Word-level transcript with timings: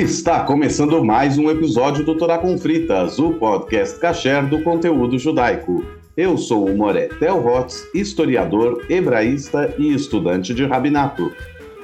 Está 0.00 0.44
começando 0.44 1.04
mais 1.04 1.36
um 1.36 1.50
episódio 1.50 2.02
do 2.02 2.16
Torá 2.16 2.38
com 2.38 2.56
Fritas, 2.56 3.18
o 3.18 3.34
podcast 3.34 4.00
kasher 4.00 4.48
do 4.48 4.62
conteúdo 4.62 5.18
judaico. 5.18 5.84
Eu 6.16 6.38
sou 6.38 6.64
o 6.70 6.74
Moré 6.74 7.08
Tel 7.18 7.38
Rotz, 7.38 7.86
historiador, 7.94 8.86
hebraísta 8.88 9.74
e 9.78 9.92
estudante 9.92 10.54
de 10.54 10.64
rabinato. 10.64 11.30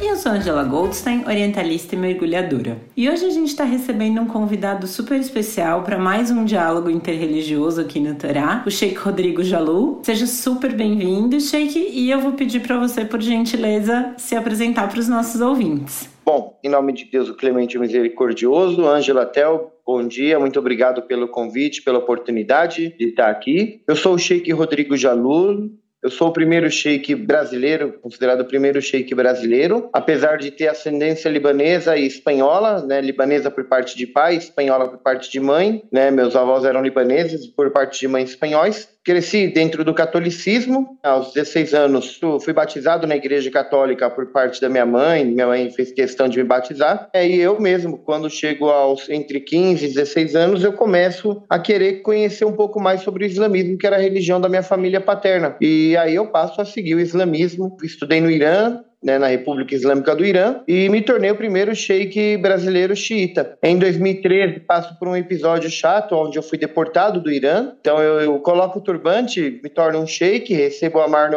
Eu 0.00 0.16
sou 0.16 0.32
Angela 0.32 0.64
Goldstein, 0.64 1.26
orientalista 1.26 1.94
e 1.94 1.98
mergulhadora. 1.98 2.78
E 2.96 3.06
hoje 3.06 3.26
a 3.26 3.30
gente 3.30 3.48
está 3.48 3.64
recebendo 3.64 4.18
um 4.22 4.26
convidado 4.26 4.86
super 4.86 5.20
especial 5.20 5.82
para 5.82 5.98
mais 5.98 6.30
um 6.30 6.42
diálogo 6.46 6.88
interreligioso 6.88 7.82
aqui 7.82 8.00
no 8.00 8.14
Torá, 8.14 8.62
o 8.66 8.70
Sheikh 8.70 8.96
Rodrigo 8.96 9.44
Jalu. 9.44 10.00
Seja 10.02 10.26
super 10.26 10.72
bem-vindo, 10.72 11.38
Sheikh, 11.38 11.78
e 11.78 12.10
eu 12.10 12.22
vou 12.22 12.32
pedir 12.32 12.60
para 12.60 12.78
você, 12.78 13.04
por 13.04 13.20
gentileza, 13.20 14.14
se 14.16 14.34
apresentar 14.34 14.88
para 14.88 15.00
os 15.00 15.06
nossos 15.06 15.42
ouvintes. 15.42 16.15
Bom, 16.28 16.58
em 16.60 16.68
nome 16.68 16.92
de 16.92 17.04
Deus, 17.04 17.28
o 17.28 17.36
Clemente 17.36 17.78
Misericordioso, 17.78 18.84
Ângela 18.84 19.24
Tel, 19.24 19.72
bom 19.86 20.04
dia, 20.04 20.40
muito 20.40 20.58
obrigado 20.58 21.02
pelo 21.02 21.28
convite, 21.28 21.82
pela 21.82 22.00
oportunidade 22.00 22.96
de 22.98 23.10
estar 23.10 23.30
aqui. 23.30 23.80
Eu 23.86 23.94
sou 23.94 24.14
o 24.14 24.18
Sheikh 24.18 24.50
Rodrigo 24.52 24.96
Jalul, 24.96 25.70
eu 26.02 26.10
sou 26.10 26.28
o 26.28 26.32
primeiro 26.32 26.70
sheik 26.70 27.14
brasileiro, 27.14 27.92
considerado 28.02 28.40
o 28.40 28.44
primeiro 28.44 28.82
sheik 28.82 29.14
brasileiro, 29.14 29.88
apesar 29.92 30.36
de 30.36 30.50
ter 30.50 30.68
ascendência 30.68 31.28
libanesa 31.28 31.96
e 31.96 32.06
espanhola, 32.06 32.84
né? 32.84 33.00
Libanesa 33.00 33.50
por 33.50 33.64
parte 33.64 33.96
de 33.96 34.06
pai, 34.06 34.36
espanhola 34.36 34.88
por 34.88 34.98
parte 34.98 35.30
de 35.30 35.40
mãe, 35.40 35.84
né? 35.92 36.10
Meus 36.10 36.36
avós 36.36 36.64
eram 36.64 36.82
libaneses 36.82 37.46
por 37.46 37.70
parte 37.70 38.00
de 38.00 38.08
mãe 38.08 38.24
espanhóis. 38.24 38.88
Cresci 39.06 39.46
dentro 39.46 39.84
do 39.84 39.94
catolicismo. 39.94 40.98
Aos 41.00 41.32
16 41.32 41.74
anos, 41.74 42.18
fui 42.42 42.52
batizado 42.52 43.06
na 43.06 43.14
igreja 43.14 43.48
católica 43.52 44.10
por 44.10 44.32
parte 44.32 44.60
da 44.60 44.68
minha 44.68 44.84
mãe. 44.84 45.24
Minha 45.24 45.46
mãe 45.46 45.70
fez 45.70 45.92
questão 45.92 46.26
de 46.26 46.38
me 46.38 46.42
batizar. 46.42 47.08
E 47.14 47.36
eu 47.36 47.60
mesmo, 47.60 47.98
quando 47.98 48.28
chego 48.28 48.68
aos 48.68 49.08
entre 49.08 49.38
15 49.38 49.84
e 49.84 49.88
16 49.94 50.34
anos, 50.34 50.64
eu 50.64 50.72
começo 50.72 51.40
a 51.48 51.56
querer 51.56 52.02
conhecer 52.02 52.44
um 52.44 52.56
pouco 52.56 52.80
mais 52.80 53.02
sobre 53.02 53.24
o 53.24 53.28
islamismo, 53.28 53.78
que 53.78 53.86
era 53.86 53.94
a 53.94 54.00
religião 54.00 54.40
da 54.40 54.48
minha 54.48 54.64
família 54.64 55.00
paterna. 55.00 55.54
E 55.60 55.96
aí 55.96 56.16
eu 56.16 56.26
passo 56.26 56.60
a 56.60 56.64
seguir 56.64 56.96
o 56.96 57.00
islamismo. 57.00 57.76
Estudei 57.84 58.20
no 58.20 58.28
Irã, 58.28 58.80
né, 59.02 59.18
na 59.18 59.26
República 59.26 59.74
Islâmica 59.74 60.14
do 60.14 60.24
Irã 60.24 60.60
e 60.66 60.88
me 60.88 61.02
tornei 61.02 61.30
o 61.30 61.36
primeiro 61.36 61.74
sheik 61.74 62.36
brasileiro 62.38 62.96
xiita. 62.96 63.56
Em 63.62 63.78
2013, 63.78 64.60
passo 64.60 64.98
por 64.98 65.08
um 65.08 65.16
episódio 65.16 65.70
chato 65.70 66.14
onde 66.14 66.38
eu 66.38 66.42
fui 66.42 66.58
deportado 66.58 67.20
do 67.20 67.30
Irã. 67.30 67.72
Então 67.80 68.02
eu, 68.02 68.20
eu 68.20 68.38
coloco 68.40 68.78
o 68.78 68.82
turbante, 68.82 69.60
me 69.62 69.68
torno 69.68 70.00
um 70.00 70.06
sheik, 70.06 70.52
recebo 70.52 71.00
a 71.00 71.08
mar 71.08 71.30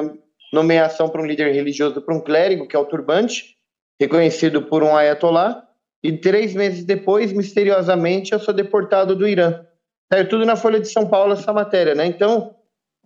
nomeação 0.52 1.10
para 1.10 1.22
um 1.22 1.26
líder 1.26 1.54
religioso, 1.54 2.02
para 2.02 2.16
um 2.16 2.22
clérigo, 2.22 2.68
que 2.68 2.76
é 2.76 2.80
o 2.80 2.86
turbante, 2.86 3.56
reconhecido 4.00 4.64
por 4.64 4.84
um 4.84 4.96
ayatollah. 4.96 5.64
E 6.02 6.14
três 6.14 6.54
meses 6.54 6.86
depois, 6.86 7.34
misteriosamente, 7.34 8.32
eu 8.32 8.40
sou 8.40 8.54
deportado 8.54 9.16
do 9.16 9.28
Irã. 9.28 9.62
Saiu 10.12 10.28
tudo 10.28 10.46
na 10.46 10.56
Folha 10.56 10.80
de 10.80 10.88
São 10.88 11.08
Paulo 11.08 11.34
essa 11.34 11.52
matéria, 11.54 11.94
né? 11.94 12.06
Então, 12.06 12.56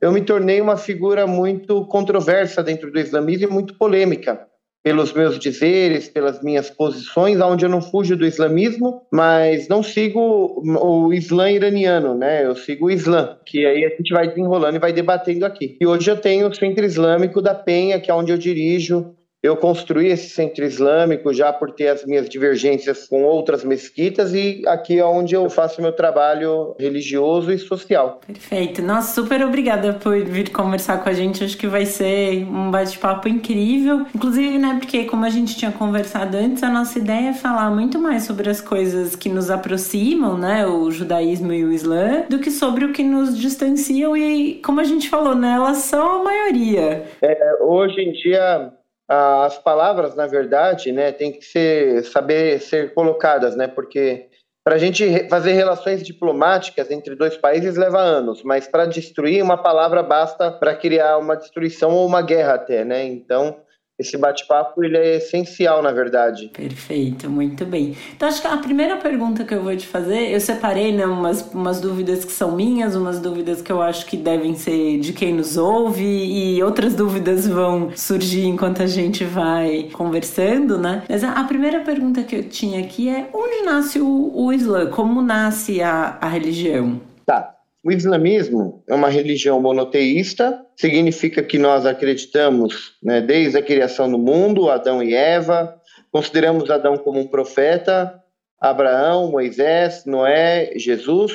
eu 0.04 0.12
me 0.12 0.22
tornei 0.22 0.60
uma 0.60 0.76
figura 0.76 1.26
muito 1.26 1.86
controversa 1.86 2.62
dentro 2.62 2.92
do 2.92 3.00
islamismo 3.00 3.48
e 3.48 3.50
muito 3.50 3.76
polêmica 3.76 4.46
pelos 4.84 5.14
meus 5.14 5.40
dizeres, 5.40 6.10
pelas 6.10 6.44
minhas 6.44 6.70
posições, 6.70 7.40
onde 7.40 7.64
eu 7.64 7.70
não 7.70 7.82
fujo 7.82 8.18
do 8.18 8.26
islamismo, 8.26 9.04
mas 9.10 9.70
não 9.70 9.82
sigo 9.82 10.62
o 10.62 11.14
islã 11.14 11.50
iraniano, 11.50 12.16
né? 12.16 12.46
Eu 12.46 12.54
sigo 12.54 12.88
o 12.88 12.92
islã, 12.92 13.38
que 13.46 13.66
aí 13.66 13.86
a 13.86 13.90
gente 13.92 14.14
vai 14.14 14.28
desenrolando 14.28 14.76
e 14.76 14.80
vai 14.80 14.92
debatendo 14.92 15.46
aqui. 15.46 15.78
E 15.80 15.88
hoje 15.88 16.12
eu 16.12 16.18
tenho 16.18 16.50
o 16.50 16.54
Centro 16.54 16.84
Islâmico 16.84 17.42
da 17.42 17.56
Penha, 17.56 17.98
que 17.98 18.12
é 18.12 18.14
onde 18.14 18.34
eu 18.34 18.38
dirijo 18.38 19.16
eu 19.44 19.58
construí 19.58 20.08
esse 20.08 20.30
centro 20.30 20.64
islâmico 20.64 21.34
já 21.34 21.52
por 21.52 21.72
ter 21.74 21.90
as 21.90 22.06
minhas 22.06 22.30
divergências 22.30 23.06
com 23.10 23.24
outras 23.24 23.62
mesquitas 23.66 24.34
e 24.34 24.64
aqui 24.66 24.98
é 24.98 25.06
onde 25.06 25.36
eu 25.36 25.50
faço 25.50 25.82
meu 25.82 25.92
trabalho 25.92 26.74
religioso 26.80 27.52
e 27.52 27.60
social. 27.60 28.22
Perfeito. 28.26 28.82
Nossa, 28.82 29.14
super 29.14 29.44
obrigada 29.44 29.94
por 29.94 30.18
vir 30.24 30.50
conversar 30.50 31.04
com 31.04 31.10
a 31.10 31.14
gente. 31.14 31.44
Acho 31.44 31.58
que 31.58 31.68
vai 31.68 31.86
ser 31.86 32.46
um 32.46 32.72
bate-papo 32.72 33.28
incrível. 33.28 34.06
Inclusive, 34.16 34.58
né, 34.58 34.78
porque 34.80 35.04
como 35.04 35.26
a 35.26 35.30
gente 35.30 35.58
tinha 35.58 35.74
conversado 35.74 36.38
antes, 36.38 36.64
a 36.64 36.70
nossa 36.70 36.98
ideia 36.98 37.32
é 37.32 37.34
falar 37.34 37.70
muito 37.70 38.00
mais 38.00 38.24
sobre 38.24 38.50
as 38.50 38.62
coisas 38.62 39.14
que 39.14 39.28
nos 39.28 39.52
aproximam, 39.52 40.38
né, 40.38 40.66
o 40.66 40.90
judaísmo 40.90 41.52
e 41.52 41.66
o 41.66 41.72
islã, 41.74 42.24
do 42.30 42.40
que 42.40 42.50
sobre 42.50 42.86
o 42.86 42.94
que 42.94 43.04
nos 43.04 43.38
distanciam 43.38 44.16
e, 44.16 44.62
como 44.64 44.80
a 44.80 44.86
gente 44.86 45.10
falou, 45.10 45.36
né, 45.36 45.56
elas 45.56 45.78
são 45.80 46.22
a 46.22 46.24
maioria. 46.24 47.04
É, 47.22 47.58
hoje 47.62 48.00
em 48.00 48.14
dia 48.14 48.72
as 49.08 49.58
palavras, 49.58 50.16
na 50.16 50.28
verdade, 50.28 50.92
né, 50.92 51.12
tem 51.12 51.32
que 51.32 51.44
ser, 51.44 52.04
saber 52.06 52.60
ser 52.62 52.94
colocadas, 52.94 53.56
né, 53.56 53.68
porque 53.68 54.30
para 54.64 54.76
a 54.76 54.78
gente 54.78 55.28
fazer 55.28 55.52
relações 55.54 56.02
diplomáticas 56.04 56.90
entre 56.90 57.16
dois 57.16 57.36
países 57.36 57.76
leva 57.76 58.00
anos, 58.00 58.42
mas 58.44 58.66
para 58.66 58.86
destruir 58.86 59.44
uma 59.44 59.58
palavra 59.58 60.02
basta 60.02 60.50
para 60.52 60.74
criar 60.74 61.18
uma 61.18 61.36
destruição 61.36 61.92
ou 61.92 62.08
uma 62.08 62.22
guerra 62.22 62.54
até, 62.54 62.86
né? 62.86 63.04
Então 63.04 63.58
esse 64.00 64.18
bate-papo 64.18 64.84
ele 64.84 64.98
é 64.98 65.18
essencial, 65.18 65.82
na 65.82 65.92
verdade. 65.92 66.50
Perfeito, 66.50 67.30
muito 67.30 67.66
bem. 67.66 67.96
Então, 68.16 68.28
acho 68.28 68.42
que 68.42 68.48
a 68.48 68.58
primeira 68.58 68.98
pergunta 68.98 69.44
que 69.44 69.54
eu 69.54 69.62
vou 69.62 69.76
te 69.76 69.86
fazer, 69.86 70.32
eu 70.32 70.40
separei 70.40 70.92
né, 70.92 71.06
umas, 71.06 71.54
umas 71.54 71.80
dúvidas 71.80 72.26
que 72.26 72.32
são 72.32 72.56
minhas, 72.56 72.96
umas 72.96 73.20
dúvidas 73.20 73.62
que 73.62 73.72
eu 73.72 73.82
acho 73.82 74.06
que 74.06 74.18
devem 74.18 74.56
ser 74.56 75.00
de 75.00 75.14
quem 75.14 75.34
nos 75.34 75.58
ouve, 75.58 76.04
e 76.04 76.64
outras 76.64 76.96
dúvidas 76.96 77.48
vão 77.48 77.96
surgir 77.96 78.46
enquanto 78.46 78.82
a 78.82 78.88
gente 78.88 79.24
vai 79.24 79.90
conversando, 79.94 80.78
né? 80.78 81.04
Mas 81.08 81.24
a, 81.24 81.34
a 81.34 81.44
primeira 81.44 81.82
pergunta 81.82 82.24
que 82.24 82.36
eu 82.36 82.44
tinha 82.50 82.80
aqui 82.80 83.10
é: 83.10 83.30
onde 83.34 83.64
nasce 83.64 84.00
o, 84.00 84.32
o 84.34 84.52
Islã? 84.52 84.90
Como 84.90 85.22
nasce 85.22 85.82
a, 85.82 86.18
a 86.20 86.28
religião? 86.28 87.00
Tá. 87.26 87.56
O 87.86 87.92
islamismo 87.92 88.82
é 88.88 88.96
uma 88.96 89.10
religião 89.10 89.60
monoteísta, 89.60 90.66
significa 90.74 91.44
que 91.44 91.60
nós 91.60 91.86
acreditamos, 91.86 92.94
né, 93.04 93.20
desde 93.20 93.58
a 93.58 93.62
criação 93.62 94.10
do 94.10 94.18
mundo, 94.18 94.70
Adão 94.70 95.04
e 95.04 95.14
Eva, 95.14 95.76
consideramos 96.10 96.70
Adão 96.70 96.96
como 96.96 97.20
um 97.20 97.28
profeta, 97.28 98.24
Abraão, 98.58 99.30
Moisés, 99.30 100.06
Noé, 100.06 100.72
Jesus, 100.78 101.34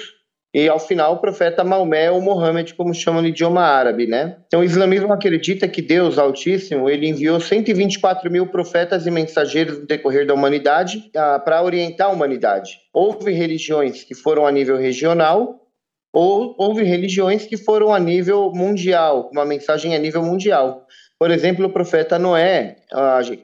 e 0.55 0.67
ao 0.67 0.79
final 0.81 1.13
o 1.13 1.19
profeta 1.19 1.63
Maomé 1.63 2.11
ou 2.11 2.23
Mohammed, 2.23 2.73
como 2.73 2.95
chamam 2.95 3.21
no 3.21 3.29
idioma 3.29 3.61
árabe, 3.61 4.07
né? 4.07 4.39
Então 4.47 4.61
o 4.61 4.65
islamismo 4.65 5.13
acredita 5.13 5.69
que 5.69 5.83
Deus 5.83 6.17
Altíssimo 6.17 6.89
ele 6.89 7.07
enviou 7.07 7.39
124 7.39 8.31
mil 8.31 8.47
profetas 8.47 9.07
e 9.07 9.11
mensageiros 9.11 9.81
no 9.81 9.87
decorrer 9.87 10.27
da 10.27 10.33
humanidade 10.33 11.11
ah, 11.15 11.39
para 11.39 11.63
orientar 11.63 12.09
a 12.09 12.13
humanidade. 12.13 12.79
Houve 12.91 13.33
religiões 13.33 14.03
que 14.03 14.15
foram 14.15 14.47
a 14.47 14.51
nível 14.51 14.79
regional 14.79 15.68
ou 16.21 16.53
houve 16.59 16.83
religiões 16.83 17.47
que 17.47 17.57
foram 17.57 17.95
a 17.95 18.01
nível 18.01 18.51
mundial, 18.53 19.31
uma 19.33 19.45
mensagem 19.45 19.95
a 19.95 19.99
nível 20.01 20.21
mundial. 20.21 20.85
Por 21.17 21.31
exemplo, 21.31 21.67
o 21.67 21.71
profeta 21.71 22.19
Noé, 22.19 22.79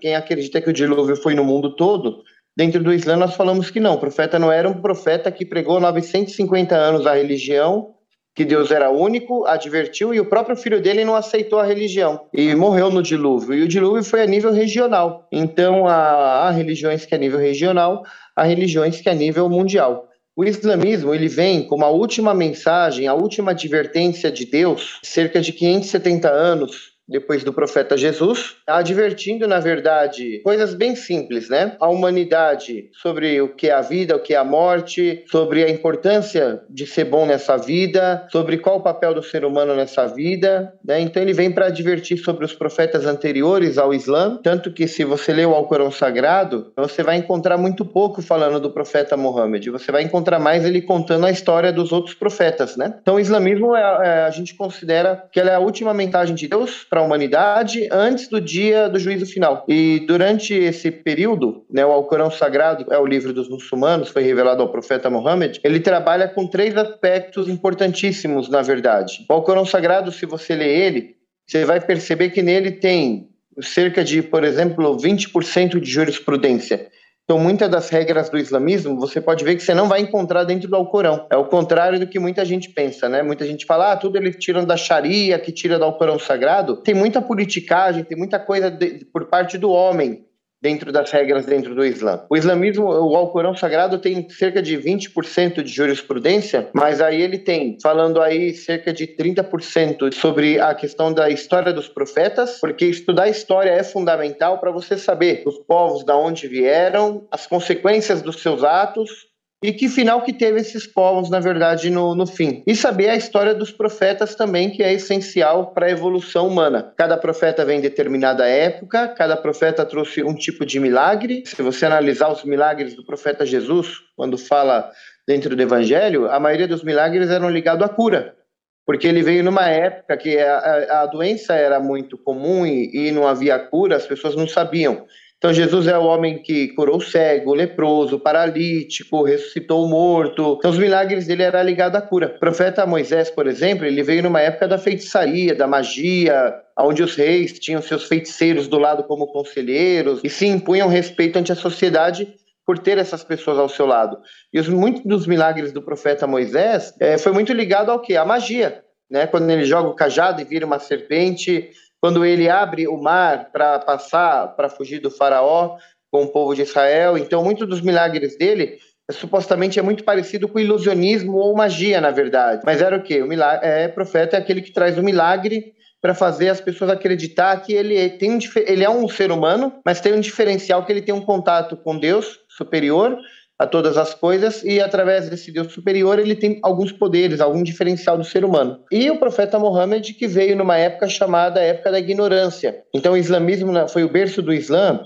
quem 0.01 0.17
acredita 0.17 0.61
que 0.61 0.71
o 0.71 0.73
dilúvio 0.73 1.15
foi 1.15 1.37
no 1.37 1.45
mundo 1.45 1.77
todo, 1.77 2.25
dentro 2.57 2.83
do 2.83 2.93
Islã 2.93 3.15
nós 3.15 3.37
falamos 3.37 3.71
que 3.71 3.79
não. 3.79 3.95
O 3.95 4.01
profeta 4.01 4.41
Noé 4.41 4.59
era 4.59 4.69
um 4.69 4.83
profeta 4.83 5.31
que 5.31 5.47
pregou 5.47 5.79
950 5.79 6.75
anos 6.75 7.07
a 7.07 7.15
religião, 7.15 7.95
que 8.35 8.45
Deus 8.45 8.73
era 8.73 8.91
único, 8.91 9.47
advertiu 9.47 10.13
e 10.13 10.19
o 10.19 10.29
próprio 10.29 10.57
filho 10.57 10.83
dele 10.83 11.05
não 11.05 11.15
aceitou 11.15 11.61
a 11.61 11.65
religião 11.65 12.27
e 12.33 12.57
morreu 12.57 12.91
no 12.91 13.05
dilúvio. 13.05 13.55
E 13.55 13.63
o 13.63 13.69
dilúvio 13.69 14.03
foi 14.03 14.21
a 14.21 14.27
nível 14.27 14.51
regional. 14.51 15.29
Então 15.31 15.87
há, 15.87 16.49
há 16.49 16.51
religiões 16.51 17.07
que 17.07 17.15
é 17.15 17.19
a 17.19 17.21
nível 17.21 17.39
regional, 17.39 18.03
há 18.35 18.43
religiões 18.43 19.01
que 19.01 19.09
é 19.09 19.13
a 19.13 19.15
nível 19.15 19.49
mundial. 19.49 20.09
O 20.37 20.45
islamismo 20.45 21.15
ele 21.15 21.29
vem 21.29 21.65
como 21.65 21.85
a 21.85 21.91
última 21.91 22.35
mensagem, 22.35 23.07
a 23.07 23.15
última 23.15 23.53
advertência 23.53 24.33
de 24.33 24.45
Deus, 24.45 24.99
cerca 25.03 25.41
de 25.41 25.53
570 25.53 26.29
anos 26.29 26.94
depois 27.09 27.45
do 27.45 27.53
profeta 27.53 27.97
Jesus, 27.97 28.57
advertindo, 28.67 29.47
na 29.47 29.61
verdade, 29.61 30.41
coisas 30.43 30.75
bem 30.75 30.97
simples, 30.97 31.49
né? 31.49 31.77
A 31.79 31.89
humanidade 31.89 32.89
sobre 32.93 33.41
o 33.41 33.49
que 33.49 33.69
é 33.69 33.73
a 33.73 33.81
vida, 33.81 34.17
o 34.17 34.21
que 34.21 34.35
é 34.35 34.37
a 34.37 34.45
morte, 34.45 35.25
sobre 35.31 35.63
a 35.63 35.71
importância 35.71 36.63
de 36.69 36.87
ser 36.87 37.05
bom 37.05 37.27
nessa 37.27 37.57
vida, 37.57 38.27
sobre 38.31 38.59
qual 38.59 38.79
o 38.79 38.83
papel 38.83 39.15
do 39.15 39.23
ser 39.23 39.45
humano 39.45 39.75
nessa 39.75 40.07
vida, 40.07 40.73
né? 40.85 41.01
Então 41.01 41.23
ele 41.23 41.33
vem 41.33 41.53
para 41.53 41.67
advertir 41.67 42.19
sobre 42.19 42.45
os 42.45 42.55
profetas 42.55 43.07
anteriores 43.07 43.77
ao 43.77 43.93
Islã, 43.93 44.39
tanto 44.43 44.73
que 44.73 44.89
se 44.89 45.05
você 45.05 45.33
ler 45.33 45.47
o 45.47 45.55
Alcorão 45.55 45.91
Sagrado, 45.91 46.73
você 46.77 47.03
vai 47.03 47.17
encontrar 47.17 47.59
muito 47.59 47.85
pouco 47.85 48.23
falando 48.23 48.59
do 48.59 48.71
profeta 48.71 49.17
Muhammad, 49.17 49.67
você 49.69 49.93
vai 49.93 50.03
encontrar 50.03 50.39
mais 50.39 50.65
ele 50.65 50.81
contando 50.81 51.27
a 51.27 51.31
história 51.31 51.73
dos 51.73 51.93
outros 51.93 52.15
profetas, 52.15 52.77
né? 52.77 52.99
Então 53.03 53.17
o 53.17 53.21
islamismo 53.21 53.77
é, 53.77 53.83
é 53.83 54.25
a 54.25 54.31
gente 54.31 54.55
considera 54.55 55.25
que 55.31 55.39
ela 55.39 55.51
é 55.51 55.55
a 55.55 55.61
última 55.61 55.93
mensagem 55.93 56.35
de 56.35 56.49
Deus 56.49 56.87
para 56.95 57.01
a 57.01 57.05
humanidade 57.05 57.89
antes 57.91 58.29
do 58.29 58.41
dia 58.41 58.89
do 58.89 59.01
juízo 59.01 59.27
final. 59.27 59.65
E 59.67 60.05
durante 60.07 60.55
esse 60.55 60.93
período, 60.93 61.67
né, 61.69 61.85
o 61.85 61.91
Alcorão 61.91 62.31
Sagrado 62.31 62.87
é 62.89 62.97
o 62.97 63.05
livro 63.05 63.33
dos 63.33 63.49
muçulmanos, 63.49 64.11
foi 64.11 64.23
revelado 64.23 64.63
ao 64.63 64.71
profeta 64.71 65.11
Muhammad, 65.11 65.59
ele 65.65 65.81
trabalha 65.81 66.29
com 66.29 66.47
três 66.47 66.77
aspectos 66.77 67.49
importantíssimos, 67.49 68.49
na 68.49 68.63
verdade. 68.63 69.27
O 69.29 69.33
Alcorão 69.33 69.67
Sagrado, 69.67 70.13
se 70.13 70.25
você 70.25 70.55
ler 70.55 70.69
ele, 70.69 71.17
você 71.45 71.65
vai 71.65 71.81
perceber 71.81 72.31
que 72.31 72.43
nele 72.43 72.71
tem 72.71 73.29
cerca 73.61 74.05
de, 74.05 74.23
por 74.23 74.45
exemplo, 74.45 74.97
20% 74.97 75.81
de 75.81 75.91
jurisprudência. 75.91 76.89
Então, 77.25 77.39
muitas 77.39 77.71
das 77.71 77.89
regras 77.89 78.29
do 78.29 78.37
islamismo 78.37 79.01
você 79.01 79.19
pode 79.19 79.45
ver 79.45 79.57
que 79.57 79.63
você 79.63 79.73
não 79.73 79.89
vai 79.89 80.01
encontrar 80.01 80.45
dentro 80.45 80.69
do 80.69 80.77
Alcorão. 80.77 81.27
É 81.31 81.37
o 81.37 81.47
contrário 81.47 81.99
do 81.99 82.07
que 82.07 82.19
muita 82.19 82.45
gente 82.45 82.69
pensa, 82.69 83.09
né? 83.09 83.23
Muita 83.23 83.47
gente 83.47 83.65
fala, 83.65 83.93
ah, 83.93 83.97
tudo 83.97 84.19
eles 84.19 84.37
tiram 84.37 84.63
da 84.63 84.77
Sharia, 84.77 85.39
que 85.39 85.51
tira 85.51 85.79
do 85.79 85.85
Alcorão 85.85 86.19
Sagrado. 86.19 86.77
Tem 86.77 86.95
muita 86.95 87.23
politicagem, 87.23 88.05
tem 88.05 88.17
muita 88.17 88.39
coisa 88.39 88.71
de, 88.71 89.07
por 89.07 89.25
parte 89.27 89.57
do 89.57 89.71
homem 89.71 90.27
dentro 90.65 90.91
das 90.91 91.11
regras 91.11 91.45
dentro 91.45 91.75
do 91.75 91.85
Islã. 91.85 92.25
O 92.31 92.35
islamismo, 92.35 92.87
o 92.87 93.15
Alcorão 93.15 93.55
Sagrado 93.55 93.99
tem 93.99 94.27
cerca 94.31 94.63
de 94.63 94.79
20% 94.79 95.63
de 95.63 95.71
jurisprudência, 95.71 96.71
mas 96.73 97.03
aí 97.03 97.21
ele 97.21 97.37
tem, 97.37 97.77
falando 97.83 98.19
aí 98.19 98.55
cerca 98.55 98.91
de 98.91 99.07
30% 99.07 100.15
sobre 100.15 100.59
a 100.59 100.75
questão 100.75 101.13
da 101.13 101.29
história 101.29 101.71
dos 101.71 101.87
profetas, 101.87 102.61
porque 102.63 102.87
estudar 102.87 103.29
história 103.29 103.73
é 103.73 103.85
fundamental 103.85 104.57
para 104.59 104.71
você 104.71 104.97
saber 104.97 105.43
os 105.45 105.59
povos 105.59 106.03
da 106.03 106.17
onde 106.17 106.49
vieram, 106.49 107.27
as 107.31 107.47
consequências 107.47 108.23
dos 108.23 108.41
seus 108.41 108.65
atos 108.65 109.34
e 109.65 109.73
que 109.73 109.89
final 109.89 110.21
que 110.21 110.31
teve 110.35 110.61
esses 110.61 110.87
povos, 110.87 111.31
na 111.31 111.41
verdade, 111.41 111.89
no, 111.89 112.15
no 112.15 112.27
fim. 112.27 112.63
E 112.67 112.77
saber 112.77 113.09
a 113.09 113.17
história 113.17 113.55
dos 113.55 113.73
profetas 113.73 114.35
também, 114.35 114.69
que 114.69 114.83
é 114.83 114.93
essencial 114.93 115.73
para 115.73 115.87
a 115.87 115.91
evolução 115.91 116.47
humana. 116.47 116.93
Cada 116.99 117.17
profeta 117.17 117.65
vem 117.65 117.79
em 117.79 117.81
determinada 117.81 118.47
época, 118.47 119.09
cada 119.09 119.39
profeta 119.39 119.87
trouxe 119.87 120.23
um 120.23 120.35
tipo 120.35 120.67
de 120.67 120.79
milagre. 120.79 121.45
Se 121.47 121.63
você 121.63 121.87
analisar 121.87 122.31
os 122.31 122.45
milagres 122.45 122.95
do 122.95 123.07
profeta 123.07 123.47
Jesus, 123.47 124.03
quando 124.15 124.37
fala 124.37 124.91
dentro 125.27 125.57
do 125.57 125.63
evangelho, 125.63 126.31
a 126.31 126.39
maioria 126.39 126.69
dos 126.69 126.85
milagres 126.85 127.31
eram 127.31 127.49
ligados 127.49 127.87
à 127.87 127.89
cura. 127.89 128.37
Porque 128.85 129.07
ele 129.07 129.23
veio 129.23 129.43
numa 129.43 129.67
época 129.67 130.15
que 130.19 130.39
a, 130.39 131.05
a 131.05 131.07
doença 131.07 131.55
era 131.55 131.81
muito 131.81 132.19
comum 132.19 132.67
e, 132.67 133.09
e 133.09 133.13
não 133.13 133.27
havia 133.27 133.59
cura, 133.59 133.97
as 133.97 134.07
pessoas 134.07 134.37
não 134.37 134.47
sabiam. 134.47 135.07
Então, 135.45 135.53
Jesus 135.53 135.87
é 135.87 135.99
o 135.99 136.05
homem 136.05 136.39
que 136.39 136.69
curou 136.69 136.97
o 136.97 137.01
cego, 137.03 137.51
o 137.51 137.55
leproso, 137.55 138.17
o 138.17 138.19
paralítico, 138.19 139.23
ressuscitou 139.23 139.85
o 139.85 139.89
morto. 139.91 140.57
Então, 140.59 140.71
os 140.71 140.79
milagres 140.79 141.27
dele 141.27 141.43
eram 141.43 141.63
ligados 141.63 141.99
à 141.99 142.01
cura. 142.01 142.33
O 142.35 142.41
profeta 142.41 142.87
Moisés, 142.87 143.29
por 143.29 143.47
exemplo, 143.47 143.85
ele 143.85 144.03
veio 144.03 144.23
numa 144.23 144.41
época 144.41 144.67
da 144.67 144.79
feitiçaria, 144.79 145.55
da 145.55 145.67
magia, 145.67 146.55
onde 146.79 147.03
os 147.03 147.15
reis 147.15 147.59
tinham 147.59 147.83
seus 147.83 148.05
feiticeiros 148.05 148.69
do 148.69 148.79
lado 148.79 149.05
como 149.05 149.27
conselheiros 149.27 150.23
e 150.25 150.31
se 150.31 150.47
impunham 150.47 150.89
respeito 150.89 151.39
ante 151.39 151.53
a 151.53 151.57
sociedade 151.57 152.27
por 152.65 152.79
ter 152.79 152.97
essas 152.97 153.23
pessoas 153.23 153.59
ao 153.59 153.69
seu 153.69 153.85
lado. 153.85 154.17
E 154.51 154.59
os, 154.59 154.67
muitos 154.67 155.03
dos 155.05 155.27
milagres 155.27 155.73
do 155.73 155.83
profeta 155.83 156.27
Moisés 156.27 156.95
é, 156.99 157.19
foi 157.19 157.33
muito 157.33 157.53
ligado 157.53 157.91
ao 157.91 158.01
quê? 158.01 158.17
À 158.17 158.25
magia. 158.25 158.83
Né? 159.11 159.27
Quando 159.27 159.51
ele 159.51 159.67
joga 159.67 159.91
o 159.91 159.95
cajado 159.95 160.41
e 160.41 160.45
vira 160.45 160.65
uma 160.65 160.79
serpente, 160.79 161.71
quando 162.05 162.23
ele 162.23 162.51
abre 162.51 162.87
o 162.87 162.99
mar 162.99 163.49
para 163.51 163.79
passar, 163.79 164.49
para 164.49 164.69
fugir 164.69 164.99
do 164.99 165.11
faraó 165.11 165.79
com 166.13 166.25
o 166.25 166.29
povo 166.29 166.55
de 166.55 166.61
Israel. 166.61 167.17
Então, 167.17 167.43
muitos 167.43 167.67
dos 167.67 167.81
milagres 167.81 168.37
dele 168.37 168.77
supostamente 169.11 169.79
é 169.79 169.83
muito 169.83 170.05
parecido 170.05 170.47
com 170.47 170.61
ilusionismo 170.61 171.39
ou 171.39 171.57
magia, 171.57 172.03
na 172.03 172.11
verdade. 172.11 172.61
Mas 172.63 172.83
era 172.83 172.99
o 172.99 173.03
quê? 173.03 173.23
O 173.23 173.27
milagre, 173.27 173.67
é, 173.67 173.89
profeta 173.89 174.37
é 174.37 174.39
aquele 174.39 174.61
que 174.61 174.71
traz 174.71 174.99
o 174.99 175.03
milagre 175.03 175.73
para 175.99 176.13
fazer 176.13 176.51
as 176.51 176.61
pessoas 176.61 176.91
acreditar 176.91 177.57
que 177.63 177.73
ele 177.73 177.97
é, 177.97 178.11
tem 178.11 178.33
um, 178.33 178.39
ele 178.55 178.85
é 178.85 178.91
um 178.91 179.09
ser 179.09 179.33
humano, 179.33 179.73
mas 179.83 180.03
tem 180.03 180.13
um 180.13 180.21
diferencial 180.21 180.85
que 180.85 180.93
ele 180.93 181.01
tem 181.01 181.15
um 181.15 181.25
contato 181.25 181.75
com 181.75 181.99
Deus 181.99 182.39
superior 182.51 183.17
a 183.59 183.67
todas 183.67 183.97
as 183.97 184.15
coisas 184.15 184.63
e 184.65 184.81
através 184.81 185.29
desse 185.29 185.53
Deus 185.53 185.73
superior 185.73 186.19
ele 186.19 186.35
tem 186.35 186.59
alguns 186.63 186.91
poderes, 186.91 187.41
algum 187.41 187.63
diferencial 187.63 188.19
do 188.19 188.25
ser 188.25 188.45
humano. 188.45 188.81
E 188.91 189.11
o 189.11 189.19
profeta 189.19 189.59
Mohammed 189.59 190.15
que 190.15 190.27
veio 190.27 190.57
numa 190.57 190.77
época 190.77 191.09
chamada 191.09 191.61
época 191.61 191.93
da 191.93 191.99
ignorância. 191.99 192.83
Então 192.93 193.13
o 193.13 193.17
islamismo 193.17 193.73
foi 193.89 194.05
o 194.05 194.11
berço 194.11 194.43
do 194.43 194.53
Islã 194.53 195.01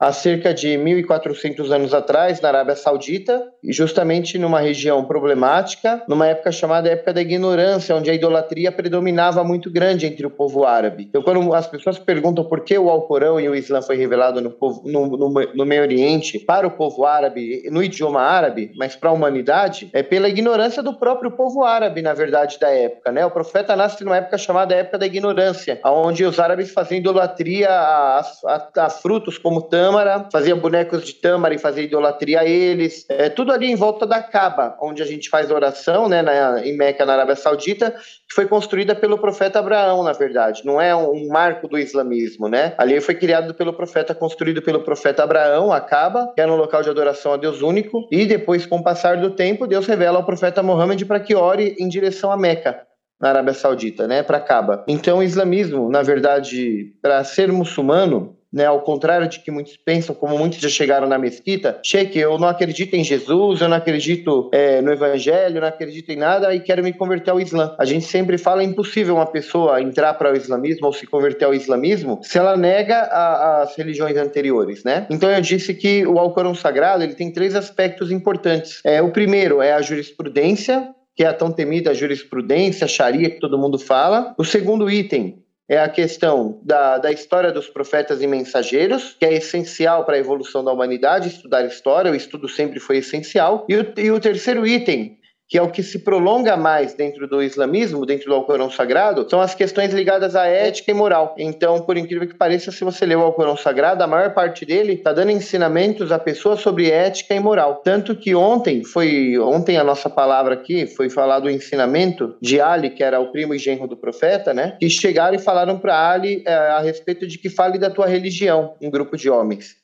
há 0.00 0.12
cerca 0.12 0.54
de 0.54 0.70
1.400 0.70 1.70
anos 1.70 1.92
atrás, 1.92 2.40
na 2.40 2.48
Arábia 2.48 2.74
Saudita, 2.74 3.46
e 3.62 3.72
justamente 3.72 4.38
numa 4.38 4.58
região 4.58 5.04
problemática, 5.04 6.02
numa 6.08 6.26
época 6.26 6.50
chamada 6.50 6.88
época 6.88 7.12
da 7.12 7.20
ignorância, 7.20 7.94
onde 7.94 8.10
a 8.10 8.14
idolatria 8.14 8.72
predominava 8.72 9.44
muito 9.44 9.70
grande 9.70 10.06
entre 10.06 10.26
o 10.26 10.30
povo 10.30 10.64
árabe. 10.64 11.06
Então, 11.08 11.22
quando 11.22 11.52
as 11.54 11.66
pessoas 11.66 11.98
perguntam 11.98 12.44
por 12.44 12.60
que 12.60 12.78
o 12.78 12.88
Alcorão 12.88 13.38
e 13.38 13.48
o 13.48 13.54
Islã 13.54 13.82
foi 13.82 13.96
revelado 13.96 14.40
no, 14.40 14.50
povo, 14.50 14.82
no, 14.86 15.06
no, 15.06 15.28
no 15.28 15.66
Meio 15.66 15.82
Oriente 15.82 16.38
para 16.38 16.66
o 16.66 16.70
povo 16.70 17.04
árabe, 17.04 17.68
no 17.70 17.82
idioma 17.82 18.22
árabe, 18.22 18.72
mas 18.78 18.96
para 18.96 19.10
a 19.10 19.12
humanidade, 19.12 19.90
é 19.92 20.02
pela 20.02 20.28
ignorância 20.28 20.82
do 20.82 20.94
próprio 20.94 21.30
povo 21.32 21.62
árabe, 21.62 22.00
na 22.00 22.14
verdade, 22.14 22.58
da 22.58 22.70
época. 22.70 23.12
Né? 23.12 23.26
O 23.26 23.30
profeta 23.30 23.76
nasce 23.76 24.02
numa 24.02 24.16
época 24.16 24.38
chamada 24.38 24.74
época 24.74 24.96
da 24.96 25.06
ignorância, 25.06 25.78
onde 25.84 26.24
os 26.24 26.40
árabes 26.40 26.70
faziam 26.70 26.98
idolatria 26.98 27.68
a, 27.68 28.20
a, 28.46 28.86
a 28.86 28.90
frutos 28.90 29.36
como 29.36 29.62
tâmara, 29.62 29.89
Tâmara, 29.90 30.28
fazia 30.30 30.54
bonecos 30.54 31.04
de 31.04 31.14
Tâmara 31.14 31.52
e 31.52 31.58
fazia 31.58 31.82
idolatria 31.82 32.40
a 32.40 32.44
eles. 32.44 33.04
É, 33.08 33.28
tudo 33.28 33.52
ali 33.52 33.66
em 33.66 33.74
volta 33.74 34.06
da 34.06 34.22
Caba, 34.22 34.76
onde 34.80 35.02
a 35.02 35.06
gente 35.06 35.28
faz 35.28 35.50
oração, 35.50 36.08
né, 36.08 36.22
na, 36.22 36.64
em 36.64 36.76
Meca, 36.76 37.04
na 37.04 37.14
Arábia 37.14 37.34
Saudita, 37.34 37.90
que 37.90 38.34
foi 38.34 38.46
construída 38.46 38.94
pelo 38.94 39.18
profeta 39.18 39.58
Abraão, 39.58 40.04
na 40.04 40.12
verdade. 40.12 40.62
Não 40.64 40.80
é 40.80 40.94
um 40.94 41.26
marco 41.28 41.66
do 41.66 41.76
islamismo, 41.76 42.48
né? 42.48 42.74
Ali 42.78 43.00
foi 43.00 43.16
criado 43.16 43.52
pelo 43.52 43.72
profeta, 43.72 44.14
construído 44.14 44.62
pelo 44.62 44.80
profeta 44.82 45.24
Abraão, 45.24 45.72
a 45.72 45.80
Caba, 45.80 46.32
que 46.34 46.40
era 46.40 46.52
um 46.52 46.56
local 46.56 46.82
de 46.82 46.90
adoração 46.90 47.32
a 47.32 47.36
Deus 47.36 47.60
único. 47.60 48.06
E 48.12 48.24
depois, 48.26 48.64
com 48.64 48.76
o 48.76 48.84
passar 48.84 49.16
do 49.16 49.30
tempo, 49.30 49.66
Deus 49.66 49.86
revela 49.86 50.18
ao 50.18 50.24
profeta 50.24 50.62
Mohammed 50.62 51.04
para 51.04 51.18
que 51.18 51.34
ore 51.34 51.74
em 51.80 51.88
direção 51.88 52.30
a 52.30 52.36
Meca 52.36 52.86
na 53.20 53.28
Arábia 53.28 53.52
Saudita, 53.52 54.08
né, 54.08 54.22
para 54.22 54.40
Caba. 54.40 54.82
Então, 54.88 55.18
o 55.18 55.22
islamismo, 55.22 55.90
na 55.90 56.00
verdade, 56.00 56.94
para 57.02 57.22
ser 57.22 57.52
muçulmano, 57.52 58.39
né, 58.52 58.66
ao 58.66 58.80
contrário 58.80 59.28
de 59.28 59.40
que 59.40 59.50
muitos 59.50 59.76
pensam, 59.76 60.14
como 60.14 60.36
muitos 60.36 60.58
já 60.58 60.68
chegaram 60.68 61.08
na 61.08 61.18
mesquita, 61.18 61.78
Sheik, 61.84 62.18
eu 62.18 62.38
não 62.38 62.48
acredito 62.48 62.94
em 62.94 63.04
Jesus, 63.04 63.60
eu 63.60 63.68
não 63.68 63.76
acredito 63.76 64.50
é, 64.52 64.80
no 64.80 64.92
Evangelho, 64.92 65.56
eu 65.56 65.60
não 65.60 65.68
acredito 65.68 66.10
em 66.10 66.16
nada 66.16 66.54
e 66.54 66.60
quero 66.60 66.82
me 66.82 66.92
converter 66.92 67.30
ao 67.30 67.40
Islã. 67.40 67.74
A 67.78 67.84
gente 67.84 68.04
sempre 68.04 68.36
fala 68.38 68.62
é 68.62 68.64
impossível 68.64 69.14
uma 69.14 69.26
pessoa 69.26 69.80
entrar 69.80 70.14
para 70.14 70.32
o 70.32 70.36
islamismo 70.36 70.86
ou 70.86 70.92
se 70.92 71.06
converter 71.06 71.44
ao 71.44 71.54
islamismo 71.54 72.20
se 72.22 72.38
ela 72.38 72.56
nega 72.56 72.96
a, 72.96 73.62
as 73.62 73.76
religiões 73.76 74.16
anteriores, 74.16 74.84
né? 74.84 75.06
Então 75.10 75.30
eu 75.30 75.40
disse 75.40 75.74
que 75.74 76.06
o 76.06 76.18
Alcorão 76.18 76.54
Sagrado 76.54 77.02
ele 77.02 77.14
tem 77.14 77.32
três 77.32 77.54
aspectos 77.54 78.10
importantes. 78.10 78.80
É, 78.84 79.00
o 79.02 79.10
primeiro 79.10 79.62
é 79.62 79.72
a 79.72 79.82
jurisprudência, 79.82 80.88
que 81.14 81.24
é 81.24 81.26
a 81.26 81.34
tão 81.34 81.52
temida 81.52 81.94
jurisprudência, 81.94 82.84
a 82.84 82.88
Sharia 82.88 83.30
que 83.30 83.40
todo 83.40 83.58
mundo 83.58 83.78
fala. 83.78 84.34
O 84.38 84.44
segundo 84.44 84.90
item 84.90 85.42
é 85.70 85.78
a 85.78 85.88
questão 85.88 86.58
da, 86.64 86.98
da 86.98 87.12
história 87.12 87.52
dos 87.52 87.68
profetas 87.68 88.20
e 88.20 88.26
mensageiros, 88.26 89.14
que 89.16 89.24
é 89.24 89.34
essencial 89.34 90.04
para 90.04 90.16
a 90.16 90.18
evolução 90.18 90.64
da 90.64 90.72
humanidade, 90.72 91.28
estudar 91.28 91.64
história, 91.64 92.10
o 92.10 92.14
estudo 92.16 92.48
sempre 92.48 92.80
foi 92.80 92.96
essencial. 92.96 93.64
E 93.68 93.76
o, 93.76 93.92
e 93.96 94.10
o 94.10 94.18
terceiro 94.18 94.66
item 94.66 95.19
que 95.50 95.58
é 95.58 95.62
o 95.62 95.68
que 95.68 95.82
se 95.82 95.98
prolonga 95.98 96.56
mais 96.56 96.94
dentro 96.94 97.26
do 97.26 97.42
islamismo, 97.42 98.06
dentro 98.06 98.28
do 98.28 98.34
Alcorão 98.36 98.70
Sagrado, 98.70 99.28
são 99.28 99.40
as 99.40 99.52
questões 99.52 99.92
ligadas 99.92 100.36
à 100.36 100.46
ética 100.46 100.92
e 100.92 100.94
moral. 100.94 101.34
Então, 101.36 101.80
por 101.80 101.96
incrível 101.96 102.28
que 102.28 102.36
pareça, 102.36 102.70
se 102.70 102.84
você 102.84 103.04
ler 103.04 103.16
o 103.16 103.22
Alcorão 103.22 103.56
Sagrado, 103.56 104.04
a 104.04 104.06
maior 104.06 104.32
parte 104.32 104.64
dele 104.64 104.92
está 104.92 105.12
dando 105.12 105.32
ensinamentos 105.32 106.12
à 106.12 106.20
pessoa 106.20 106.56
sobre 106.56 106.88
ética 106.88 107.34
e 107.34 107.40
moral. 107.40 107.82
Tanto 107.82 108.14
que 108.14 108.32
ontem, 108.32 108.84
foi 108.84 109.36
ontem 109.40 109.76
a 109.76 109.82
nossa 109.82 110.08
palavra 110.08 110.54
aqui, 110.54 110.86
foi 110.86 111.10
falado 111.10 111.46
o 111.46 111.50
ensinamento 111.50 112.36
de 112.40 112.60
Ali, 112.60 112.90
que 112.90 113.02
era 113.02 113.18
o 113.18 113.32
primo 113.32 113.52
e 113.52 113.58
genro 113.58 113.88
do 113.88 113.96
profeta, 113.96 114.54
né? 114.54 114.76
Que 114.78 114.88
chegaram 114.88 115.34
e 115.34 115.40
falaram 115.40 115.80
para 115.80 116.12
Ali 116.12 116.44
é, 116.46 116.54
a 116.54 116.78
respeito 116.78 117.26
de 117.26 117.36
que 117.38 117.50
fale 117.50 117.76
da 117.76 117.90
tua 117.90 118.06
religião, 118.06 118.76
um 118.80 118.88
grupo 118.88 119.16
de 119.16 119.28
homens. 119.28 119.74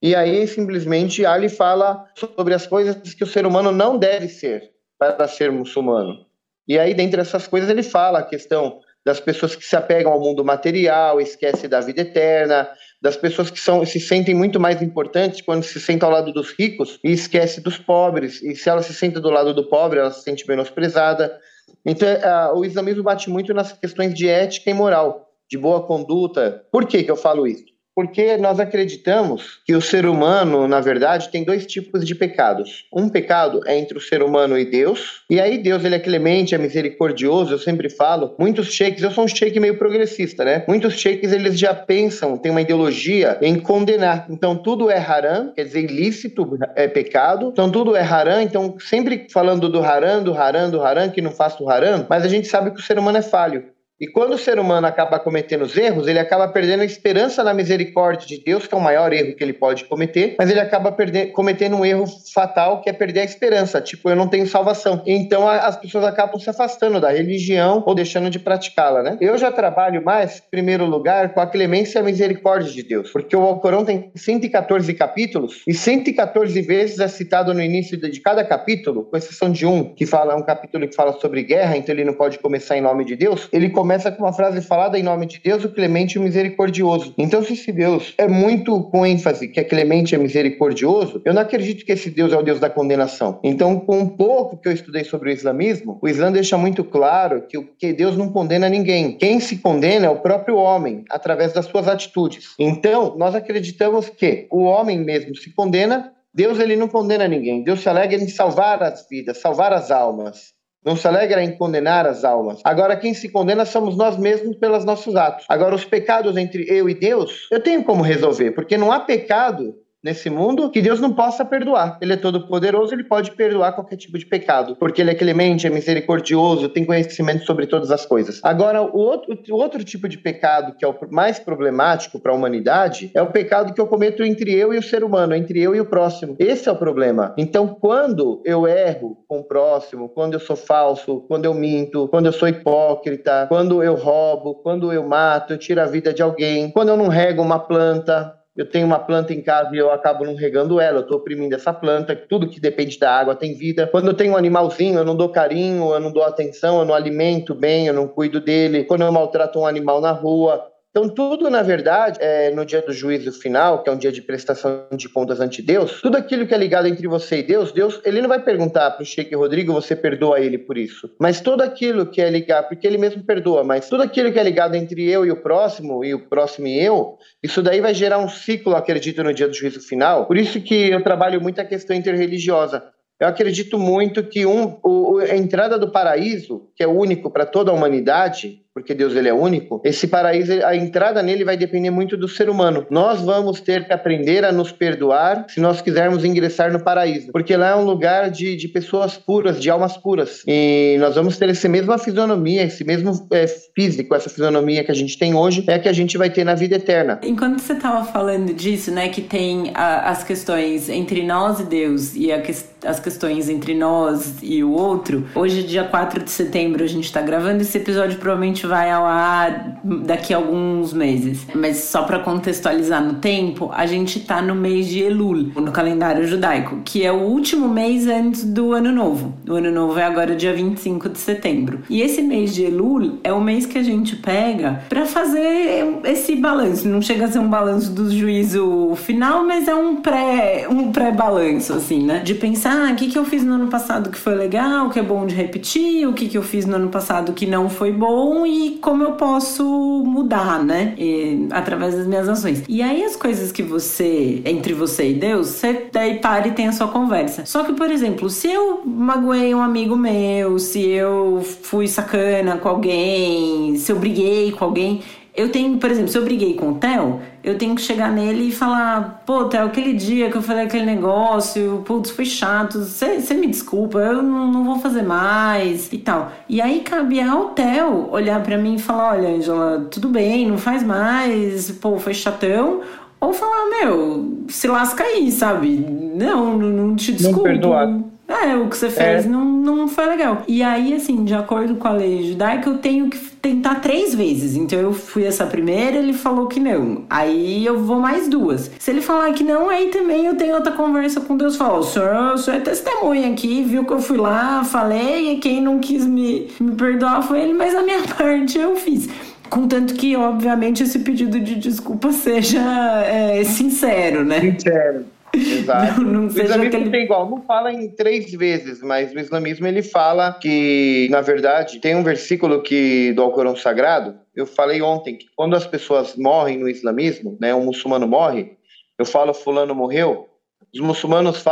E 0.00 0.14
aí, 0.14 0.46
simplesmente, 0.46 1.26
Ali 1.26 1.48
fala 1.48 2.04
sobre 2.14 2.54
as 2.54 2.64
coisas 2.64 3.12
que 3.12 3.24
o 3.24 3.26
ser 3.26 3.44
humano 3.44 3.72
não 3.72 3.98
deve 3.98 4.28
ser 4.28 4.75
para 4.98 5.28
ser 5.28 5.50
muçulmano. 5.50 6.26
E 6.68 6.78
aí, 6.78 6.94
dentre 6.94 7.20
essas 7.20 7.46
coisas, 7.46 7.70
ele 7.70 7.82
fala 7.82 8.20
a 8.20 8.22
questão 8.22 8.80
das 9.04 9.20
pessoas 9.20 9.54
que 9.54 9.64
se 9.64 9.76
apegam 9.76 10.12
ao 10.12 10.20
mundo 10.20 10.44
material, 10.44 11.20
esquece 11.20 11.68
da 11.68 11.80
vida 11.80 12.00
eterna, 12.00 12.68
das 13.00 13.16
pessoas 13.16 13.50
que 13.50 13.60
são, 13.60 13.86
se 13.86 14.00
sentem 14.00 14.34
muito 14.34 14.58
mais 14.58 14.82
importantes 14.82 15.40
quando 15.40 15.62
se 15.62 15.78
sentam 15.78 16.08
ao 16.08 16.14
lado 16.14 16.32
dos 16.32 16.50
ricos 16.50 16.98
e 17.04 17.12
esquece 17.12 17.60
dos 17.60 17.78
pobres. 17.78 18.42
E 18.42 18.56
se 18.56 18.68
ela 18.68 18.82
se 18.82 18.92
senta 18.92 19.20
do 19.20 19.30
lado 19.30 19.54
do 19.54 19.68
pobre, 19.68 20.00
ela 20.00 20.10
se 20.10 20.22
sente 20.24 20.46
menosprezada. 20.48 21.38
Então, 21.84 22.08
o 22.56 22.64
islamismo 22.64 23.04
bate 23.04 23.30
muito 23.30 23.54
nas 23.54 23.72
questões 23.72 24.12
de 24.12 24.28
ética 24.28 24.70
e 24.70 24.74
moral, 24.74 25.28
de 25.48 25.56
boa 25.56 25.86
conduta. 25.86 26.64
Por 26.72 26.84
que, 26.84 27.04
que 27.04 27.10
eu 27.10 27.16
falo 27.16 27.46
isso? 27.46 27.75
Porque 27.96 28.36
nós 28.36 28.60
acreditamos 28.60 29.58
que 29.64 29.74
o 29.74 29.80
ser 29.80 30.04
humano, 30.04 30.68
na 30.68 30.80
verdade, 30.80 31.30
tem 31.30 31.42
dois 31.42 31.64
tipos 31.64 32.04
de 32.04 32.14
pecados. 32.14 32.84
Um 32.92 33.08
pecado 33.08 33.62
é 33.66 33.78
entre 33.78 33.96
o 33.96 34.00
ser 34.02 34.22
humano 34.22 34.58
e 34.58 34.66
Deus, 34.66 35.22
e 35.30 35.40
aí 35.40 35.56
Deus 35.56 35.82
ele 35.82 35.94
é 35.94 35.98
clemente, 35.98 36.54
é 36.54 36.58
misericordioso, 36.58 37.54
eu 37.54 37.58
sempre 37.58 37.88
falo. 37.88 38.34
Muitos 38.38 38.70
sheiks, 38.70 39.02
eu 39.02 39.10
sou 39.10 39.24
um 39.24 39.28
sheik 39.28 39.58
meio 39.58 39.78
progressista, 39.78 40.44
né? 40.44 40.62
Muitos 40.68 40.92
sheiks 41.00 41.32
eles 41.32 41.58
já 41.58 41.72
pensam, 41.72 42.36
tem 42.36 42.52
uma 42.52 42.60
ideologia 42.60 43.38
em 43.40 43.58
condenar. 43.58 44.26
Então 44.28 44.54
tudo 44.54 44.90
é 44.90 44.98
haram, 44.98 45.54
quer 45.54 45.64
dizer, 45.64 45.84
ilícito 45.84 46.58
é 46.74 46.86
pecado. 46.86 47.48
Então 47.50 47.70
tudo 47.70 47.96
é 47.96 48.02
haram, 48.02 48.42
então 48.42 48.76
sempre 48.78 49.26
falando 49.32 49.70
do 49.70 49.82
haram, 49.82 50.22
do 50.22 50.34
haram, 50.34 50.70
do 50.70 50.82
haram, 50.82 51.08
que 51.08 51.22
não 51.22 51.30
faça 51.30 51.62
o 51.62 51.70
haram, 51.70 52.04
mas 52.10 52.24
a 52.24 52.28
gente 52.28 52.46
sabe 52.46 52.72
que 52.72 52.78
o 52.78 52.82
ser 52.82 52.98
humano 52.98 53.16
é 53.16 53.22
falho. 53.22 53.74
E 53.98 54.06
quando 54.06 54.34
o 54.34 54.38
ser 54.38 54.58
humano 54.58 54.86
acaba 54.86 55.18
cometendo 55.18 55.62
os 55.62 55.74
erros, 55.74 56.06
ele 56.06 56.18
acaba 56.18 56.46
perdendo 56.48 56.82
a 56.82 56.84
esperança 56.84 57.42
na 57.42 57.54
misericórdia 57.54 58.26
de 58.26 58.44
Deus, 58.44 58.66
que 58.66 58.74
é 58.74 58.76
o 58.76 58.80
maior 58.80 59.10
erro 59.10 59.34
que 59.34 59.42
ele 59.42 59.54
pode 59.54 59.84
cometer, 59.84 60.36
mas 60.38 60.50
ele 60.50 60.60
acaba 60.60 60.92
perder, 60.92 61.32
cometendo 61.32 61.76
um 61.76 61.84
erro 61.84 62.04
fatal, 62.34 62.82
que 62.82 62.90
é 62.90 62.92
perder 62.92 63.20
a 63.20 63.24
esperança. 63.24 63.80
Tipo, 63.80 64.10
eu 64.10 64.16
não 64.16 64.28
tenho 64.28 64.46
salvação. 64.46 65.02
Então 65.06 65.48
a, 65.48 65.60
as 65.60 65.76
pessoas 65.76 66.04
acabam 66.04 66.38
se 66.38 66.50
afastando 66.50 67.00
da 67.00 67.10
religião 67.10 67.82
ou 67.86 67.94
deixando 67.94 68.28
de 68.28 68.38
praticá-la, 68.38 69.02
né? 69.02 69.16
Eu 69.18 69.38
já 69.38 69.50
trabalho 69.50 70.04
mais, 70.04 70.42
em 70.46 70.50
primeiro 70.50 70.84
lugar, 70.84 71.32
com 71.32 71.40
a 71.40 71.46
clemência 71.46 71.98
e 71.98 72.00
a 72.02 72.04
misericórdia 72.04 72.70
de 72.70 72.82
Deus, 72.82 73.10
porque 73.10 73.34
o 73.34 73.42
Alcorão 73.42 73.82
tem 73.82 74.10
114 74.14 74.92
capítulos 74.92 75.62
e 75.66 75.72
114 75.72 76.60
vezes 76.60 76.98
é 76.98 77.08
citado 77.08 77.54
no 77.54 77.62
início 77.62 77.96
de 77.96 78.20
cada 78.20 78.44
capítulo, 78.44 79.04
com 79.04 79.16
exceção 79.16 79.50
de 79.50 79.64
um, 79.64 79.94
que 79.94 80.04
fala 80.04 80.36
um 80.36 80.42
capítulo 80.42 80.86
que 80.86 80.94
fala 80.94 81.14
sobre 81.14 81.42
guerra, 81.42 81.78
então 81.78 81.94
ele 81.94 82.04
não 82.04 82.12
pode 82.12 82.38
começar 82.38 82.76
em 82.76 82.82
nome 82.82 83.02
de 83.02 83.16
Deus. 83.16 83.48
Ele 83.50 83.70
começa 83.70 83.85
com 84.12 84.24
uma 84.24 84.32
frase 84.32 84.60
falada 84.60 84.98
em 84.98 85.02
nome 85.02 85.26
de 85.26 85.40
Deus, 85.40 85.64
o 85.64 85.68
clemente 85.68 86.14
e 86.14 86.18
o 86.18 86.22
misericordioso. 86.22 87.14
Então, 87.16 87.42
se 87.42 87.52
esse 87.52 87.72
Deus 87.72 88.14
é 88.18 88.26
muito 88.26 88.82
com 88.84 89.06
ênfase 89.06 89.48
que 89.48 89.60
é 89.60 89.64
clemente 89.64 90.14
e 90.14 90.18
misericordioso, 90.18 91.22
eu 91.24 91.32
não 91.32 91.42
acredito 91.42 91.84
que 91.84 91.92
esse 91.92 92.10
Deus 92.10 92.32
é 92.32 92.36
o 92.36 92.42
Deus 92.42 92.60
da 92.60 92.68
condenação. 92.68 93.40
Então, 93.42 93.78
com 93.80 93.98
um 93.98 94.08
pouco 94.08 94.56
que 94.56 94.68
eu 94.68 94.72
estudei 94.72 95.04
sobre 95.04 95.30
o 95.30 95.32
islamismo, 95.32 95.98
o 96.02 96.08
Islã 96.08 96.32
deixa 96.32 96.58
muito 96.58 96.82
claro 96.84 97.42
que, 97.42 97.60
que 97.78 97.92
Deus 97.92 98.16
não 98.16 98.30
condena 98.30 98.68
ninguém. 98.68 99.16
Quem 99.16 99.40
se 99.40 99.58
condena 99.58 100.06
é 100.06 100.10
o 100.10 100.20
próprio 100.20 100.56
homem, 100.56 101.04
através 101.08 101.52
das 101.52 101.66
suas 101.66 101.88
atitudes. 101.88 102.54
Então, 102.58 103.16
nós 103.16 103.34
acreditamos 103.34 104.08
que 104.08 104.46
o 104.50 104.64
homem 104.64 104.98
mesmo 104.98 105.34
se 105.36 105.50
condena 105.54 106.12
Deus 106.36 106.60
ele 106.60 106.76
não 106.76 106.86
condena 106.86 107.26
ninguém. 107.26 107.64
Deus 107.64 107.80
se 107.80 107.88
alegra 107.88 108.18
em 108.18 108.28
salvar 108.28 108.82
as 108.82 109.08
vidas, 109.08 109.38
salvar 109.38 109.72
as 109.72 109.90
almas 109.90 110.54
não 110.86 110.94
se 110.94 111.08
alegra 111.08 111.42
em 111.42 111.56
condenar 111.56 112.06
as 112.06 112.24
almas. 112.24 112.60
Agora, 112.62 112.96
quem 112.96 113.12
se 113.12 113.28
condena 113.28 113.64
somos 113.64 113.96
nós 113.96 114.16
mesmos 114.16 114.56
pelos 114.56 114.84
nossos 114.84 115.16
atos. 115.16 115.44
Agora, 115.48 115.74
os 115.74 115.84
pecados 115.84 116.36
entre 116.36 116.64
eu 116.68 116.88
e 116.88 116.94
Deus, 116.94 117.48
eu 117.50 117.60
tenho 117.60 117.82
como 117.82 118.04
resolver, 118.04 118.52
porque 118.52 118.76
não 118.76 118.92
há 118.92 119.00
pecado 119.00 119.74
nesse 120.06 120.30
mundo 120.30 120.70
que 120.70 120.80
Deus 120.80 121.00
não 121.00 121.12
possa 121.12 121.44
perdoar. 121.44 121.98
Ele 122.00 122.12
é 122.12 122.16
todo 122.16 122.46
poderoso, 122.46 122.94
ele 122.94 123.02
pode 123.02 123.32
perdoar 123.32 123.72
qualquer 123.72 123.96
tipo 123.96 124.16
de 124.16 124.24
pecado, 124.24 124.76
porque 124.76 125.00
ele 125.00 125.10
é 125.10 125.14
clemente, 125.14 125.66
é 125.66 125.70
misericordioso, 125.70 126.68
tem 126.68 126.84
conhecimento 126.84 127.44
sobre 127.44 127.66
todas 127.66 127.90
as 127.90 128.06
coisas. 128.06 128.40
Agora, 128.44 128.80
o 128.82 128.96
outro, 128.96 129.36
o 129.50 129.56
outro 129.56 129.82
tipo 129.82 130.08
de 130.08 130.16
pecado 130.16 130.76
que 130.78 130.84
é 130.84 130.88
o 130.88 130.94
mais 131.10 131.40
problemático 131.40 132.20
para 132.20 132.30
a 132.30 132.34
humanidade 132.36 133.10
é 133.14 133.20
o 133.20 133.32
pecado 133.32 133.74
que 133.74 133.80
eu 133.80 133.88
cometo 133.88 134.22
entre 134.22 134.54
eu 134.54 134.72
e 134.72 134.78
o 134.78 134.82
ser 134.82 135.02
humano, 135.02 135.34
entre 135.34 135.60
eu 135.60 135.74
e 135.74 135.80
o 135.80 135.86
próximo. 135.86 136.36
Esse 136.38 136.68
é 136.68 136.72
o 136.72 136.76
problema. 136.76 137.34
Então, 137.36 137.66
quando 137.66 138.40
eu 138.44 138.66
erro 138.68 139.24
com 139.26 139.40
o 139.40 139.44
próximo, 139.44 140.08
quando 140.08 140.34
eu 140.34 140.40
sou 140.40 140.54
falso, 140.54 141.24
quando 141.26 141.46
eu 141.46 141.54
minto, 141.54 142.06
quando 142.08 142.26
eu 142.26 142.32
sou 142.32 142.46
hipócrita, 142.46 143.46
quando 143.48 143.82
eu 143.82 143.96
roubo, 143.96 144.54
quando 144.62 144.92
eu 144.92 145.04
mato, 145.04 145.52
eu 145.52 145.58
tiro 145.58 145.80
a 145.80 145.86
vida 145.86 146.14
de 146.14 146.22
alguém, 146.22 146.70
quando 146.70 146.90
eu 146.90 146.96
não 146.96 147.08
rego 147.08 147.42
uma 147.42 147.58
planta, 147.58 148.36
eu 148.56 148.64
tenho 148.64 148.86
uma 148.86 148.98
planta 148.98 149.34
em 149.34 149.42
casa 149.42 149.74
e 149.74 149.78
eu 149.78 149.90
acabo 149.90 150.24
não 150.24 150.34
regando 150.34 150.80
ela, 150.80 150.98
eu 150.98 151.02
estou 151.02 151.18
oprimindo 151.18 151.54
essa 151.54 151.72
planta, 151.72 152.16
tudo 152.16 152.48
que 152.48 152.58
depende 152.58 152.98
da 152.98 153.14
água 153.14 153.34
tem 153.34 153.54
vida. 153.54 153.86
Quando 153.86 154.08
eu 154.08 154.14
tenho 154.14 154.32
um 154.32 154.36
animalzinho, 154.36 154.98
eu 154.98 155.04
não 155.04 155.14
dou 155.14 155.28
carinho, 155.28 155.92
eu 155.92 156.00
não 156.00 156.10
dou 156.10 156.22
atenção, 156.22 156.78
eu 156.78 156.84
não 156.84 156.94
alimento 156.94 157.54
bem, 157.54 157.86
eu 157.86 157.94
não 157.94 158.08
cuido 158.08 158.40
dele. 158.40 158.84
Quando 158.84 159.02
eu 159.02 159.12
maltrato 159.12 159.58
um 159.58 159.66
animal 159.66 160.00
na 160.00 160.12
rua, 160.12 160.66
então, 160.96 161.10
tudo, 161.10 161.50
na 161.50 161.60
verdade, 161.60 162.18
é, 162.22 162.50
no 162.52 162.64
dia 162.64 162.80
do 162.80 162.90
juízo 162.90 163.30
final, 163.30 163.82
que 163.82 163.90
é 163.90 163.92
um 163.92 163.98
dia 163.98 164.10
de 164.10 164.22
prestação 164.22 164.86
de 164.96 165.10
contas 165.10 165.42
ante 165.42 165.60
Deus, 165.60 166.00
tudo 166.00 166.16
aquilo 166.16 166.46
que 166.46 166.54
é 166.54 166.56
ligado 166.56 166.88
entre 166.88 167.06
você 167.06 167.40
e 167.40 167.42
Deus, 167.42 167.70
Deus, 167.70 168.00
ele 168.02 168.22
não 168.22 168.30
vai 168.30 168.42
perguntar 168.42 168.92
para 168.92 169.02
o 169.02 169.04
Sheik 169.04 169.34
Rodrigo, 169.34 169.74
você 169.74 169.94
perdoa 169.94 170.40
ele 170.40 170.56
por 170.56 170.78
isso. 170.78 171.10
Mas 171.20 171.38
tudo 171.38 171.62
aquilo 171.62 172.06
que 172.06 172.22
é 172.22 172.30
ligado, 172.30 172.68
porque 172.68 172.86
ele 172.86 172.96
mesmo 172.96 173.22
perdoa, 173.22 173.62
mas 173.62 173.90
tudo 173.90 174.04
aquilo 174.04 174.32
que 174.32 174.38
é 174.38 174.42
ligado 174.42 174.74
entre 174.74 175.06
eu 175.06 175.26
e 175.26 175.30
o 175.30 175.42
próximo, 175.42 176.02
e 176.02 176.14
o 176.14 176.30
próximo 176.30 176.66
e 176.66 176.82
eu, 176.82 177.18
isso 177.42 177.60
daí 177.60 177.82
vai 177.82 177.92
gerar 177.92 178.16
um 178.16 178.30
ciclo, 178.30 178.74
acredito, 178.74 179.22
no 179.22 179.34
dia 179.34 179.48
do 179.48 179.54
juízo 179.54 179.86
final. 179.86 180.24
Por 180.24 180.38
isso 180.38 180.62
que 180.62 180.88
eu 180.88 181.02
trabalho 181.02 181.42
muito 181.42 181.60
a 181.60 181.64
questão 181.66 181.94
interreligiosa. 181.94 182.82
Eu 183.20 183.28
acredito 183.28 183.78
muito 183.78 184.24
que 184.24 184.46
um, 184.46 184.78
o, 184.82 185.18
a 185.18 185.36
entrada 185.36 185.78
do 185.78 185.92
paraíso, 185.92 186.70
que 186.74 186.82
é 186.82 186.88
único 186.88 187.30
para 187.30 187.44
toda 187.44 187.70
a 187.70 187.74
humanidade, 187.74 188.62
porque 188.76 188.92
Deus 188.92 189.16
ele 189.16 189.26
é 189.26 189.32
único, 189.32 189.80
esse 189.82 190.06
paraíso, 190.06 190.52
a 190.62 190.76
entrada 190.76 191.22
nele 191.22 191.46
vai 191.46 191.56
depender 191.56 191.88
muito 191.88 192.14
do 192.14 192.28
ser 192.28 192.50
humano. 192.50 192.86
Nós 192.90 193.22
vamos 193.22 193.58
ter 193.58 193.86
que 193.86 193.92
aprender 193.94 194.44
a 194.44 194.52
nos 194.52 194.70
perdoar 194.70 195.46
se 195.48 195.58
nós 195.60 195.80
quisermos 195.80 196.26
ingressar 196.26 196.70
no 196.70 196.84
paraíso, 196.84 197.32
porque 197.32 197.56
lá 197.56 197.70
é 197.70 197.74
um 197.74 197.84
lugar 197.86 198.30
de, 198.30 198.54
de 198.54 198.68
pessoas 198.68 199.16
puras, 199.16 199.62
de 199.62 199.70
almas 199.70 199.96
puras. 199.96 200.42
E 200.46 200.98
nós 201.00 201.14
vamos 201.14 201.38
ter 201.38 201.48
essa 201.48 201.66
mesma 201.70 201.96
fisionomia, 201.96 202.64
esse 202.64 202.84
mesmo 202.84 203.26
é, 203.30 203.46
físico, 203.46 204.14
essa 204.14 204.28
fisionomia 204.28 204.84
que 204.84 204.92
a 204.92 204.94
gente 204.94 205.18
tem 205.18 205.34
hoje, 205.34 205.64
é 205.66 205.76
a 205.76 205.78
que 205.78 205.88
a 205.88 205.94
gente 205.94 206.18
vai 206.18 206.28
ter 206.28 206.44
na 206.44 206.54
vida 206.54 206.76
eterna. 206.76 207.18
Enquanto 207.22 207.60
você 207.60 207.72
estava 207.72 208.04
falando 208.04 208.52
disso, 208.52 208.90
né, 208.90 209.08
que 209.08 209.22
tem 209.22 209.70
a, 209.72 210.10
as 210.10 210.22
questões 210.22 210.90
entre 210.90 211.22
nós 211.22 211.60
e 211.60 211.64
Deus 211.64 212.14
e 212.14 212.30
a, 212.30 212.42
as 212.84 213.00
questões 213.00 213.48
entre 213.48 213.74
nós 213.74 214.34
e 214.42 214.62
o 214.62 214.72
outro, 214.72 215.26
hoje, 215.34 215.62
dia 215.62 215.84
4 215.84 216.22
de 216.22 216.30
setembro, 216.30 216.84
a 216.84 216.86
gente 216.86 217.04
está 217.04 217.22
gravando 217.22 217.62
esse 217.62 217.78
episódio, 217.78 218.18
provavelmente 218.18 218.65
vai 218.66 218.90
ao 218.90 219.04
ar 219.04 219.80
daqui 219.84 220.34
a 220.34 220.36
alguns 220.36 220.92
meses. 220.92 221.46
Mas 221.54 221.78
só 221.78 222.02
para 222.02 222.18
contextualizar 222.18 223.02
no 223.02 223.14
tempo, 223.14 223.70
a 223.72 223.86
gente 223.86 224.20
tá 224.20 224.42
no 224.42 224.54
mês 224.54 224.88
de 224.88 225.00
Elul, 225.00 225.52
no 225.54 225.72
calendário 225.72 226.26
judaico, 226.26 226.80
que 226.84 227.04
é 227.04 227.12
o 227.12 227.22
último 227.22 227.68
mês 227.68 228.06
antes 228.06 228.44
do 228.44 228.72
Ano 228.72 228.92
Novo. 228.92 229.34
O 229.48 229.54
Ano 229.54 229.70
Novo 229.70 229.98
é 229.98 230.04
agora 230.04 230.34
dia 230.34 230.52
25 230.52 231.08
de 231.08 231.18
setembro. 231.18 231.80
E 231.88 232.02
esse 232.02 232.22
mês 232.22 232.54
de 232.54 232.64
Elul 232.64 233.18
é 233.22 233.32
o 233.32 233.40
mês 233.40 233.66
que 233.66 233.78
a 233.78 233.82
gente 233.82 234.16
pega 234.16 234.82
para 234.88 235.06
fazer 235.06 236.00
esse 236.04 236.36
balanço. 236.36 236.88
Não 236.88 237.00
chega 237.00 237.26
a 237.26 237.28
ser 237.28 237.38
um 237.38 237.48
balanço 237.48 237.92
do 237.92 238.10
juízo 238.10 238.94
final, 238.96 239.44
mas 239.44 239.68
é 239.68 239.74
um 239.74 239.96
pré 239.96 240.66
um 240.68 240.92
pré-balanço 240.92 241.72
assim, 241.72 242.04
né? 242.04 242.20
De 242.20 242.34
pensar, 242.34 242.88
ah, 242.88 242.92
o 242.92 242.96
que 242.96 243.08
que 243.08 243.18
eu 243.18 243.24
fiz 243.24 243.42
no 243.42 243.54
ano 243.54 243.68
passado 243.68 244.10
que 244.10 244.18
foi 244.18 244.34
legal, 244.34 244.90
que 244.90 244.98
é 244.98 245.02
bom 245.02 245.26
de 245.26 245.34
repetir, 245.34 246.06
o 246.06 246.12
que 246.12 246.28
que 246.28 246.38
eu 246.38 246.42
fiz 246.42 246.66
no 246.66 246.76
ano 246.76 246.88
passado 246.88 247.32
que 247.32 247.46
não 247.46 247.68
foi 247.68 247.92
bom 247.92 248.46
e 248.46 248.55
e 248.56 248.78
como 248.78 249.02
eu 249.02 249.12
posso 249.12 249.64
mudar, 250.06 250.64
né? 250.64 250.94
E, 250.96 251.46
através 251.50 251.94
das 251.94 252.06
minhas 252.06 252.28
ações. 252.28 252.64
E 252.66 252.80
aí 252.80 253.04
as 253.04 253.14
coisas 253.14 253.52
que 253.52 253.62
você, 253.62 254.40
entre 254.44 254.72
você 254.72 255.10
e 255.10 255.14
Deus, 255.14 255.48
você 255.48 255.88
daí 255.92 256.18
para 256.18 256.48
e 256.48 256.52
tem 256.52 256.66
a 256.66 256.72
sua 256.72 256.88
conversa. 256.88 257.44
Só 257.44 257.64
que, 257.64 257.74
por 257.74 257.90
exemplo, 257.90 258.30
se 258.30 258.48
eu 258.50 258.82
magoei 258.84 259.54
um 259.54 259.60
amigo 259.60 259.96
meu, 259.96 260.58
se 260.58 260.82
eu 260.82 261.42
fui 261.62 261.86
sacana 261.86 262.56
com 262.56 262.68
alguém, 262.68 263.76
se 263.76 263.92
eu 263.92 263.98
briguei 263.98 264.52
com 264.52 264.64
alguém, 264.64 265.02
eu 265.36 265.50
tenho, 265.50 265.76
por 265.76 265.90
exemplo, 265.90 266.08
se 266.08 266.16
eu 266.16 266.24
briguei 266.24 266.54
com 266.54 266.70
o 266.70 266.74
Theo, 266.76 267.20
eu 267.44 267.58
tenho 267.58 267.74
que 267.74 267.82
chegar 267.82 268.10
nele 268.10 268.48
e 268.48 268.52
falar: 268.52 269.22
pô, 269.26 269.44
Theo, 269.44 269.66
aquele 269.66 269.92
dia 269.92 270.30
que 270.30 270.36
eu 270.36 270.42
falei 270.42 270.64
aquele 270.64 270.86
negócio, 270.86 271.82
putz, 271.84 272.10
foi 272.10 272.24
chato, 272.24 272.80
você 272.82 273.34
me 273.34 273.46
desculpa, 273.46 273.98
eu 273.98 274.22
não, 274.22 274.50
não, 274.50 274.64
vou 274.64 274.78
fazer 274.78 275.02
mais 275.02 275.92
e 275.92 275.98
tal. 275.98 276.32
E 276.48 276.60
aí 276.60 276.80
cabe 276.80 277.20
ao 277.20 277.50
Theo 277.50 278.08
olhar 278.10 278.42
para 278.42 278.56
mim 278.56 278.76
e 278.76 278.78
falar: 278.78 279.12
olha, 279.12 279.28
Angela, 279.28 279.86
tudo 279.90 280.08
bem, 280.08 280.48
não 280.48 280.56
faz 280.56 280.82
mais, 280.82 281.70
pô, 281.70 281.98
foi 281.98 282.14
chatão. 282.14 282.80
Ou 283.20 283.32
falar: 283.34 283.68
meu, 283.68 284.44
se 284.48 284.66
lasca 284.66 285.04
aí, 285.04 285.30
sabe? 285.30 285.76
Não, 286.16 286.56
não, 286.56 286.68
não 286.68 286.96
te 286.96 287.12
desculpo. 287.12 287.38
Não 287.38 287.44
perdoar. 287.44 288.15
É, 288.28 288.56
o 288.56 288.68
que 288.68 288.76
você 288.76 288.90
fez 288.90 289.24
é. 289.24 289.28
não, 289.28 289.44
não 289.44 289.88
foi 289.88 290.06
legal. 290.06 290.42
E 290.48 290.62
aí, 290.62 290.92
assim, 290.94 291.24
de 291.24 291.34
acordo 291.34 291.76
com 291.76 291.86
a 291.86 291.92
lei 291.92 292.30
judaica, 292.30 292.68
eu 292.68 292.78
tenho 292.78 293.08
que 293.08 293.18
tentar 293.18 293.76
três 293.76 294.14
vezes. 294.14 294.56
Então 294.56 294.78
eu 294.78 294.92
fui 294.92 295.24
essa 295.24 295.46
primeira, 295.46 295.96
ele 295.96 296.12
falou 296.12 296.48
que 296.48 296.58
não. 296.58 297.04
Aí 297.08 297.64
eu 297.64 297.78
vou 297.78 298.00
mais 298.00 298.28
duas. 298.28 298.70
Se 298.78 298.90
ele 298.90 299.00
falar 299.00 299.32
que 299.32 299.44
não, 299.44 299.70
aí 299.70 299.88
também 299.88 300.26
eu 300.26 300.34
tenho 300.34 300.54
outra 300.54 300.72
conversa 300.72 301.20
com 301.20 301.36
Deus. 301.36 301.56
Falo, 301.56 301.78
o 301.78 301.82
senhor, 301.84 302.34
o 302.34 302.38
senhor 302.38 302.56
é 302.56 302.60
testemunha 302.60 303.30
aqui, 303.30 303.62
viu 303.62 303.84
que 303.84 303.92
eu 303.92 304.00
fui 304.00 304.16
lá, 304.16 304.64
falei, 304.64 305.32
e 305.32 305.38
quem 305.38 305.60
não 305.60 305.78
quis 305.78 306.04
me, 306.04 306.48
me 306.58 306.72
perdoar 306.72 307.22
foi 307.22 307.40
ele, 307.40 307.54
mas 307.54 307.74
a 307.74 307.82
minha 307.82 308.02
parte 308.18 308.58
eu 308.58 308.74
fiz. 308.74 309.08
Contanto 309.48 309.94
que, 309.94 310.16
obviamente, 310.16 310.82
esse 310.82 310.98
pedido 310.98 311.38
de 311.38 311.54
desculpa 311.54 312.10
seja 312.10 312.60
é, 313.04 313.44
sincero, 313.44 314.24
né? 314.24 314.40
Sincero. 314.40 315.06
Exato. 315.34 316.00
Não, 316.02 316.12
não 316.12 316.22
o 316.22 316.26
islamismo 316.26 316.64
aquele... 316.64 316.90
tem 316.90 317.04
igual, 317.04 317.28
não 317.28 317.42
fala 317.42 317.72
em 317.72 317.90
três 317.90 318.30
vezes, 318.32 318.80
mas 318.82 319.12
o 319.12 319.18
islamismo 319.18 319.66
ele 319.66 319.82
fala 319.82 320.32
que, 320.32 321.08
na 321.10 321.20
verdade, 321.20 321.80
tem 321.80 321.94
um 321.94 322.02
versículo 322.02 322.62
que 322.62 323.12
do 323.12 323.22
Alcorão 323.22 323.56
Sagrado, 323.56 324.18
eu 324.34 324.46
falei 324.46 324.82
ontem 324.82 325.16
que 325.16 325.26
quando 325.34 325.56
as 325.56 325.66
pessoas 325.66 326.16
morrem 326.16 326.58
no 326.58 326.68
islamismo, 326.68 327.36
né, 327.40 327.54
um 327.54 327.64
muçulmano 327.64 328.06
morre, 328.06 328.56
eu 328.98 329.04
falo 329.04 329.34
fulano 329.34 329.74
morreu, 329.74 330.28
os 330.74 330.80
muçulmanos 330.80 331.42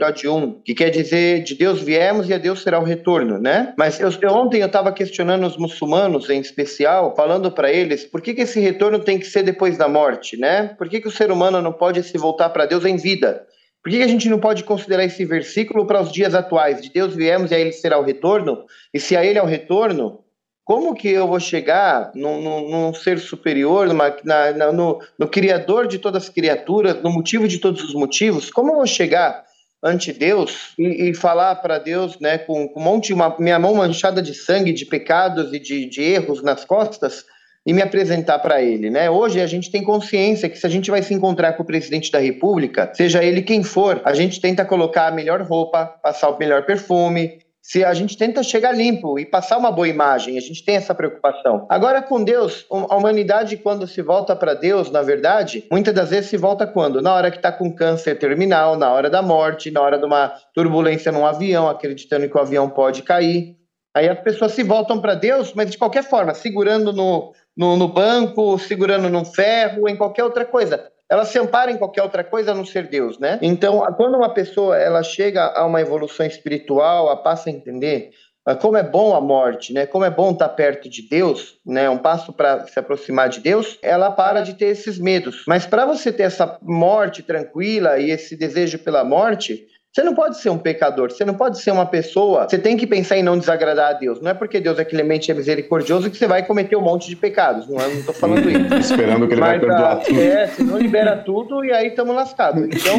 rajiun, 0.00 0.60
que 0.64 0.74
quer 0.74 0.90
dizer 0.90 1.42
de 1.42 1.54
Deus 1.54 1.82
viemos 1.82 2.28
e 2.28 2.34
a 2.34 2.38
Deus 2.38 2.62
será 2.62 2.78
o 2.78 2.84
retorno, 2.84 3.38
né? 3.38 3.74
Mas 3.76 4.00
eu, 4.00 4.10
ontem 4.30 4.60
eu 4.60 4.66
estava 4.66 4.92
questionando 4.92 5.46
os 5.46 5.56
muçulmanos 5.56 6.30
em 6.30 6.40
especial, 6.40 7.14
falando 7.14 7.52
para 7.52 7.70
eles 7.70 8.04
por 8.04 8.20
que, 8.20 8.34
que 8.34 8.42
esse 8.42 8.60
retorno 8.60 8.98
tem 8.98 9.18
que 9.18 9.26
ser 9.26 9.42
depois 9.42 9.76
da 9.76 9.88
morte, 9.88 10.36
né? 10.38 10.68
Por 10.78 10.88
que, 10.88 11.00
que 11.00 11.08
o 11.08 11.12
ser 11.12 11.30
humano 11.30 11.60
não 11.60 11.72
pode 11.72 12.02
se 12.02 12.16
voltar 12.16 12.48
para 12.50 12.66
Deus 12.66 12.84
em 12.84 12.96
vida? 12.96 13.46
Por 13.82 13.90
que, 13.90 13.98
que 13.98 14.04
a 14.04 14.08
gente 14.08 14.30
não 14.30 14.38
pode 14.38 14.64
considerar 14.64 15.04
esse 15.04 15.26
versículo 15.26 15.86
para 15.86 16.00
os 16.00 16.10
dias 16.10 16.34
atuais? 16.34 16.80
De 16.80 16.90
Deus 16.90 17.14
viemos 17.14 17.50
e 17.50 17.54
a 17.54 17.60
Ele 17.60 17.70
será 17.70 17.98
o 17.98 18.02
retorno? 18.02 18.64
E 18.94 18.98
se 18.98 19.14
a 19.14 19.22
Ele 19.22 19.38
é 19.38 19.42
o 19.42 19.46
retorno, 19.46 20.23
como 20.64 20.94
que 20.94 21.08
eu 21.08 21.28
vou 21.28 21.38
chegar 21.38 22.10
num, 22.14 22.40
num, 22.40 22.70
num 22.70 22.94
ser 22.94 23.18
superior, 23.18 23.86
numa, 23.86 24.16
na, 24.24 24.52
na, 24.52 24.72
no, 24.72 25.00
no 25.18 25.28
Criador 25.28 25.86
de 25.86 25.98
todas 25.98 26.24
as 26.24 26.28
criaturas, 26.28 27.02
no 27.02 27.10
motivo 27.10 27.46
de 27.46 27.58
todos 27.58 27.84
os 27.84 27.94
motivos? 27.94 28.50
Como 28.50 28.70
eu 28.70 28.76
vou 28.76 28.86
chegar 28.86 29.44
ante 29.82 30.10
Deus 30.10 30.72
e, 30.78 31.10
e 31.10 31.14
falar 31.14 31.56
para 31.56 31.78
Deus, 31.78 32.18
né, 32.18 32.38
com, 32.38 32.66
com 32.66 32.80
um 32.80 32.82
monte, 32.82 33.12
uma, 33.12 33.36
minha 33.38 33.58
mão 33.58 33.74
manchada 33.74 34.22
de 34.22 34.32
sangue, 34.32 34.72
de 34.72 34.86
pecados 34.86 35.52
e 35.52 35.58
de, 35.58 35.84
de 35.84 36.02
erros 36.02 36.42
nas 36.42 36.64
costas, 36.64 37.26
e 37.66 37.72
me 37.72 37.80
apresentar 37.80 38.38
para 38.40 38.60
ele, 38.62 38.90
né? 38.90 39.08
Hoje 39.08 39.40
a 39.40 39.46
gente 39.46 39.70
tem 39.70 39.82
consciência 39.82 40.50
que 40.50 40.58
se 40.58 40.66
a 40.66 40.68
gente 40.68 40.90
vai 40.90 41.02
se 41.02 41.14
encontrar 41.14 41.54
com 41.54 41.62
o 41.62 41.66
presidente 41.66 42.12
da 42.12 42.18
República, 42.18 42.90
seja 42.94 43.24
ele 43.24 43.40
quem 43.40 43.62
for, 43.62 44.02
a 44.04 44.12
gente 44.12 44.38
tenta 44.38 44.66
colocar 44.66 45.06
a 45.06 45.10
melhor 45.10 45.40
roupa, 45.40 45.86
passar 45.86 46.28
o 46.28 46.38
melhor 46.38 46.66
perfume, 46.66 47.38
se 47.64 47.82
a 47.82 47.94
gente 47.94 48.18
tenta 48.18 48.42
chegar 48.42 48.72
limpo 48.72 49.18
e 49.18 49.24
passar 49.24 49.56
uma 49.56 49.72
boa 49.72 49.88
imagem, 49.88 50.36
a 50.36 50.40
gente 50.40 50.62
tem 50.62 50.76
essa 50.76 50.94
preocupação. 50.94 51.64
Agora, 51.70 52.02
com 52.02 52.22
Deus, 52.22 52.66
a 52.70 52.94
humanidade, 52.94 53.56
quando 53.56 53.86
se 53.86 54.02
volta 54.02 54.36
para 54.36 54.52
Deus, 54.52 54.90
na 54.90 55.00
verdade, 55.00 55.64
muitas 55.72 55.94
das 55.94 56.10
vezes 56.10 56.28
se 56.28 56.36
volta 56.36 56.66
quando? 56.66 57.00
Na 57.00 57.14
hora 57.14 57.30
que 57.30 57.38
está 57.38 57.50
com 57.50 57.74
câncer 57.74 58.18
terminal, 58.18 58.76
na 58.76 58.92
hora 58.92 59.08
da 59.08 59.22
morte, 59.22 59.70
na 59.70 59.80
hora 59.80 59.98
de 59.98 60.04
uma 60.04 60.34
turbulência 60.52 61.10
num 61.10 61.24
avião, 61.24 61.66
acreditando 61.66 62.28
que 62.28 62.36
o 62.36 62.40
avião 62.40 62.68
pode 62.68 63.02
cair. 63.02 63.56
Aí 63.96 64.10
as 64.10 64.20
pessoas 64.20 64.52
se 64.52 64.62
voltam 64.62 65.00
para 65.00 65.14
Deus, 65.14 65.54
mas 65.54 65.70
de 65.70 65.78
qualquer 65.78 66.04
forma, 66.04 66.34
segurando 66.34 66.92
no, 66.92 67.32
no, 67.56 67.78
no 67.78 67.88
banco, 67.88 68.58
segurando 68.58 69.08
num 69.08 69.24
ferro, 69.24 69.88
em 69.88 69.96
qualquer 69.96 70.24
outra 70.24 70.44
coisa 70.44 70.92
ela 71.10 71.24
se 71.24 71.38
ampara 71.38 71.70
em 71.70 71.76
qualquer 71.76 72.02
outra 72.02 72.24
coisa 72.24 72.52
a 72.52 72.54
não 72.54 72.64
ser 72.64 72.88
Deus, 72.88 73.18
né? 73.18 73.38
Então, 73.42 73.80
quando 73.96 74.16
uma 74.16 74.32
pessoa 74.32 74.76
ela 74.76 75.02
chega 75.02 75.52
a 75.54 75.66
uma 75.66 75.80
evolução 75.80 76.24
espiritual, 76.24 77.08
a 77.10 77.16
passa 77.16 77.50
a 77.50 77.52
entender 77.52 78.10
ah, 78.46 78.54
como 78.54 78.76
é 78.76 78.82
bom 78.82 79.14
a 79.14 79.20
morte, 79.22 79.72
né? 79.72 79.86
Como 79.86 80.04
é 80.04 80.10
bom 80.10 80.32
estar 80.32 80.50
perto 80.50 80.88
de 80.88 81.08
Deus, 81.08 81.58
né? 81.64 81.88
Um 81.88 81.96
passo 81.96 82.30
para 82.32 82.66
se 82.66 82.78
aproximar 82.78 83.30
de 83.30 83.40
Deus, 83.40 83.78
ela 83.82 84.10
para 84.10 84.42
de 84.42 84.54
ter 84.54 84.66
esses 84.66 84.98
medos. 84.98 85.44
Mas 85.46 85.64
para 85.64 85.86
você 85.86 86.12
ter 86.12 86.24
essa 86.24 86.58
morte 86.60 87.22
tranquila 87.22 87.98
e 87.98 88.10
esse 88.10 88.36
desejo 88.36 88.78
pela 88.78 89.02
morte, 89.02 89.66
você 89.94 90.02
não 90.02 90.12
pode 90.12 90.38
ser 90.38 90.50
um 90.50 90.58
pecador, 90.58 91.12
você 91.12 91.24
não 91.24 91.34
pode 91.34 91.60
ser 91.60 91.70
uma 91.70 91.86
pessoa. 91.86 92.48
Você 92.48 92.58
tem 92.58 92.76
que 92.76 92.84
pensar 92.84 93.16
em 93.16 93.22
não 93.22 93.38
desagradar 93.38 93.90
a 93.90 93.92
Deus. 93.92 94.20
Não 94.20 94.28
é 94.28 94.34
porque 94.34 94.58
Deus 94.58 94.76
é 94.80 94.84
clemente 94.84 95.28
e 95.28 95.30
é 95.30 95.34
misericordioso 95.36 96.10
que 96.10 96.16
você 96.16 96.26
vai 96.26 96.44
cometer 96.44 96.74
um 96.74 96.80
monte 96.80 97.08
de 97.08 97.14
pecados. 97.14 97.68
Não, 97.68 97.78
estou 97.92 98.12
falando 98.12 98.50
isso. 98.50 98.74
Esperando 98.74 99.28
que 99.28 99.34
ele 99.34 99.40
Mas, 99.40 99.50
vai 99.50 99.60
perdoar 99.60 99.92
a, 99.92 99.96
tudo. 99.98 100.20
É, 100.20 100.46
se 100.48 100.64
não 100.64 100.78
libera 100.78 101.16
tudo 101.18 101.64
e 101.64 101.72
aí 101.72 101.86
estamos 101.86 102.12
lascados. 102.12 102.64
Então, 102.64 102.96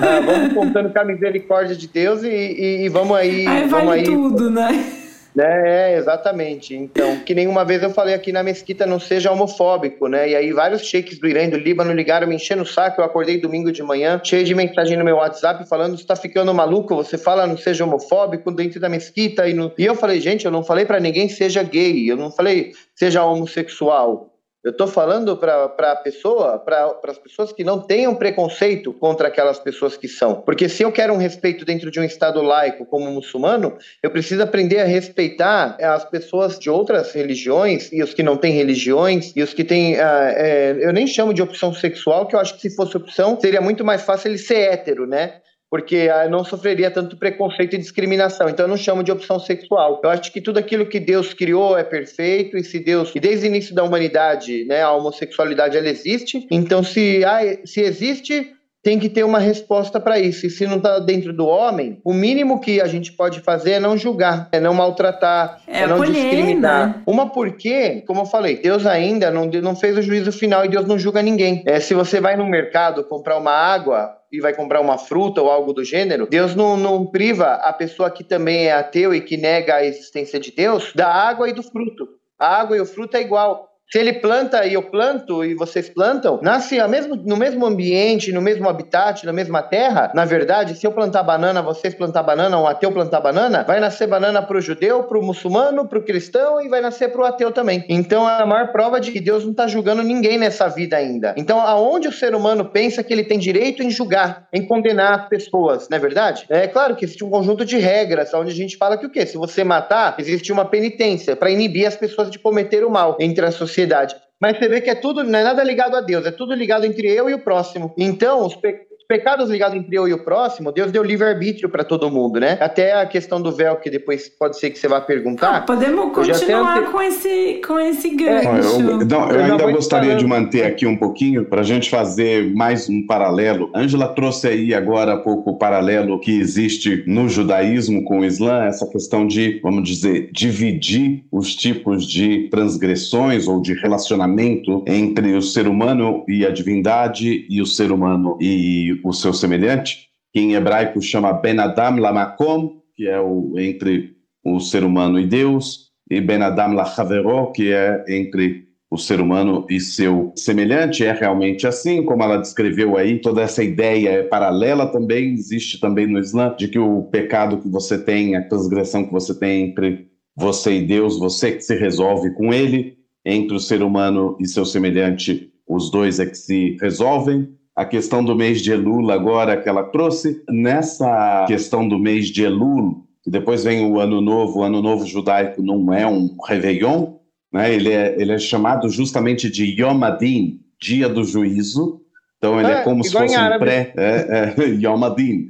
ah, 0.00 0.20
vamos 0.20 0.52
contando 0.52 0.92
com 0.92 1.00
a 1.00 1.04
misericórdia 1.04 1.74
de 1.74 1.88
Deus 1.88 2.22
e, 2.22 2.28
e, 2.28 2.84
e 2.84 2.88
vamos 2.88 3.16
aí. 3.16 3.44
Aí 3.44 3.66
vamos 3.66 3.86
vale 3.88 4.00
aí, 4.02 4.04
tudo, 4.04 4.48
né? 4.48 5.07
Né, 5.38 5.92
é, 5.92 5.96
exatamente. 5.96 6.74
Então, 6.74 7.20
que 7.20 7.32
nenhuma 7.32 7.64
vez 7.64 7.80
eu 7.80 7.90
falei 7.90 8.12
aqui 8.12 8.32
na 8.32 8.42
mesquita 8.42 8.84
não 8.84 8.98
seja 8.98 9.30
homofóbico, 9.30 10.08
né? 10.08 10.30
E 10.30 10.34
aí 10.34 10.52
vários 10.52 10.82
sheiks 10.82 11.16
do 11.20 11.28
Irã 11.28 11.44
e 11.44 11.50
do 11.50 11.56
Líbano 11.56 11.92
ligaram 11.92 12.26
me 12.26 12.34
enchendo 12.34 12.62
o 12.62 12.66
saco. 12.66 13.00
Eu 13.00 13.04
acordei 13.04 13.40
domingo 13.40 13.70
de 13.70 13.80
manhã, 13.80 14.20
cheio 14.24 14.44
de 14.44 14.52
mensagem 14.52 14.96
no 14.96 15.04
meu 15.04 15.14
WhatsApp 15.14 15.64
falando: 15.68 15.96
você 15.96 16.04
tá 16.04 16.16
ficando 16.16 16.52
maluco, 16.52 16.96
você 16.96 17.16
fala 17.16 17.46
não 17.46 17.56
seja 17.56 17.84
homofóbico 17.84 18.50
dentro 18.50 18.80
da 18.80 18.88
mesquita. 18.88 19.48
E, 19.48 19.54
no... 19.54 19.72
e 19.78 19.84
eu 19.84 19.94
falei, 19.94 20.20
gente, 20.20 20.44
eu 20.44 20.50
não 20.50 20.64
falei 20.64 20.84
para 20.84 20.98
ninguém 20.98 21.28
seja 21.28 21.62
gay, 21.62 22.10
eu 22.10 22.16
não 22.16 22.32
falei 22.32 22.72
seja 22.96 23.24
homossexual. 23.24 24.34
Eu 24.68 24.72
estou 24.72 24.86
falando 24.86 25.34
para 25.34 25.64
a 25.64 25.96
pessoa, 25.96 26.58
para 26.58 26.94
as 27.04 27.16
pessoas 27.16 27.54
que 27.54 27.64
não 27.64 27.80
tenham 27.80 28.14
preconceito 28.14 28.92
contra 28.92 29.28
aquelas 29.28 29.58
pessoas 29.58 29.96
que 29.96 30.06
são. 30.06 30.42
Porque 30.42 30.68
se 30.68 30.82
eu 30.82 30.92
quero 30.92 31.14
um 31.14 31.16
respeito 31.16 31.64
dentro 31.64 31.90
de 31.90 31.98
um 31.98 32.04
Estado 32.04 32.42
laico 32.42 32.84
como 32.84 33.10
muçulmano, 33.10 33.78
eu 34.02 34.10
preciso 34.10 34.42
aprender 34.42 34.80
a 34.80 34.84
respeitar 34.84 35.78
as 35.80 36.04
pessoas 36.04 36.58
de 36.58 36.68
outras 36.68 37.14
religiões 37.14 37.90
e 37.90 38.02
os 38.02 38.12
que 38.12 38.22
não 38.22 38.36
têm 38.36 38.52
religiões 38.52 39.32
e 39.34 39.42
os 39.42 39.54
que 39.54 39.64
têm. 39.64 39.94
Uh, 39.94 40.00
é, 40.36 40.76
eu 40.80 40.92
nem 40.92 41.06
chamo 41.06 41.32
de 41.32 41.40
opção 41.40 41.72
sexual, 41.72 42.26
que 42.26 42.36
eu 42.36 42.40
acho 42.40 42.54
que 42.56 42.60
se 42.60 42.76
fosse 42.76 42.94
opção 42.94 43.40
seria 43.40 43.62
muito 43.62 43.82
mais 43.82 44.02
fácil 44.02 44.28
ele 44.28 44.36
ser 44.36 44.70
hétero, 44.70 45.06
né? 45.06 45.40
Porque 45.70 46.08
não 46.30 46.44
sofreria 46.44 46.90
tanto 46.90 47.16
preconceito 47.16 47.74
e 47.74 47.78
discriminação. 47.78 48.48
Então 48.48 48.64
eu 48.64 48.70
não 48.70 48.76
chamo 48.76 49.02
de 49.02 49.12
opção 49.12 49.38
sexual. 49.38 50.00
Eu 50.02 50.10
acho 50.10 50.32
que 50.32 50.40
tudo 50.40 50.58
aquilo 50.58 50.86
que 50.86 50.98
Deus 50.98 51.34
criou 51.34 51.76
é 51.76 51.84
perfeito 51.84 52.56
e 52.56 52.64
se 52.64 52.78
Deus, 52.78 53.12
e 53.14 53.20
desde 53.20 53.46
o 53.46 53.48
início 53.48 53.74
da 53.74 53.84
humanidade, 53.84 54.64
né, 54.64 54.82
a 54.82 54.92
homossexualidade 54.92 55.76
ela 55.76 55.88
existe. 55.88 56.46
Então 56.50 56.82
se 56.82 57.24
ah, 57.24 57.40
se 57.64 57.80
existe, 57.80 58.54
tem 58.82 58.98
que 58.98 59.08
ter 59.08 59.24
uma 59.24 59.38
resposta 59.38 60.00
para 60.00 60.18
isso. 60.18 60.46
E 60.46 60.50
se 60.50 60.66
não 60.66 60.76
está 60.76 60.98
dentro 60.98 61.32
do 61.32 61.46
homem, 61.46 62.00
o 62.04 62.14
mínimo 62.14 62.60
que 62.60 62.80
a 62.80 62.86
gente 62.86 63.12
pode 63.12 63.40
fazer 63.40 63.72
é 63.72 63.80
não 63.80 63.96
julgar, 63.96 64.48
é 64.52 64.60
não 64.60 64.72
maltratar, 64.72 65.60
é, 65.66 65.80
é 65.80 65.86
não 65.86 65.96
acolher, 65.96 66.12
discriminar. 66.12 66.88
Né? 66.88 67.02
Uma 67.06 67.28
porque, 67.28 68.02
como 68.06 68.22
eu 68.22 68.26
falei, 68.26 68.56
Deus 68.56 68.86
ainda 68.86 69.30
não, 69.30 69.46
não 69.46 69.76
fez 69.76 69.98
o 69.98 70.02
juízo 70.02 70.32
final 70.32 70.64
e 70.64 70.68
Deus 70.68 70.86
não 70.86 70.98
julga 70.98 71.20
ninguém. 71.20 71.62
É, 71.66 71.80
se 71.80 71.92
você 71.92 72.20
vai 72.20 72.36
no 72.36 72.46
mercado 72.46 73.04
comprar 73.04 73.36
uma 73.36 73.52
água, 73.52 74.17
e 74.30 74.40
vai 74.40 74.54
comprar 74.54 74.80
uma 74.80 74.98
fruta 74.98 75.40
ou 75.40 75.50
algo 75.50 75.72
do 75.72 75.84
gênero, 75.84 76.26
Deus 76.26 76.54
não, 76.54 76.76
não 76.76 77.06
priva 77.06 77.54
a 77.54 77.72
pessoa 77.72 78.10
que 78.10 78.22
também 78.22 78.66
é 78.66 78.72
ateu 78.72 79.14
e 79.14 79.20
que 79.20 79.36
nega 79.36 79.76
a 79.76 79.84
existência 79.84 80.38
de 80.38 80.52
Deus 80.52 80.92
da 80.94 81.08
água 81.08 81.48
e 81.48 81.52
do 81.52 81.62
fruto. 81.62 82.08
A 82.38 82.60
água 82.60 82.76
e 82.76 82.80
o 82.80 82.86
fruto 82.86 83.16
é 83.16 83.20
igual. 83.20 83.68
Se 83.90 83.98
ele 83.98 84.12
planta 84.12 84.66
e 84.66 84.74
eu 84.74 84.82
planto 84.82 85.42
e 85.42 85.54
vocês 85.54 85.88
plantam, 85.88 86.38
nasce 86.42 86.78
mesmo, 86.86 87.16
no 87.16 87.38
mesmo 87.38 87.64
ambiente, 87.64 88.30
no 88.30 88.42
mesmo 88.42 88.68
habitat, 88.68 89.24
na 89.24 89.32
mesma 89.32 89.62
terra. 89.62 90.12
Na 90.14 90.26
verdade, 90.26 90.76
se 90.76 90.86
eu 90.86 90.92
plantar 90.92 91.22
banana, 91.22 91.62
vocês 91.62 91.94
plantar 91.94 92.22
banana, 92.22 92.60
um 92.60 92.66
ateu 92.66 92.92
plantar 92.92 93.22
banana, 93.22 93.64
vai 93.66 93.80
nascer 93.80 94.06
banana 94.06 94.42
para 94.42 94.58
o 94.58 94.60
judeu, 94.60 95.04
para 95.04 95.18
o 95.18 95.22
muçulmano, 95.22 95.88
para 95.88 95.98
o 95.98 96.02
cristão 96.02 96.60
e 96.60 96.68
vai 96.68 96.82
nascer 96.82 97.10
para 97.10 97.22
o 97.22 97.24
ateu 97.24 97.50
também. 97.50 97.82
Então 97.88 98.28
é 98.28 98.42
a 98.42 98.44
maior 98.44 98.72
prova 98.72 99.00
de 99.00 99.10
que 99.10 99.20
Deus 99.20 99.42
não 99.42 99.52
está 99.52 99.66
julgando 99.66 100.02
ninguém 100.02 100.36
nessa 100.36 100.68
vida 100.68 100.94
ainda. 100.94 101.32
Então, 101.38 101.58
aonde 101.58 102.08
o 102.08 102.12
ser 102.12 102.34
humano 102.34 102.66
pensa 102.66 103.02
que 103.02 103.10
ele 103.10 103.24
tem 103.24 103.38
direito 103.38 103.82
em 103.82 103.90
julgar, 103.90 104.48
em 104.52 104.66
condenar 104.66 105.20
as 105.20 105.28
pessoas, 105.30 105.88
não 105.88 105.96
é 105.96 105.98
verdade? 105.98 106.44
É 106.50 106.66
claro 106.66 106.94
que 106.94 107.06
existe 107.06 107.24
um 107.24 107.30
conjunto 107.30 107.64
de 107.64 107.78
regras 107.78 108.34
onde 108.34 108.50
a 108.50 108.54
gente 108.54 108.76
fala 108.76 108.98
que 108.98 109.06
o 109.06 109.10
quê? 109.10 109.24
Se 109.24 109.38
você 109.38 109.64
matar, 109.64 110.14
existe 110.18 110.52
uma 110.52 110.66
penitência 110.66 111.34
para 111.34 111.50
inibir 111.50 111.86
as 111.86 111.96
pessoas 111.96 112.30
de 112.30 112.38
cometer 112.38 112.84
o 112.84 112.90
mal 112.90 113.16
entre 113.18 113.46
a 113.46 113.50
sociedade 113.50 113.77
sociedade. 113.78 114.16
Mas 114.40 114.58
você 114.58 114.68
vê 114.68 114.80
que 114.80 114.90
é 114.90 114.94
tudo, 114.94 115.22
não 115.24 115.38
é 115.38 115.44
nada 115.44 115.62
ligado 115.62 115.96
a 115.96 116.00
Deus, 116.00 116.26
é 116.26 116.30
tudo 116.30 116.54
ligado 116.54 116.84
entre 116.84 117.08
eu 117.08 117.28
e 117.28 117.34
o 117.34 117.40
próximo. 117.40 117.92
Então, 117.96 118.46
os, 118.46 118.54
pe 118.54 118.87
pecados 119.08 119.48
ligados 119.48 119.74
entre 119.74 119.96
eu 119.96 120.06
e 120.06 120.12
o 120.12 120.18
próximo, 120.18 120.70
Deus 120.70 120.92
deu 120.92 121.02
livre-arbítrio 121.02 121.70
para 121.70 121.82
todo 121.82 122.10
mundo, 122.10 122.38
né? 122.38 122.58
Até 122.60 122.92
a 122.92 123.06
questão 123.06 123.40
do 123.40 123.50
véu, 123.50 123.76
que 123.76 123.88
depois 123.88 124.28
pode 124.28 124.58
ser 124.58 124.68
que 124.68 124.78
você 124.78 124.86
vá 124.86 125.00
perguntar. 125.00 125.56
Ah, 125.56 125.60
podemos 125.62 126.12
continuar 126.12 126.80
ante... 126.80 126.90
com, 126.90 127.00
esse, 127.00 127.60
com 127.66 127.80
esse 127.80 128.10
gancho. 128.10 128.48
É, 128.48 128.60
eu, 128.60 129.06
não, 129.06 129.30
eu, 129.30 129.40
eu 129.40 129.44
ainda 129.44 129.72
gostaria 129.72 130.14
de 130.14 130.26
manter 130.26 130.64
aqui 130.64 130.86
um 130.86 130.96
pouquinho 130.96 131.46
para 131.46 131.62
a 131.62 131.64
gente 131.64 131.88
fazer 131.88 132.54
mais 132.54 132.90
um 132.90 133.06
paralelo. 133.06 133.70
Ângela 133.74 134.08
trouxe 134.08 134.46
aí 134.46 134.74
agora 134.74 135.14
há 135.14 135.16
pouco 135.16 135.52
o 135.52 135.56
paralelo 135.56 136.20
que 136.20 136.38
existe 136.38 137.02
no 137.06 137.30
judaísmo 137.30 138.04
com 138.04 138.20
o 138.20 138.24
Islã, 138.26 138.64
essa 138.64 138.86
questão 138.86 139.26
de, 139.26 139.58
vamos 139.62 139.88
dizer, 139.88 140.28
dividir 140.32 141.24
os 141.32 141.56
tipos 141.56 142.06
de 142.06 142.48
transgressões 142.50 143.48
ou 143.48 143.62
de 143.62 143.72
relacionamento 143.72 144.84
entre 144.86 145.32
o 145.32 145.40
ser 145.40 145.66
humano 145.66 146.24
e 146.28 146.44
a 146.44 146.50
divindade 146.50 147.46
e 147.48 147.62
o 147.62 147.66
ser 147.66 147.90
humano 147.90 148.36
e 148.38 148.97
o 149.04 149.12
seu 149.12 149.32
semelhante, 149.32 150.08
que 150.32 150.40
em 150.40 150.54
hebraico 150.54 151.00
chama 151.00 151.32
Ben 151.32 151.58
Adam 151.58 151.96
Lamakom, 151.96 152.80
que 152.96 153.08
é 153.08 153.20
o 153.20 153.58
entre 153.58 154.16
o 154.44 154.60
ser 154.60 154.84
humano 154.84 155.18
e 155.18 155.26
Deus, 155.26 155.88
e 156.10 156.20
Ben 156.20 156.42
Adam 156.42 156.74
Lachavero, 156.74 157.52
que 157.52 157.72
é 157.72 158.04
entre 158.08 158.68
o 158.90 158.96
ser 158.96 159.20
humano 159.20 159.66
e 159.68 159.78
seu 159.78 160.32
semelhante. 160.36 161.04
É 161.04 161.12
realmente 161.12 161.66
assim, 161.66 162.02
como 162.04 162.22
ela 162.22 162.38
descreveu 162.38 162.96
aí, 162.96 163.20
toda 163.20 163.42
essa 163.42 163.62
ideia 163.62 164.10
é 164.10 164.22
paralela 164.22 164.86
também, 164.86 165.34
existe 165.34 165.78
também 165.78 166.06
no 166.06 166.18
Islã, 166.18 166.54
de 166.56 166.68
que 166.68 166.78
o 166.78 167.02
pecado 167.04 167.58
que 167.58 167.68
você 167.68 167.98
tem, 167.98 168.36
a 168.36 168.48
transgressão 168.48 169.04
que 169.04 169.12
você 169.12 169.38
tem 169.38 169.68
entre 169.68 170.08
você 170.34 170.78
e 170.78 170.86
Deus, 170.86 171.18
você 171.18 171.52
que 171.52 171.60
se 171.60 171.74
resolve 171.76 172.32
com 172.34 172.52
ele, 172.52 172.96
entre 173.24 173.56
o 173.56 173.60
ser 173.60 173.82
humano 173.82 174.36
e 174.40 174.46
seu 174.46 174.64
semelhante, 174.64 175.52
os 175.66 175.90
dois 175.90 176.18
é 176.18 176.26
que 176.26 176.36
se 176.36 176.76
resolvem 176.80 177.57
a 177.78 177.84
questão 177.84 178.24
do 178.24 178.34
mês 178.34 178.60
de 178.60 178.72
Elul 178.72 179.08
agora 179.12 179.56
que 179.56 179.68
ela 179.68 179.84
trouxe. 179.84 180.42
Nessa 180.50 181.44
questão 181.46 181.86
do 181.86 181.96
mês 181.96 182.26
de 182.26 182.42
Elul, 182.42 183.06
depois 183.24 183.62
vem 183.62 183.86
o 183.86 184.00
Ano 184.00 184.20
Novo, 184.20 184.58
o 184.58 184.62
Ano 184.64 184.82
Novo 184.82 185.06
judaico 185.06 185.62
não 185.62 185.94
é 185.94 186.04
um 186.04 186.36
Réveillon, 186.44 187.14
né? 187.52 187.72
ele, 187.72 187.92
é, 187.92 188.20
ele 188.20 188.32
é 188.32 188.38
chamado 188.38 188.88
justamente 188.88 189.48
de 189.48 189.80
Yom 189.80 190.02
Adin, 190.02 190.58
Dia 190.82 191.08
do 191.08 191.22
Juízo, 191.22 192.00
então 192.38 192.60
ele 192.60 192.70
é, 192.70 192.74
é 192.74 192.82
como 192.82 193.02
se 193.02 193.12
fosse 193.12 193.36
um 193.36 193.58
pré 193.58 193.92
é, 193.96 194.54
é, 194.56 194.64
Yom 194.80 195.04
Adin, 195.04 195.48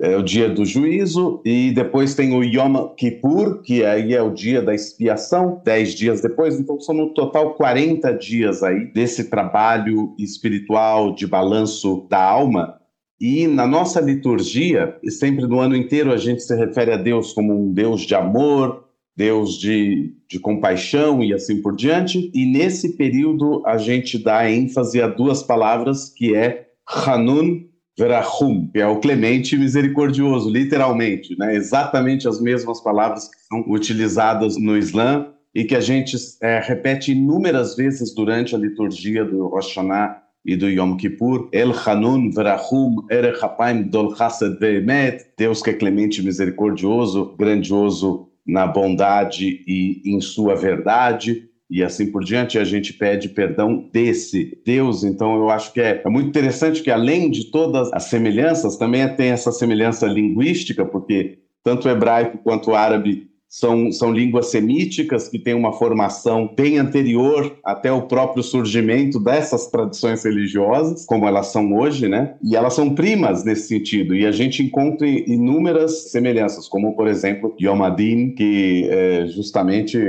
é 0.00 0.16
o 0.16 0.22
dia 0.22 0.48
do 0.48 0.64
juízo, 0.64 1.42
e 1.44 1.72
depois 1.72 2.14
tem 2.14 2.32
o 2.32 2.44
Yom 2.44 2.94
Kippur, 2.96 3.62
que 3.62 3.84
aí 3.84 4.14
é 4.14 4.22
o 4.22 4.30
dia 4.30 4.62
da 4.62 4.72
expiação, 4.72 5.60
dez 5.64 5.92
dias 5.92 6.20
depois, 6.20 6.58
então 6.58 6.78
são 6.80 6.94
no 6.94 7.12
total 7.12 7.54
40 7.54 8.12
dias 8.12 8.62
aí 8.62 8.92
desse 8.92 9.28
trabalho 9.28 10.14
espiritual 10.16 11.14
de 11.14 11.26
balanço 11.26 12.06
da 12.08 12.22
alma. 12.22 12.78
E 13.20 13.46
na 13.46 13.66
nossa 13.66 14.00
liturgia, 14.00 14.96
sempre 15.08 15.46
no 15.46 15.58
ano 15.58 15.74
inteiro 15.74 16.12
a 16.12 16.16
gente 16.16 16.42
se 16.42 16.54
refere 16.54 16.92
a 16.92 16.96
Deus 16.96 17.32
como 17.32 17.54
um 17.54 17.72
Deus 17.72 18.02
de 18.02 18.14
amor, 18.14 18.83
Deus 19.16 19.58
de, 19.58 20.12
de 20.28 20.38
compaixão 20.38 21.22
e 21.22 21.32
assim 21.32 21.62
por 21.62 21.76
diante. 21.76 22.30
E 22.34 22.46
nesse 22.46 22.96
período 22.96 23.62
a 23.66 23.78
gente 23.78 24.18
dá 24.18 24.50
ênfase 24.50 25.00
a 25.00 25.06
duas 25.06 25.42
palavras 25.42 26.08
que 26.08 26.34
é 26.34 26.66
Hanun 26.86 27.64
Verahum, 27.96 28.68
que 28.72 28.80
é 28.80 28.86
o 28.86 28.98
clemente 28.98 29.54
e 29.54 29.58
misericordioso, 29.58 30.50
literalmente, 30.50 31.38
né? 31.38 31.54
exatamente 31.54 32.26
as 32.26 32.40
mesmas 32.40 32.82
palavras 32.82 33.28
que 33.28 33.40
são 33.48 33.64
utilizadas 33.68 34.56
no 34.56 34.76
Islã 34.76 35.28
e 35.54 35.62
que 35.62 35.76
a 35.76 35.80
gente 35.80 36.16
é, 36.42 36.58
repete 36.58 37.12
inúmeras 37.12 37.76
vezes 37.76 38.12
durante 38.12 38.54
a 38.54 38.58
liturgia 38.58 39.24
do 39.24 39.46
Rosh 39.46 39.68
Hashanah 39.68 40.20
e 40.44 40.56
do 40.56 40.68
Yom 40.68 40.96
Kippur, 40.96 41.48
El 41.52 41.72
Hanun 41.72 42.30
Verahum 42.30 43.06
Erech 43.08 43.42
Hapaim 43.42 43.84
Dol 43.84 44.14
Ve'emet, 44.60 45.24
Deus 45.38 45.62
que 45.62 45.70
é 45.70 45.72
clemente 45.72 46.20
e 46.20 46.24
misericordioso, 46.24 47.34
grandioso 47.38 48.28
na 48.46 48.66
bondade 48.66 49.62
e 49.66 50.02
em 50.04 50.20
sua 50.20 50.54
verdade, 50.54 51.48
e 51.70 51.82
assim 51.82 52.10
por 52.10 52.22
diante, 52.22 52.58
a 52.58 52.64
gente 52.64 52.92
pede 52.92 53.30
perdão 53.30 53.88
desse 53.92 54.60
Deus. 54.64 55.02
Então, 55.02 55.36
eu 55.36 55.50
acho 55.50 55.72
que 55.72 55.80
é, 55.80 56.02
é, 56.04 56.08
muito 56.08 56.28
interessante 56.28 56.82
que, 56.82 56.90
além 56.90 57.30
de 57.30 57.50
todas 57.50 57.92
as 57.92 58.04
semelhanças, 58.04 58.76
também 58.76 59.08
tem 59.16 59.30
essa 59.30 59.50
semelhança 59.50 60.06
linguística, 60.06 60.84
porque 60.84 61.38
tanto 61.62 61.88
o 61.88 61.90
hebraico 61.90 62.38
quanto 62.38 62.70
o 62.70 62.74
árabe 62.74 63.28
são, 63.54 63.92
são 63.92 64.12
línguas 64.12 64.46
semíticas 64.50 65.28
que 65.28 65.38
têm 65.38 65.54
uma 65.54 65.72
formação 65.72 66.52
bem 66.56 66.76
anterior 66.76 67.56
até 67.64 67.92
o 67.92 68.02
próprio 68.02 68.42
surgimento 68.42 69.20
dessas 69.20 69.68
tradições 69.68 70.24
religiosas, 70.24 71.06
como 71.06 71.24
elas 71.24 71.52
são 71.52 71.72
hoje, 71.72 72.08
né? 72.08 72.34
E 72.42 72.56
elas 72.56 72.74
são 72.74 72.96
primas 72.96 73.44
nesse 73.44 73.68
sentido. 73.68 74.12
E 74.12 74.26
a 74.26 74.32
gente 74.32 74.60
encontra 74.60 75.06
inúmeras 75.06 76.10
semelhanças, 76.10 76.66
como, 76.66 76.96
por 76.96 77.06
exemplo, 77.06 77.54
Yom 77.60 77.84
Adin, 77.84 78.30
que 78.32 78.88
é 78.90 79.26
justamente 79.28 80.00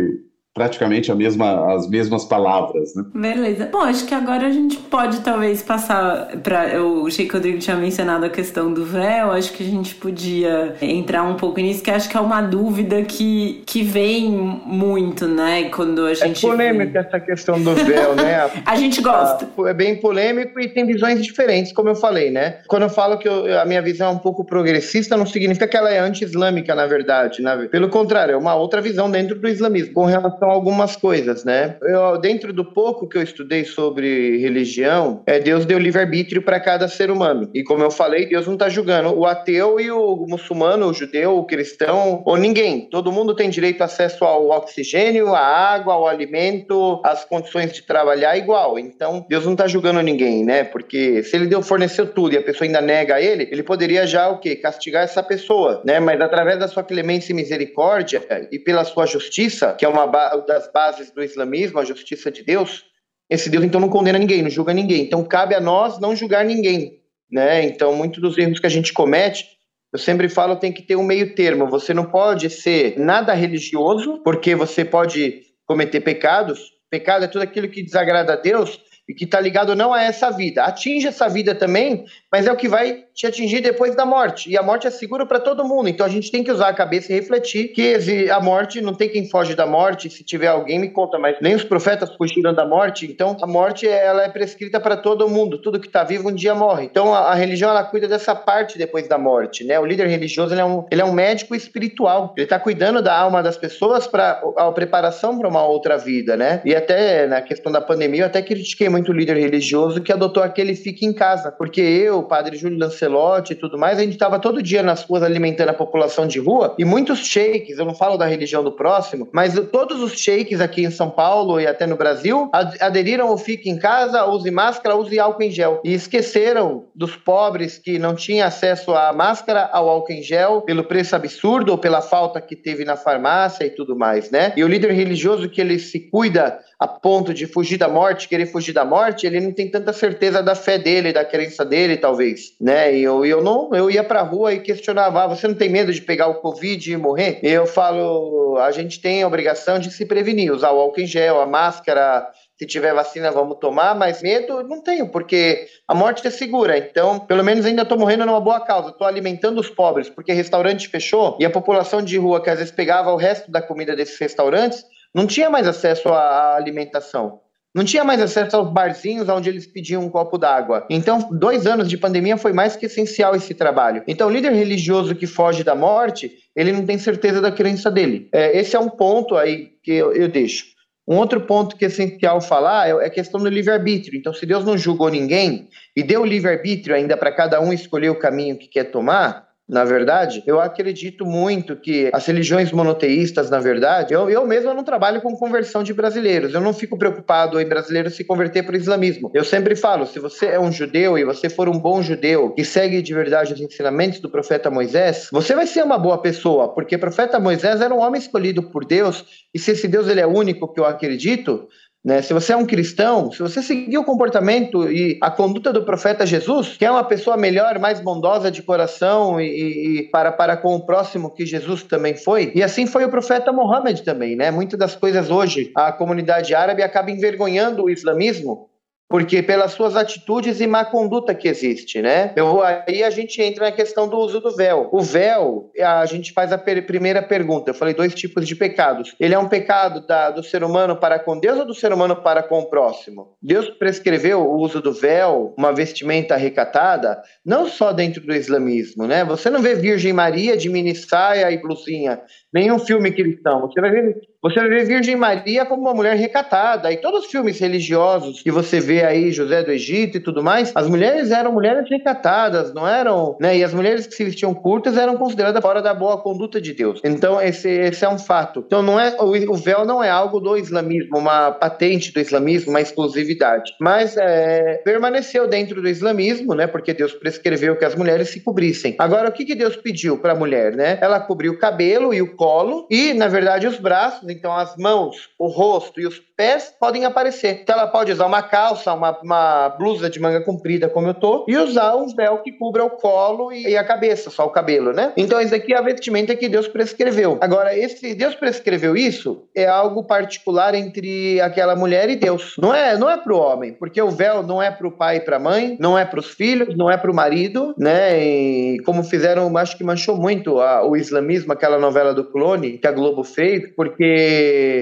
praticamente 0.55 1.11
a 1.11 1.15
mesma, 1.15 1.75
as 1.75 1.85
mesmas 1.89 2.23
palavras, 2.23 2.95
né? 2.95 3.03
Beleza. 3.13 3.67
Bom, 3.69 3.81
acho 3.81 4.05
que 4.05 4.15
agora 4.15 4.47
a 4.47 4.51
gente 4.51 4.77
pode 4.77 5.19
talvez 5.19 5.61
passar 5.61 6.27
para 6.37 6.69
eu 6.69 7.05
achei 7.05 7.27
que 7.27 7.33
o 7.33 7.35
Rodrigo 7.35 7.59
tinha 7.59 7.75
mencionado 7.75 8.25
a 8.25 8.29
questão 8.29 8.73
do 8.73 8.85
véu, 8.85 9.31
acho 9.31 9.51
que 9.51 9.61
a 9.61 9.65
gente 9.65 9.93
podia 9.95 10.73
entrar 10.81 11.23
um 11.23 11.35
pouco 11.35 11.59
nisso, 11.59 11.83
que 11.83 11.91
acho 11.91 12.07
que 12.07 12.15
é 12.15 12.19
uma 12.21 12.41
dúvida 12.41 13.03
que, 13.03 13.63
que 13.65 13.83
vem 13.83 14.31
muito, 14.31 15.27
né, 15.27 15.65
quando 15.65 16.05
a 16.05 16.11
é 16.11 16.15
gente 16.15 16.45
É 16.45 16.49
polêmica 16.49 17.01
vê... 17.01 17.07
essa 17.07 17.19
questão 17.19 17.61
do 17.61 17.75
véu, 17.75 18.15
né? 18.15 18.49
a 18.65 18.75
gente 18.77 19.01
gosta. 19.01 19.45
É 19.67 19.73
bem 19.73 19.99
polêmico 19.99 20.57
e 20.57 20.69
tem 20.69 20.85
visões 20.85 21.21
diferentes, 21.21 21.73
como 21.73 21.89
eu 21.89 21.95
falei, 21.95 22.31
né? 22.31 22.59
Quando 22.67 22.83
eu 22.83 22.89
falo 22.89 23.17
que 23.17 23.27
eu, 23.27 23.59
a 23.59 23.65
minha 23.65 23.81
visão 23.81 24.07
é 24.07 24.11
um 24.11 24.19
pouco 24.19 24.45
progressista, 24.45 25.17
não 25.17 25.25
significa 25.25 25.67
que 25.67 25.75
ela 25.75 25.91
é 25.91 25.99
anti-islâmica, 25.99 26.73
na 26.73 26.85
verdade, 26.85 27.41
né? 27.41 27.67
Pelo 27.69 27.89
contrário, 27.89 28.35
é 28.35 28.37
uma 28.37 28.55
outra 28.55 28.79
visão 28.79 29.11
dentro 29.11 29.37
do 29.37 29.49
islamismo 29.49 29.93
com 29.93 30.05
relação 30.05 30.44
algumas 30.51 30.95
coisas, 30.95 31.43
né? 31.43 31.77
Eu, 31.81 32.17
dentro 32.17 32.53
do 32.53 32.65
pouco 32.65 33.07
que 33.07 33.17
eu 33.17 33.23
estudei 33.23 33.63
sobre 33.65 34.37
religião, 34.37 35.23
é, 35.25 35.39
Deus 35.39 35.65
deu 35.65 35.79
livre-arbítrio 35.79 36.41
para 36.41 36.59
cada 36.59 36.87
ser 36.87 37.09
humano. 37.09 37.49
E 37.53 37.63
como 37.63 37.83
eu 37.83 37.91
falei, 37.91 38.27
Deus 38.27 38.45
não 38.45 38.53
está 38.53 38.69
julgando 38.69 39.17
o 39.17 39.25
ateu 39.25 39.79
e 39.79 39.89
o 39.89 40.25
muçulmano, 40.27 40.87
o 40.87 40.93
judeu, 40.93 41.37
o 41.37 41.45
cristão, 41.45 42.21
ou 42.25 42.37
ninguém. 42.37 42.89
Todo 42.89 43.11
mundo 43.11 43.35
tem 43.35 43.49
direito 43.49 43.81
a 43.81 43.87
acesso 43.95 44.25
ao 44.25 44.49
oxigênio, 44.49 45.33
à 45.33 45.39
água, 45.39 45.93
ao 45.93 46.07
alimento, 46.07 47.01
às 47.03 47.23
condições 47.23 47.71
de 47.71 47.81
trabalhar 47.81 48.37
igual. 48.37 48.77
Então, 48.77 49.25
Deus 49.29 49.45
não 49.45 49.53
está 49.53 49.67
julgando 49.67 50.01
ninguém, 50.01 50.43
né? 50.43 50.63
Porque 50.63 51.23
se 51.23 51.35
ele 51.35 51.47
deu, 51.47 51.61
forneceu 51.61 52.05
tudo 52.07 52.35
e 52.35 52.37
a 52.37 52.43
pessoa 52.43 52.67
ainda 52.67 52.81
nega 52.81 53.21
ele, 53.21 53.47
ele 53.51 53.63
poderia 53.63 54.05
já 54.05 54.29
o 54.29 54.39
quê? 54.39 54.55
Castigar 54.55 55.03
essa 55.03 55.23
pessoa, 55.23 55.81
né? 55.85 55.99
Mas 55.99 56.19
através 56.19 56.59
da 56.59 56.67
sua 56.67 56.83
clemência 56.83 57.31
e 57.31 57.35
misericórdia 57.35 58.21
e 58.51 58.59
pela 58.59 58.83
sua 58.83 59.05
justiça, 59.05 59.73
que 59.73 59.85
é 59.85 59.87
uma 59.87 60.05
das 60.41 60.71
bases 60.71 61.11
do 61.11 61.23
islamismo, 61.23 61.79
a 61.79 61.85
justiça 61.85 62.31
de 62.31 62.43
Deus, 62.43 62.85
esse 63.29 63.49
Deus 63.49 63.63
então 63.63 63.79
não 63.79 63.89
condena 63.89 64.19
ninguém, 64.19 64.41
não 64.41 64.49
julga 64.49 64.73
ninguém. 64.73 65.03
Então 65.03 65.23
cabe 65.23 65.55
a 65.55 65.59
nós 65.59 65.99
não 65.99 66.15
julgar 66.15 66.45
ninguém, 66.45 66.99
né? 67.31 67.63
Então 67.63 67.95
muitos 67.95 68.21
dos 68.21 68.37
erros 68.37 68.59
que 68.59 68.67
a 68.67 68.69
gente 68.69 68.93
comete, 68.93 69.45
eu 69.91 69.99
sempre 69.99 70.27
falo, 70.27 70.57
tem 70.57 70.73
que 70.73 70.81
ter 70.81 70.95
um 70.95 71.03
meio 71.03 71.33
termo. 71.35 71.67
Você 71.67 71.93
não 71.93 72.05
pode 72.05 72.49
ser 72.49 72.99
nada 72.99 73.33
religioso, 73.33 74.21
porque 74.23 74.53
você 74.53 74.83
pode 74.83 75.41
cometer 75.65 76.01
pecados. 76.01 76.71
Pecado 76.89 77.25
é 77.25 77.27
tudo 77.27 77.43
aquilo 77.43 77.69
que 77.69 77.81
desagrada 77.81 78.33
a 78.33 78.35
Deus, 78.35 78.79
e 79.07 79.13
que 79.13 79.25
está 79.25 79.39
ligado 79.39 79.75
não 79.75 79.93
a 79.93 80.01
essa 80.01 80.31
vida. 80.31 80.63
Atinge 80.63 81.07
essa 81.07 81.27
vida 81.27 81.53
também, 81.53 82.05
mas 82.31 82.47
é 82.47 82.51
o 82.51 82.55
que 82.55 82.67
vai 82.67 83.05
te 83.13 83.25
atingir 83.25 83.61
depois 83.61 83.95
da 83.95 84.05
morte. 84.05 84.49
E 84.49 84.57
a 84.57 84.63
morte 84.63 84.87
é 84.87 84.89
segura 84.89 85.25
para 85.25 85.39
todo 85.39 85.63
mundo. 85.63 85.87
Então 85.87 86.05
a 86.05 86.09
gente 86.09 86.31
tem 86.31 86.43
que 86.43 86.51
usar 86.51 86.69
a 86.69 86.73
cabeça 86.73 87.11
e 87.11 87.15
refletir 87.15 87.69
que 87.69 88.29
a 88.29 88.39
morte 88.41 88.81
não 88.81 88.93
tem 88.93 89.07
quem 89.07 89.29
foge 89.29 89.55
da 89.55 89.65
morte. 89.65 90.09
Se 90.09 90.23
tiver 90.23 90.47
alguém, 90.47 90.79
me 90.79 90.89
conta, 90.89 91.17
mas 91.17 91.37
nem 91.39 91.55
os 91.55 91.63
profetas 91.63 92.13
fugiram 92.15 92.53
da 92.53 92.65
morte. 92.65 93.05
Então 93.05 93.37
a 93.41 93.47
morte 93.47 93.87
ela 93.87 94.23
é 94.23 94.29
prescrita 94.29 94.79
para 94.79 94.97
todo 94.97 95.29
mundo. 95.29 95.59
Tudo 95.59 95.79
que 95.79 95.87
está 95.87 96.03
vivo 96.03 96.29
um 96.29 96.33
dia 96.33 96.55
morre. 96.55 96.85
Então 96.85 97.13
a, 97.13 97.31
a, 97.31 97.35
religião 97.35 97.69
ela 97.69 97.83
cuida 97.83 98.07
dessa 98.07 98.35
parte 98.35 98.77
depois 98.77 99.07
da 99.07 99.17
morte. 99.17 99.63
Né? 99.63 99.79
O 99.79 99.85
líder 99.85 100.07
religioso 100.07 100.53
ele 100.53 100.61
é, 100.61 100.65
um, 100.65 100.85
ele 100.91 101.01
é 101.01 101.05
um 101.05 101.13
médico 101.13 101.55
espiritual. 101.55 102.33
Ele 102.35 102.45
está 102.45 102.59
cuidando 102.59 103.01
da 103.01 103.17
alma 103.17 103.43
das 103.43 103.57
pessoas 103.57 104.07
para 104.07 104.41
a 104.57 104.71
preparação 104.71 105.37
para 105.37 105.47
uma 105.47 105.63
outra 105.63 105.97
vida. 105.97 106.35
Né? 106.35 106.61
E 106.65 106.75
até 106.75 107.27
na 107.27 107.41
questão 107.41 107.71
da 107.71 107.79
pandemia, 107.79 108.23
eu 108.23 108.25
até 108.25 108.41
critiquei 108.41 108.89
muito 108.95 109.11
líder 109.11 109.35
religioso 109.35 109.99
que 109.99 110.13
adotou 110.13 110.41
aquele 110.41 110.73
fique 110.73 111.05
em 111.05 111.11
casa, 111.11 111.51
porque 111.51 111.81
eu, 111.81 112.23
padre 112.23 112.55
Júlio 112.55 112.79
Lancelotti 112.79 113.51
e 113.51 113.55
tudo 113.55 113.77
mais, 113.77 113.97
a 113.97 114.01
gente 114.01 114.13
estava 114.13 114.39
todo 114.39 114.63
dia 114.63 114.81
nas 114.81 115.03
ruas 115.03 115.21
alimentando 115.21 115.67
a 115.67 115.73
população 115.73 116.25
de 116.25 116.39
rua 116.39 116.73
e 116.79 116.85
muitos 116.85 117.19
sheiks, 117.19 117.77
eu 117.77 117.83
não 117.83 117.93
falo 117.93 118.15
da 118.15 118.25
religião 118.25 118.63
do 118.63 118.71
próximo, 118.71 119.27
mas 119.33 119.59
todos 119.69 120.01
os 120.01 120.13
sheiks 120.13 120.61
aqui 120.61 120.85
em 120.85 120.91
São 120.91 121.09
Paulo 121.09 121.59
e 121.59 121.67
até 121.67 121.85
no 121.85 121.97
Brasil 121.97 122.49
aderiram 122.53 123.27
ao 123.27 123.37
fique 123.37 123.69
em 123.69 123.77
casa, 123.77 124.25
use 124.27 124.49
máscara, 124.49 124.95
use 124.95 125.19
álcool 125.19 125.43
em 125.43 125.51
gel 125.51 125.81
e 125.83 125.93
esqueceram 125.93 126.85
dos 126.95 127.17
pobres 127.17 127.77
que 127.77 127.99
não 127.99 128.15
tinham 128.15 128.47
acesso 128.47 128.93
à 128.93 129.11
máscara, 129.11 129.69
ao 129.73 129.89
álcool 129.89 130.13
em 130.13 130.23
gel, 130.23 130.61
pelo 130.61 130.85
preço 130.85 131.17
absurdo 131.17 131.73
ou 131.73 131.77
pela 131.77 132.01
falta 132.01 132.39
que 132.39 132.55
teve 132.55 132.85
na 132.85 132.95
farmácia 132.95 133.65
e 133.65 133.69
tudo 133.69 133.93
mais, 133.93 134.31
né? 134.31 134.53
E 134.55 134.63
o 134.63 134.67
líder 134.69 134.91
religioso 134.93 135.49
que 135.49 135.59
ele 135.59 135.77
se 135.79 135.99
cuida 136.09 136.57
a 136.79 136.87
ponto 136.87 137.33
de 137.33 137.45
fugir 137.47 137.77
da 137.77 137.87
morte, 137.87 138.27
querer 138.27 138.47
fugir 138.47 138.73
da 138.73 138.83
morte, 138.83 139.25
ele 139.25 139.39
não 139.39 139.51
tem 139.51 139.69
tanta 139.69 139.93
certeza 139.93 140.43
da 140.43 140.55
fé 140.55 140.77
dele, 140.77 141.13
da 141.13 141.23
crença 141.23 141.63
dele, 141.63 141.97
talvez, 141.97 142.53
né? 142.59 142.95
E 142.95 143.03
eu, 143.03 143.25
eu 143.25 143.41
não, 143.41 143.73
eu 143.73 143.89
ia 143.89 144.03
pra 144.03 144.21
rua 144.21 144.53
e 144.53 144.59
questionava, 144.59 145.23
ah, 145.23 145.27
você 145.27 145.47
não 145.47 145.55
tem 145.55 145.69
medo 145.69 145.93
de 145.93 146.01
pegar 146.01 146.27
o 146.27 146.35
Covid 146.35 146.91
e 146.91 146.97
morrer? 146.97 147.39
E 147.41 147.47
eu 147.47 147.65
falo, 147.65 148.57
a 148.57 148.71
gente 148.71 148.99
tem 148.99 149.23
a 149.23 149.27
obrigação 149.27 149.79
de 149.79 149.91
se 149.91 150.05
prevenir, 150.05 150.51
usar 150.51 150.71
o 150.71 150.79
álcool 150.79 151.01
em 151.01 151.07
gel, 151.07 151.39
a 151.39 151.45
máscara, 151.45 152.29
se 152.57 152.65
tiver 152.65 152.93
vacina, 152.93 153.31
vamos 153.31 153.57
tomar, 153.59 153.95
mas 153.95 154.21
medo 154.21 154.63
não 154.63 154.81
tenho, 154.81 155.09
porque 155.09 155.67
a 155.87 155.93
morte 155.93 156.25
é 156.25 156.29
segura. 156.29 156.77
Então, 156.77 157.19
pelo 157.19 157.43
menos 157.43 157.65
ainda 157.65 157.81
estou 157.81 157.97
morrendo 157.97 158.25
numa 158.25 158.39
boa 158.39 158.61
causa. 158.61 158.89
Estou 158.89 159.05
alimentando 159.05 159.59
os 159.59 159.69
pobres, 159.69 160.09
porque 160.09 160.31
restaurante 160.31 160.87
fechou 160.87 161.37
e 161.39 161.45
a 161.45 161.49
população 161.49 162.01
de 162.01 162.17
rua 162.17 162.41
que 162.41 162.49
às 162.49 162.59
vezes 162.59 162.71
pegava 162.71 163.11
o 163.11 163.17
resto 163.17 163.51
da 163.51 163.61
comida 163.61 163.95
desses 163.95 164.17
restaurantes 164.17 164.85
não 165.15 165.25
tinha 165.25 165.49
mais 165.49 165.65
acesso 165.65 166.09
à 166.09 166.57
alimentação. 166.57 167.39
Não 167.73 167.85
tinha 167.85 168.03
mais 168.03 168.21
acesso 168.21 168.57
aos 168.57 168.69
barzinhos 168.69 169.29
onde 169.29 169.49
eles 169.49 169.65
pediam 169.65 170.03
um 170.03 170.09
copo 170.09 170.37
d'água. 170.37 170.85
Então, 170.89 171.29
dois 171.31 171.65
anos 171.65 171.87
de 171.87 171.97
pandemia 171.97 172.37
foi 172.37 172.51
mais 172.51 172.75
que 172.75 172.85
essencial 172.85 173.33
esse 173.33 173.53
trabalho. 173.53 174.03
Então, 174.07 174.27
o 174.27 174.31
líder 174.31 174.51
religioso 174.51 175.15
que 175.15 175.25
foge 175.25 175.63
da 175.63 175.73
morte, 175.73 176.31
ele 176.53 176.73
não 176.73 176.85
tem 176.85 176.97
certeza 176.97 177.39
da 177.39 177.51
crença 177.51 177.89
dele. 177.89 178.27
É, 178.33 178.57
esse 178.57 178.75
é 178.75 178.79
um 178.79 178.89
ponto 178.89 179.35
aí 179.35 179.71
que 179.81 179.93
eu, 179.93 180.13
eu 180.13 180.27
deixo. 180.27 180.65
Um 181.07 181.17
outro 181.17 181.39
ponto 181.41 181.77
que 181.77 181.85
é 181.85 181.87
essencial 181.87 182.41
falar 182.41 182.89
é 182.89 183.05
a 183.05 183.09
questão 183.09 183.39
do 183.39 183.47
livre-arbítrio. 183.47 184.17
Então, 184.17 184.33
se 184.33 184.45
Deus 184.45 184.65
não 184.65 184.77
julgou 184.77 185.09
ninguém 185.09 185.69
e 185.95 186.03
deu 186.03 186.25
livre-arbítrio 186.25 186.95
ainda 186.95 187.15
para 187.15 187.31
cada 187.31 187.61
um 187.61 187.71
escolher 187.71 188.09
o 188.09 188.19
caminho 188.19 188.57
que 188.57 188.67
quer 188.67 188.85
tomar, 188.85 189.44
na 189.67 189.83
verdade, 189.83 190.43
eu 190.45 190.61
acredito 190.61 191.25
muito 191.25 191.75
que 191.75 192.11
as 192.13 192.23
religiões 192.27 192.71
monoteístas, 192.71 193.49
na 193.49 193.59
verdade, 193.59 194.13
eu, 194.13 194.29
eu 194.29 194.45
mesmo 194.45 194.71
não 194.75 194.83
trabalho 194.83 195.21
com 195.21 195.35
conversão 195.35 195.81
de 195.81 195.91
brasileiros. 195.91 196.53
Eu 196.53 196.61
não 196.61 196.71
fico 196.71 196.95
preocupado 196.97 197.59
em 197.59 197.67
brasileiros 197.67 198.15
se 198.15 198.23
converter 198.23 198.63
para 198.63 198.73
o 198.73 198.77
islamismo. 198.77 199.31
Eu 199.33 199.43
sempre 199.43 199.75
falo, 199.75 200.05
se 200.05 200.19
você 200.19 200.47
é 200.47 200.59
um 200.59 200.71
judeu 200.71 201.17
e 201.17 201.25
você 201.25 201.49
for 201.49 201.67
um 201.67 201.79
bom 201.79 202.03
judeu 202.03 202.51
que 202.51 202.63
segue 202.63 203.01
de 203.01 203.13
verdade 203.13 203.53
os 203.53 203.61
ensinamentos 203.61 204.19
do 204.19 204.29
profeta 204.29 204.69
Moisés, 204.69 205.29
você 205.31 205.55
vai 205.55 205.65
ser 205.65 205.83
uma 205.83 205.97
boa 205.97 206.21
pessoa, 206.21 206.71
porque 206.71 206.95
o 206.95 206.99
profeta 206.99 207.39
Moisés 207.39 207.81
era 207.81 207.93
um 207.93 207.99
homem 207.99 208.21
escolhido 208.21 208.69
por 208.69 208.85
Deus, 208.85 209.25
e 209.51 209.57
se 209.57 209.71
esse 209.71 209.87
Deus 209.87 210.07
ele 210.07 210.21
é 210.21 210.27
único 210.27 210.71
que 210.71 210.79
eu 210.79 210.85
acredito, 210.85 211.67
né? 212.05 212.21
Se 212.21 212.35
você 212.35 212.53
é 212.53 212.55
um 212.55 212.67
cristão, 212.67 213.31
se 213.31 213.39
você 213.39 213.63
seguir 213.63 213.97
o 213.97 214.03
comportamento 214.03 214.87
e 214.87 215.17
a 215.19 215.31
conduta 215.31 215.73
do 215.73 215.83
profeta 215.83 216.23
Jesus, 216.23 216.77
que 216.77 216.85
é 216.85 216.91
uma 216.91 217.03
pessoa 217.03 217.35
melhor, 217.35 217.79
mais 217.79 217.99
bondosa 217.99 218.51
de 218.51 218.61
coração 218.61 219.41
e, 219.41 220.01
e, 220.01 220.03
para, 220.11 220.31
para 220.31 220.55
com 220.55 220.75
o 220.75 220.85
próximo 220.85 221.33
que 221.33 221.47
Jesus 221.47 221.81
também 221.81 222.15
foi, 222.15 222.51
e 222.53 222.61
assim 222.61 222.85
foi 222.85 223.03
o 223.05 223.09
profeta 223.09 223.51
Mohammed 223.51 224.03
também, 224.03 224.35
né? 224.35 224.51
Muitas 224.51 224.77
das 224.77 224.95
coisas 224.95 225.31
hoje 225.31 225.71
a 225.75 225.91
comunidade 225.91 226.53
árabe 226.53 226.83
acaba 226.83 227.09
envergonhando 227.09 227.85
o 227.85 227.89
islamismo 227.89 228.69
porque 229.07 229.43
pelas 229.43 229.71
suas 229.71 229.95
atitudes 229.95 230.59
e 230.59 230.67
má 230.67 230.83
conduta 230.83 231.35
que 231.35 231.47
existe, 231.47 232.01
né? 232.01 232.33
Eu, 232.35 232.61
aí 232.61 233.03
a 233.03 233.09
gente 233.09 233.41
entra 233.41 233.65
na 233.65 233.71
questão 233.71 234.07
do 234.07 234.17
uso 234.17 234.39
do 234.39 234.55
véu. 234.55 234.89
O 234.91 235.01
véu, 235.01 235.71
a 235.79 236.05
gente 236.05 236.33
faz 236.33 236.51
a 236.51 236.57
per 236.57 236.85
primeira 236.85 237.21
pergunta. 237.21 237.69
Eu 237.69 237.75
falei 237.75 237.93
dois 237.93 238.15
tipos 238.15 238.47
de 238.47 238.55
pecados. 238.55 239.15
Ele 239.19 239.33
é 239.33 239.39
um 239.39 239.47
pecado 239.47 240.05
da, 240.05 240.31
do 240.31 240.43
ser 240.43 240.63
humano 240.63 240.95
para 240.95 241.19
com 241.19 241.39
Deus 241.39 241.59
ou 241.59 241.65
do 241.65 241.73
ser 241.73 241.93
humano 241.93 242.15
para 242.15 242.41
com 242.41 242.59
o 242.59 242.69
próximo? 242.69 243.35
Deus 243.41 243.69
prescreveu 243.69 244.41
o 244.41 244.57
uso 244.57 244.81
do 244.81 244.91
véu, 244.91 245.53
uma 245.57 245.71
vestimenta 245.71 246.35
recatada, 246.35 247.21
não 247.45 247.67
só 247.67 247.93
dentro 247.93 248.25
do 248.25 248.33
islamismo, 248.33 249.05
né? 249.05 249.23
Você 249.23 249.49
não 249.49 249.61
vê 249.61 249.75
Virgem 249.75 250.13
Maria 250.13 250.57
de 250.57 250.69
mini 250.69 250.95
saia 250.95 251.51
e 251.51 251.61
blusinha, 251.61 252.21
nenhum 252.51 252.79
filme 252.79 253.11
cristão. 253.11 253.61
Você 253.61 253.79
vai 253.79 253.91
ver 253.91 254.15
você 254.45 254.67
ver 254.67 254.85
Virgem 254.85 255.15
Maria 255.15 255.65
como 255.65 255.81
uma 255.81 255.93
mulher 255.93 256.15
recatada. 256.15 256.91
E 256.91 256.97
todos 256.97 257.25
os 257.25 257.31
filmes 257.31 257.59
religiosos 257.59 258.43
que 258.43 258.51
você 258.51 258.79
vê 258.79 259.03
aí, 259.03 259.31
José 259.31 259.63
do 259.63 259.71
Egito 259.71 260.17
e 260.17 260.19
tudo 260.19 260.43
mais, 260.43 260.71
as 260.75 260.87
mulheres 260.87 261.31
eram 261.31 261.51
mulheres 261.51 261.89
recatadas, 261.89 262.71
não 262.71 262.87
eram, 262.87 263.35
né? 263.41 263.57
E 263.57 263.63
as 263.63 263.73
mulheres 263.73 264.05
que 264.05 264.13
se 264.13 264.23
vestiam 264.23 264.53
curtas 264.53 264.97
eram 264.97 265.17
consideradas 265.17 265.63
fora 265.63 265.81
da 265.81 265.95
boa 265.95 266.21
conduta 266.21 266.61
de 266.61 266.73
Deus. 266.73 267.01
Então, 267.03 267.41
esse, 267.41 267.67
esse 267.67 268.05
é 268.05 268.09
um 268.09 268.19
fato. 268.19 268.63
Então, 268.67 268.83
não 268.83 268.99
é 268.99 269.15
o, 269.19 269.53
o 269.53 269.55
véu 269.55 269.83
não 269.83 270.03
é 270.03 270.11
algo 270.11 270.39
do 270.39 270.55
islamismo, 270.55 271.17
uma 271.17 271.51
patente 271.51 272.13
do 272.13 272.19
islamismo, 272.19 272.69
uma 272.69 272.81
exclusividade. 272.81 273.73
Mas 273.81 274.15
é, 274.15 274.79
permaneceu 274.85 275.47
dentro 275.47 275.81
do 275.81 275.89
islamismo, 275.89 276.53
né? 276.53 276.67
Porque 276.67 276.93
Deus 276.93 277.13
prescreveu 277.13 277.75
que 277.77 277.85
as 277.85 277.95
mulheres 277.95 278.29
se 278.29 278.41
cobrissem. 278.41 278.95
Agora, 278.99 279.29
o 279.29 279.31
que, 279.31 279.43
que 279.43 279.55
Deus 279.55 279.75
pediu 279.75 280.19
para 280.19 280.33
a 280.33 280.35
mulher, 280.35 280.75
né? 280.75 280.99
Ela 281.01 281.19
cobriu 281.19 281.53
o 281.53 281.57
cabelo 281.57 282.13
e 282.13 282.21
o 282.21 282.35
colo 282.35 282.85
e, 282.91 283.11
na 283.15 283.27
verdade, 283.27 283.65
os 283.65 283.79
braços 283.79 284.34
então 284.35 284.55
as 284.55 284.75
mãos, 284.77 285.29
o 285.39 285.47
rosto 285.47 285.99
e 285.99 286.05
os 286.05 286.19
pés 286.35 286.73
podem 286.79 287.05
aparecer. 287.05 287.61
Então 287.61 287.77
ela 287.77 287.87
pode 287.87 288.11
usar 288.11 288.25
uma 288.25 288.43
calça, 288.43 288.93
uma, 288.93 289.17
uma 289.21 289.69
blusa 289.69 290.09
de 290.09 290.19
manga 290.19 290.41
comprida, 290.41 290.89
como 290.89 291.07
eu 291.07 291.13
tô, 291.13 291.45
e 291.47 291.57
usar 291.57 291.95
um 291.95 292.13
véu 292.13 292.39
que 292.39 292.51
cubra 292.51 292.83
o 292.83 292.89
colo 292.89 293.51
e, 293.51 293.69
e, 293.69 293.77
a 293.77 293.83
cabeça, 293.83 294.29
só 294.29 294.45
o 294.45 294.49
cabelo, 294.49 294.91
né? 294.91 295.13
Então 295.15 295.39
isso 295.39 295.55
aqui 295.55 295.73
é 295.73 295.77
a 295.77 295.81
vestimenta 295.81 296.35
que 296.35 296.49
Deus 296.49 296.67
prescreveu. 296.67 297.37
Agora, 297.41 297.77
esse 297.77 298.13
Deus 298.13 298.35
prescreveu 298.35 298.95
isso 298.95 299.45
é 299.55 299.65
algo 299.65 300.03
particular 300.03 300.75
entre 300.75 301.39
aquela 301.39 301.75
mulher 301.75 302.09
e 302.09 302.15
Deus. 302.15 302.55
Não 302.57 302.73
é, 302.73 302.97
não 302.97 303.09
é 303.09 303.17
pro 303.17 303.37
homem, 303.37 303.73
porque 303.73 304.01
o 304.01 304.09
véu 304.09 304.43
não 304.43 304.61
é 304.61 304.69
pro 304.69 304.91
pai 304.91 305.17
e 305.17 305.21
pra 305.21 305.39
mãe, 305.39 305.77
não 305.79 305.97
é 305.97 306.05
pros 306.05 306.31
filhos, 306.31 306.75
não 306.75 306.91
é 306.91 306.97
pro 306.97 307.13
marido, 307.13 307.73
né? 307.77 308.23
E 308.23 308.79
como 308.85 309.03
fizeram, 309.03 309.55
acho 309.57 309.77
que 309.77 309.83
manchou 309.83 310.17
muito 310.17 310.59
a, 310.59 310.85
o 310.85 310.95
islamismo, 310.95 311.53
aquela 311.53 311.77
novela 311.77 312.13
do 312.13 312.25
clone 312.25 312.77
que 312.77 312.87
a 312.87 312.91
Globo 312.91 313.23
fez, 313.23 313.69
porque 313.75 314.03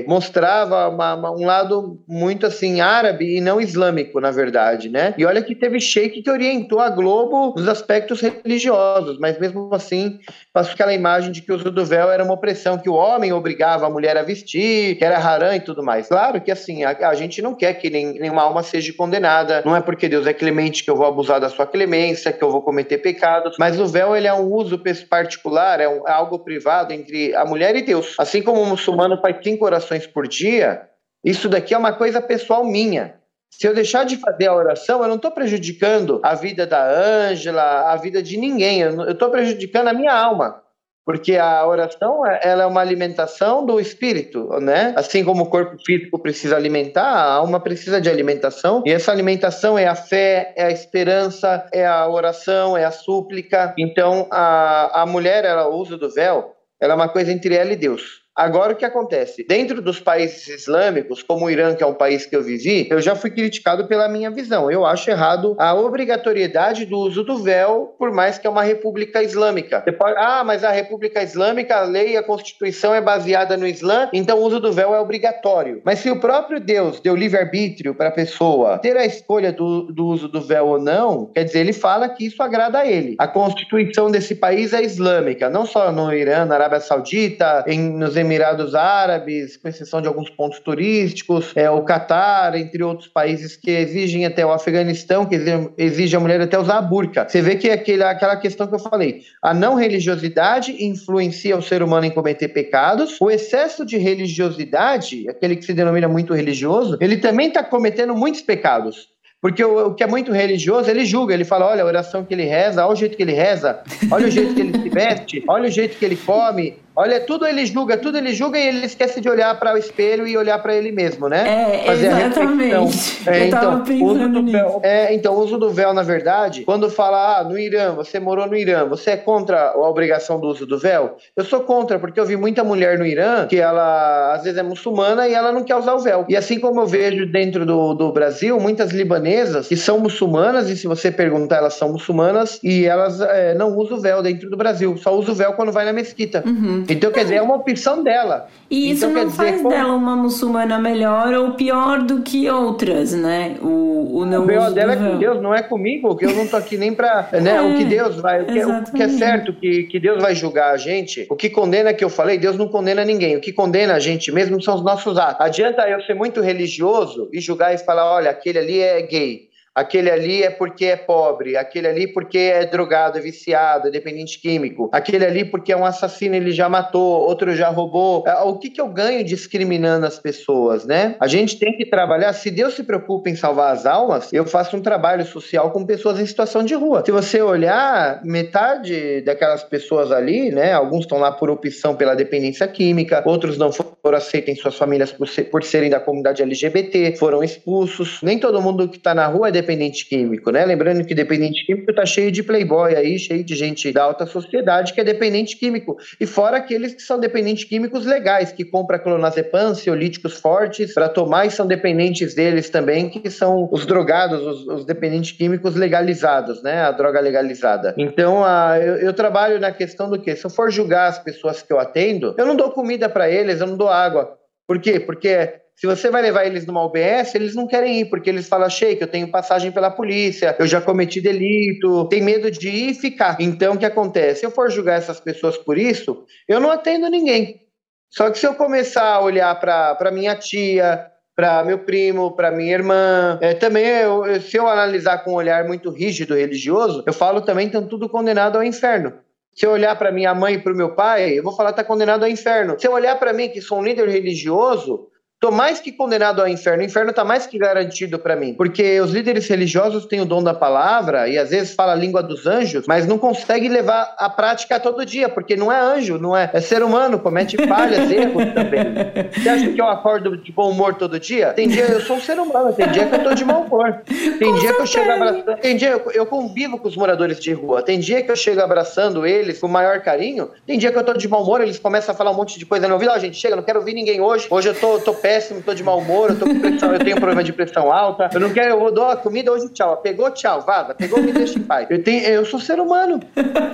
mostrava 0.08 0.88
uma, 0.90 1.16
uma, 1.16 1.32
um 1.32 1.46
lado 1.46 2.00
muito 2.08 2.46
assim 2.46 2.82
árabe 2.82 3.38
e 3.38 3.42
não 3.42 3.60
islâmico, 3.60 4.20
na 4.20 4.32
verdade, 4.32 4.90
né? 4.90 5.14
E 5.18 5.26
olha 5.26 5.42
que 5.42 5.56
teve 5.56 5.80
sheik 5.80 6.22
que 6.22 6.30
orientou 6.30 6.80
a 6.80 6.90
Globo 6.90 7.54
nos 7.58 7.68
aspectos 7.68 8.22
religiosos, 8.22 9.18
mas 9.20 9.40
mesmo 9.40 9.70
assim 9.74 10.20
passou 10.52 10.74
aquela 10.74 10.94
imagem 10.94 11.32
de 11.32 11.42
que 11.42 11.52
o 11.52 11.56
uso 11.56 11.72
do 11.72 11.86
véu 11.86 12.12
era 12.12 12.24
uma 12.24 12.34
opressão, 12.34 12.78
que 12.78 12.90
o 12.90 12.94
homem 12.94 13.34
obrigava 13.34 13.86
a 13.86 13.90
mulher 13.90 14.18
a 14.18 14.24
vestir, 14.24 14.98
que 14.98 15.06
era 15.06 15.18
harã 15.18 15.56
e 15.56 15.60
tudo 15.60 15.84
mais. 15.84 16.08
Claro 16.08 16.42
que 16.42 16.52
assim, 16.52 16.84
a, 16.84 17.10
a 17.10 17.14
gente 17.14 17.42
não 17.42 17.56
quer 17.56 17.74
que 17.74 17.90
nem, 17.90 18.14
nenhuma 18.14 18.44
alma 18.44 18.64
seja 18.64 18.94
condenada, 18.94 19.62
não 19.66 19.76
é 19.76 19.82
porque 19.82 20.10
Deus 20.10 20.28
é 20.28 20.34
clemente 20.34 20.84
que 20.84 20.90
eu 20.90 20.96
vou 20.96 21.06
abusar 21.06 21.40
da 21.40 21.50
sua 21.50 21.66
clemência, 21.66 22.32
que 22.32 22.44
eu 22.44 22.52
vou 22.52 22.62
cometer 22.62 23.00
pecados, 23.00 23.56
mas 23.60 23.80
o 23.80 23.88
véu 23.88 24.16
ele 24.16 24.28
é 24.28 24.34
um 24.34 24.52
uso 24.52 24.82
particular, 25.10 25.80
é, 25.80 25.88
um, 25.88 26.08
é 26.08 26.12
algo 26.12 26.40
privado 26.40 26.94
entre 26.94 27.36
a 27.36 27.46
mulher 27.46 27.76
e 27.76 27.82
Deus. 27.82 28.16
Assim 28.18 28.42
como 28.42 28.62
o 28.62 28.66
muçulmano 28.66 29.22
faz 29.24 29.42
cinco 29.42 29.64
orações 29.64 30.06
por 30.06 30.28
dia, 30.28 30.90
isso 31.24 31.48
daqui 31.48 31.74
é 31.74 31.78
uma 31.78 31.94
coisa 31.94 32.22
pessoal 32.22 32.66
minha. 32.66 33.16
Se 33.50 33.66
eu 33.66 33.74
deixar 33.74 34.04
de 34.04 34.18
fazer 34.18 34.48
a 34.48 34.56
oração, 34.56 35.02
eu 35.02 35.08
não 35.08 35.16
estou 35.16 35.32
prejudicando 35.32 36.20
a 36.24 36.36
vida 36.36 36.68
da 36.68 36.84
Ângela, 36.86 37.92
a 37.92 37.96
vida 37.96 38.22
de 38.22 38.36
ninguém. 38.36 38.82
Eu 38.82 39.12
estou 39.12 39.30
prejudicando 39.30 39.88
a 39.88 39.94
minha 39.94 40.14
alma. 40.14 40.62
Porque 41.06 41.36
a 41.36 41.68
oração 41.68 42.26
ela 42.26 42.64
é 42.64 42.66
uma 42.66 42.80
alimentação 42.80 43.66
do 43.66 43.78
espírito, 43.80 44.48
né? 44.62 44.94
Assim 44.96 45.24
como 45.24 45.44
o 45.44 45.50
corpo 45.50 45.78
físico 45.86 46.18
precisa 46.18 46.56
alimentar, 46.56 47.04
a 47.04 47.34
alma 47.34 47.60
precisa 47.60 48.00
de 48.00 48.10
alimentação. 48.10 48.82
E 48.86 48.92
essa 48.92 49.12
alimentação 49.12 49.78
é 49.78 49.86
a 49.86 49.96
fé, 49.96 50.54
é 50.56 50.64
a 50.64 50.72
esperança, 50.72 51.68
é 51.74 51.86
a 51.86 52.08
oração, 52.08 52.78
é 52.78 52.86
a 52.86 52.92
súplica. 52.92 53.74
Então, 53.78 54.28
a, 54.32 55.02
a 55.02 55.06
mulher, 55.06 55.44
ela 55.44 55.68
usa 55.68 55.98
do 55.98 56.10
véu, 56.10 56.56
ela 56.82 56.94
é 56.94 56.96
uma 56.96 57.10
coisa 57.10 57.34
entre 57.34 57.54
ela 57.54 57.74
e 57.74 57.78
Deus. 57.78 58.23
Agora 58.36 58.74
o 58.74 58.76
que 58.76 58.86
acontece? 58.86 59.46
Dentro 59.48 59.80
dos 59.80 60.00
países 60.00 60.48
islâmicos, 60.48 61.22
como 61.22 61.46
o 61.46 61.52
Irã, 61.52 61.76
que 61.76 61.84
é 61.84 61.88
um 61.88 61.94
país 61.94 62.26
que 62.26 62.36
eu 62.36 62.42
vivi, 62.42 62.88
eu 62.90 63.00
já 63.00 63.16
fui 63.16 63.30
criticado 63.30 63.88
pela 63.88 64.08
minha 64.08 64.32
visão. 64.32 64.72
Eu 64.72 64.86
acho 64.86 65.10
errado 65.10 65.56
a 65.60 65.76
obrigatoriedade 65.76 66.86
do 66.86 66.98
uso 66.98 67.24
do 67.24 67.38
véu, 67.38 67.96
por 67.98 68.12
mais 68.12 68.40
que 68.40 68.48
é 68.48 68.50
uma 68.50 68.64
república 68.64 69.22
islâmica. 69.22 69.84
Pode, 69.98 70.16
ah, 70.18 70.44
mas 70.44 70.64
a 70.64 70.72
república 70.72 71.22
islâmica, 71.22 71.76
a 71.76 71.84
lei, 71.84 72.18
a 72.18 72.24
constituição 72.24 72.94
é 72.94 73.00
baseada 73.00 73.56
no 73.56 73.68
Islã, 73.68 74.10
então 74.12 74.40
o 74.40 74.44
uso 74.44 74.60
do 74.60 74.74
véu 74.74 74.96
é 74.96 75.00
obrigatório. 75.00 75.82
Mas 75.86 76.00
se 76.00 76.10
o 76.10 76.20
próprio 76.20 76.60
Deus 76.60 77.00
deu 77.00 77.16
livre-arbítrio 77.16 77.94
para 77.94 78.10
a 78.10 78.12
pessoa 78.12 78.80
ter 78.80 78.98
a 78.98 79.06
escolha 79.06 79.52
do, 79.52 79.92
do 79.92 80.08
uso 80.08 80.28
do 80.28 80.42
véu 80.42 80.68
ou 80.68 80.80
não, 80.80 81.28
quer 81.28 81.44
dizer, 81.44 81.60
ele 81.60 81.74
fala 81.74 82.10
que 82.10 82.26
isso 82.26 82.42
agrada 82.42 82.80
a 82.80 82.88
ele. 82.88 83.16
A 83.20 83.28
constituição 83.28 84.10
desse 84.10 84.34
país 84.34 84.74
é 84.74 84.82
islâmica, 84.82 85.50
não 85.52 85.66
só 85.68 85.92
no 85.92 86.12
Irã, 86.12 86.46
na 86.46 86.56
Arábia 86.56 86.80
Saudita, 86.80 87.64
em, 87.68 87.80
nos 87.80 88.18
Emirados 88.24 88.74
Árabes, 88.74 89.58
com 89.58 89.68
exceção 89.68 90.02
de 90.02 90.08
alguns 90.08 90.30
pontos 90.30 90.60
turísticos, 90.60 91.52
é, 91.56 91.70
o 91.70 91.82
Catar, 91.84 92.56
entre 92.56 92.84
outros 92.84 93.08
países 93.08 93.56
que 93.56 93.72
exigem 93.72 94.26
até 94.26 94.46
o 94.46 94.52
Afeganistão, 94.52 95.26
que 95.26 95.36
exige 95.78 96.16
a 96.16 96.20
mulher 96.20 96.42
até 96.42 96.58
usar 96.58 96.78
a 96.78 96.82
burca. 96.82 97.28
Você 97.28 97.42
vê 97.42 97.56
que 97.56 97.70
é 97.70 97.74
aquele, 97.74 98.04
aquela 98.04 98.36
questão 98.38 98.68
que 98.68 98.76
eu 98.76 98.80
falei, 98.80 99.22
a 99.42 99.54
não 99.54 99.76
religiosidade 99.76 100.84
influencia 100.84 101.58
o 101.58 101.62
ser 101.62 101.84
humano 101.84 102.06
em 102.06 102.12
cometer 102.12 102.48
pecados, 102.50 103.18
o 103.22 103.30
excesso 103.30 103.86
de 103.86 103.98
religiosidade, 103.98 105.30
aquele 105.30 105.56
que 105.56 105.66
se 105.66 105.74
denomina 105.74 106.08
muito 106.08 106.34
religioso, 106.34 106.98
ele 107.00 107.18
também 107.18 107.48
está 107.48 107.64
cometendo 107.64 108.16
muitos 108.16 108.42
pecados. 108.42 109.14
Porque 109.44 109.62
o, 109.62 109.88
o, 109.88 109.94
que 109.94 110.02
é 110.02 110.08
muito 110.08 110.32
religioso, 110.32 110.90
ele 110.90 111.04
julga, 111.04 111.34
ele 111.34 111.44
fala: 111.44 111.68
olha 111.68 111.84
a 111.84 111.86
oração 111.86 112.24
que 112.24 112.34
ele 112.34 112.46
reza, 112.46 112.86
olha 112.86 112.94
o 112.94 112.96
jeito 112.96 113.18
que 113.18 113.24
ele 113.24 113.34
reza, 113.34 113.84
olha 114.10 114.26
o 114.26 114.32
jeito 114.32 114.54
que 114.54 114.62
ele 114.62 114.82
se 114.82 114.90
veste, 114.90 115.44
olha 115.46 115.68
o 115.68 115.72
jeito 115.72 115.98
que 115.98 116.06
ele 116.06 116.16
come, 116.16 116.78
Olha, 116.96 117.20
tudo 117.20 117.48
ele 117.48 117.66
julga, 117.66 117.98
tudo 117.98 118.20
ele 118.20 118.34
julga 118.34 118.60
e 118.60 118.68
ele 118.68 118.86
esquece 118.86 119.20
de 119.20 119.28
olhar 119.28 119.60
para 119.60 119.74
o 119.74 119.78
espelho 119.78 120.28
e 120.28 120.38
olhar 120.38 120.60
para 120.60 120.76
ele 120.76 120.92
mesmo, 120.92 121.28
né? 121.28 121.80
É, 121.82 121.86
Fazer 121.86 122.08
exatamente. 122.08 122.76
A 122.76 122.80
reflexão. 122.82 123.14
É, 123.34 123.48
então, 123.48 123.84
uso 124.02 124.30
do 124.30 124.52
véu, 124.52 124.82
é, 124.84 125.14
então, 125.14 125.34
o 125.34 125.40
uso 125.40 125.58
do 125.58 125.70
véu, 125.70 125.94
na 125.94 126.04
verdade, 126.04 126.64
quando 126.64 126.90
fala, 126.90 127.40
ah, 127.40 127.44
no 127.44 127.58
Irã, 127.58 127.94
você 127.94 128.20
morou 128.20 128.46
no 128.48 128.56
Irã, 128.56 128.86
você 128.86 129.12
é 129.12 129.18
contra 129.18 129.72
a 129.72 129.90
obrigação 129.90 130.40
do 130.40 130.48
uso 130.48 130.66
do 130.66 130.78
véu? 130.78 131.16
Eu 131.36 131.46
sou 131.46 131.62
contra, 131.62 131.98
porque 131.98 132.20
eu 132.20 132.26
vi 132.26 132.36
muita 132.36 132.64
mulher 132.64 133.00
no 133.00 133.06
Irã 133.06 133.48
que 133.48 133.58
ela, 133.58 134.34
às 134.34 134.44
vezes, 134.44 134.60
é 134.60 134.64
muçulmana 134.64 135.28
e 135.28 135.34
ela 135.34 135.52
não 135.52 135.64
quer 135.64 135.76
usar 135.78 135.94
o 135.94 136.00
véu. 136.00 136.26
E 136.28 136.36
assim 136.36 136.60
como 136.60 136.82
eu 136.82 136.86
vejo 136.86 137.26
dentro 137.26 137.66
do, 137.66 137.94
do 137.94 138.12
Brasil, 138.12 138.60
muitas 138.60 138.92
libanesas 138.92 139.68
que 139.68 139.78
são 139.78 140.00
muçulmanas, 140.00 140.70
e 140.70 140.76
se 140.76 140.86
você 140.86 141.10
perguntar, 141.10 141.58
elas 141.58 141.76
são 141.76 141.92
muçulmanas, 141.92 142.60
e 142.62 142.86
elas 142.86 143.22
é, 143.22 143.56
não 143.56 143.76
usam 143.76 143.98
o 143.98 144.02
véu 144.02 144.22
dentro 144.22 144.50
do 144.50 144.58
Brasil, 144.58 144.98
só 144.98 145.18
usam 145.18 145.34
o 145.34 145.38
véu 145.38 145.54
quando 145.54 145.72
vai 145.72 145.86
na 145.86 145.94
mesquita. 145.94 146.44
Uhum. 146.46 146.83
Então, 146.90 147.12
quer 147.12 147.24
dizer, 147.24 147.36
é 147.36 147.42
uma 147.42 147.56
opção 147.56 148.04
dela. 148.04 148.48
E 148.70 148.92
isso 148.92 149.06
então, 149.06 149.24
não 149.26 149.32
faz 149.32 149.58
dizer, 149.58 149.70
dela 149.70 149.94
uma 149.94 150.16
muçulmana 150.16 150.80
melhor 150.80 151.34
ou 151.34 151.52
pior 151.52 152.02
do 152.02 152.22
que 152.22 152.50
outras, 152.50 153.14
né? 153.14 153.56
O, 153.62 154.20
o 154.20 154.26
não 154.26 154.44
o 154.44 154.48
pior 154.48 154.72
dela 154.72 154.94
é 154.94 154.96
com 154.96 155.18
Deus, 155.18 155.42
não 155.42 155.54
é 155.54 155.62
comigo, 155.62 156.16
que 156.16 156.26
eu 156.26 156.34
não 156.34 156.48
tô 156.48 156.56
aqui 156.56 156.78
nem 156.78 156.94
pra. 156.94 157.30
Né, 157.34 157.56
é, 157.56 157.62
o 157.62 157.78
que 157.78 157.86
Deus 157.86 158.16
vai. 158.18 158.42
O 158.42 158.46
que, 158.46 158.66
o 158.66 158.84
que, 158.84 159.04
é 159.04 159.10
certo 159.10 159.54
que, 159.54 159.84
que 159.84 160.00
Deus 160.00 160.22
vai 160.22 160.36
julgar 160.36 160.74
a 160.74 160.78
gente, 160.78 161.26
o 161.30 161.36
que 161.36 161.50
condena 161.50 161.94
que 161.94 162.04
eu 162.04 162.10
falei, 162.10 162.38
Deus 162.38 162.58
não 162.58 162.68
condena 162.68 163.06
ninguém. 163.06 163.36
O 163.36 163.42
que 163.42 163.54
condena 163.54 163.94
a 163.94 164.00
gente 164.00 164.32
mesmo 164.32 164.62
são 164.62 164.76
os 164.76 164.84
nossos 164.84 165.18
atos. 165.18 165.46
Adianta 165.46 165.88
eu 165.88 166.02
ser 166.02 166.14
muito 166.14 166.42
religioso 166.42 167.30
e 167.32 167.40
julgar 167.40 167.74
e 167.74 167.78
falar: 167.78 168.12
olha, 168.12 168.32
aquele 168.32 168.60
ali 168.60 168.80
é 168.80 169.02
gay 169.02 169.53
aquele 169.76 170.10
ali 170.10 170.44
é 170.44 170.50
porque 170.50 170.86
é 170.86 170.96
pobre, 170.96 171.58
aquele 171.58 171.88
ali 171.88 172.08
porque 172.08 172.38
é 172.38 172.66
drogado, 172.66 173.18
é 173.18 173.22
viciado, 173.22 173.88
é 173.88 173.92
dependente 173.92 174.40
químico, 174.40 174.90
aquele 174.92 175.26
ali 175.26 175.46
porque 175.46 175.72
é 175.72 175.78
um 175.78 175.86
assassino, 175.86 176.36
ele 176.36 176.52
já 176.52 176.70
matou, 176.70 177.22
outro 177.22 177.56
já 177.56 177.70
roubou. 177.70 178.24
É, 178.28 178.36
o 178.42 178.58
que, 178.58 178.70
que 178.70 178.82
eu 178.82 178.88
ganho 178.88 179.24
discriminando 179.24 180.06
as 180.06 180.20
pessoas, 180.20 180.86
né? 180.86 181.16
A 181.20 181.28
gente 181.28 181.58
tem 181.58 181.76
que 181.76 181.86
trabalhar, 181.86 182.34
se 182.34 182.52
Deus 182.52 182.76
se 182.76 182.84
preocupa 182.84 183.30
em 183.30 183.36
salvar 183.36 183.74
as 183.74 183.86
almas, 183.86 184.32
eu 184.32 184.46
faço 184.46 184.78
um 184.78 184.82
trabalho 184.82 185.26
social 185.26 185.72
com 185.72 185.86
pessoas 185.86 186.20
em 186.20 186.26
situação 186.26 186.64
de 186.64 186.74
rua. 186.74 187.04
Se 187.06 187.12
você 187.12 187.42
olhar, 187.42 188.22
metade 188.24 189.22
daquelas 189.22 189.64
pessoas 189.64 190.12
ali, 190.12 190.52
né, 190.52 190.74
alguns 190.74 191.02
estão 191.02 191.18
lá 191.18 191.32
por 191.32 191.50
opção 191.50 191.96
pela 191.96 192.16
dependência 192.16 192.68
química, 192.68 193.24
outros 193.26 193.58
não 193.58 193.72
foram 193.72 194.18
aceitos 194.18 194.50
em 194.50 194.56
suas 194.56 194.76
famílias 194.76 195.12
por, 195.12 195.28
ser, 195.28 195.46
por 195.46 195.64
serem 195.64 195.90
da 195.90 196.00
comunidade 196.00 196.42
LGBT, 196.42 197.16
foram 197.18 197.44
expulsos. 197.44 198.20
Nem 198.22 198.38
todo 198.38 198.62
mundo 198.62 198.88
que 198.88 198.98
está 198.98 199.14
na 199.14 199.28
rua 199.28 199.50
é 199.50 199.52
dependente 199.64 200.06
químico, 200.06 200.52
né? 200.52 200.66
Lembrando 200.66 201.06
que 201.06 201.16
dependente 201.16 201.66
químico 201.66 201.90
está 201.90 202.06
cheio 202.06 202.32
de 202.32 202.44
playboy 202.44 202.96
aí, 202.96 203.18
cheio 203.18 203.44
de 203.44 203.56
gente 203.56 203.92
da 203.92 204.04
alta 204.04 204.26
sociedade 204.26 204.94
que 204.94 205.00
é 205.02 205.04
dependente 205.04 205.58
químico. 205.58 205.98
E 206.20 206.26
fora 206.26 206.58
aqueles 206.58 206.94
que 206.94 207.02
são 207.02 207.20
dependentes 207.20 207.64
químicos 207.64 208.06
legais, 208.06 208.52
que 208.52 208.66
compra 208.66 209.00
clonazepam, 209.00 209.70
ansiolíticos 209.70 210.34
fortes 210.40 210.94
para 210.94 211.08
tomar 211.08 211.46
e 211.46 211.52
são 211.52 211.66
dependentes 211.66 212.36
deles 212.36 212.70
também, 212.70 213.10
que 213.10 213.30
são 213.30 213.70
os 213.72 213.86
drogados, 213.86 214.46
os, 214.46 214.68
os 214.68 214.86
dependentes 214.86 215.32
químicos 215.32 215.76
legalizados, 215.76 216.62
né? 216.62 216.82
A 216.82 216.92
droga 216.92 217.20
legalizada. 217.20 217.96
Então, 217.98 218.44
a, 218.44 218.78
eu, 218.80 218.96
eu 218.98 219.14
trabalho 219.14 219.60
na 219.60 219.72
questão 219.72 220.10
do 220.10 220.20
que? 220.20 220.36
Se 220.36 220.46
eu 220.46 220.50
for 220.50 220.70
julgar 220.70 221.08
as 221.08 221.20
pessoas 221.20 221.62
que 221.62 221.72
eu 221.72 221.80
atendo, 221.80 222.36
eu 222.38 222.46
não 222.46 222.56
dou 222.56 222.72
comida 222.72 223.08
para 223.08 223.30
eles, 223.30 223.62
eu 223.62 223.68
não 223.68 223.78
dou 223.78 223.90
água. 223.90 224.38
Por 224.68 224.80
quê? 224.80 225.00
Porque 225.00 225.63
se 225.76 225.88
você 225.88 226.10
vai 226.10 226.22
levar 226.22 226.46
eles 226.46 226.66
numa 226.66 226.86
UBS, 226.86 227.36
eles 227.36 227.56
não 227.56 227.68
querem 227.68 228.02
ir, 228.02 228.06
porque 228.06 228.30
eles 228.30 228.48
falam, 228.48 228.70
que 228.70 229.00
eu 229.02 229.08
tenho 229.08 229.30
passagem 229.30 229.72
pela 229.72 229.90
polícia, 229.90 230.56
eu 230.60 230.68
já 230.68 230.80
cometi 230.80 231.20
delito, 231.20 232.08
tem 232.10 232.22
medo 232.22 232.50
de 232.50 232.70
ir 232.70 232.90
e 232.92 232.94
ficar. 232.94 233.38
Então, 233.40 233.74
o 233.74 233.78
que 233.78 233.86
acontece? 233.86 234.42
Se 234.42 234.46
eu 234.46 234.52
for 234.52 234.70
julgar 234.70 234.98
essas 234.98 235.20
pessoas 235.20 235.58
por 235.58 235.78
isso, 235.78 236.26
eu 236.48 236.60
não 236.60 236.72
atendo 236.72 237.10
ninguém. 237.10 237.62
Só 238.10 238.30
que 238.30 238.38
se 238.38 238.46
eu 238.46 238.54
começar 238.54 239.16
a 239.16 239.22
olhar 239.22 239.60
para 239.60 240.12
minha 240.12 240.36
tia, 240.36 241.12
para 241.36 241.64
meu 241.64 241.80
primo, 241.80 242.36
para 242.36 242.52
minha 242.52 242.74
irmã. 242.74 243.40
É, 243.42 243.54
também, 243.54 243.86
eu, 243.86 244.40
se 244.40 244.58
eu 244.58 244.68
analisar 244.68 245.24
com 245.24 245.32
um 245.32 245.36
olhar 245.36 245.66
muito 245.66 245.90
rígido 245.90 246.36
religioso, 246.36 247.04
eu 247.08 247.14
falo 247.14 247.42
também 247.42 247.66
estão 247.66 247.88
tudo 247.88 248.08
condenado 248.08 248.58
ao 248.58 248.64
inferno. 248.64 249.14
Se 249.56 249.66
eu 249.66 249.72
olhar 249.72 249.96
para 249.98 250.12
minha 250.12 250.34
mãe 250.34 250.56
e 250.56 250.60
para 250.60 250.74
o 250.74 250.76
meu 250.76 250.96
pai, 250.96 251.38
eu 251.38 251.44
vou 251.44 251.56
falar 251.56 251.72
está 251.72 251.84
condenado 251.84 252.24
ao 252.24 252.30
inferno. 252.30 252.80
Se 252.80 252.88
eu 252.88 252.92
olhar 252.92 253.18
para 253.20 253.34
mim 253.34 253.50
que 253.50 253.62
sou 253.62 253.80
um 253.80 253.84
líder 253.84 254.10
religioso, 254.10 255.08
Estou 255.44 255.54
mais 255.54 255.82
que 255.82 255.92
condenado 255.92 256.42
ao 256.42 256.48
inferno. 256.48 256.84
O 256.84 256.86
inferno 256.86 257.10
está 257.10 257.26
mais 257.26 257.46
que 257.46 257.58
garantido 257.58 258.18
para 258.18 258.34
mim. 258.34 258.54
Porque 258.54 259.02
os 259.02 259.12
líderes 259.12 259.46
religiosos 259.46 260.06
têm 260.06 260.22
o 260.22 260.26
dom 260.26 260.42
da 260.42 260.54
palavra 260.54 261.28
e 261.28 261.38
às 261.38 261.50
vezes 261.50 261.76
fala 261.76 261.92
a 261.92 261.96
língua 261.96 262.24
dos 262.24 262.48
anjos, 262.48 262.86
mas 262.88 263.06
não 263.06 263.18
consegue 263.18 263.68
levar 263.68 264.16
a 264.18 264.30
prática 264.30 264.80
todo 264.80 265.06
dia, 265.06 265.28
porque 265.28 265.58
não 265.58 265.70
é 265.70 265.78
anjo, 265.78 266.18
não 266.18 266.34
é, 266.34 266.50
é 266.54 266.62
ser 266.62 266.82
humano, 266.82 267.20
comete 267.20 267.58
falhas, 267.68 268.08
erros 268.10 268.54
também. 268.54 268.86
Você 269.34 269.50
acha 269.50 269.70
que 269.70 269.82
eu 269.82 269.86
acordo 269.86 270.38
de 270.38 270.50
bom 270.50 270.72
humor 270.72 270.94
todo 270.94 271.20
dia? 271.20 271.52
Tem 271.52 271.68
dia 271.68 271.88
eu 271.88 272.00
sou 272.00 272.16
um 272.16 272.22
ser 272.22 272.40
humano, 272.40 272.72
tem 272.72 272.88
dia 272.88 273.06
que 273.06 273.14
eu 273.14 273.18
estou 273.18 273.36
de 273.36 273.44
mau 273.44 273.64
humor. 273.64 274.02
Tem 274.06 274.50
com 274.50 274.60
dia 274.60 274.70
certeza. 274.70 274.76
que 274.76 274.82
eu 274.82 274.88
chego 274.88 275.12
abraçando. 275.12 275.58
Tem 275.58 275.76
dia 275.76 275.90
eu, 275.90 276.12
eu 276.14 276.26
convivo 276.26 276.78
com 276.78 276.88
os 276.88 276.96
moradores 276.96 277.38
de 277.38 277.52
rua. 277.52 277.82
Tem 277.82 278.00
dia 278.00 278.24
que 278.24 278.32
eu 278.32 278.36
chego 278.38 278.62
abraçando 278.62 279.28
eles 279.28 279.60
com 279.60 279.68
o 279.68 279.70
maior 279.70 280.00
carinho. 280.00 280.52
Tem 280.66 280.80
dia 280.80 280.90
que 280.90 280.96
eu 280.96 281.02
estou 281.02 281.18
de 281.18 281.28
mau 281.28 281.44
humor, 281.44 281.60
eles 281.60 281.78
começam 281.78 282.16
a 282.16 282.18
falar 282.18 282.32
um 282.32 282.36
monte 282.36 282.58
de 282.58 282.66
coisa 282.66 282.88
ouvido. 282.94 283.12
Ó, 283.12 283.16
oh, 283.18 283.20
gente, 283.20 283.36
chega, 283.36 283.58
não 283.58 283.64
quero 283.64 283.80
ouvir 283.80 283.94
ninguém 283.94 284.22
hoje. 284.22 284.48
Hoje 284.50 284.70
eu 284.70 284.76
tô, 284.76 285.00
tô 285.00 285.14
péssimo, 285.34 285.64
tô 285.64 285.74
de 285.74 285.84
mau 285.84 285.98
humor, 285.98 286.30
eu, 286.30 286.38
tô 286.38 286.46
com 286.46 286.60
pressão, 286.60 286.94
eu 286.94 287.00
tenho 287.00 287.16
problema 287.16 287.44
de 287.44 287.52
pressão 287.52 287.92
alta, 287.92 288.30
eu 288.32 288.40
não 288.40 288.54
quero, 288.54 288.80
eu 288.80 288.92
dou 288.92 289.06
a 289.06 289.18
comida 289.18 289.52
hoje, 289.52 289.68
tchau. 289.70 289.98
Pegou, 289.98 290.30
tchau, 290.30 290.62
vaza. 290.62 290.94
Pegou, 290.94 291.22
me 291.24 291.32
deixa 291.32 291.58
em 291.58 291.64
paz. 291.64 291.90
Eu, 291.90 292.04
tenho, 292.04 292.24
eu 292.24 292.46
sou 292.46 292.60
ser 292.60 292.80
humano. 292.80 293.20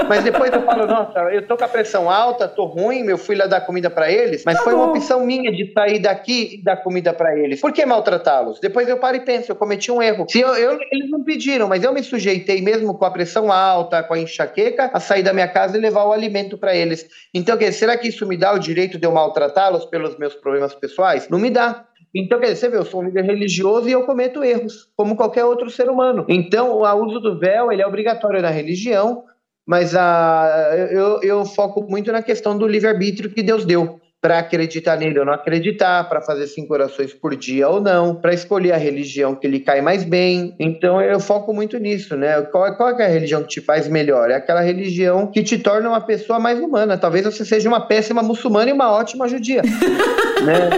Mas 0.07 0.23
depois 0.23 0.53
eu 0.53 0.61
falo, 0.61 0.87
nossa, 0.87 1.19
eu 1.33 1.45
tô 1.45 1.57
com 1.57 1.65
a 1.65 1.67
pressão 1.67 2.09
alta, 2.09 2.47
tô 2.47 2.65
ruim, 2.65 3.03
meu 3.03 3.17
fui 3.17 3.35
lá 3.35 3.45
dar 3.45 3.61
comida 3.61 3.89
para 3.89 4.09
eles, 4.09 4.43
mas 4.45 4.57
tá 4.57 4.63
foi 4.63 4.73
bom. 4.73 4.83
uma 4.83 4.89
opção 4.91 5.25
minha 5.25 5.51
de 5.51 5.73
sair 5.73 5.99
daqui 5.99 6.55
e 6.55 6.63
dar 6.63 6.77
comida 6.77 7.11
para 7.11 7.37
eles. 7.37 7.59
Por 7.59 7.73
que 7.73 7.85
maltratá-los? 7.85 8.59
Depois 8.61 8.87
eu 8.87 8.97
paro 8.97 9.17
e 9.17 9.19
penso, 9.19 9.51
eu 9.51 9.55
cometi 9.55 9.91
um 9.91 10.01
erro. 10.01 10.25
Se 10.29 10.39
eu, 10.39 10.55
eu, 10.55 10.79
eles 10.91 11.09
não 11.09 11.23
pediram, 11.23 11.67
mas 11.67 11.83
eu 11.83 11.91
me 11.93 12.01
sujeitei 12.01 12.61
mesmo 12.61 12.93
com 12.97 13.03
a 13.03 13.11
pressão 13.11 13.51
alta, 13.51 14.01
com 14.01 14.13
a 14.13 14.19
enxaqueca, 14.19 14.91
a 14.93 14.99
sair 15.01 15.23
da 15.23 15.33
minha 15.33 15.47
casa 15.47 15.77
e 15.77 15.81
levar 15.81 16.05
o 16.05 16.13
alimento 16.13 16.57
para 16.57 16.73
eles. 16.73 17.05
Então, 17.33 17.57
será 17.73 17.97
que 17.97 18.07
isso 18.07 18.25
me 18.25 18.37
dá 18.37 18.53
o 18.53 18.59
direito 18.59 18.97
de 18.97 19.05
eu 19.05 19.11
maltratá-los 19.11 19.85
pelos 19.85 20.17
meus 20.17 20.33
problemas 20.35 20.73
pessoais? 20.73 21.27
Não 21.27 21.37
me 21.37 21.48
dá. 21.49 21.85
Então, 22.13 22.39
quer 22.39 22.47
dizer, 22.47 22.55
você 22.55 22.69
vê, 22.69 22.77
eu 22.77 22.85
sou 22.85 23.01
um 23.01 23.05
líder 23.05 23.23
religioso 23.23 23.87
e 23.87 23.91
eu 23.91 24.03
cometo 24.03 24.43
erros, 24.43 24.89
como 24.95 25.15
qualquer 25.15 25.45
outro 25.45 25.69
ser 25.69 25.89
humano. 25.89 26.25
Então, 26.27 26.71
o 26.71 27.05
uso 27.05 27.19
do 27.19 27.37
véu 27.37 27.71
ele 27.71 27.81
é 27.81 27.87
obrigatório 27.87 28.41
na 28.41 28.49
religião, 28.49 29.25
mas 29.65 29.95
a, 29.95 30.71
eu, 30.91 31.21
eu 31.21 31.45
foco 31.45 31.83
muito 31.83 32.11
na 32.11 32.23
questão 32.23 32.57
do 32.57 32.67
livre-arbítrio 32.67 33.29
que 33.29 33.43
Deus 33.43 33.63
deu 33.63 33.99
para 34.21 34.39
acreditar 34.39 34.97
nele 34.97 35.19
ou 35.19 35.25
não 35.25 35.33
acreditar, 35.33 36.07
para 36.09 36.21
fazer 36.21 36.45
cinco 36.47 36.73
orações 36.73 37.13
por 37.13 37.35
dia 37.35 37.69
ou 37.69 37.79
não, 37.79 38.13
para 38.13 38.33
escolher 38.33 38.73
a 38.73 38.77
religião 38.77 39.33
que 39.33 39.47
lhe 39.47 39.59
cai 39.61 39.81
mais 39.81 40.03
bem. 40.03 40.55
Então 40.59 41.01
eu 41.01 41.19
foco 41.19 41.53
muito 41.53 41.77
nisso, 41.77 42.17
né? 42.17 42.41
Qual, 42.43 42.75
qual 42.75 42.89
é 42.99 43.05
a 43.05 43.09
religião 43.09 43.41
que 43.43 43.49
te 43.49 43.61
faz 43.61 43.87
melhor? 43.87 44.29
É 44.29 44.35
aquela 44.35 44.61
religião 44.61 45.27
que 45.27 45.41
te 45.41 45.57
torna 45.57 45.87
uma 45.87 46.01
pessoa 46.01 46.37
mais 46.37 46.59
humana. 46.59 46.97
Talvez 46.97 47.25
você 47.25 47.45
seja 47.45 47.69
uma 47.69 47.81
péssima 47.81 48.21
muçulmana 48.21 48.69
e 48.69 48.73
uma 48.73 48.91
ótima 48.91 49.27
judia, 49.27 49.61
né? 50.43 50.69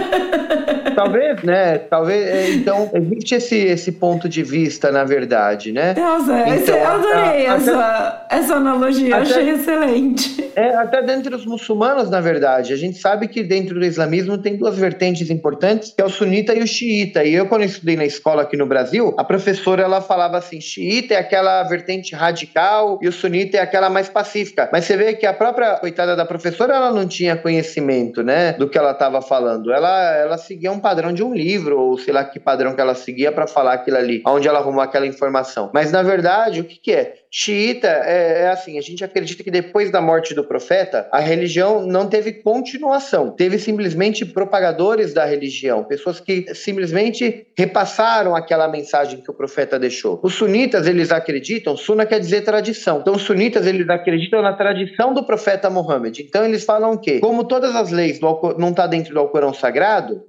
Talvez, 0.94 1.42
né? 1.42 1.78
Talvez. 1.78 2.26
É, 2.26 2.50
então 2.52 2.90
existe 2.94 3.34
esse, 3.34 3.56
esse 3.56 3.92
ponto 3.92 4.28
de 4.28 4.42
vista, 4.42 4.90
na 4.92 5.04
verdade, 5.04 5.72
né? 5.72 5.94
Nossa, 5.96 6.48
então, 6.48 6.76
eu 6.76 6.86
adorei 6.86 7.46
a, 7.46 7.54
essa, 7.54 7.80
até, 7.80 8.36
essa 8.36 8.54
analogia, 8.54 9.16
até, 9.16 9.22
achei 9.22 9.50
excelente. 9.50 10.52
É, 10.54 10.74
até 10.74 11.02
dentro 11.02 11.30
dos 11.30 11.46
muçulmanos, 11.46 12.10
na 12.10 12.20
verdade, 12.20 12.72
a 12.72 12.76
gente 12.76 12.98
sabe 12.98 13.28
que 13.32 13.42
dentro 13.42 13.78
do 13.78 13.84
islamismo 13.84 14.38
tem 14.38 14.56
duas 14.56 14.76
vertentes 14.76 15.30
importantes, 15.30 15.92
que 15.94 16.00
é 16.02 16.04
o 16.04 16.10
sunita 16.10 16.54
e 16.54 16.62
o 16.62 16.66
xiita. 16.66 17.24
E 17.24 17.34
eu, 17.34 17.46
quando 17.46 17.62
eu 17.62 17.68
estudei 17.68 17.96
na 17.96 18.04
escola 18.04 18.42
aqui 18.42 18.56
no 18.56 18.66
Brasil, 18.66 19.14
a 19.16 19.24
professora 19.24 19.82
ela 19.82 20.00
falava 20.00 20.38
assim: 20.38 20.60
xiita 20.60 21.14
é 21.14 21.16
aquela 21.16 21.62
vertente 21.64 22.14
radical 22.14 22.98
e 23.02 23.08
o 23.08 23.12
sunita 23.12 23.56
é 23.56 23.60
aquela 23.60 23.88
mais 23.88 24.08
pacífica. 24.08 24.68
Mas 24.72 24.84
você 24.84 24.96
vê 24.96 25.14
que 25.14 25.26
a 25.26 25.32
própria 25.32 25.76
coitada 25.76 26.14
da 26.14 26.24
professora 26.24 26.74
ela 26.74 26.92
não 26.92 27.06
tinha 27.06 27.36
conhecimento, 27.36 28.22
né, 28.22 28.52
do 28.52 28.68
que 28.68 28.76
ela 28.76 28.92
estava 28.92 29.22
falando. 29.22 29.72
Ela, 29.72 30.16
ela 30.16 30.38
seguia 30.38 30.70
um 30.70 30.78
padrão 30.78 31.12
de 31.12 31.22
um 31.22 31.34
livro, 31.34 31.80
ou 31.80 31.98
sei 31.98 32.12
lá 32.12 32.24
que 32.24 32.38
padrão 32.38 32.74
que 32.74 32.80
ela 32.80 32.94
seguia 32.94 33.32
para 33.32 33.46
falar 33.46 33.74
aquilo 33.74 33.96
ali, 33.96 34.22
onde 34.26 34.46
ela 34.46 34.58
arrumou 34.58 34.82
aquela 34.82 35.06
informação. 35.06 35.70
Mas 35.72 35.90
na 35.90 36.02
verdade, 36.02 36.60
o 36.60 36.64
que, 36.64 36.78
que 36.78 36.92
é? 36.92 37.14
Xiita 37.34 37.88
é, 37.88 38.42
é, 38.42 38.48
assim, 38.50 38.78
a 38.78 38.82
gente 38.82 39.02
acredita 39.02 39.42
que 39.42 39.50
depois 39.50 39.90
da 39.90 40.02
morte 40.02 40.34
do 40.34 40.44
profeta, 40.44 41.08
a 41.10 41.18
religião 41.18 41.86
não 41.86 42.06
teve 42.06 42.32
continuação, 42.34 43.21
teve 43.30 43.58
simplesmente 43.58 44.24
propagadores 44.24 45.14
da 45.14 45.24
religião, 45.24 45.84
pessoas 45.84 46.20
que 46.20 46.54
simplesmente 46.54 47.46
repassaram 47.56 48.34
aquela 48.34 48.68
mensagem 48.68 49.20
que 49.20 49.30
o 49.30 49.34
profeta 49.34 49.78
deixou. 49.78 50.20
Os 50.22 50.34
sunitas, 50.34 50.86
eles 50.86 51.12
acreditam, 51.12 51.76
suna 51.76 52.04
quer 52.04 52.18
dizer 52.18 52.42
tradição. 52.42 53.00
Então 53.00 53.14
os 53.14 53.22
sunitas, 53.22 53.66
eles 53.66 53.88
acreditam 53.88 54.42
na 54.42 54.52
tradição 54.52 55.14
do 55.14 55.24
profeta 55.24 55.70
Muhammad. 55.70 56.18
Então 56.18 56.44
eles 56.44 56.64
falam 56.64 56.92
o 56.92 56.98
quê? 56.98 57.20
Como 57.20 57.44
todas 57.44 57.74
as 57.74 57.90
leis 57.90 58.18
do, 58.18 58.56
não 58.58 58.70
está 58.70 58.86
dentro 58.86 59.14
do 59.14 59.20
Alcorão 59.20 59.54
Sagrado, 59.54 60.22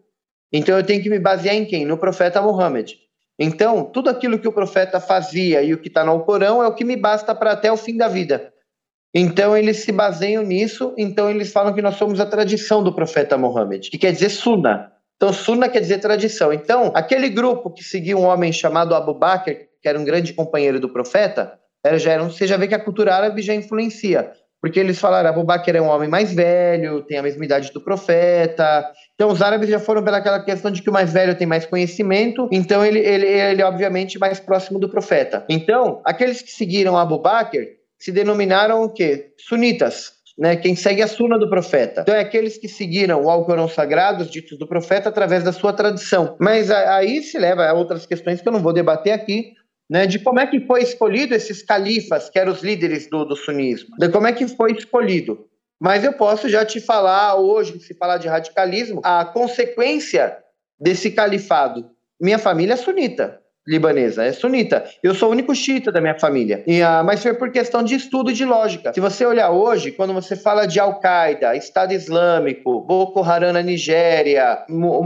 então 0.51 0.77
eu 0.77 0.83
tenho 0.83 1.01
que 1.01 1.09
me 1.09 1.19
basear 1.19 1.55
em 1.55 1.65
quem? 1.65 1.85
No 1.85 1.97
profeta 1.97 2.41
Muhammad. 2.41 2.91
Então, 3.39 3.83
tudo 3.83 4.09
aquilo 4.09 4.37
que 4.37 4.47
o 4.47 4.53
profeta 4.53 4.99
fazia 4.99 5.63
e 5.63 5.73
o 5.73 5.79
que 5.79 5.87
está 5.87 6.03
no 6.03 6.11
Alcorão 6.11 6.61
é 6.61 6.67
o 6.67 6.75
que 6.75 6.85
me 6.85 6.95
basta 6.95 7.33
para 7.33 7.51
até 7.51 7.71
o 7.71 7.77
fim 7.77 7.97
da 7.97 8.07
vida. 8.07 8.52
Então, 9.13 9.55
eles 9.55 9.77
se 9.77 9.91
baseiam 9.91 10.43
nisso, 10.43 10.93
então 10.97 11.29
eles 11.29 11.51
falam 11.51 11.73
que 11.73 11.81
nós 11.81 11.95
somos 11.95 12.19
a 12.19 12.25
tradição 12.25 12.83
do 12.83 12.93
profeta 12.93 13.37
Muhammad, 13.37 13.89
que 13.89 13.97
quer 13.97 14.11
dizer 14.11 14.29
Sunna. 14.29 14.91
Então, 15.15 15.31
Sunna 15.31 15.69
quer 15.69 15.81
dizer 15.81 15.99
tradição. 15.99 16.51
Então, 16.51 16.91
aquele 16.95 17.29
grupo 17.29 17.69
que 17.69 17.83
seguia 17.83 18.17
um 18.17 18.25
homem 18.25 18.51
chamado 18.51 18.95
Abu 18.95 19.13
Bakr, 19.13 19.67
que 19.81 19.87
era 19.87 19.99
um 19.99 20.03
grande 20.03 20.33
companheiro 20.33 20.79
do 20.79 20.89
profeta, 20.89 21.53
era, 21.83 21.99
já 21.99 22.13
era, 22.13 22.23
você 22.23 22.47
já 22.47 22.57
vê 22.57 22.67
que 22.67 22.73
a 22.73 22.83
cultura 22.83 23.13
árabe 23.13 23.41
já 23.41 23.53
influencia. 23.53 24.31
Porque 24.59 24.79
eles 24.79 24.97
falaram, 24.97 25.29
Abu 25.29 25.43
Bakr 25.43 25.75
é 25.75 25.81
um 25.81 25.89
homem 25.89 26.09
mais 26.09 26.33
velho, 26.33 27.03
tem 27.03 27.17
a 27.17 27.21
mesma 27.21 27.43
idade 27.43 27.71
do 27.71 27.81
profeta, 27.81 28.89
então, 29.15 29.29
os 29.29 29.41
árabes 29.41 29.69
já 29.69 29.79
foram 29.79 30.03
pelaquela 30.03 30.39
questão 30.43 30.71
de 30.71 30.81
que 30.81 30.89
o 30.89 30.93
mais 30.93 31.13
velho 31.13 31.35
tem 31.37 31.45
mais 31.45 31.65
conhecimento, 31.65 32.49
então 32.51 32.83
ele, 32.83 32.99
ele, 32.99 33.27
ele 33.27 33.63
obviamente 33.63 34.17
mais 34.17 34.39
próximo 34.39 34.79
do 34.79 34.89
profeta. 34.89 35.45
Então, 35.47 36.01
aqueles 36.03 36.41
que 36.41 36.51
seguiram 36.51 36.97
Abu 36.97 37.19
Bakr 37.19 37.63
se 38.03 38.11
denominaram 38.11 38.83
o 38.83 38.89
quê? 38.89 39.31
Sunitas. 39.37 40.11
Né, 40.35 40.55
quem 40.55 40.75
segue 40.75 41.03
a 41.03 41.07
suna 41.07 41.37
do 41.37 41.47
profeta. 41.47 42.01
Então, 42.01 42.15
é 42.15 42.21
aqueles 42.21 42.57
que 42.57 42.67
seguiram 42.67 43.23
o 43.23 43.29
Alcorão 43.29 43.69
Sagrado, 43.69 44.23
os 44.23 44.31
ditos 44.31 44.57
do 44.57 44.67
profeta, 44.67 45.07
através 45.07 45.43
da 45.43 45.51
sua 45.51 45.71
tradição. 45.71 46.35
Mas 46.39 46.71
aí 46.71 47.21
se 47.21 47.37
leva 47.37 47.67
a 47.67 47.73
outras 47.73 48.07
questões 48.07 48.41
que 48.41 48.47
eu 48.47 48.51
não 48.51 48.59
vou 48.59 48.73
debater 48.73 49.13
aqui, 49.13 49.53
né, 49.87 50.07
de 50.07 50.17
como 50.17 50.39
é 50.39 50.47
que 50.47 50.59
foi 50.61 50.81
escolhido 50.81 51.35
esses 51.35 51.61
califas, 51.61 52.31
que 52.31 52.39
eram 52.39 52.51
os 52.51 52.63
líderes 52.63 53.07
do, 53.07 53.23
do 53.25 53.35
sunismo. 53.35 53.95
De 53.99 54.09
como 54.09 54.25
é 54.25 54.33
que 54.33 54.47
foi 54.47 54.71
escolhido. 54.71 55.45
Mas 55.79 56.03
eu 56.03 56.13
posso 56.13 56.49
já 56.49 56.65
te 56.65 56.81
falar 56.81 57.35
hoje, 57.35 57.79
se 57.79 57.93
falar 57.93 58.17
de 58.17 58.27
radicalismo, 58.27 59.01
a 59.03 59.23
consequência 59.23 60.35
desse 60.79 61.11
califado. 61.11 61.91
Minha 62.19 62.39
família 62.39 62.73
é 62.73 62.77
sunita, 62.77 63.39
libanesa, 63.67 64.25
é 64.25 64.31
sunita. 64.31 64.83
Eu 65.01 65.15
sou 65.15 65.29
o 65.29 65.31
único 65.31 65.55
xiita 65.55 65.91
da 65.91 66.01
minha 66.01 66.17
família. 66.19 66.63
E, 66.67 66.81
uh, 66.81 67.03
mas 67.03 67.23
foi 67.23 67.33
por 67.33 67.51
questão 67.51 67.81
de 67.83 67.95
estudo 67.95 68.31
e 68.31 68.33
de 68.33 68.45
lógica. 68.45 68.93
Se 68.93 68.99
você 68.99 69.25
olhar 69.25 69.51
hoje, 69.51 69.91
quando 69.91 70.13
você 70.13 70.35
fala 70.35 70.65
de 70.65 70.79
Al-Qaeda, 70.79 71.55
Estado 71.55 71.93
Islâmico, 71.93 72.81
Boko 72.81 73.21
Haram 73.21 73.53
na 73.53 73.61
Nigéria, 73.61 74.65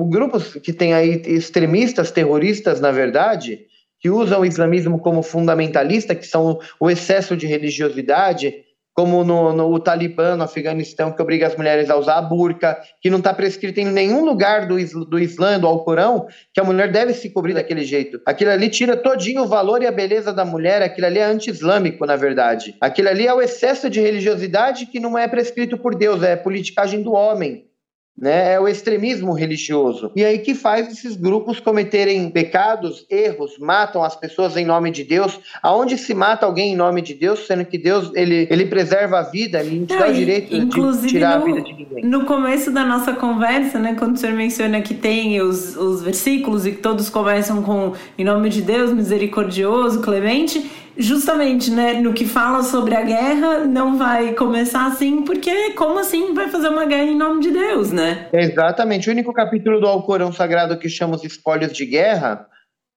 grupos 0.09 0.55
que 0.55 0.73
têm 0.73 0.93
aí 0.93 1.21
extremistas, 1.25 2.11
terroristas, 2.11 2.81
na 2.81 2.91
verdade, 2.91 3.59
que 3.99 4.09
usam 4.09 4.41
o 4.41 4.45
islamismo 4.45 4.99
como 4.99 5.21
fundamentalista, 5.21 6.15
que 6.15 6.25
são 6.25 6.59
o 6.79 6.89
excesso 6.89 7.35
de 7.35 7.47
religiosidade, 7.47 8.66
como 8.97 9.23
no, 9.23 9.53
no 9.53 9.71
o 9.71 9.79
Talibã, 9.79 10.35
no 10.35 10.43
Afeganistão, 10.43 11.11
que 11.11 11.21
obriga 11.21 11.45
as 11.45 11.55
mulheres 11.55 11.87
a 11.87 11.95
usar 11.95 12.15
a 12.15 12.21
burca, 12.21 12.81
que 12.99 13.11
não 13.11 13.19
está 13.19 13.31
prescrito 13.31 13.79
em 13.79 13.85
nenhum 13.85 14.25
lugar 14.25 14.67
do, 14.67 14.75
do 15.05 15.19
Islã, 15.19 15.59
do 15.59 15.67
Alcorão, 15.67 16.25
que 16.51 16.59
a 16.59 16.63
mulher 16.63 16.91
deve 16.91 17.13
se 17.13 17.29
cobrir 17.29 17.53
daquele 17.53 17.83
jeito. 17.83 18.19
Aquilo 18.25 18.49
ali 18.49 18.69
tira 18.69 18.97
todinho 18.97 19.43
o 19.43 19.47
valor 19.47 19.83
e 19.83 19.85
a 19.85 19.91
beleza 19.91 20.33
da 20.33 20.43
mulher, 20.43 20.81
aquilo 20.81 21.05
ali 21.05 21.19
é 21.19 21.25
anti-islâmico, 21.25 22.07
na 22.07 22.15
verdade. 22.15 22.75
Aquilo 22.81 23.09
ali 23.09 23.27
é 23.27 23.33
o 23.33 23.39
excesso 23.39 23.87
de 23.87 24.01
religiosidade 24.01 24.87
que 24.87 24.99
não 24.99 25.15
é 25.15 25.27
prescrito 25.27 25.77
por 25.77 25.93
Deus, 25.93 26.23
é 26.23 26.35
politicagem 26.35 27.03
do 27.03 27.13
homem 27.13 27.66
né? 28.17 28.53
É 28.53 28.59
o 28.59 28.67
extremismo 28.67 29.33
religioso. 29.33 30.11
E 30.15 30.25
aí 30.25 30.39
que 30.39 30.55
faz 30.55 30.91
esses 30.91 31.15
grupos 31.15 31.59
cometerem 31.59 32.29
pecados, 32.29 33.05
erros, 33.09 33.57
matam 33.59 34.03
as 34.03 34.15
pessoas 34.15 34.57
em 34.57 34.65
nome 34.65 34.89
de 34.89 35.03
Deus. 35.03 35.39
Aonde 35.61 35.97
se 35.97 36.13
mata 36.13 36.45
alguém 36.45 36.73
em 36.73 36.75
nome 36.75 37.01
de 37.01 37.13
Deus, 37.13 37.45
sendo 37.45 37.63
que 37.65 37.77
Deus 37.77 38.11
ele, 38.15 38.47
ele 38.49 38.65
preserva 38.65 39.19
a 39.19 39.23
vida, 39.23 39.59
ele 39.59 39.79
não 39.79 39.85
te 39.85 39.95
dá 39.95 40.07
o 40.07 40.13
direito 40.13 40.49
de 40.49 41.07
tirar 41.07 41.39
no, 41.39 41.43
a 41.43 41.45
vida 41.45 41.61
de 41.61 41.73
ninguém. 41.73 42.05
No 42.05 42.25
começo 42.25 42.71
da 42.71 42.83
nossa 42.83 43.13
conversa, 43.13 43.77
né, 43.77 43.95
quando 43.97 44.15
o 44.15 44.17
senhor 44.17 44.35
menciona 44.35 44.81
que 44.81 44.93
tem 44.93 45.39
os, 45.41 45.75
os 45.75 46.01
versículos 46.01 46.65
e 46.65 46.71
que 46.71 46.77
todos 46.77 47.09
começam 47.09 47.61
com 47.61 47.93
em 48.17 48.23
nome 48.23 48.49
de 48.49 48.61
Deus, 48.61 48.91
misericordioso, 48.91 50.01
clemente, 50.01 50.69
justamente, 50.97 51.71
né, 51.71 51.93
no 51.93 52.13
que 52.13 52.25
fala 52.25 52.63
sobre 52.63 52.95
a 52.95 53.01
guerra, 53.01 53.65
não 53.65 53.97
vai 53.97 54.33
começar 54.33 54.87
assim, 54.87 55.23
porque 55.23 55.71
como 55.71 55.99
assim 55.99 56.33
vai 56.33 56.49
fazer 56.49 56.69
uma 56.69 56.85
guerra 56.85 57.05
em 57.05 57.17
nome 57.17 57.41
de 57.41 57.51
Deus, 57.51 57.91
né? 57.91 58.27
Exatamente. 58.33 59.09
O 59.09 59.11
único 59.11 59.33
capítulo 59.33 59.79
do 59.79 59.87
Alcorão 59.87 60.31
Sagrado 60.31 60.77
que 60.77 60.89
chama 60.89 61.15
os 61.15 61.23
espólios 61.23 61.73
de 61.73 61.85
guerra 61.85 62.47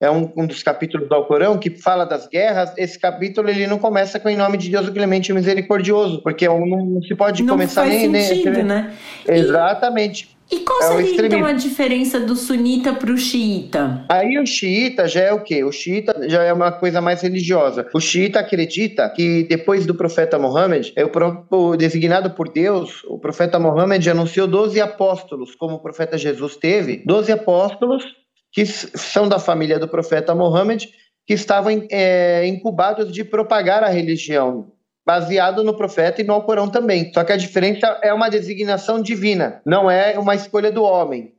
é 0.01 0.11
um, 0.11 0.33
um, 0.35 0.47
dos 0.47 0.63
capítulos 0.63 1.09
do 1.09 1.15
Alcorão 1.15 1.59
que 1.59 1.71
fala 1.71 2.07
das 2.07 2.27
guerras. 2.27 2.73
Esse 2.79 2.99
capítulo 2.99 3.51
ele 3.51 3.67
não 3.67 3.79
começa 3.79 4.19
com 4.19 4.31
em 4.31 4.37
nome 4.37 4.57
de 4.57 4.71
Deus 4.71 4.89
o 4.89 4.93
clemente 4.93 5.31
e 5.31 5.35
misericordioso, 5.35 6.23
porque 6.23 6.49
não, 6.49 6.67
não 6.67 7.03
se 7.03 7.15
pode 7.15 7.43
não 7.43 7.55
começar 7.55 7.83
faz 7.83 8.09
nem, 8.09 8.23
sentido, 8.23 8.53
nem, 8.53 8.65
né? 8.65 8.95
Exatamente. 9.29 10.25
E 10.25 10.40
qual 10.59 10.83
é 10.83 11.05
seria 11.05 11.27
então 11.27 11.45
a 11.45 11.53
diferença 11.53 12.19
do 12.19 12.35
sunita 12.35 12.93
para 12.93 13.13
o 13.13 13.17
xiita? 13.17 14.05
Aí 14.09 14.39
o 14.39 14.47
xiita 14.47 15.07
já 15.07 15.21
é 15.21 15.33
o 15.33 15.43
quê? 15.43 15.63
O 15.63 15.71
xiita 15.71 16.29
já 16.29 16.43
é 16.43 16.53
uma 16.53 16.73
coisa 16.73 17.01
mais 17.01 17.23
religiosa. 17.23 17.87
O 17.95 18.01
xiita 18.01 18.41
acredita 18.41 19.09
que 19.09 19.45
depois 19.45 19.87
do 19.87 19.95
profeta 19.95 20.39
Mohammed, 20.39 20.93
é 20.97 21.05
o 21.05 21.09
próprio 21.09 21.77
designado 21.77 22.31
por 22.31 22.49
Deus, 22.49 23.05
o 23.05 23.19
profeta 23.19 23.59
Mohammed 23.59 24.11
anunciou 24.11 24.47
12 24.47 24.81
apóstolos, 24.81 25.55
como 25.55 25.77
o 25.77 25.81
profeta 25.81 26.19
Jesus 26.19 26.57
teve, 26.57 27.03
12 27.07 27.33
apóstolos 27.33 28.05
que 28.53 28.67
são 28.67 29.29
da 29.29 29.39
família 29.39 29.79
do 29.79 29.87
profeta 29.87 30.35
Mohammed, 30.35 30.89
que 31.27 31.35
estavam 31.35 31.87
é, 31.91 32.45
incubados 32.47 33.13
de 33.13 33.23
propagar 33.23 33.85
a 33.85 33.89
religião 33.89 34.73
baseado 35.07 35.65
no 35.65 35.77
profeta 35.77 36.21
e 36.21 36.25
no 36.25 36.35
Alcorão 36.35 36.69
também. 36.69 37.13
Só 37.13 37.25
que 37.25 37.33
a 37.33 37.37
diferença 37.37 37.99
é 38.03 38.13
uma 38.13 38.29
designação 38.29 39.01
divina, 39.01 39.61
não 39.65 39.91
é 39.91 40.19
uma 40.19 40.35
escolha 40.35 40.71
do 40.71 40.83
homem, 40.83 41.35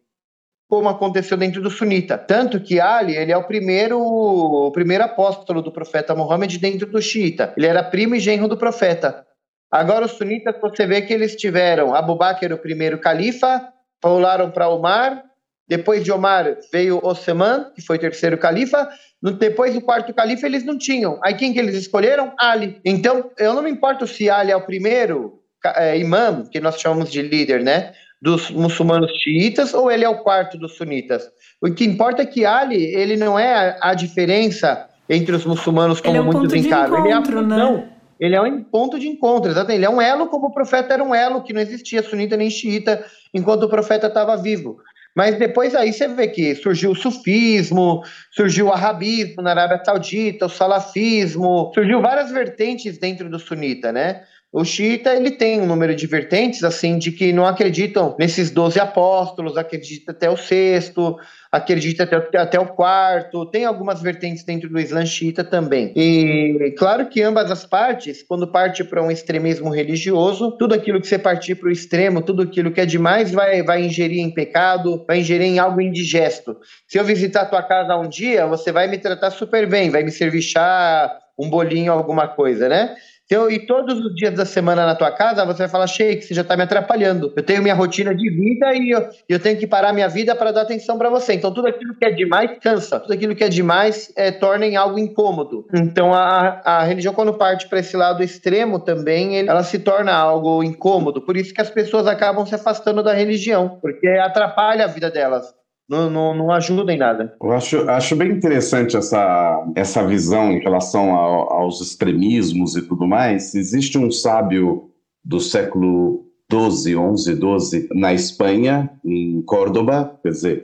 como 0.67 0.89
aconteceu 0.89 1.37
dentro 1.37 1.61
do 1.61 1.69
sunita. 1.69 2.17
Tanto 2.17 2.59
que 2.59 2.79
Ali, 2.79 3.15
ele 3.15 3.31
é 3.31 3.37
o 3.37 3.43
primeiro, 3.43 3.99
o 3.99 4.71
primeiro 4.71 5.03
apóstolo 5.03 5.61
do 5.61 5.71
profeta 5.71 6.15
Muhammad 6.15 6.55
dentro 6.57 6.89
do 6.89 7.01
xiita. 7.01 7.53
Ele 7.55 7.67
era 7.67 7.83
primo 7.83 8.15
e 8.15 8.19
genro 8.19 8.47
do 8.47 8.57
profeta. 8.57 9.25
Agora 9.71 10.05
os 10.05 10.11
sunitas, 10.11 10.55
você 10.59 10.85
vê 10.85 11.01
que 11.01 11.13
eles 11.13 11.35
tiveram 11.35 11.95
Abu 11.95 12.15
Bakr, 12.15 12.51
o 12.51 12.57
primeiro 12.57 12.99
califa, 12.99 13.71
pularam 14.01 14.51
para 14.51 14.67
Omar, 14.67 15.23
depois 15.67 16.03
de 16.03 16.11
Omar 16.11 16.57
veio 16.73 16.99
Osman, 17.01 17.71
que 17.73 17.81
foi 17.81 17.95
o 17.95 17.99
terceiro 17.99 18.37
califa. 18.37 18.89
Depois 19.21 19.73
do 19.73 19.81
quarto 19.81 20.13
califa, 20.13 20.47
eles 20.47 20.63
não 20.63 20.77
tinham. 20.77 21.19
Aí 21.23 21.35
quem 21.35 21.53
que 21.53 21.59
eles 21.59 21.75
escolheram? 21.75 22.33
Ali. 22.39 22.79
Então, 22.83 23.29
eu 23.37 23.53
não 23.53 23.61
me 23.61 23.69
importo 23.69 24.07
se 24.07 24.29
Ali 24.29 24.51
é 24.51 24.55
o 24.55 24.65
primeiro 24.65 25.39
é, 25.75 25.97
imã, 25.97 26.43
que 26.51 26.59
nós 26.59 26.79
chamamos 26.79 27.11
de 27.11 27.21
líder, 27.21 27.63
né? 27.63 27.93
Dos 28.19 28.49
muçulmanos 28.49 29.11
xiitas, 29.21 29.73
ou 29.73 29.91
ele 29.91 30.03
é 30.03 30.09
o 30.09 30.23
quarto 30.23 30.57
dos 30.57 30.75
sunitas. 30.75 31.29
O 31.61 31.71
que 31.71 31.85
importa 31.85 32.23
é 32.23 32.25
que 32.25 32.45
Ali, 32.45 32.83
ele 32.95 33.15
não 33.15 33.37
é 33.37 33.53
a, 33.53 33.91
a 33.91 33.93
diferença 33.93 34.87
entre 35.07 35.35
os 35.35 35.45
muçulmanos 35.45 36.01
como 36.01 36.15
ele 36.15 36.17
é 36.17 36.21
um 36.21 36.31
muitos 36.31 36.53
encaram. 36.53 36.97
Ele 36.99 37.09
é 37.09 37.13
a 37.13 37.23
função. 37.23 37.77
Né? 37.77 37.89
Ele 38.19 38.35
é 38.35 38.41
um 38.41 38.63
ponto 38.63 38.99
de 38.99 39.07
encontro, 39.07 39.49
exatamente. 39.49 39.79
Ele 39.79 39.85
é 39.85 39.89
um 39.89 39.99
elo 39.99 40.27
como 40.27 40.47
o 40.47 40.53
profeta 40.53 40.93
era 40.93 41.03
um 41.03 41.13
elo, 41.13 41.41
que 41.41 41.53
não 41.53 41.59
existia 41.61 42.03
sunita 42.03 42.37
nem 42.37 42.51
xiita 42.51 43.03
enquanto 43.33 43.63
o 43.63 43.69
profeta 43.69 44.05
estava 44.05 44.37
vivo. 44.37 44.77
Mas 45.15 45.37
depois 45.37 45.75
aí 45.75 45.91
você 45.91 46.07
vê 46.07 46.27
que 46.27 46.55
surgiu 46.55 46.91
o 46.91 46.95
sufismo, 46.95 48.01
surgiu 48.31 48.67
o 48.67 48.73
arabismo 48.73 49.41
na 49.41 49.51
Arábia 49.51 49.83
Saudita, 49.83 50.45
o 50.45 50.49
salafismo, 50.49 51.71
surgiu 51.73 52.01
várias 52.01 52.31
vertentes 52.31 52.97
dentro 52.97 53.29
do 53.29 53.37
sunita, 53.37 53.91
né? 53.91 54.23
O 54.53 54.65
xiita, 54.65 55.15
ele 55.15 55.31
tem 55.31 55.61
um 55.61 55.65
número 55.65 55.95
de 55.95 56.05
vertentes, 56.05 56.61
assim, 56.63 56.97
de 56.97 57.11
que 57.11 57.31
não 57.31 57.45
acreditam 57.45 58.15
nesses 58.19 58.51
doze 58.51 58.81
apóstolos, 58.81 59.57
acredita 59.57 60.11
até 60.11 60.29
o 60.29 60.35
sexto, 60.35 61.17
acredita 61.51 62.03
até, 62.03 62.37
até 62.37 62.59
o 62.59 62.67
quarto, 62.67 63.45
tem 63.45 63.65
algumas 63.65 64.01
vertentes 64.01 64.43
dentro 64.43 64.69
do 64.69 64.79
Islã 64.79 65.05
xiita 65.05 65.43
também. 65.43 65.91
E 65.95 66.73
claro 66.77 67.09
que 67.09 67.21
ambas 67.21 67.51
as 67.51 67.65
partes, 67.65 68.23
quando 68.23 68.47
parte 68.47 68.83
para 68.83 69.03
um 69.03 69.11
extremismo 69.11 69.69
religioso, 69.69 70.51
tudo 70.57 70.73
aquilo 70.73 71.01
que 71.01 71.07
você 71.07 71.19
partir 71.19 71.55
para 71.55 71.67
o 71.67 71.71
extremo, 71.71 72.21
tudo 72.21 72.43
aquilo 72.43 72.71
que 72.71 72.79
é 72.79 72.85
demais, 72.85 73.31
vai, 73.31 73.61
vai 73.61 73.83
ingerir 73.83 74.19
em 74.19 74.33
pecado, 74.33 75.03
vai 75.05 75.19
ingerir 75.19 75.47
em 75.47 75.59
algo 75.59 75.81
indigesto. 75.81 76.55
Se 76.87 76.97
eu 76.97 77.03
visitar 77.03 77.41
a 77.41 77.45
tua 77.45 77.63
casa 77.63 77.97
um 77.97 78.07
dia, 78.07 78.47
você 78.47 78.71
vai 78.71 78.87
me 78.87 78.97
tratar 78.97 79.31
super 79.31 79.67
bem, 79.67 79.89
vai 79.89 80.03
me 80.03 80.11
servir 80.11 80.41
chá, 80.41 81.11
um 81.37 81.49
bolinho, 81.49 81.91
alguma 81.91 82.27
coisa, 82.27 82.69
né? 82.69 82.95
Então, 83.31 83.49
e 83.49 83.59
todos 83.65 83.97
os 83.97 84.13
dias 84.13 84.33
da 84.33 84.43
semana 84.43 84.85
na 84.85 84.93
tua 84.93 85.09
casa, 85.09 85.45
você 85.45 85.59
vai 85.59 85.69
falar, 85.69 85.87
Sheik, 85.87 86.25
você 86.25 86.33
já 86.33 86.41
está 86.41 86.57
me 86.57 86.63
atrapalhando. 86.63 87.31
Eu 87.33 87.41
tenho 87.41 87.63
minha 87.63 87.73
rotina 87.73 88.13
de 88.13 88.29
vida 88.29 88.73
e 88.73 88.89
eu, 88.89 89.07
eu 89.29 89.39
tenho 89.39 89.57
que 89.57 89.65
parar 89.65 89.93
minha 89.93 90.09
vida 90.09 90.35
para 90.35 90.51
dar 90.51 90.63
atenção 90.63 90.97
para 90.97 91.09
você. 91.09 91.31
Então, 91.31 91.53
tudo 91.53 91.69
aquilo 91.69 91.95
que 91.95 92.03
é 92.03 92.11
demais 92.11 92.59
cansa. 92.61 92.99
Tudo 92.99 93.13
aquilo 93.13 93.33
que 93.33 93.45
é 93.45 93.47
demais 93.47 94.11
é, 94.17 94.31
torna 94.31 94.65
em 94.65 94.75
algo 94.75 94.99
incômodo. 94.99 95.65
Então, 95.73 96.13
a, 96.13 96.61
a 96.65 96.83
religião, 96.83 97.13
quando 97.13 97.33
parte 97.33 97.69
para 97.69 97.79
esse 97.79 97.95
lado 97.95 98.21
extremo 98.21 98.79
também, 98.79 99.47
ela 99.47 99.63
se 99.63 99.79
torna 99.79 100.11
algo 100.11 100.61
incômodo. 100.61 101.21
Por 101.21 101.37
isso 101.37 101.53
que 101.53 101.61
as 101.61 101.69
pessoas 101.69 102.07
acabam 102.07 102.45
se 102.45 102.55
afastando 102.55 103.01
da 103.01 103.13
religião, 103.13 103.79
porque 103.81 104.09
atrapalha 104.09 104.83
a 104.83 104.87
vida 104.87 105.09
delas 105.09 105.60
não, 105.91 106.09
não, 106.09 106.33
não 106.33 106.51
ajuda 106.51 106.93
em 106.93 106.97
nada. 106.97 107.35
Eu 107.43 107.51
acho, 107.51 107.89
acho 107.89 108.15
bem 108.15 108.31
interessante 108.31 108.95
essa, 108.95 109.65
essa 109.75 110.07
visão 110.07 110.49
em 110.53 110.59
relação 110.59 111.13
ao, 111.13 111.51
aos 111.51 111.81
extremismos 111.81 112.77
e 112.77 112.81
tudo 112.81 113.05
mais. 113.05 113.53
Existe 113.53 113.97
um 113.97 114.09
sábio 114.09 114.89
do 115.23 115.41
século 115.41 116.25
12, 116.49 116.95
11, 116.95 117.35
12, 117.35 117.89
na 117.93 118.13
Espanha, 118.13 118.89
em 119.03 119.41
Córdoba, 119.41 120.17
quer 120.23 120.29
dizer, 120.29 120.61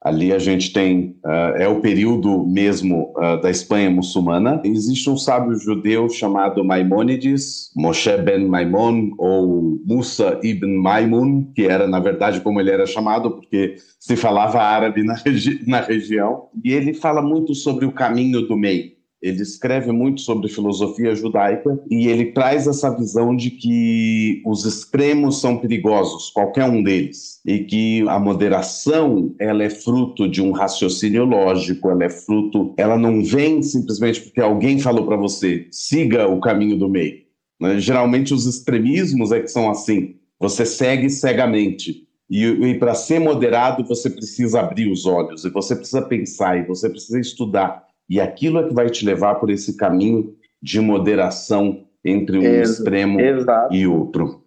Ali 0.00 0.32
a 0.32 0.38
gente 0.38 0.72
tem, 0.72 1.16
uh, 1.24 1.56
é 1.56 1.66
o 1.66 1.80
período 1.80 2.46
mesmo 2.46 3.12
uh, 3.16 3.40
da 3.40 3.50
Espanha 3.50 3.90
muçulmana. 3.90 4.60
Existe 4.64 5.10
um 5.10 5.16
sábio 5.16 5.56
judeu 5.56 6.08
chamado 6.08 6.64
Maimônides, 6.64 7.72
Moshe 7.76 8.16
ben 8.18 8.46
Maimon, 8.46 9.10
ou 9.18 9.80
Musa 9.84 10.38
ibn 10.42 10.80
Maimun, 10.80 11.52
que 11.52 11.62
era, 11.62 11.88
na 11.88 11.98
verdade, 11.98 12.40
como 12.40 12.60
ele 12.60 12.70
era 12.70 12.86
chamado, 12.86 13.32
porque 13.32 13.74
se 13.98 14.14
falava 14.14 14.60
árabe 14.60 15.02
na, 15.02 15.14
regi 15.14 15.64
na 15.66 15.80
região. 15.80 16.48
E 16.64 16.72
ele 16.72 16.94
fala 16.94 17.20
muito 17.20 17.52
sobre 17.54 17.84
o 17.84 17.92
caminho 17.92 18.42
do 18.42 18.56
meio. 18.56 18.97
Ele 19.20 19.42
escreve 19.42 19.90
muito 19.90 20.20
sobre 20.20 20.48
filosofia 20.48 21.14
judaica 21.14 21.78
e 21.90 22.06
ele 22.06 22.26
traz 22.26 22.66
essa 22.66 22.96
visão 22.96 23.34
de 23.34 23.50
que 23.50 24.40
os 24.46 24.64
extremos 24.64 25.40
são 25.40 25.58
perigosos, 25.58 26.30
qualquer 26.30 26.64
um 26.64 26.82
deles, 26.82 27.40
e 27.44 27.60
que 27.60 28.04
a 28.08 28.18
moderação 28.18 29.34
ela 29.40 29.64
é 29.64 29.70
fruto 29.70 30.28
de 30.28 30.40
um 30.40 30.52
raciocínio 30.52 31.24
lógico, 31.24 31.90
ela 31.90 32.04
é 32.04 32.10
fruto, 32.10 32.74
ela 32.76 32.96
não 32.96 33.24
vem 33.24 33.62
simplesmente 33.62 34.20
porque 34.20 34.40
alguém 34.40 34.78
falou 34.78 35.04
para 35.04 35.16
você 35.16 35.66
siga 35.70 36.28
o 36.28 36.40
caminho 36.40 36.76
do 36.78 36.88
meio. 36.88 37.22
Né? 37.60 37.78
Geralmente 37.80 38.32
os 38.32 38.46
extremismos 38.46 39.32
é 39.32 39.40
que 39.40 39.48
são 39.48 39.70
assim, 39.70 40.16
você 40.38 40.64
segue 40.64 41.10
cegamente. 41.10 42.06
E, 42.30 42.44
e 42.44 42.78
para 42.78 42.94
ser 42.94 43.18
moderado, 43.18 43.86
você 43.86 44.10
precisa 44.10 44.60
abrir 44.60 44.90
os 44.90 45.06
olhos, 45.06 45.44
e 45.44 45.50
você 45.50 45.74
precisa 45.74 46.02
pensar, 46.02 46.58
e 46.58 46.66
você 46.66 46.88
precisa 46.88 47.18
estudar. 47.18 47.87
E 48.08 48.20
aquilo 48.20 48.60
é 48.60 48.66
que 48.66 48.74
vai 48.74 48.88
te 48.88 49.04
levar 49.04 49.36
por 49.36 49.50
esse 49.50 49.76
caminho 49.76 50.34
de 50.62 50.80
moderação 50.80 51.84
entre 52.04 52.38
um 52.38 52.42
Ex 52.42 52.70
extremo 52.70 53.20
exato. 53.20 53.74
e 53.74 53.86
outro. 53.86 54.42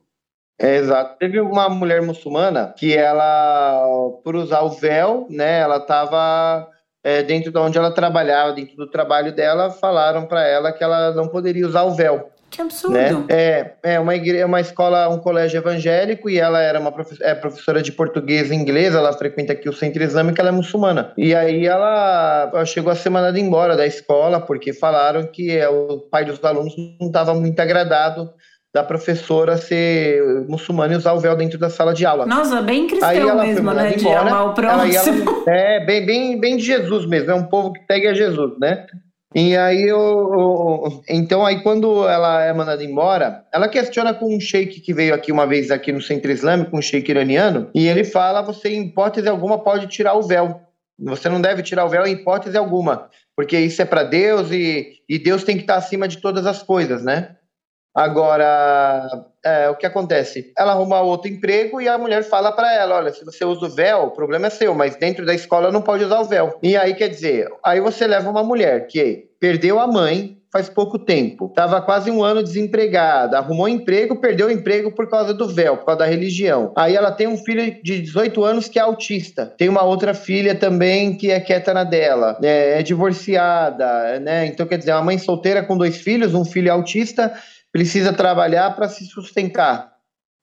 É, 0.59 0.77
exato. 0.77 1.17
Teve 1.17 1.39
uma 1.39 1.69
mulher 1.69 2.01
muçulmana 2.01 2.73
que 2.77 2.95
ela, 2.95 3.83
por 4.23 4.35
usar 4.35 4.61
o 4.61 4.69
véu, 4.69 5.27
né, 5.29 5.59
ela 5.59 5.77
estava 5.77 6.67
é, 7.03 7.23
dentro 7.23 7.51
de 7.51 7.57
onde 7.57 7.77
ela 7.77 7.91
trabalhava, 7.91 8.53
dentro 8.53 8.75
do 8.75 8.87
trabalho 8.87 9.33
dela, 9.33 9.71
falaram 9.71 10.25
para 10.25 10.47
ela 10.47 10.71
que 10.71 10.83
ela 10.83 11.13
não 11.13 11.27
poderia 11.27 11.67
usar 11.67 11.83
o 11.83 11.95
véu. 11.95 12.30
Que 12.51 12.61
absurdo. 12.61 12.93
Né? 12.93 13.25
É, 13.29 13.71
é 13.81 13.99
uma, 13.99 14.13
igreja, 14.13 14.45
uma 14.45 14.59
escola, 14.59 15.07
um 15.07 15.19
colégio 15.19 15.57
evangélico 15.57 16.29
e 16.29 16.37
ela 16.37 16.61
era 16.61 16.81
uma 16.81 16.91
profe 16.91 17.15
é, 17.21 17.33
professora 17.33 17.81
de 17.81 17.93
português 17.93 18.51
e 18.51 18.55
inglês, 18.55 18.93
ela 18.93 19.13
frequenta 19.13 19.53
aqui 19.53 19.69
o 19.69 19.73
centro 19.73 20.03
islâmico, 20.03 20.39
ela 20.41 20.49
é 20.49 20.51
muçulmana. 20.51 21.13
E 21.17 21.33
aí 21.33 21.65
ela, 21.65 22.51
ela 22.53 22.65
chegou 22.65 22.91
a 22.91 22.95
ser 22.95 23.09
mandada 23.09 23.39
embora 23.39 23.77
da 23.77 23.87
escola 23.87 24.41
porque 24.41 24.73
falaram 24.73 25.25
que 25.27 25.57
é, 25.57 25.69
o 25.69 25.99
pai 26.11 26.25
dos 26.25 26.43
alunos 26.43 26.75
não 26.99 27.07
estava 27.07 27.33
muito 27.33 27.57
agradado 27.61 28.29
da 28.73 28.83
professora 28.83 29.55
ser 29.55 30.45
muçulmana 30.47 30.93
e 30.93 30.97
usar 30.97 31.13
o 31.13 31.19
véu 31.19 31.37
dentro 31.37 31.57
da 31.57 31.69
sala 31.69 31.93
de 31.93 32.05
aula. 32.05 32.25
Nossa, 32.25 32.61
bem 32.61 32.85
cristão 32.85 33.37
mesmo, 33.37 33.73
né? 33.73 33.91
De 33.91 34.07
amar 34.09 34.47
o 34.47 34.53
próximo. 34.53 35.43
Ela, 35.47 35.57
é, 35.57 35.85
bem, 35.85 36.05
bem, 36.05 36.39
bem 36.39 36.57
de 36.57 36.63
Jesus 36.63 37.05
mesmo, 37.05 37.31
é 37.31 37.35
um 37.35 37.45
povo 37.45 37.71
que 37.71 37.81
segue 37.89 38.07
a 38.07 38.13
Jesus, 38.13 38.59
né? 38.59 38.85
E 39.33 39.55
aí, 39.55 39.83
eu, 39.83 39.97
eu, 39.97 41.03
então 41.07 41.45
aí 41.45 41.61
quando 41.63 42.05
ela 42.07 42.43
é 42.43 42.51
mandada 42.51 42.83
embora, 42.83 43.45
ela 43.53 43.69
questiona 43.69 44.13
com 44.13 44.35
um 44.35 44.39
sheik 44.39 44.81
que 44.81 44.93
veio 44.93 45.13
aqui 45.13 45.31
uma 45.31 45.47
vez 45.47 45.71
aqui 45.71 45.91
no 45.91 46.01
centro 46.01 46.29
islâmico, 46.29 46.75
um 46.75 46.81
sheik 46.81 47.09
iraniano, 47.09 47.69
e 47.73 47.87
ele 47.87 48.03
fala, 48.03 48.41
você 48.41 48.69
em 48.69 48.87
hipótese 48.87 49.29
alguma 49.29 49.63
pode 49.63 49.87
tirar 49.87 50.15
o 50.15 50.21
véu. 50.21 50.59
Você 50.99 51.29
não 51.29 51.39
deve 51.39 51.63
tirar 51.63 51.85
o 51.85 51.89
véu 51.89 52.05
em 52.05 52.11
hipótese 52.11 52.57
alguma, 52.57 53.09
porque 53.35 53.57
isso 53.57 53.81
é 53.81 53.85
para 53.85 54.03
Deus 54.03 54.51
e, 54.51 54.97
e 55.07 55.17
Deus 55.17 55.45
tem 55.45 55.55
que 55.55 55.63
estar 55.63 55.77
acima 55.77 56.07
de 56.07 56.17
todas 56.17 56.45
as 56.45 56.61
coisas, 56.61 57.01
né? 57.01 57.37
Agora, 57.93 59.25
é, 59.43 59.69
o 59.69 59.75
que 59.75 59.85
acontece? 59.85 60.53
Ela 60.57 60.71
arruma 60.71 61.01
outro 61.01 61.29
emprego 61.29 61.81
e 61.81 61.89
a 61.89 61.97
mulher 61.97 62.23
fala 62.23 62.51
para 62.51 62.73
ela: 62.73 62.95
olha, 62.95 63.11
se 63.11 63.25
você 63.25 63.43
usa 63.43 63.65
o 63.65 63.69
véu, 63.69 64.03
o 64.03 64.11
problema 64.11 64.47
é 64.47 64.49
seu, 64.49 64.73
mas 64.73 64.95
dentro 64.95 65.25
da 65.25 65.33
escola 65.33 65.71
não 65.71 65.81
pode 65.81 66.05
usar 66.05 66.19
o 66.21 66.25
véu. 66.25 66.57
E 66.63 66.77
aí 66.77 66.93
quer 66.93 67.09
dizer, 67.09 67.49
aí 67.63 67.81
você 67.81 68.07
leva 68.07 68.29
uma 68.29 68.43
mulher 68.43 68.87
que 68.87 69.29
perdeu 69.39 69.79
a 69.79 69.87
mãe 69.87 70.37
faz 70.51 70.67
pouco 70.67 70.99
tempo, 70.99 71.45
estava 71.45 71.81
quase 71.81 72.11
um 72.11 72.21
ano 72.21 72.43
desempregada, 72.43 73.37
arrumou 73.37 73.69
emprego, 73.69 74.17
perdeu 74.17 74.47
o 74.47 74.51
emprego 74.51 74.91
por 74.91 75.09
causa 75.09 75.33
do 75.33 75.47
véu, 75.47 75.77
por 75.77 75.85
causa 75.85 75.99
da 75.99 76.05
religião. 76.05 76.73
Aí 76.75 76.93
ela 76.93 77.09
tem 77.09 77.25
um 77.25 77.37
filho 77.37 77.81
de 77.81 78.01
18 78.01 78.43
anos 78.43 78.67
que 78.67 78.77
é 78.77 78.81
autista, 78.81 79.45
tem 79.45 79.69
uma 79.69 79.83
outra 79.83 80.13
filha 80.13 80.53
também 80.53 81.15
que 81.15 81.31
é 81.31 81.39
quieta 81.39 81.73
na 81.73 81.85
dela, 81.85 82.37
é, 82.43 82.79
é 82.79 82.83
divorciada, 82.83 84.19
né? 84.19 84.45
Então 84.45 84.67
quer 84.67 84.77
dizer, 84.77 84.91
uma 84.91 85.03
mãe 85.03 85.17
solteira 85.17 85.63
com 85.63 85.77
dois 85.77 85.97
filhos, 85.97 86.33
um 86.33 86.43
filho 86.43 86.71
autista 86.71 87.33
precisa 87.71 88.13
trabalhar 88.13 88.75
para 88.75 88.89
se 88.89 89.05
sustentar. 89.05 89.91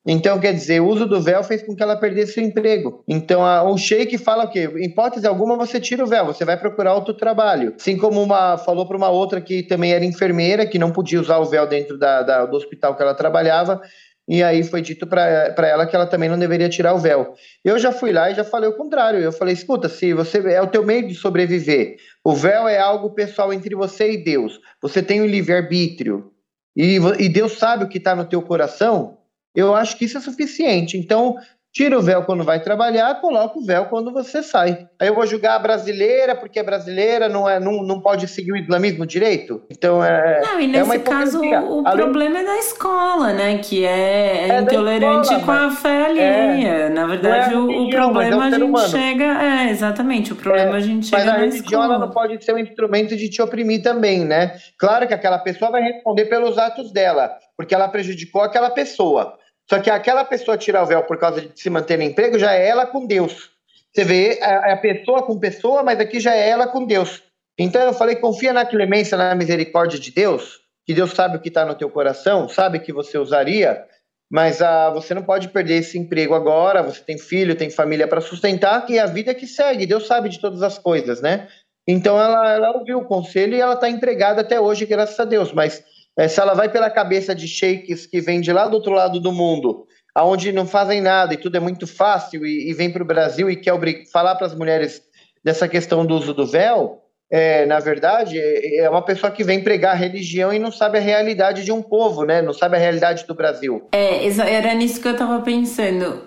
Então, 0.06 0.40
quer 0.40 0.54
dizer, 0.54 0.80
o 0.80 0.86
uso 0.86 1.06
do 1.06 1.20
véu 1.20 1.44
fez 1.44 1.62
com 1.62 1.76
que 1.76 1.82
ela 1.82 1.94
perdesse 1.94 2.40
o 2.40 2.42
emprego. 2.42 3.04
Então, 3.06 3.44
a, 3.44 3.62
o 3.62 3.76
sheik 3.76 4.16
fala 4.16 4.44
o 4.44 4.50
quê? 4.50 4.70
Em 4.76 4.86
hipótese 4.86 5.26
alguma, 5.26 5.54
você 5.54 5.78
tira 5.78 6.02
o 6.02 6.06
véu, 6.06 6.24
você 6.24 6.46
vai 6.46 6.56
procurar 6.56 6.94
outro 6.94 7.12
trabalho. 7.12 7.74
Assim 7.78 7.98
como 7.98 8.22
uma 8.22 8.56
falou 8.56 8.86
para 8.86 8.96
uma 8.96 9.10
outra 9.10 9.38
que 9.38 9.62
também 9.62 9.92
era 9.92 10.04
enfermeira, 10.04 10.66
que 10.66 10.78
não 10.78 10.90
podia 10.90 11.20
usar 11.20 11.36
o 11.38 11.44
véu 11.44 11.66
dentro 11.66 11.98
da, 11.98 12.22
da, 12.22 12.46
do 12.46 12.56
hospital 12.56 12.96
que 12.96 13.02
ela 13.02 13.12
trabalhava, 13.14 13.82
e 14.26 14.42
aí 14.42 14.62
foi 14.62 14.80
dito 14.80 15.06
para 15.06 15.66
ela 15.66 15.86
que 15.86 15.96
ela 15.96 16.06
também 16.06 16.28
não 16.28 16.38
deveria 16.38 16.68
tirar 16.68 16.94
o 16.94 16.98
véu. 16.98 17.34
Eu 17.64 17.78
já 17.78 17.92
fui 17.92 18.12
lá 18.12 18.30
e 18.30 18.34
já 18.34 18.44
falei 18.44 18.68
o 18.68 18.76
contrário. 18.76 19.20
Eu 19.20 19.32
falei, 19.32 19.52
escuta, 19.54 19.88
se 19.88 20.14
você 20.14 20.38
é 20.52 20.60
o 20.60 20.66
teu 20.66 20.84
meio 20.84 21.08
de 21.08 21.14
sobreviver, 21.14 21.96
o 22.22 22.34
véu 22.34 22.68
é 22.68 22.78
algo 22.78 23.14
pessoal 23.14 23.52
entre 23.52 23.74
você 23.74 24.12
e 24.12 24.24
Deus. 24.24 24.60
Você 24.82 25.02
tem 25.02 25.22
o 25.22 25.26
livre-arbítrio 25.26 26.30
e, 26.78 27.28
Deus 27.28 27.58
sabe 27.58 27.84
o 27.84 27.88
que 27.88 27.98
está 27.98 28.14
no 28.14 28.24
teu 28.24 28.40
coração, 28.40 29.18
eu 29.52 29.74
acho 29.74 29.96
que 29.96 30.04
isso 30.04 30.16
é 30.16 30.20
suficiente. 30.20 30.96
Então, 30.96 31.36
tira 31.72 31.98
o 31.98 32.02
véu 32.02 32.24
quando 32.24 32.44
vai 32.44 32.60
trabalhar, 32.60 33.20
coloca 33.20 33.58
o 33.58 33.64
véu 33.64 33.86
quando 33.86 34.12
você 34.12 34.42
sai. 34.42 34.88
Aí 35.00 35.08
eu 35.08 35.14
vou 35.14 35.26
julgar 35.26 35.56
a 35.56 35.58
brasileira 35.58 36.34
porque 36.34 36.58
é 36.58 36.62
brasileira, 36.62 37.28
não, 37.28 37.48
é, 37.48 37.60
não, 37.60 37.82
não 37.82 38.00
pode 38.00 38.26
seguir 38.26 38.52
o 38.52 38.56
islamismo 38.56 39.06
direito? 39.06 39.62
Então 39.70 40.02
é. 40.02 40.40
Não, 40.40 40.60
e 40.60 40.64
é 40.64 40.66
nesse 40.66 40.96
é 40.96 40.98
caso 40.98 41.40
o 41.40 41.86
Além... 41.86 42.04
problema 42.04 42.38
é 42.38 42.44
da 42.44 42.58
escola, 42.58 43.32
né? 43.32 43.58
Que 43.58 43.84
é, 43.84 44.48
é 44.48 44.60
intolerante 44.60 45.32
escola, 45.32 45.44
com 45.44 45.50
a 45.52 45.70
fé 45.70 46.06
alheia. 46.06 46.68
É, 46.68 46.88
Na 46.88 47.06
verdade, 47.06 47.54
o, 47.54 47.66
religião, 47.66 47.86
o, 47.86 47.90
problema 47.90 48.44
a 48.44 48.50
gente 48.50 48.62
humano. 48.62 48.88
chega. 48.88 49.24
É, 49.24 49.70
exatamente, 49.70 50.32
o 50.32 50.36
problema 50.36 50.76
a 50.76 50.80
gente 50.80 51.06
chega. 51.06 51.24
Mas 51.24 51.34
a 51.34 51.36
religião 51.38 51.82
ela 51.82 51.98
não 51.98 52.10
pode 52.10 52.42
ser 52.44 52.54
um 52.54 52.58
instrumento 52.58 53.16
de 53.16 53.28
te 53.28 53.40
oprimir 53.42 53.82
também, 53.82 54.24
né? 54.24 54.56
Claro 54.78 55.06
que 55.06 55.14
aquela 55.14 55.38
pessoa 55.38 55.70
vai 55.70 55.82
responder 55.82 56.26
pelos 56.26 56.58
atos 56.58 56.92
dela, 56.92 57.30
porque 57.56 57.74
ela 57.74 57.88
prejudicou 57.88 58.42
aquela 58.42 58.70
pessoa. 58.70 59.38
Só 59.68 59.78
que 59.80 59.90
aquela 59.90 60.24
pessoa 60.24 60.56
tirar 60.56 60.82
o 60.82 60.86
véu 60.86 61.02
por 61.02 61.18
causa 61.18 61.42
de 61.42 61.60
se 61.60 61.68
manter 61.68 61.98
no 61.98 62.04
emprego 62.04 62.38
já 62.38 62.54
é 62.54 62.68
ela 62.68 62.86
com 62.86 63.06
Deus. 63.06 63.50
Você 63.92 64.04
vê, 64.04 64.38
é, 64.40 64.70
é 64.70 64.72
a 64.72 64.76
pessoa 64.76 65.22
com 65.22 65.38
pessoa, 65.38 65.82
mas 65.82 66.00
aqui 66.00 66.20
já 66.20 66.34
é 66.34 66.48
ela 66.48 66.66
com 66.66 66.84
Deus. 66.84 67.22
Então 67.58 67.82
eu 67.82 67.92
falei, 67.92 68.16
confia 68.16 68.52
na 68.52 68.64
clemência, 68.64 69.18
na 69.18 69.34
misericórdia 69.34 69.98
de 69.98 70.10
Deus, 70.12 70.60
que 70.86 70.94
Deus 70.94 71.12
sabe 71.12 71.36
o 71.36 71.40
que 71.40 71.48
está 71.48 71.66
no 71.66 71.74
teu 71.74 71.90
coração, 71.90 72.48
sabe 72.48 72.78
que 72.78 72.92
você 72.92 73.18
usaria, 73.18 73.84
mas 74.30 74.62
ah, 74.62 74.90
você 74.90 75.12
não 75.12 75.22
pode 75.22 75.48
perder 75.48 75.78
esse 75.78 75.98
emprego 75.98 76.34
agora, 76.34 76.82
você 76.82 77.00
tem 77.00 77.18
filho, 77.18 77.56
tem 77.56 77.68
família 77.68 78.06
para 78.06 78.20
sustentar, 78.20 78.88
e 78.88 78.98
a 78.98 79.06
vida 79.06 79.34
que 79.34 79.46
segue, 79.46 79.86
Deus 79.86 80.06
sabe 80.06 80.28
de 80.28 80.38
todas 80.38 80.62
as 80.62 80.78
coisas, 80.78 81.20
né? 81.20 81.48
Então 81.86 82.20
ela, 82.20 82.52
ela 82.52 82.70
ouviu 82.76 82.98
o 82.98 83.04
conselho 83.04 83.54
e 83.54 83.60
ela 83.60 83.74
está 83.74 83.88
empregada 83.88 84.42
até 84.42 84.60
hoje, 84.60 84.86
graças 84.86 85.18
a 85.18 85.24
Deus, 85.24 85.52
mas 85.52 85.82
é, 86.18 86.26
se 86.26 86.40
ela 86.40 86.52
vai 86.52 86.68
pela 86.68 86.90
cabeça 86.90 87.32
de 87.32 87.46
sheiks 87.46 88.04
que 88.04 88.20
vem 88.20 88.40
de 88.40 88.52
lá 88.52 88.66
do 88.66 88.74
outro 88.74 88.92
lado 88.92 89.20
do 89.20 89.30
mundo, 89.30 89.86
aonde 90.12 90.50
não 90.50 90.66
fazem 90.66 91.00
nada 91.00 91.32
e 91.32 91.36
tudo 91.36 91.56
é 91.56 91.60
muito 91.60 91.86
fácil, 91.86 92.44
e, 92.44 92.68
e 92.68 92.74
vem 92.74 92.90
para 92.90 93.02
o 93.02 93.06
Brasil 93.06 93.48
e 93.48 93.54
quer 93.54 93.72
falar 94.12 94.34
para 94.34 94.48
as 94.48 94.54
mulheres 94.54 95.00
dessa 95.44 95.68
questão 95.68 96.04
do 96.04 96.16
uso 96.16 96.34
do 96.34 96.44
véu, 96.44 97.00
é, 97.30 97.66
na 97.66 97.78
verdade, 97.78 98.38
é, 98.38 98.78
é 98.78 98.90
uma 98.90 99.02
pessoa 99.02 99.30
que 99.30 99.44
vem 99.44 99.62
pregar 99.62 99.96
religião 99.96 100.52
e 100.52 100.58
não 100.58 100.72
sabe 100.72 100.98
a 100.98 101.00
realidade 101.00 101.62
de 101.62 101.70
um 101.70 101.82
povo, 101.82 102.24
né? 102.24 102.42
Não 102.42 102.52
sabe 102.52 102.76
a 102.76 102.80
realidade 102.80 103.26
do 103.26 103.34
Brasil. 103.34 103.86
É, 103.92 104.26
era 104.26 104.74
nisso 104.74 105.00
que 105.00 105.06
eu 105.06 105.12
estava 105.12 105.40
pensando. 105.42 106.22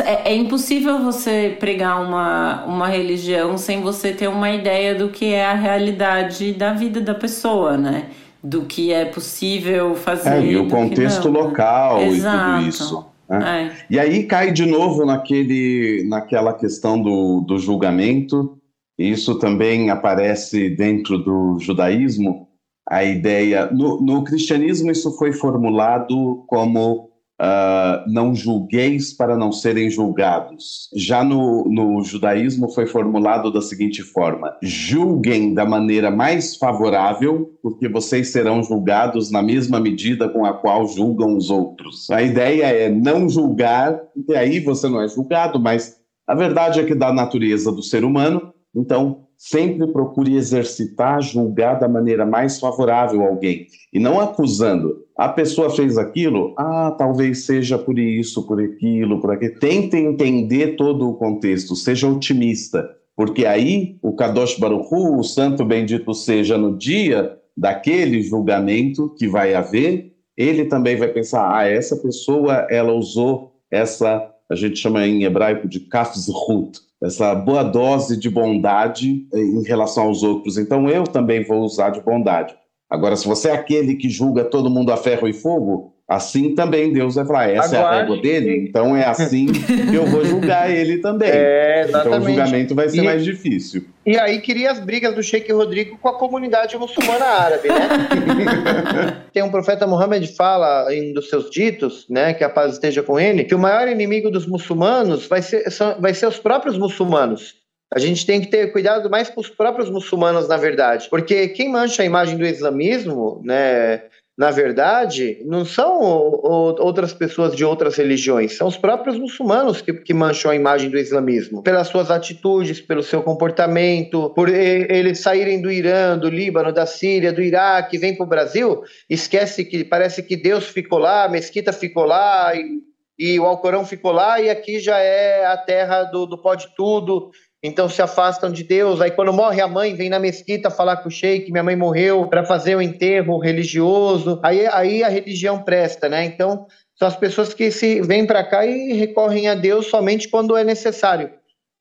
É, 0.00 0.30
é, 0.30 0.34
impossível 0.34 0.98
você 0.98 1.56
pregar 1.58 2.00
uma, 2.02 2.64
uma 2.64 2.88
religião 2.88 3.58
sem 3.58 3.80
você 3.80 4.12
ter 4.12 4.28
uma 4.28 4.50
ideia 4.50 4.94
do 4.94 5.08
que 5.08 5.34
é 5.34 5.44
a 5.44 5.54
realidade 5.54 6.52
da 6.52 6.72
vida 6.72 7.00
da 7.00 7.14
pessoa, 7.14 7.76
né? 7.76 8.08
Do 8.42 8.62
que 8.62 8.92
é 8.92 9.04
possível 9.04 9.94
fazer. 9.94 10.30
É, 10.30 10.44
e 10.44 10.56
o 10.56 10.68
contexto 10.68 11.28
local 11.28 11.98
né? 11.98 12.08
e 12.08 12.20
tudo 12.20 12.68
isso. 12.68 13.06
Né? 13.28 13.70
É. 13.70 13.86
E 13.88 13.98
aí 13.98 14.24
cai 14.24 14.52
de 14.52 14.66
novo 14.66 15.06
naquele, 15.06 16.04
naquela 16.08 16.52
questão 16.52 17.00
do, 17.00 17.40
do 17.40 17.58
julgamento. 17.58 18.58
Isso 18.98 19.38
também 19.38 19.90
aparece 19.90 20.68
dentro 20.70 21.18
do 21.18 21.58
judaísmo. 21.60 22.48
A 22.88 23.04
ideia. 23.04 23.70
No, 23.70 24.00
no 24.00 24.24
cristianismo, 24.24 24.90
isso 24.90 25.16
foi 25.16 25.32
formulado 25.32 26.44
como 26.48 27.11
Uh, 27.42 28.08
não 28.08 28.36
julgueis 28.36 29.12
para 29.12 29.36
não 29.36 29.50
serem 29.50 29.90
julgados. 29.90 30.88
Já 30.94 31.24
no, 31.24 31.64
no 31.64 32.00
judaísmo 32.04 32.70
foi 32.70 32.86
formulado 32.86 33.52
da 33.52 33.60
seguinte 33.60 34.00
forma: 34.00 34.56
julguem 34.62 35.52
da 35.52 35.66
maneira 35.66 36.08
mais 36.08 36.54
favorável, 36.54 37.50
porque 37.60 37.88
vocês 37.88 38.28
serão 38.28 38.62
julgados 38.62 39.32
na 39.32 39.42
mesma 39.42 39.80
medida 39.80 40.28
com 40.28 40.44
a 40.44 40.52
qual 40.52 40.86
julgam 40.86 41.36
os 41.36 41.50
outros. 41.50 42.08
A 42.10 42.22
ideia 42.22 42.66
é 42.66 42.88
não 42.88 43.28
julgar, 43.28 44.00
e 44.28 44.36
aí 44.36 44.60
você 44.60 44.88
não 44.88 45.02
é 45.02 45.08
julgado, 45.08 45.58
mas 45.58 45.96
a 46.24 46.36
verdade 46.36 46.78
é 46.78 46.84
que 46.84 46.94
da 46.94 47.12
natureza 47.12 47.72
do 47.72 47.82
ser 47.82 48.04
humano, 48.04 48.54
então 48.72 49.26
sempre 49.42 49.88
procure 49.88 50.36
exercitar, 50.36 51.20
julgar 51.20 51.74
da 51.80 51.88
maneira 51.88 52.24
mais 52.24 52.60
favorável 52.60 53.22
alguém 53.22 53.66
e 53.92 53.98
não 53.98 54.20
acusando. 54.20 55.04
A 55.18 55.28
pessoa 55.28 55.68
fez 55.68 55.98
aquilo, 55.98 56.54
ah, 56.56 56.94
talvez 56.96 57.44
seja 57.44 57.76
por 57.76 57.98
isso, 57.98 58.46
por 58.46 58.62
aquilo, 58.62 59.20
por 59.20 59.32
aquilo. 59.32 59.58
Tente 59.58 59.96
entender 59.96 60.76
todo 60.76 61.10
o 61.10 61.14
contexto, 61.14 61.74
seja 61.74 62.08
otimista, 62.08 62.88
porque 63.16 63.44
aí 63.44 63.98
o 64.00 64.12
Kadosh 64.14 64.56
Baruch 64.60 64.86
Hu, 64.94 65.18
o 65.18 65.24
santo 65.24 65.64
bendito 65.64 66.14
seja 66.14 66.56
no 66.56 66.78
dia 66.78 67.36
daquele 67.56 68.22
julgamento 68.22 69.12
que 69.18 69.26
vai 69.26 69.54
haver, 69.54 70.12
ele 70.36 70.66
também 70.66 70.94
vai 70.94 71.08
pensar, 71.08 71.52
ah, 71.52 71.66
essa 71.66 71.96
pessoa, 71.96 72.68
ela 72.70 72.92
usou 72.92 73.56
essa, 73.68 74.24
a 74.48 74.54
gente 74.54 74.76
chama 74.76 75.04
em 75.04 75.24
hebraico 75.24 75.66
de 75.66 75.80
kafzhut, 75.80 76.78
essa 77.02 77.34
boa 77.34 77.62
dose 77.62 78.16
de 78.16 78.30
bondade 78.30 79.26
em 79.34 79.62
relação 79.64 80.04
aos 80.04 80.22
outros. 80.22 80.56
Então 80.56 80.88
eu 80.88 81.04
também 81.04 81.44
vou 81.44 81.62
usar 81.62 81.90
de 81.90 82.00
bondade. 82.00 82.54
Agora, 82.88 83.16
se 83.16 83.26
você 83.26 83.48
é 83.48 83.52
aquele 83.52 83.96
que 83.96 84.08
julga 84.08 84.44
todo 84.44 84.70
mundo 84.70 84.92
a 84.92 84.96
ferro 84.96 85.26
e 85.26 85.32
fogo, 85.32 85.94
assim 86.14 86.54
também 86.54 86.92
Deus 86.92 87.14
vai 87.14 87.26
falar: 87.26 87.50
essa 87.50 87.76
Aguarde. 87.76 87.96
é 87.96 87.98
a 87.98 88.00
régua 88.00 88.18
dele, 88.20 88.66
então 88.68 88.96
é 88.96 89.04
assim 89.04 89.46
que 89.46 89.94
eu 89.94 90.06
vou 90.06 90.24
julgar 90.24 90.70
ele 90.70 90.98
também. 90.98 91.30
É, 91.30 91.86
então 91.88 92.18
o 92.18 92.24
julgamento 92.24 92.74
vai 92.74 92.88
ser 92.88 92.98
e, 92.98 93.04
mais 93.04 93.24
difícil. 93.24 93.84
E 94.04 94.18
aí 94.18 94.40
queria 94.40 94.70
as 94.70 94.80
brigas 94.80 95.14
do 95.14 95.22
Sheik 95.22 95.50
Rodrigo 95.52 95.96
com 95.98 96.08
a 96.08 96.18
comunidade 96.18 96.76
muçulmana 96.76 97.24
árabe, 97.24 97.68
né? 97.68 99.22
Tem 99.32 99.42
um 99.42 99.50
profeta 99.50 99.86
Muhammad 99.86 100.26
fala 100.36 100.92
em 100.94 101.12
dos 101.12 101.28
seus 101.28 101.50
ditos, 101.50 102.06
né, 102.08 102.34
que 102.34 102.44
a 102.44 102.48
paz 102.48 102.74
esteja 102.74 103.02
com 103.02 103.18
ele, 103.18 103.44
que 103.44 103.54
o 103.54 103.58
maior 103.58 103.88
inimigo 103.88 104.30
dos 104.30 104.46
muçulmanos 104.46 105.26
vai 105.26 105.42
ser, 105.42 105.70
são, 105.70 106.00
vai 106.00 106.14
ser 106.14 106.26
os 106.26 106.38
próprios 106.38 106.76
muçulmanos. 106.76 107.62
A 107.94 107.98
gente 107.98 108.24
tem 108.24 108.40
que 108.40 108.46
ter 108.46 108.72
cuidado 108.72 109.10
mais 109.10 109.28
com 109.28 109.40
os 109.40 109.50
próprios 109.50 109.90
muçulmanos, 109.90 110.48
na 110.48 110.56
verdade, 110.56 111.08
porque 111.10 111.48
quem 111.48 111.68
mancha 111.68 112.02
a 112.02 112.06
imagem 112.06 112.38
do 112.38 112.46
islamismo, 112.46 113.42
né, 113.44 114.02
na 114.36 114.50
verdade, 114.50 115.42
não 115.44 115.62
são 115.62 116.00
outras 116.00 117.12
pessoas 117.12 117.54
de 117.54 117.64
outras 117.64 117.96
religiões, 117.96 118.56
são 118.56 118.66
os 118.66 118.78
próprios 118.78 119.18
muçulmanos 119.18 119.82
que, 119.82 119.92
que, 119.92 120.14
mancham 120.14 120.50
a 120.50 120.56
imagem 120.56 120.88
do 120.88 120.98
islamismo, 120.98 121.62
pelas 121.62 121.88
suas 121.88 122.10
atitudes, 122.10 122.80
pelo 122.80 123.02
seu 123.02 123.22
comportamento, 123.22 124.30
por 124.30 124.48
eles 124.48 125.20
saírem 125.20 125.60
do 125.60 125.70
Irã, 125.70 126.16
do 126.16 126.30
Líbano, 126.30 126.72
da 126.72 126.86
Síria, 126.86 127.32
do 127.32 127.42
Iraque, 127.42 127.98
vêm 127.98 128.16
para 128.16 128.24
o 128.24 128.28
Brasil, 128.28 128.82
esquece 129.08 129.66
que 129.66 129.84
parece 129.84 130.22
que 130.22 130.34
Deus 130.34 130.66
ficou 130.66 130.98
lá, 130.98 131.24
a 131.24 131.28
mesquita 131.28 131.70
ficou 131.70 132.04
lá, 132.04 132.54
e, 132.54 132.80
e 133.18 133.38
o 133.38 133.44
Alcorão 133.44 133.84
ficou 133.84 134.12
lá, 134.12 134.40
e 134.40 134.48
aqui 134.48 134.80
já 134.80 134.98
é 134.98 135.44
a 135.44 135.58
terra 135.58 136.04
do, 136.04 136.24
do 136.24 136.40
pode 136.40 136.74
tudo, 136.74 137.30
então 137.62 137.88
se 137.88 138.02
afastam 138.02 138.50
de 138.50 138.64
Deus. 138.64 139.00
Aí 139.00 139.10
quando 139.10 139.32
morre 139.32 139.60
a 139.60 139.68
mãe, 139.68 139.94
vem 139.94 140.10
na 140.10 140.18
mesquita 140.18 140.70
falar 140.70 140.96
com 140.98 141.08
o 141.08 141.12
sheik, 141.12 141.50
minha 141.50 141.62
mãe 141.62 141.76
morreu, 141.76 142.26
para 142.26 142.44
fazer 142.44 142.74
o 142.74 142.82
enterro 142.82 143.38
religioso. 143.38 144.40
Aí, 144.42 144.66
aí 144.66 145.04
a 145.04 145.08
religião 145.08 145.62
presta, 145.62 146.08
né? 146.08 146.24
Então 146.24 146.66
são 146.96 147.06
as 147.06 147.16
pessoas 147.16 147.54
que 147.54 147.70
se 147.70 148.00
vêm 148.02 148.26
para 148.26 148.44
cá 148.44 148.66
e 148.66 148.92
recorrem 148.94 149.48
a 149.48 149.54
Deus 149.54 149.86
somente 149.86 150.28
quando 150.28 150.56
é 150.56 150.64
necessário 150.64 151.30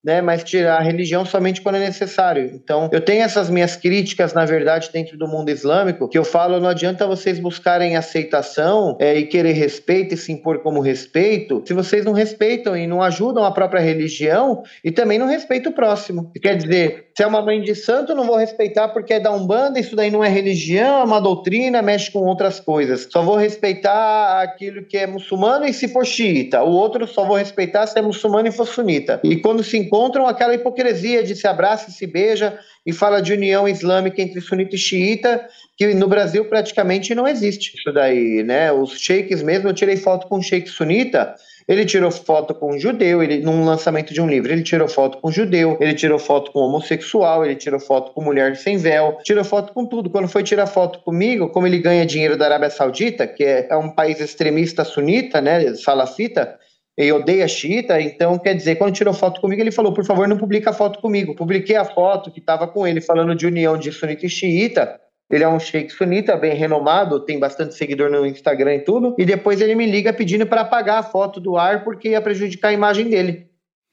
né, 0.03 0.21
mas 0.21 0.43
tirar 0.43 0.77
a 0.77 0.81
religião 0.81 1.23
somente 1.23 1.61
quando 1.61 1.75
é 1.75 1.79
necessário. 1.79 2.51
Então, 2.53 2.89
eu 2.91 3.01
tenho 3.01 3.23
essas 3.23 3.49
minhas 3.49 3.75
críticas, 3.75 4.33
na 4.33 4.45
verdade, 4.45 4.89
dentro 4.91 5.17
do 5.17 5.27
mundo 5.27 5.49
islâmico, 5.49 6.07
que 6.07 6.17
eu 6.17 6.23
falo, 6.23 6.59
não 6.59 6.69
adianta 6.69 7.05
vocês 7.05 7.39
buscarem 7.39 7.95
aceitação 7.95 8.97
é, 8.99 9.15
e 9.15 9.27
querer 9.27 9.53
respeito 9.53 10.15
e 10.15 10.17
se 10.17 10.31
impor 10.31 10.59
como 10.59 10.81
respeito, 10.81 11.63
se 11.65 11.73
vocês 11.73 12.03
não 12.03 12.13
respeitam 12.13 12.75
e 12.75 12.87
não 12.87 13.01
ajudam 13.01 13.43
a 13.43 13.51
própria 13.51 13.81
religião 13.81 14.63
e 14.83 14.91
também 14.91 15.19
não 15.19 15.27
respeitam 15.27 15.71
o 15.71 15.75
próximo. 15.75 16.31
Quer 16.41 16.57
dizer, 16.57 17.10
se 17.15 17.23
é 17.23 17.27
uma 17.27 17.41
mãe 17.41 17.61
de 17.61 17.75
santo, 17.75 18.15
não 18.15 18.25
vou 18.25 18.37
respeitar 18.37 18.87
porque 18.89 19.13
é 19.13 19.19
da 19.19 19.31
Umbanda, 19.31 19.79
isso 19.79 19.95
daí 19.95 20.09
não 20.09 20.23
é 20.23 20.29
religião, 20.29 21.01
é 21.01 21.03
uma 21.03 21.19
doutrina, 21.19 21.81
mexe 21.81 22.09
com 22.09 22.19
outras 22.19 22.59
coisas. 22.59 23.07
Só 23.11 23.21
vou 23.21 23.35
respeitar 23.35 24.41
aquilo 24.41 24.85
que 24.85 24.97
é 24.97 25.05
muçulmano 25.05 25.65
e 25.65 25.73
se 25.73 25.87
for 25.87 26.05
xiita. 26.05 26.63
O 26.63 26.71
outro 26.71 27.05
só 27.05 27.25
vou 27.25 27.35
respeitar 27.35 27.85
se 27.87 27.99
é 27.99 28.01
muçulmano 28.01 28.47
e 28.47 28.51
for 28.51 28.65
sunita. 28.65 29.19
E 29.23 29.35
quando 29.37 29.63
se 29.63 29.77
encontram, 29.77 30.25
aquela 30.25 30.55
hipocrisia 30.55 31.23
de 31.23 31.35
se 31.35 31.47
abraça 31.47 31.89
e 31.89 31.93
se 31.93 32.07
beija 32.07 32.57
e 32.85 32.93
fala 32.93 33.21
de 33.21 33.33
união 33.33 33.67
islâmica 33.67 34.21
entre 34.21 34.39
sunita 34.39 34.75
e 34.75 34.79
xiita, 34.79 35.45
que 35.77 35.93
no 35.93 36.07
Brasil 36.07 36.45
praticamente 36.45 37.13
não 37.13 37.27
existe 37.27 37.75
isso 37.77 37.91
daí, 37.91 38.43
né? 38.43 38.71
Os 38.71 38.99
sheiks 38.99 39.43
mesmo, 39.43 39.67
eu 39.69 39.73
tirei 39.73 39.97
foto 39.97 40.27
com 40.27 40.37
um 40.37 40.41
sheik 40.41 40.69
sunita, 40.69 41.35
ele 41.67 41.85
tirou 41.85 42.11
foto 42.11 42.53
com 42.53 42.73
um 42.73 42.79
judeu, 42.79 43.21
ele 43.21 43.39
num 43.39 43.65
lançamento 43.65 44.13
de 44.13 44.21
um 44.21 44.27
livro, 44.27 44.51
ele 44.51 44.63
tirou 44.63 44.87
foto 44.87 45.17
com 45.19 45.29
um 45.29 45.31
judeu, 45.31 45.77
ele 45.79 45.93
tirou 45.93 46.19
foto 46.19 46.51
com 46.51 46.59
homossexual, 46.59 47.45
ele 47.45 47.55
tirou 47.55 47.79
foto 47.79 48.11
com 48.13 48.23
mulher 48.23 48.55
sem 48.55 48.77
véu, 48.77 49.17
tirou 49.23 49.43
foto 49.43 49.73
com 49.73 49.85
tudo. 49.85 50.09
Quando 50.09 50.27
foi 50.27 50.43
tirar 50.43 50.67
foto 50.67 50.99
comigo, 50.99 51.49
como 51.49 51.67
ele 51.67 51.79
ganha 51.79 52.05
dinheiro 52.05 52.37
da 52.37 52.45
Arábia 52.45 52.69
Saudita, 52.69 53.27
que 53.27 53.43
é, 53.43 53.67
é 53.69 53.77
um 53.77 53.89
país 53.89 54.19
extremista 54.19 54.83
sunita, 54.83 55.41
né, 55.41 55.73
salafita, 55.75 56.57
e 56.97 57.11
odeia 57.11 57.47
xiita, 57.47 57.99
então 58.01 58.37
quer 58.37 58.53
dizer, 58.53 58.75
quando 58.75 58.93
tirou 58.93 59.13
foto 59.13 59.39
comigo, 59.39 59.61
ele 59.61 59.71
falou, 59.71 59.93
por 59.93 60.05
favor, 60.05 60.27
não 60.27 60.37
publica 60.37 60.71
a 60.71 60.73
foto 60.73 60.99
comigo. 60.99 61.35
Publiquei 61.35 61.75
a 61.75 61.85
foto 61.85 62.29
que 62.29 62.39
estava 62.39 62.67
com 62.67 62.85
ele 62.85 63.01
falando 63.01 63.33
de 63.33 63.47
união 63.47 63.77
de 63.77 63.91
sunita 63.91 64.25
e 64.25 64.29
xiita, 64.29 64.99
ele 65.31 65.43
é 65.43 65.47
um 65.47 65.59
sheik 65.59 65.91
sunita, 65.91 66.35
bem 66.35 66.53
renomado, 66.53 67.19
tem 67.19 67.39
bastante 67.39 67.75
seguidor 67.75 68.09
no 68.09 68.25
Instagram 68.25 68.75
e 68.75 68.79
tudo. 68.79 69.15
E 69.17 69.25
depois 69.25 69.61
ele 69.61 69.75
me 69.75 69.85
liga 69.85 70.11
pedindo 70.11 70.45
para 70.45 70.61
apagar 70.61 70.99
a 70.99 71.03
foto 71.03 71.39
do 71.39 71.57
ar 71.57 71.83
porque 71.83 72.09
ia 72.09 72.21
prejudicar 72.21 72.69
a 72.69 72.73
imagem 72.73 73.09
dele. 73.09 73.51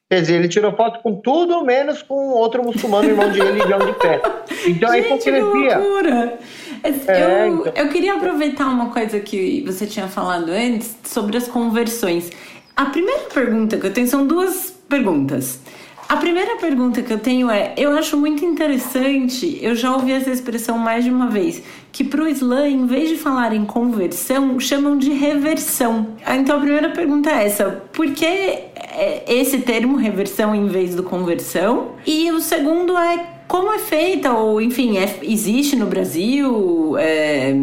Quer 0.09 0.21
dizer, 0.21 0.35
ele 0.35 0.47
tirou 0.47 0.75
foto 0.75 1.01
com 1.03 1.21
tudo, 1.21 1.63
menos 1.63 2.01
com 2.01 2.31
outro 2.31 2.63
muçulmano, 2.63 3.07
irmão 3.07 3.31
de 3.31 3.39
ele, 3.39 3.59
de 3.59 3.93
pé. 3.99 4.21
Então 4.65 4.91
é 4.91 4.99
hipocrisia. 4.99 5.77
loucura! 5.77 6.39
É, 6.83 6.89
eu, 6.89 7.59
então... 7.59 7.73
eu 7.75 7.89
queria 7.89 8.15
aproveitar 8.15 8.67
uma 8.67 8.89
coisa 8.89 9.19
que 9.19 9.63
você 9.65 9.85
tinha 9.85 10.07
falado 10.07 10.49
antes 10.49 10.97
sobre 11.03 11.37
as 11.37 11.47
conversões. 11.47 12.31
A 12.75 12.85
primeira 12.85 13.25
pergunta 13.33 13.77
que 13.77 13.85
eu 13.85 13.93
tenho 13.93 14.07
são 14.07 14.25
duas 14.25 14.71
perguntas. 14.89 15.61
A 16.09 16.17
primeira 16.17 16.55
pergunta 16.55 17.03
que 17.03 17.13
eu 17.13 17.19
tenho 17.19 17.51
é: 17.51 17.75
eu 17.77 17.91
acho 17.91 18.17
muito 18.17 18.43
interessante, 18.43 19.59
eu 19.61 19.75
já 19.75 19.93
ouvi 19.93 20.11
essa 20.11 20.31
expressão 20.31 20.75
mais 20.75 21.03
de 21.03 21.11
uma 21.11 21.29
vez, 21.29 21.61
que 21.91 22.03
para 22.03 22.23
o 22.23 22.27
Islã, 22.27 22.67
em 22.67 22.87
vez 22.87 23.09
de 23.09 23.15
falar 23.15 23.53
em 23.53 23.63
conversão, 23.63 24.59
chamam 24.59 24.97
de 24.97 25.11
reversão. 25.11 26.15
Então 26.27 26.57
a 26.57 26.59
primeira 26.59 26.89
pergunta 26.89 27.29
é 27.29 27.45
essa: 27.45 27.83
por 27.93 28.11
que 28.11 28.25
é, 28.25 29.23
esse 29.27 29.59
termo 29.59 29.97
reversão 29.97 30.55
em 30.55 30.65
vez 30.65 30.95
do 30.95 31.03
conversão? 31.03 31.91
E 32.07 32.31
o 32.31 32.41
segundo 32.41 32.97
é 32.97 33.43
como 33.47 33.71
é 33.71 33.77
feita, 33.77 34.33
ou 34.33 34.59
enfim, 34.59 34.97
é, 34.97 35.19
existe 35.21 35.75
no 35.75 35.85
Brasil? 35.85 36.97
É, 36.97 37.53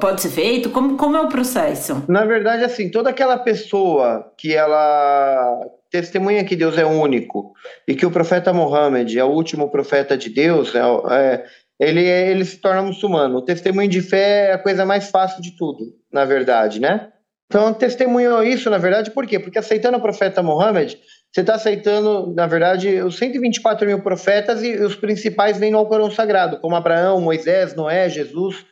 pode 0.00 0.22
ser 0.22 0.30
feito? 0.30 0.70
Como, 0.70 0.96
como 0.96 1.14
é 1.14 1.20
o 1.20 1.28
processo? 1.28 2.02
Na 2.08 2.24
verdade, 2.24 2.64
assim, 2.64 2.90
toda 2.90 3.10
aquela 3.10 3.36
pessoa 3.36 4.32
que 4.38 4.54
ela 4.54 5.60
testemunha 5.90 6.44
que 6.44 6.56
Deus 6.56 6.78
é 6.78 6.84
único 6.84 7.52
e 7.86 7.94
que 7.94 8.06
o 8.06 8.10
profeta 8.10 8.52
Mohammed 8.52 9.18
é 9.18 9.24
o 9.24 9.30
último 9.30 9.70
profeta 9.70 10.16
de 10.16 10.30
Deus, 10.30 10.74
é, 10.74 10.80
é, 11.10 11.44
ele, 11.78 12.02
ele 12.02 12.44
se 12.44 12.58
torna 12.58 12.82
muçulmano. 12.82 13.38
O 13.38 13.42
testemunho 13.42 13.88
de 13.88 14.00
fé 14.00 14.48
é 14.48 14.52
a 14.52 14.58
coisa 14.58 14.84
mais 14.84 15.10
fácil 15.10 15.42
de 15.42 15.56
tudo, 15.56 15.84
na 16.12 16.24
verdade, 16.24 16.80
né? 16.80 17.10
Então, 17.46 17.74
testemunhou 17.74 18.44
isso, 18.44 18.70
na 18.70 18.78
verdade, 18.78 19.10
por 19.10 19.26
quê? 19.26 19.40
Porque 19.40 19.58
aceitando 19.58 19.98
o 19.98 20.00
profeta 20.00 20.40
Mohammed, 20.40 20.96
você 21.32 21.40
está 21.40 21.56
aceitando, 21.56 22.32
na 22.32 22.46
verdade, 22.46 23.00
os 23.00 23.16
124 23.18 23.86
mil 23.88 24.00
profetas 24.02 24.62
e 24.62 24.76
os 24.76 24.94
principais 24.94 25.58
vêm 25.58 25.72
no 25.72 25.78
Alcorão 25.78 26.10
Sagrado, 26.12 26.60
como 26.60 26.76
Abraão, 26.76 27.20
Moisés, 27.20 27.74
Noé, 27.74 28.08
Jesus. 28.08 28.64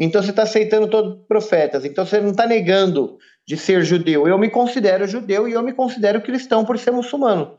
Então, 0.00 0.20
você 0.20 0.30
está 0.30 0.42
aceitando 0.42 0.88
todos 0.88 1.20
os 1.20 1.26
profetas. 1.28 1.84
Então, 1.84 2.04
você 2.04 2.20
não 2.20 2.30
está 2.30 2.44
negando 2.44 3.18
de 3.46 3.56
ser 3.56 3.82
judeu. 3.84 4.26
Eu 4.26 4.38
me 4.38 4.48
considero 4.48 5.06
judeu 5.06 5.48
e 5.48 5.52
eu 5.52 5.62
me 5.62 5.72
considero 5.72 6.20
cristão 6.20 6.64
por 6.64 6.78
ser 6.78 6.90
muçulmano. 6.90 7.56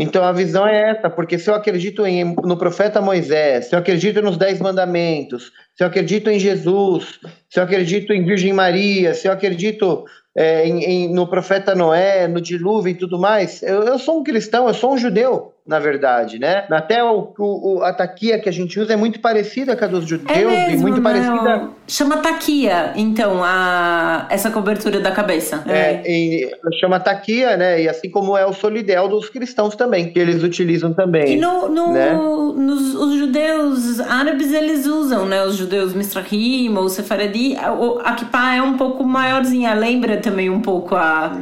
Então 0.00 0.22
a 0.22 0.30
visão 0.30 0.66
é 0.66 0.90
essa, 0.90 1.10
porque 1.10 1.38
se 1.38 1.50
eu 1.50 1.54
acredito 1.56 2.06
em, 2.06 2.24
no 2.24 2.56
profeta 2.56 3.00
Moisés, 3.00 3.66
se 3.66 3.74
eu 3.74 3.80
acredito 3.80 4.22
nos 4.22 4.36
Dez 4.36 4.60
Mandamentos, 4.60 5.50
se 5.74 5.82
eu 5.82 5.88
acredito 5.88 6.30
em 6.30 6.38
Jesus, 6.38 7.18
se 7.50 7.58
eu 7.58 7.64
acredito 7.64 8.12
em 8.12 8.24
Virgem 8.24 8.52
Maria, 8.52 9.12
se 9.12 9.26
eu 9.26 9.32
acredito 9.32 10.04
é, 10.36 10.68
em, 10.68 10.84
em, 10.84 11.12
no 11.12 11.26
profeta 11.26 11.74
Noé, 11.74 12.28
no 12.28 12.40
dilúvio 12.40 12.92
e 12.92 12.94
tudo 12.94 13.18
mais, 13.18 13.60
eu, 13.62 13.82
eu 13.82 13.98
sou 13.98 14.20
um 14.20 14.22
cristão, 14.22 14.68
eu 14.68 14.74
sou 14.74 14.94
um 14.94 14.98
judeu 14.98 15.52
na 15.68 15.78
verdade, 15.78 16.38
né? 16.38 16.64
Até 16.70 17.04
o, 17.04 17.30
o, 17.38 17.82
a 17.82 17.92
taquia 17.92 18.40
que 18.40 18.48
a 18.48 18.52
gente 18.52 18.80
usa 18.80 18.94
é 18.94 18.96
muito 18.96 19.20
parecida 19.20 19.76
com 19.76 19.84
a 19.84 19.88
dos 19.88 20.06
judeus 20.06 20.30
é 20.34 20.42
mesmo, 20.42 20.72
e 20.72 20.76
muito 20.78 21.02
parecida. 21.02 21.68
Chama 21.86 22.16
taquia, 22.18 22.94
então, 22.96 23.44
a, 23.44 24.26
essa 24.30 24.50
cobertura 24.50 24.98
da 24.98 25.10
cabeça. 25.10 25.62
É, 25.68 26.00
é. 26.06 26.50
chama 26.80 26.98
taquia, 26.98 27.54
né? 27.58 27.82
E 27.82 27.88
assim 27.88 28.08
como 28.08 28.34
é 28.34 28.46
o 28.46 28.52
solidel 28.54 29.08
dos 29.08 29.28
cristãos 29.28 29.76
também, 29.76 30.10
que 30.10 30.18
eles 30.18 30.42
utilizam 30.42 30.94
também. 30.94 31.34
E 31.34 31.36
no, 31.36 31.68
no 31.68 31.92
né? 31.92 32.14
nos, 32.14 32.94
os 32.94 33.18
judeus 33.18 34.00
árabes, 34.00 34.50
eles 34.54 34.86
usam, 34.86 35.26
né? 35.26 35.44
Os 35.44 35.56
judeus 35.56 35.92
Mistrahim 35.92 36.74
ou 36.78 36.88
Sefaradi, 36.88 37.58
a, 37.58 38.12
kippah 38.14 38.54
é 38.54 38.62
um 38.62 38.78
pouco 38.78 39.04
maiorzinha, 39.04 39.74
lembra 39.74 40.16
também 40.16 40.48
um 40.48 40.62
pouco 40.62 40.94
a, 40.94 41.36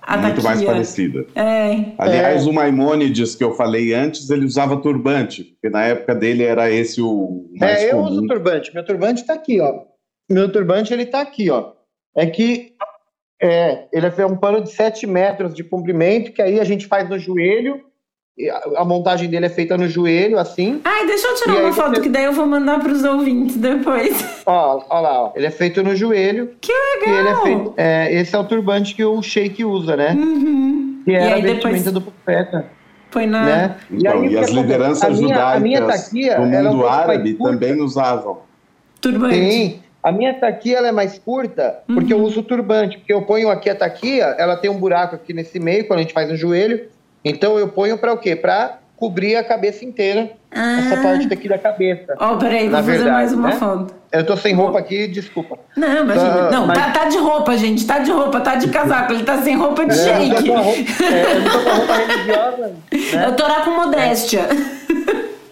a 0.00 0.16
Muito 0.16 0.34
taquia. 0.36 0.42
mais 0.44 0.62
parecida. 0.62 1.26
É. 1.34 1.86
Aliás, 1.98 2.46
é. 2.46 2.48
o 2.48 2.52
Maimônides 2.52 3.34
que 3.34 3.42
eu 3.42 3.52
falei 3.52 3.63
antes, 3.94 4.30
ele 4.30 4.44
usava 4.44 4.76
turbante, 4.76 5.44
porque 5.44 5.68
na 5.68 5.84
época 5.84 6.14
dele 6.14 6.44
era 6.44 6.70
esse 6.70 7.00
o 7.00 7.50
mais 7.58 7.82
É, 7.82 7.86
eu 7.86 7.96
comum. 7.96 8.08
uso 8.08 8.26
turbante. 8.26 8.74
Meu 8.74 8.84
turbante 8.84 9.20
está 9.20 9.34
aqui, 9.34 9.60
ó. 9.60 9.82
Meu 10.30 10.50
turbante 10.50 10.92
ele 10.92 11.02
está 11.02 11.20
aqui, 11.20 11.50
ó. 11.50 11.72
É 12.16 12.26
que 12.26 12.74
é, 13.42 13.86
ele 13.92 14.06
é 14.06 14.26
um 14.26 14.36
pano 14.36 14.62
de 14.62 14.70
7 14.70 15.06
metros 15.06 15.54
de 15.54 15.62
comprimento, 15.64 16.32
que 16.32 16.40
aí 16.40 16.60
a 16.60 16.64
gente 16.64 16.86
faz 16.86 17.08
no 17.08 17.18
joelho. 17.18 17.80
A 18.76 18.84
montagem 18.84 19.30
dele 19.30 19.46
é 19.46 19.50
feita 19.50 19.76
no 19.76 19.86
joelho, 19.86 20.38
assim. 20.38 20.80
Ai, 20.84 21.06
deixa 21.06 21.28
eu 21.28 21.34
tirar 21.36 21.56
uma 21.56 21.72
foto, 21.72 21.94
você... 21.94 22.00
que 22.00 22.08
daí 22.08 22.24
eu 22.24 22.32
vou 22.32 22.46
mandar 22.46 22.80
para 22.80 22.90
os 22.90 23.04
ouvintes 23.04 23.56
depois. 23.56 24.24
Ó, 24.44 24.84
ó 24.88 25.00
lá, 25.00 25.22
ó. 25.24 25.32
Ele 25.36 25.46
é 25.46 25.50
feito 25.50 25.82
no 25.84 25.94
joelho. 25.94 26.56
Que 26.60 26.72
legal! 26.72 27.20
ele 27.20 27.28
é 27.28 27.36
feito, 27.42 27.74
é, 27.76 28.14
esse 28.14 28.34
é 28.34 28.38
o 28.38 28.44
turbante 28.44 28.94
que 28.94 29.04
o 29.04 29.22
Sheik 29.22 29.64
usa, 29.64 29.96
né? 29.96 30.12
Uhum. 30.12 31.02
Que 31.04 31.12
era 31.12 31.36
a 31.36 31.40
vestimenta 31.40 31.62
depois... 31.62 31.92
do 31.92 32.00
profeta. 32.00 32.70
Foi 33.14 33.26
na. 33.26 33.44
Né? 33.44 33.76
E, 33.88 33.96
então, 33.98 34.22
aí, 34.22 34.32
e 34.32 34.36
as 34.38 34.50
lideranças 34.50 35.16
judaicas 35.16 35.62
minha 36.12 36.36
do 36.36 36.46
mundo 36.46 36.84
árabe 36.88 37.34
também 37.34 37.80
usavam. 37.80 38.38
Turbante. 39.00 39.36
Sim. 39.36 39.80
A 40.02 40.10
minha 40.10 40.34
taquia 40.34 40.78
ela 40.78 40.88
é 40.88 40.92
mais 40.92 41.16
curta 41.16 41.78
porque 41.86 42.12
uhum. 42.12 42.20
eu 42.20 42.26
uso 42.26 42.42
turbante. 42.42 42.98
Porque 42.98 43.12
eu 43.12 43.22
ponho 43.22 43.50
aqui 43.50 43.70
a 43.70 43.74
taquia, 43.76 44.24
ela 44.36 44.56
tem 44.56 44.68
um 44.68 44.76
buraco 44.76 45.14
aqui 45.14 45.32
nesse 45.32 45.60
meio, 45.60 45.86
quando 45.86 46.00
a 46.00 46.02
gente 46.02 46.12
faz 46.12 46.28
no 46.28 46.36
joelho. 46.36 46.88
Então 47.24 47.56
eu 47.56 47.68
ponho 47.68 47.96
para 47.96 48.12
o 48.12 48.18
quê? 48.18 48.34
Para 48.34 48.80
cobrir 48.96 49.36
a 49.36 49.44
cabeça 49.44 49.84
inteira. 49.84 50.30
Ah. 50.50 50.78
Essa 50.78 51.02
parte 51.02 51.26
daqui 51.26 51.48
da 51.48 51.58
cabeça. 51.58 52.14
Ó, 52.18 52.34
oh, 52.34 52.38
peraí, 52.38 52.68
vou 52.68 52.82
verdade, 52.82 52.98
fazer 52.98 53.10
mais 53.10 53.32
uma 53.32 53.48
né? 53.48 53.56
foto. 53.56 53.94
Eu 54.12 54.24
tô 54.24 54.36
sem 54.36 54.54
roupa 54.54 54.78
aqui, 54.78 55.08
desculpa. 55.08 55.58
Não, 55.76 56.02
imagina. 56.02 56.48
Uh, 56.48 56.50
não, 56.52 56.66
mas... 56.66 56.78
tá, 56.78 56.90
tá, 56.92 57.04
de 57.06 57.18
roupa, 57.18 57.56
gente. 57.56 57.84
Tá 57.84 57.98
de 57.98 58.12
roupa, 58.12 58.40
tá 58.40 58.54
de 58.54 58.68
casaco. 58.68 59.12
Ele 59.12 59.24
tá 59.24 59.38
sem 59.42 59.56
roupa 59.56 59.84
de 59.84 59.92
é, 59.92 59.94
shake. 59.94 60.48
Eu, 60.48 60.54
roupa, 60.62 60.78
é, 60.78 61.36
eu 61.36 61.44
tô 61.44 61.58
com 61.58 61.76
roupa 61.76 61.94
religiosa. 61.94 62.66
Né? 62.68 63.26
Eu 63.26 63.36
tô 63.36 63.42
lá 63.42 63.60
com 63.62 63.70
modéstia. 63.72 64.42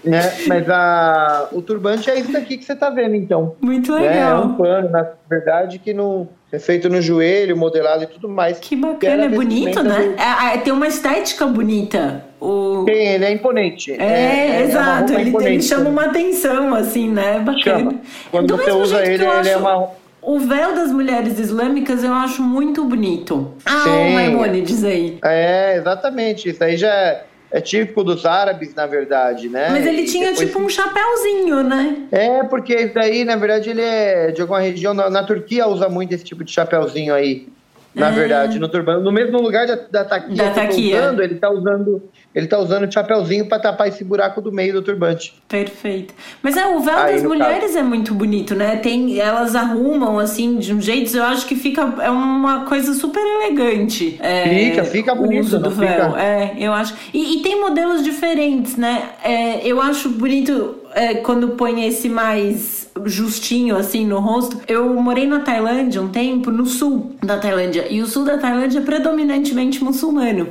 né? 0.05 0.32
Mas 0.47 0.70
a, 0.70 1.49
o 1.51 1.61
turbante 1.61 2.09
é 2.09 2.20
isso 2.20 2.30
daqui 2.30 2.57
que 2.57 2.64
você 2.64 2.72
está 2.72 2.88
vendo, 2.88 3.16
então. 3.16 3.57
Muito 3.61 3.93
né? 3.97 4.01
legal. 4.01 4.43
É 4.43 4.45
um 4.45 4.55
pano, 4.55 4.88
na 4.88 5.09
verdade, 5.28 5.80
que 5.80 5.93
não 5.93 6.28
é 6.53 6.59
feito 6.61 6.88
no 6.88 7.01
joelho, 7.01 7.57
modelado 7.57 8.05
e 8.05 8.07
tudo 8.07 8.28
mais. 8.28 8.61
Que 8.61 8.76
bacana, 8.76 9.24
é 9.24 9.28
bonito, 9.28 9.82
né? 9.82 9.99
Do... 9.99 10.20
É, 10.20 10.55
é, 10.55 10.59
tem 10.59 10.72
uma 10.72 10.86
estética 10.86 11.47
bonita. 11.47 12.24
O... 12.45 12.84
Tem, 12.84 13.09
ele 13.14 13.24
é 13.24 13.32
imponente. 13.32 13.93
É, 13.93 13.97
é, 14.05 14.51
é 14.51 14.62
exato, 14.62 15.12
ele, 15.12 15.28
imponente, 15.28 15.53
ele, 15.53 15.62
chama 15.62 15.90
uma 15.90 16.07
atenção, 16.07 16.74
assim, 16.74 17.09
né? 17.09 17.38
Bacana. 17.38 17.62
Chama. 17.62 18.01
Quando 18.30 18.47
Do 18.49 18.57
você 18.57 18.72
usa 18.72 19.03
ele, 19.03 19.14
ele 19.14 19.26
acho... 19.26 19.49
é 19.49 19.57
uma 19.57 20.03
o 20.20 20.38
véu 20.38 20.72
das 20.72 20.93
mulheres 20.93 21.40
islâmicas 21.40 22.05
eu 22.05 22.12
acho 22.12 22.43
muito 22.43 22.84
bonito. 22.84 23.55
Ah, 23.66 23.82
Sim. 23.82 23.90
o 23.90 24.12
Maimonides 24.12 24.84
aí. 24.84 25.18
É, 25.24 25.76
exatamente. 25.76 26.49
Isso 26.49 26.62
aí 26.62 26.76
já 26.76 26.95
é 26.95 27.24
é 27.53 27.61
típico 27.61 28.03
dos 28.03 28.24
árabes, 28.24 28.74
na 28.74 28.86
verdade, 28.86 29.49
né? 29.49 29.68
Mas 29.70 29.86
ele 29.86 30.05
tinha 30.05 30.30
depois... 30.30 30.49
tipo 30.49 30.59
um 30.59 30.68
chapéuzinho, 30.70 31.62
né? 31.62 31.99
É, 32.11 32.43
porque 32.45 32.74
isso 32.74 32.95
daí, 32.95 33.24
na 33.24 33.36
verdade, 33.36 33.68
ele 33.68 33.82
é 33.82 34.30
de 34.30 34.40
alguma 34.40 34.61
região. 34.61 34.95
Na, 34.95 35.11
na 35.11 35.22
Turquia 35.22 35.66
usa 35.66 35.88
muito 35.88 36.14
esse 36.14 36.24
tipo 36.24 36.43
de 36.43 36.51
chapéuzinho 36.51 37.14
aí. 37.14 37.47
Na 37.95 38.09
é. 38.09 38.12
verdade, 38.12 38.59
no 38.59 38.68
turbano. 38.68 39.03
No 39.03 39.12
mesmo 39.12 39.40
lugar 39.40 39.66
da, 39.66 39.76
da 39.76 40.05
taquia 40.05 40.36
da 40.36 40.51
taquia. 40.51 40.99
Usando, 40.99 41.22
ele 41.22 41.34
tá 41.36 41.51
usando 41.51 42.03
ele 42.34 42.47
tá 42.47 42.59
usando 42.59 42.88
o 42.88 42.93
chapéuzinho 42.93 43.47
para 43.47 43.59
tapar 43.59 43.88
esse 43.88 44.03
buraco 44.03 44.40
do 44.40 44.51
meio 44.51 44.72
do 44.72 44.82
turbante. 44.82 45.34
Perfeito. 45.47 46.14
Mas 46.43 46.57
é, 46.57 46.66
o 46.66 46.80
véu 46.80 46.97
Aí, 46.97 47.14
das 47.14 47.22
mulheres 47.22 47.66
caso. 47.66 47.78
é 47.78 47.82
muito 47.82 48.14
bonito, 48.14 48.55
né? 48.55 48.76
Tem, 48.76 49.18
elas 49.20 49.55
arrumam 49.55 50.18
assim 50.18 50.57
de 50.57 50.72
um 50.72 50.80
jeito, 50.80 51.14
eu 51.14 51.24
acho 51.24 51.47
que 51.47 51.55
fica 51.55 51.82
é 52.01 52.11
uma 52.11 52.64
coisa 52.64 52.95
super 52.95 53.20
elegante. 53.20 54.18
É, 54.20 54.49
fica, 54.49 54.84
fica 54.84 55.14
bonito 55.14 55.45
uso 55.45 55.59
do 55.59 55.70
véu. 55.70 56.12
Fica... 56.12 56.22
É, 56.22 56.55
eu 56.59 56.72
acho. 56.72 56.95
E, 57.12 57.36
e, 57.38 57.43
tem 57.43 57.61
modelos 57.61 58.03
diferentes, 58.03 58.76
né? 58.76 59.11
É, 59.22 59.66
eu 59.66 59.80
acho 59.80 60.09
bonito 60.09 60.76
é, 60.95 61.14
quando 61.14 61.51
põe 61.51 61.86
esse 61.86 62.09
mais 62.09 62.90
justinho 63.05 63.76
assim 63.76 64.07
no 64.07 64.18
rosto. 64.20 64.61
Eu 64.68 64.93
morei 64.95 65.26
na 65.26 65.40
Tailândia 65.40 66.01
um 66.01 66.09
tempo, 66.09 66.51
no 66.51 66.66
sul 66.66 67.16
da 67.22 67.38
Tailândia, 67.38 67.86
e 67.90 68.01
o 68.01 68.07
sul 68.07 68.24
da 68.24 68.38
Tailândia 68.38 68.78
é 68.78 68.82
predominantemente 68.82 69.82
muçulmano 69.82 70.49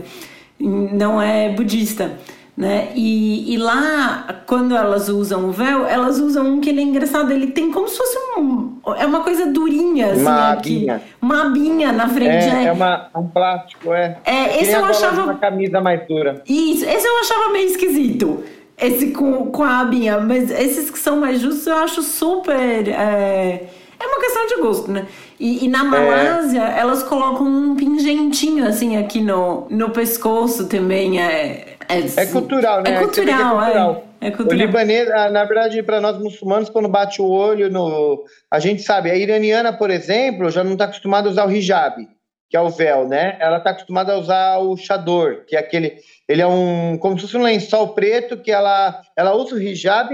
não 0.62 1.22
é 1.22 1.50
budista. 1.50 2.12
Né? 2.56 2.90
E, 2.96 3.54
e 3.54 3.58
lá, 3.58 4.44
quando 4.46 4.76
elas 4.76 5.08
usam 5.10 5.48
o 5.48 5.52
véu, 5.52 5.86
elas 5.88 6.20
usam 6.20 6.46
um 6.46 6.62
que 6.62 6.70
ele 6.70 6.82
é 6.82 6.84
engraçado, 6.84 7.32
ele 7.32 7.48
tem 7.48 7.72
como 7.72 7.88
se 7.88 7.98
fosse 7.98 8.18
um. 8.38 8.78
É 8.98 9.06
uma 9.06 9.22
coisa 9.22 9.48
durinha, 9.48 10.12
assim, 10.12 10.22
uma 10.22 10.52
aqui. 10.52 10.90
Abinha. 10.90 11.02
Uma 11.22 11.46
abinha 11.46 11.92
na 11.94 12.10
frente. 12.10 12.30
É, 12.30 12.64
é, 12.64 12.66
é 12.66 12.72
uma, 12.72 13.10
um 13.16 13.26
plástico, 13.26 13.94
é. 13.94 14.18
É, 14.26 14.62
esse 14.62 14.74
eu 14.74 14.84
achava. 14.84 15.24
Uma 15.24 15.36
camisa 15.36 15.80
mais 15.80 16.06
dura. 16.06 16.44
Isso, 16.48 16.86
esse 16.86 17.08
eu 17.08 17.20
achava 17.22 17.52
meio 17.54 17.68
esquisito. 17.68 18.44
Esse 18.82 19.12
com, 19.12 19.52
com 19.52 19.64
a 19.64 19.82
abinha, 19.82 20.20
mas 20.20 20.50
esses 20.50 20.90
que 20.90 20.98
são 20.98 21.20
mais 21.20 21.40
justos 21.40 21.68
eu 21.68 21.76
acho 21.76 22.02
super. 22.02 22.88
É, 22.88 23.68
é 24.00 24.08
uma 24.08 24.20
questão 24.20 24.48
de 24.48 24.56
gosto, 24.56 24.92
né? 24.92 25.06
E, 25.40 25.66
e 25.66 25.68
na 25.68 25.84
Malásia, 25.84 26.62
é. 26.62 26.80
elas 26.80 27.04
colocam 27.04 27.46
um 27.46 27.76
pingentinho, 27.76 28.66
assim, 28.66 28.98
aqui 28.98 29.22
no, 29.22 29.68
no 29.70 29.92
pescoço 29.92 30.68
também. 30.68 31.22
É, 31.22 31.76
é, 31.88 32.22
é 32.22 32.26
cultural, 32.26 32.82
né? 32.82 32.96
É 32.96 33.00
cultural, 33.00 33.62
é 33.62 33.66
cultural. 33.66 34.06
É, 34.20 34.28
é 34.28 34.32
cultural. 34.32 34.60
O 34.60 34.66
libanês, 34.66 35.10
ah, 35.12 35.30
na 35.30 35.46
verdade, 35.46 35.84
para 35.84 36.02
nós 36.02 36.18
muçulmanos, 36.18 36.70
quando 36.70 36.88
bate 36.88 37.22
o 37.22 37.28
olho 37.28 37.70
no. 37.70 38.24
A 38.50 38.60
gente 38.60 38.82
sabe, 38.82 39.12
a 39.12 39.16
iraniana, 39.16 39.72
por 39.72 39.92
exemplo, 39.92 40.50
já 40.50 40.64
não 40.64 40.74
está 40.74 40.86
acostumada 40.86 41.28
a 41.28 41.32
usar 41.32 41.48
o 41.48 41.52
hijab, 41.52 42.08
que 42.52 42.58
é 42.58 42.62
o 42.62 42.70
véu, 42.70 43.08
né? 43.08 43.38
Ela 43.40 43.60
está 43.60 43.70
acostumada 43.70 44.12
a 44.12 44.18
usar 44.18 44.58
o 44.58 44.76
chador, 44.76 45.46
que 45.48 45.56
é 45.56 45.60
aquele. 45.60 45.96
Ele 46.28 46.42
é 46.42 46.48
um. 46.48 46.98
como 46.98 47.16
se 47.16 47.22
fosse 47.22 47.38
um 47.38 47.44
lençol 47.44 47.94
preto 47.94 48.36
que 48.36 48.52
ela, 48.52 49.02
ela 49.16 49.34
usa 49.34 49.56
o 49.56 49.60
hijab, 49.60 50.10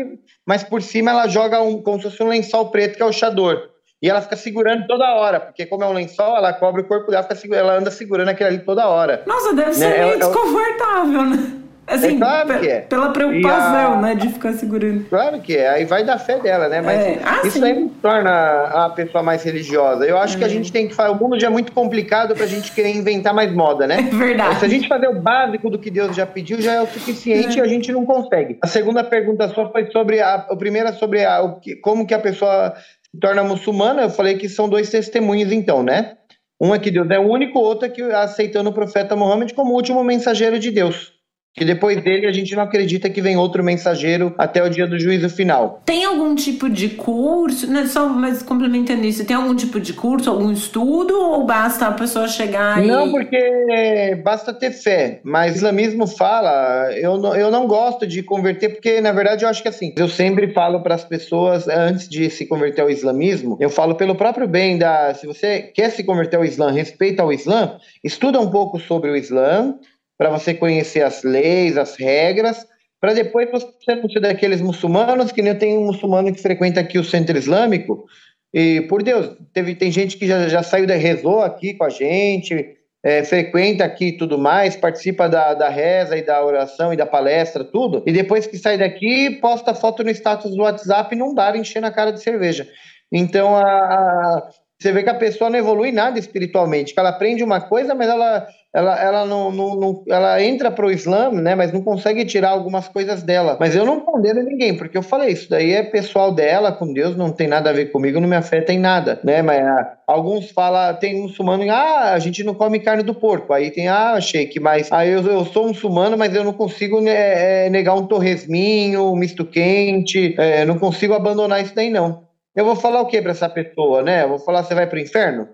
mas 0.46 0.64
por 0.64 0.84
cima 0.84 1.10
ela 1.10 1.28
joga 1.28 1.60
um, 1.64 1.82
como 1.82 1.98
se 1.98 2.04
fosse 2.04 2.22
um 2.22 2.28
lençol 2.28 2.70
preto, 2.70 2.96
que 2.96 3.02
é 3.02 3.06
o 3.06 3.12
chador. 3.12 3.70
E 4.00 4.08
ela 4.08 4.22
fica 4.22 4.36
segurando 4.36 4.86
toda 4.86 5.16
hora, 5.16 5.40
porque 5.40 5.66
como 5.66 5.84
é 5.84 5.88
um 5.88 5.94
lençol, 5.94 6.38
ela 6.38 6.54
cobre 6.54 6.84
o 6.84 6.88
corpo 6.88 7.10
dela, 7.10 7.24
fica, 7.24 7.56
ela 7.56 7.74
anda 7.74 7.90
segurando 7.90 8.30
aquilo 8.30 8.50
ali 8.50 8.60
toda 8.60 8.88
hora. 8.88 9.24
Nossa, 9.26 9.56
deve 9.56 9.74
ser 9.74 9.90
né? 9.90 9.98
meio 9.98 10.14
é, 10.14 10.18
desconfortável, 10.18 11.26
né? 11.26 11.62
Assim, 11.88 12.16
é 12.16 12.18
claro 12.18 12.60
que 12.60 12.68
é. 12.68 12.82
pela 12.82 13.10
preocupação, 13.12 13.94
a... 13.94 14.02
né, 14.02 14.16
de 14.16 14.28
ficar 14.28 14.52
segurando. 14.52 15.06
Claro 15.06 15.40
que 15.40 15.56
é, 15.56 15.70
aí 15.70 15.86
vai 15.86 16.04
da 16.04 16.20
fé 16.20 16.38
dela, 16.38 16.68
né? 16.68 16.82
Mas 16.82 17.00
é. 17.00 17.20
ah, 17.24 17.40
isso 17.46 17.60
sim. 17.60 17.64
aí 17.64 17.90
torna 18.02 18.86
a 18.86 18.90
pessoa 18.90 19.24
mais 19.24 19.42
religiosa. 19.44 20.06
Eu 20.06 20.18
acho 20.18 20.36
é. 20.36 20.40
que 20.40 20.44
a 20.44 20.48
é. 20.48 20.50
gente 20.50 20.70
tem 20.70 20.90
que 20.90 20.94
fazer. 20.94 21.12
O 21.12 21.16
mundo 21.16 21.40
já 21.40 21.48
é 21.48 21.50
muito 21.50 21.72
complicado 21.72 22.36
pra 22.36 22.46
gente 22.46 22.74
querer 22.74 22.94
inventar 22.94 23.34
mais 23.34 23.54
moda, 23.54 23.88
né? 23.88 24.10
É 24.18 24.20
verdade. 24.28 24.60
Se 24.60 24.66
a 24.66 24.68
gente 24.68 24.88
fazer 24.88 25.08
o 25.08 25.22
básico 25.22 25.70
do 25.70 25.80
que 25.80 25.90
Deus 25.90 26.16
já 26.16 26.26
pediu, 26.26 26.60
já 26.60 26.74
é 26.74 26.82
o 26.82 26.88
suficiente 26.88 27.58
é. 27.58 27.62
e 27.62 27.66
a 27.66 27.68
gente 27.68 27.92
não 27.92 28.06
consegue. 28.06 28.58
A 28.62 28.68
segunda 28.68 29.04
pergunta 29.04 29.48
sua 29.50 29.70
foi 29.70 29.90
sobre 29.92 30.20
a. 30.20 30.36
A 30.36 30.56
primeira 30.56 30.92
sobre 30.92 31.24
a, 31.24 31.42
o 31.42 31.60
que, 31.60 31.76
como 31.78 32.06
que 32.06 32.14
a 32.14 32.20
pessoa 32.20 32.74
se 32.76 33.20
torna 33.20 33.44
muçulmana, 33.44 34.04
eu 34.04 34.10
falei 34.10 34.38
que 34.38 34.50
são 34.50 34.68
dois 34.68 34.90
testemunhos, 34.90 35.52
então, 35.52 35.84
né? 35.84 36.18
Um 36.60 36.74
é 36.74 36.80
que 36.80 36.92
Deus 36.92 37.10
é 37.10 37.20
único, 37.20 37.60
outro 37.60 37.86
é 37.86 37.90
que 37.90 38.02
aceitando 38.02 38.70
o 38.70 38.74
profeta 38.74 39.16
Muhammad 39.16 39.54
como 39.54 39.74
último 39.74 40.04
mensageiro 40.04 40.60
de 40.60 40.72
Deus 40.72 41.17
que 41.58 41.66
depois 41.66 42.02
dele 42.04 42.28
a 42.28 42.32
gente 42.32 42.56
não 42.56 42.62
acredita 42.62 43.10
que 43.10 43.20
vem 43.20 43.36
outro 43.36 43.64
mensageiro 43.64 44.34
até 44.38 44.64
o 44.64 44.70
dia 44.70 44.86
do 44.86 45.00
juízo 45.00 45.28
final. 45.28 45.82
Tem 45.84 46.06
algum 46.06 46.36
tipo 46.36 46.70
de 46.70 46.90
curso, 46.90 47.66
né, 47.66 47.88
só 47.88 48.08
mas 48.08 48.44
complementando 48.44 49.04
isso, 49.04 49.26
tem 49.26 49.36
algum 49.36 49.56
tipo 49.56 49.80
de 49.80 49.94
curso, 49.94 50.30
algum 50.30 50.52
estudo 50.52 51.20
ou 51.20 51.46
basta 51.46 51.88
a 51.88 51.92
pessoa 51.92 52.28
chegar 52.28 52.84
e... 52.84 52.88
Não, 52.88 53.12
porque 53.12 54.22
basta 54.24 54.54
ter 54.54 54.72
fé, 54.72 55.20
mas 55.24 55.54
o 55.54 55.58
islamismo 55.58 56.06
fala, 56.06 56.92
eu 56.96 57.18
não, 57.18 57.36
eu 57.36 57.50
não 57.50 57.66
gosto 57.66 58.06
de 58.06 58.22
converter 58.22 58.70
porque 58.70 59.02
na 59.02 59.12
verdade 59.12 59.44
eu 59.44 59.50
acho 59.50 59.64
que 59.64 59.70
assim, 59.70 59.94
eu 59.98 60.08
sempre 60.08 60.54
falo 60.54 60.84
para 60.84 60.94
as 60.94 61.04
pessoas 61.04 61.68
antes 61.68 62.08
de 62.08 62.30
se 62.30 62.46
converter 62.46 62.82
ao 62.82 62.90
islamismo, 62.90 63.58
eu 63.60 63.70
falo 63.70 63.96
pelo 63.96 64.14
próprio 64.14 64.48
bem 64.48 64.78
da, 64.78 65.12
se 65.16 65.26
você 65.26 65.64
quer 65.74 65.90
se 65.90 66.04
converter 66.04 66.38
ao 66.38 66.46
islã, 66.46 66.72
respeita 66.72 67.24
ao 67.24 67.34
islã, 67.34 67.78
estuda 68.04 68.40
um 68.40 68.52
pouco 68.52 68.80
sobre 68.80 69.10
o 69.10 69.16
islã, 69.16 69.74
para 70.18 70.30
você 70.30 70.54
conhecer 70.54 71.02
as 71.02 71.24
leis, 71.24 71.78
as 71.78 71.96
regras, 71.96 72.66
para 73.00 73.14
depois 73.14 73.50
você 73.52 73.96
não 73.96 74.10
ser 74.10 74.20
daqueles 74.20 74.62
muçulmanos, 74.62 75.32
que 75.32 75.42
nem 75.42 75.56
tem 75.56 75.78
um 75.78 75.86
muçulmano 75.86 76.34
que 76.34 76.42
frequenta 76.42 76.80
aqui 76.80 76.98
o 76.98 77.04
centro 77.04 77.38
islâmico, 77.38 78.06
e 78.54 78.82
por 78.82 79.04
Deus, 79.04 79.38
teve, 79.54 79.76
tem 79.76 79.92
gente 79.92 80.18
que 80.18 80.26
já, 80.26 80.48
já 80.48 80.64
saiu 80.64 80.88
da 80.88 80.96
rezou 80.96 81.42
aqui 81.42 81.76
com 81.76 81.84
a 81.84 81.90
gente, 81.90 82.76
é, 83.04 83.24
frequenta 83.24 83.86
aqui 83.86 84.08
e 84.08 84.18
tudo 84.18 84.38
mais, 84.38 84.76
participa 84.76 85.30
da, 85.30 85.54
da 85.54 85.70
reza 85.70 86.18
e 86.18 86.24
da 86.24 86.44
oração 86.44 86.92
e 86.92 86.98
da 86.98 87.06
palestra, 87.06 87.64
tudo, 87.64 88.04
e 88.08 88.12
depois 88.12 88.48
que 88.48 88.58
sai 88.58 88.78
daqui, 88.78 89.38
posta 89.40 89.74
foto 89.74 90.04
no 90.04 90.10
status 90.10 90.56
do 90.56 90.64
WhatsApp 90.64 91.16
num 91.16 91.34
bar 91.34 91.56
enchendo 91.56 91.88
a 91.88 91.92
cara 91.92 92.12
de 92.12 92.22
cerveja. 92.22 92.68
Então, 93.12 93.56
a, 93.56 93.62
a, 93.64 94.50
você 94.80 94.92
vê 94.92 95.04
que 95.04 95.10
a 95.10 95.16
pessoa 95.16 95.50
não 95.50 95.60
evolui 95.60 95.92
nada 95.92 96.20
espiritualmente, 96.20 96.94
que 96.94 97.00
ela 97.00 97.10
aprende 97.10 97.44
uma 97.44 97.62
coisa, 97.62 97.94
mas 97.94 98.10
ela 98.10 98.48
ela, 98.74 99.02
ela 99.02 99.26
não, 99.26 99.52
não, 99.52 99.76
não 99.76 100.04
ela 100.08 100.42
entra 100.44 100.70
para 100.70 100.86
o 100.86 100.92
Islã, 100.92 101.32
né, 101.32 101.56
mas 101.56 101.72
não 101.72 101.82
consegue 101.82 102.26
tirar 102.26 102.50
algumas 102.50 102.88
coisas 102.88 103.24
dela. 103.24 103.58
Mas 103.60 103.76
eu 103.76 103.86
não 103.86 104.02
condeno 104.02 104.44
ninguém, 104.44 104.76
porque 104.78 104.98
eu 104.98 105.02
falei, 105.02 105.30
isso 105.30 105.50
daí 105.50 105.74
é 105.74 105.84
pessoal 105.84 106.32
dela, 106.32 106.72
com 106.72 106.94
Deus, 106.94 107.16
não 107.16 107.32
tem 107.32 107.48
nada 107.48 107.70
a 107.70 107.74
ver 107.74 107.92
comigo, 107.92 108.20
não 108.20 108.28
me 108.28 108.36
afeta 108.36 108.74
em 108.74 108.80
nada, 108.80 109.20
né? 109.24 109.42
Mas 109.42 109.66
ah, 109.66 109.98
alguns 110.06 110.52
falam, 110.52 110.94
tem 110.96 111.22
muçulmano, 111.22 111.64
ah, 111.72 112.12
a 112.14 112.20
gente 112.20 112.44
não 112.44 112.54
come 112.54 112.80
carne 112.80 113.04
do 113.04 113.16
porco. 113.16 113.54
Aí 113.54 113.72
tem, 113.72 113.88
ah, 113.88 114.20
shake, 114.22 114.60
mas 114.60 114.92
aí 114.92 115.10
eu, 115.12 115.26
eu 115.26 115.46
sou 115.46 115.68
muçulmano, 115.68 116.18
mas 116.18 116.36
eu 116.36 116.44
não 116.44 116.54
consigo 116.54 117.02
né, 117.02 117.70
negar 117.70 117.96
um 117.96 118.06
torresminho, 118.06 119.12
um 119.12 119.16
misto 119.16 119.46
quente, 119.46 120.36
é, 120.38 120.66
não 120.66 120.78
consigo 120.78 121.14
abandonar 121.14 121.62
isso 121.64 121.74
daí 121.74 121.90
não. 121.90 122.28
Eu 122.56 122.66
vou 122.66 122.76
falar 122.76 123.02
o 123.02 123.08
que 123.08 123.22
para 123.22 123.32
essa 123.32 123.48
pessoa, 123.48 124.02
né? 124.02 124.24
Eu 124.24 124.30
vou 124.30 124.40
falar, 124.40 124.64
você 124.64 124.74
vai 124.76 124.88
para 124.88 124.98
o 124.98 125.02
inferno? 125.02 125.48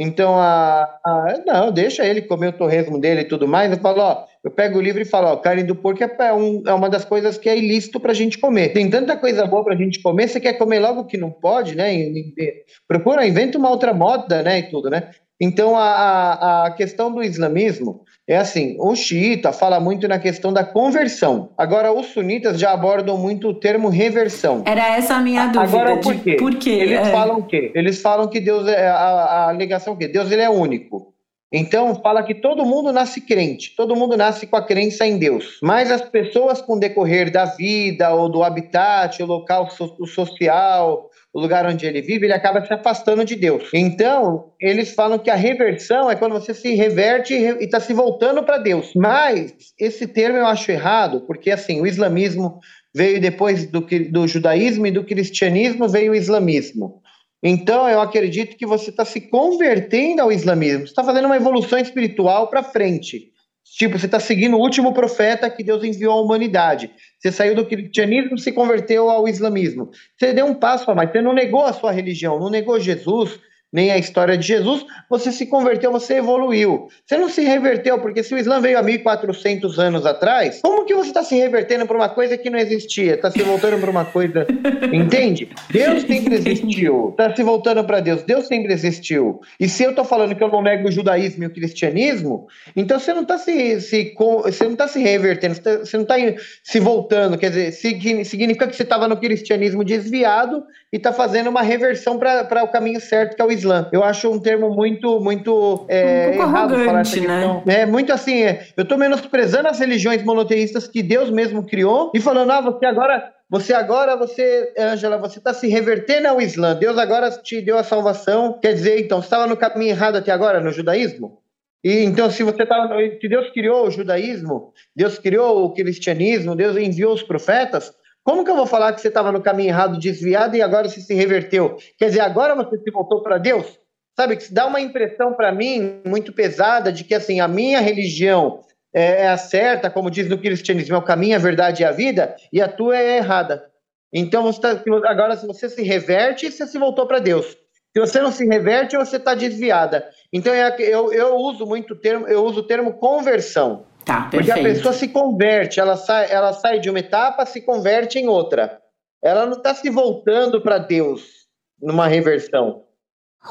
Então, 0.00 0.38
a, 0.38 0.84
a, 1.04 1.42
não, 1.44 1.72
deixa 1.72 2.06
ele 2.06 2.22
comer 2.22 2.48
o 2.48 2.52
torresmo 2.52 3.00
dele 3.00 3.22
e 3.22 3.28
tudo 3.28 3.48
mais. 3.48 3.72
Eu 3.72 3.78
falo, 3.78 4.00
ó, 4.00 4.24
eu 4.44 4.50
pego 4.50 4.78
o 4.78 4.80
livro 4.80 5.02
e 5.02 5.04
falo, 5.04 5.26
ó, 5.26 5.36
carne 5.36 5.64
do 5.64 5.74
porco 5.74 6.04
é, 6.04 6.16
é, 6.20 6.32
um, 6.32 6.62
é 6.64 6.72
uma 6.72 6.88
das 6.88 7.04
coisas 7.04 7.36
que 7.36 7.48
é 7.48 7.58
ilícito 7.58 7.98
pra 7.98 8.14
gente 8.14 8.38
comer. 8.38 8.68
Tem 8.68 8.88
tanta 8.88 9.16
coisa 9.16 9.44
boa 9.44 9.64
pra 9.64 9.74
gente 9.74 10.00
comer, 10.00 10.28
você 10.28 10.38
quer 10.38 10.52
comer 10.52 10.78
logo 10.78 11.06
que 11.06 11.16
não 11.16 11.32
pode, 11.32 11.74
né? 11.74 11.92
E, 11.92 12.32
e, 12.38 12.64
procura, 12.86 13.26
inventa 13.26 13.58
uma 13.58 13.70
outra 13.70 13.92
moda, 13.92 14.40
né? 14.40 14.60
E 14.60 14.70
tudo, 14.70 14.88
né? 14.88 15.10
Então, 15.40 15.76
a, 15.76 16.64
a, 16.66 16.70
questão 16.72 17.12
do 17.12 17.22
islamismo 17.22 18.02
é 18.26 18.36
assim: 18.36 18.76
o 18.80 18.94
xiita 18.96 19.52
fala 19.52 19.78
muito 19.78 20.08
na 20.08 20.18
questão 20.18 20.52
da 20.52 20.64
conversão. 20.64 21.52
Agora, 21.56 21.92
os 21.92 22.06
sunitas 22.06 22.58
já 22.58 22.72
abordam 22.72 23.16
muito 23.16 23.48
o 23.48 23.54
termo 23.54 23.88
reversão. 23.88 24.64
Era 24.66 24.96
essa 24.96 25.14
a 25.14 25.20
minha 25.20 25.46
dúvida. 25.46 25.62
Agora, 25.62 25.96
por 25.98 26.14
quê? 26.16 26.34
Por 26.34 26.56
quê? 26.56 26.70
Eles 26.70 26.98
é. 26.98 27.12
falam 27.12 27.38
o 27.38 27.46
quê? 27.46 27.70
Eles 27.74 28.02
falam 28.02 28.28
que 28.28 28.40
Deus 28.40 28.66
é. 28.66 28.88
A, 28.88 28.94
a 28.94 29.48
alegação 29.50 29.96
que 29.96 30.08
Deus 30.08 30.30
ele 30.30 30.42
é 30.42 30.50
único. 30.50 31.14
Então, 31.50 31.94
fala 31.94 32.22
que 32.22 32.34
todo 32.34 32.66
mundo 32.66 32.92
nasce 32.92 33.22
crente, 33.22 33.74
todo 33.74 33.96
mundo 33.96 34.18
nasce 34.18 34.46
com 34.46 34.56
a 34.56 34.62
crença 34.62 35.06
em 35.06 35.18
Deus. 35.18 35.58
Mas 35.62 35.90
as 35.90 36.02
pessoas, 36.02 36.60
com 36.60 36.74
o 36.74 36.78
decorrer 36.78 37.32
da 37.32 37.46
vida, 37.46 38.12
ou 38.12 38.28
do 38.28 38.42
habitat, 38.42 39.22
o 39.22 39.26
local 39.26 39.66
social, 39.70 41.07
o 41.32 41.40
lugar 41.40 41.66
onde 41.66 41.86
ele 41.86 42.00
vive, 42.00 42.26
ele 42.26 42.32
acaba 42.32 42.64
se 42.64 42.72
afastando 42.72 43.24
de 43.24 43.36
Deus. 43.36 43.68
Então, 43.72 44.52
eles 44.60 44.94
falam 44.94 45.18
que 45.18 45.30
a 45.30 45.34
reversão 45.34 46.10
é 46.10 46.16
quando 46.16 46.32
você 46.32 46.54
se 46.54 46.74
reverte 46.74 47.34
e 47.34 47.64
está 47.64 47.78
se 47.78 47.92
voltando 47.92 48.42
para 48.42 48.58
Deus. 48.58 48.92
Mas 48.96 49.54
esse 49.78 50.06
termo 50.06 50.38
eu 50.38 50.46
acho 50.46 50.70
errado, 50.70 51.22
porque 51.26 51.50
assim, 51.50 51.80
o 51.80 51.86
islamismo 51.86 52.58
veio 52.94 53.20
depois 53.20 53.66
do, 53.66 53.86
do 54.10 54.26
judaísmo 54.26 54.86
e 54.86 54.90
do 54.90 55.04
cristianismo 55.04 55.88
veio 55.88 56.12
o 56.12 56.16
islamismo. 56.16 57.02
Então, 57.42 57.88
eu 57.88 58.00
acredito 58.00 58.56
que 58.56 58.66
você 58.66 58.90
está 58.90 59.04
se 59.04 59.20
convertendo 59.20 60.22
ao 60.22 60.32
islamismo, 60.32 60.84
está 60.84 61.04
fazendo 61.04 61.26
uma 61.26 61.36
evolução 61.36 61.78
espiritual 61.78 62.48
para 62.48 62.64
frente. 62.64 63.30
Tipo, 63.76 63.98
você 63.98 64.06
está 64.06 64.18
seguindo 64.18 64.56
o 64.56 64.60
último 64.60 64.92
profeta 64.92 65.50
que 65.50 65.62
Deus 65.62 65.84
enviou 65.84 66.12
à 66.12 66.22
humanidade. 66.22 66.90
Você 67.18 67.30
saiu 67.30 67.54
do 67.54 67.66
cristianismo 67.66 68.36
e 68.36 68.40
se 68.40 68.52
converteu 68.52 69.10
ao 69.10 69.28
islamismo. 69.28 69.90
Você 70.16 70.32
deu 70.32 70.46
um 70.46 70.54
passo 70.54 70.90
a 70.90 70.94
mais. 70.94 71.10
Você 71.10 71.20
não 71.20 71.32
negou 71.32 71.64
a 71.64 71.72
sua 71.72 71.92
religião, 71.92 72.38
não 72.38 72.50
negou 72.50 72.80
Jesus, 72.80 73.38
nem 73.72 73.90
a 73.90 73.98
história 73.98 74.36
de 74.36 74.46
Jesus, 74.46 74.84
você 75.10 75.30
se 75.30 75.46
converteu, 75.46 75.92
você 75.92 76.14
evoluiu. 76.14 76.88
Você 77.04 77.18
não 77.18 77.28
se 77.28 77.42
reverteu, 77.42 77.98
porque 78.00 78.22
se 78.22 78.34
o 78.34 78.38
Islã 78.38 78.60
veio 78.60 78.78
há 78.78 78.82
1400 78.82 79.78
anos 79.78 80.06
atrás, 80.06 80.60
como 80.62 80.84
que 80.86 80.94
você 80.94 81.08
está 81.08 81.22
se 81.22 81.36
revertendo 81.36 81.86
para 81.86 81.96
uma 81.96 82.08
coisa 82.08 82.38
que 82.38 82.48
não 82.48 82.58
existia? 82.58 83.14
Está 83.14 83.30
se 83.30 83.42
voltando 83.42 83.78
para 83.80 83.90
uma 83.90 84.06
coisa. 84.06 84.46
Entende? 84.92 85.50
Deus 85.70 86.02
sempre 86.02 86.36
existiu. 86.36 87.10
Está 87.10 87.34
se 87.34 87.42
voltando 87.42 87.84
para 87.84 88.00
Deus. 88.00 88.22
Deus 88.22 88.46
sempre 88.46 88.72
existiu. 88.72 89.40
E 89.60 89.68
se 89.68 89.82
eu 89.82 89.90
estou 89.90 90.04
falando 90.04 90.34
que 90.34 90.42
eu 90.42 90.48
não 90.48 90.62
nego 90.62 90.88
o 90.88 90.92
judaísmo 90.92 91.44
e 91.44 91.46
o 91.46 91.52
cristianismo, 91.52 92.46
então 92.74 92.98
você 92.98 93.12
não 93.12 93.22
está 93.22 93.36
se, 93.36 93.80
se, 93.82 94.14
você 94.16 94.64
não 94.64 94.76
tá 94.76 94.88
se 94.88 95.00
revertendo, 95.00 95.54
você 95.54 95.96
não 95.96 96.04
está 96.04 96.14
se 96.62 96.80
voltando. 96.80 97.36
Quer 97.36 97.50
dizer, 97.50 97.72
significa 97.72 98.66
que 98.66 98.74
você 98.74 98.82
estava 98.82 99.06
no 99.06 99.16
cristianismo 99.18 99.84
desviado 99.84 100.64
e 100.92 100.96
está 100.96 101.12
fazendo 101.12 101.50
uma 101.50 101.62
reversão 101.62 102.18
para 102.18 102.64
o 102.64 102.68
caminho 102.68 103.00
certo, 103.00 103.36
que 103.36 103.42
é 103.42 103.44
o 103.44 103.52
Islã. 103.58 103.88
Eu 103.92 104.02
acho 104.02 104.30
um 104.30 104.38
termo 104.38 104.70
muito, 104.70 105.20
muito 105.20 105.84
é, 105.88 106.30
um 106.30 106.42
errado 106.42 106.84
falar 106.84 107.00
essa 107.00 107.16
questão. 107.16 107.62
Né? 107.66 107.80
É 107.80 107.86
muito 107.86 108.12
assim, 108.12 108.42
é, 108.42 108.66
eu 108.76 108.82
estou 108.82 108.96
menosprezando 108.96 109.68
as 109.68 109.78
religiões 109.78 110.22
monoteístas 110.22 110.88
que 110.88 111.02
Deus 111.02 111.30
mesmo 111.30 111.66
criou 111.66 112.10
e 112.14 112.20
falando, 112.20 112.50
ah, 112.52 112.60
você 112.60 112.86
agora 112.86 113.32
você 113.50 113.72
agora, 113.72 114.14
você, 114.14 114.74
Ângela, 114.78 115.16
você 115.16 115.38
está 115.38 115.54
se 115.54 115.68
revertendo 115.68 116.28
ao 116.28 116.40
Islã. 116.40 116.74
Deus 116.74 116.98
agora 116.98 117.30
te 117.30 117.62
deu 117.62 117.78
a 117.78 117.82
salvação. 117.82 118.58
Quer 118.60 118.74
dizer, 118.74 119.00
então, 119.00 119.22
você 119.22 119.26
estava 119.26 119.46
no 119.46 119.56
caminho 119.56 119.90
errado 119.90 120.16
até 120.16 120.30
agora, 120.30 120.60
no 120.60 120.70
judaísmo? 120.70 121.38
E 121.82 122.04
então, 122.04 122.30
se 122.30 122.42
você 122.42 122.64
estava. 122.64 122.94
Se 123.20 123.28
Deus 123.28 123.50
criou 123.50 123.86
o 123.86 123.90
judaísmo, 123.90 124.74
Deus 124.94 125.18
criou 125.18 125.64
o 125.64 125.72
cristianismo, 125.72 126.54
Deus 126.54 126.76
enviou 126.76 127.14
os 127.14 127.22
profetas, 127.22 127.94
como 128.28 128.44
que 128.44 128.50
eu 128.50 128.56
vou 128.56 128.66
falar 128.66 128.92
que 128.92 129.00
você 129.00 129.08
estava 129.08 129.32
no 129.32 129.40
caminho 129.40 129.70
errado, 129.70 129.98
desviado, 129.98 130.54
e 130.54 130.60
agora 130.60 130.86
você 130.86 131.00
se 131.00 131.14
reverteu? 131.14 131.78
Quer 131.96 132.08
dizer, 132.08 132.20
agora 132.20 132.54
você 132.54 132.76
se 132.76 132.90
voltou 132.90 133.22
para 133.22 133.38
Deus? 133.38 133.80
Sabe, 134.14 134.36
que 134.36 134.52
dá 134.52 134.66
uma 134.66 134.82
impressão 134.82 135.32
para 135.32 135.50
mim 135.50 136.02
muito 136.04 136.30
pesada 136.30 136.92
de 136.92 137.04
que 137.04 137.14
assim, 137.14 137.40
a 137.40 137.48
minha 137.48 137.80
religião 137.80 138.60
é, 138.92 139.22
é 139.22 139.28
a 139.28 139.38
certa, 139.38 139.88
como 139.88 140.10
diz 140.10 140.28
no 140.28 140.36
cristianismo, 140.36 140.94
é 140.94 140.98
o 140.98 141.02
caminho, 141.02 141.36
a 141.36 141.38
verdade 141.38 141.82
e 141.82 141.86
a 141.86 141.90
vida, 141.90 142.36
e 142.52 142.60
a 142.60 142.68
tua 142.68 142.98
é 142.98 143.16
errada. 143.16 143.64
Então, 144.12 144.42
você 144.42 144.60
tá, 144.60 144.82
agora, 145.06 145.34
se 145.34 145.46
você 145.46 145.70
se 145.70 145.82
reverte, 145.82 146.52
você 146.52 146.66
se 146.66 146.78
voltou 146.78 147.06
para 147.06 147.20
Deus. 147.20 147.56
Se 147.96 147.98
você 147.98 148.20
não 148.20 148.30
se 148.30 148.46
reverte, 148.46 148.94
você 148.94 149.16
está 149.16 149.34
desviada. 149.34 150.06
Então, 150.30 150.52
é 150.52 150.76
eu, 150.80 151.10
eu 151.14 151.34
uso 151.36 151.64
muito 151.64 151.96
termo, 151.96 152.28
eu 152.28 152.44
uso 152.44 152.60
o 152.60 152.66
termo 152.66 152.92
conversão. 152.92 153.86
Tá, 154.08 154.26
Porque 154.30 154.50
a 154.50 154.54
pessoa 154.54 154.94
se 154.94 155.08
converte, 155.08 155.78
ela 155.78 155.94
sai, 155.94 156.32
ela 156.32 156.54
sai 156.54 156.80
de 156.80 156.88
uma 156.88 156.98
etapa, 156.98 157.44
se 157.44 157.60
converte 157.60 158.18
em 158.18 158.26
outra. 158.26 158.80
Ela 159.22 159.44
não 159.44 159.58
está 159.58 159.74
se 159.74 159.90
voltando 159.90 160.62
para 160.62 160.78
Deus 160.78 161.46
numa 161.78 162.06
reversão. 162.06 162.84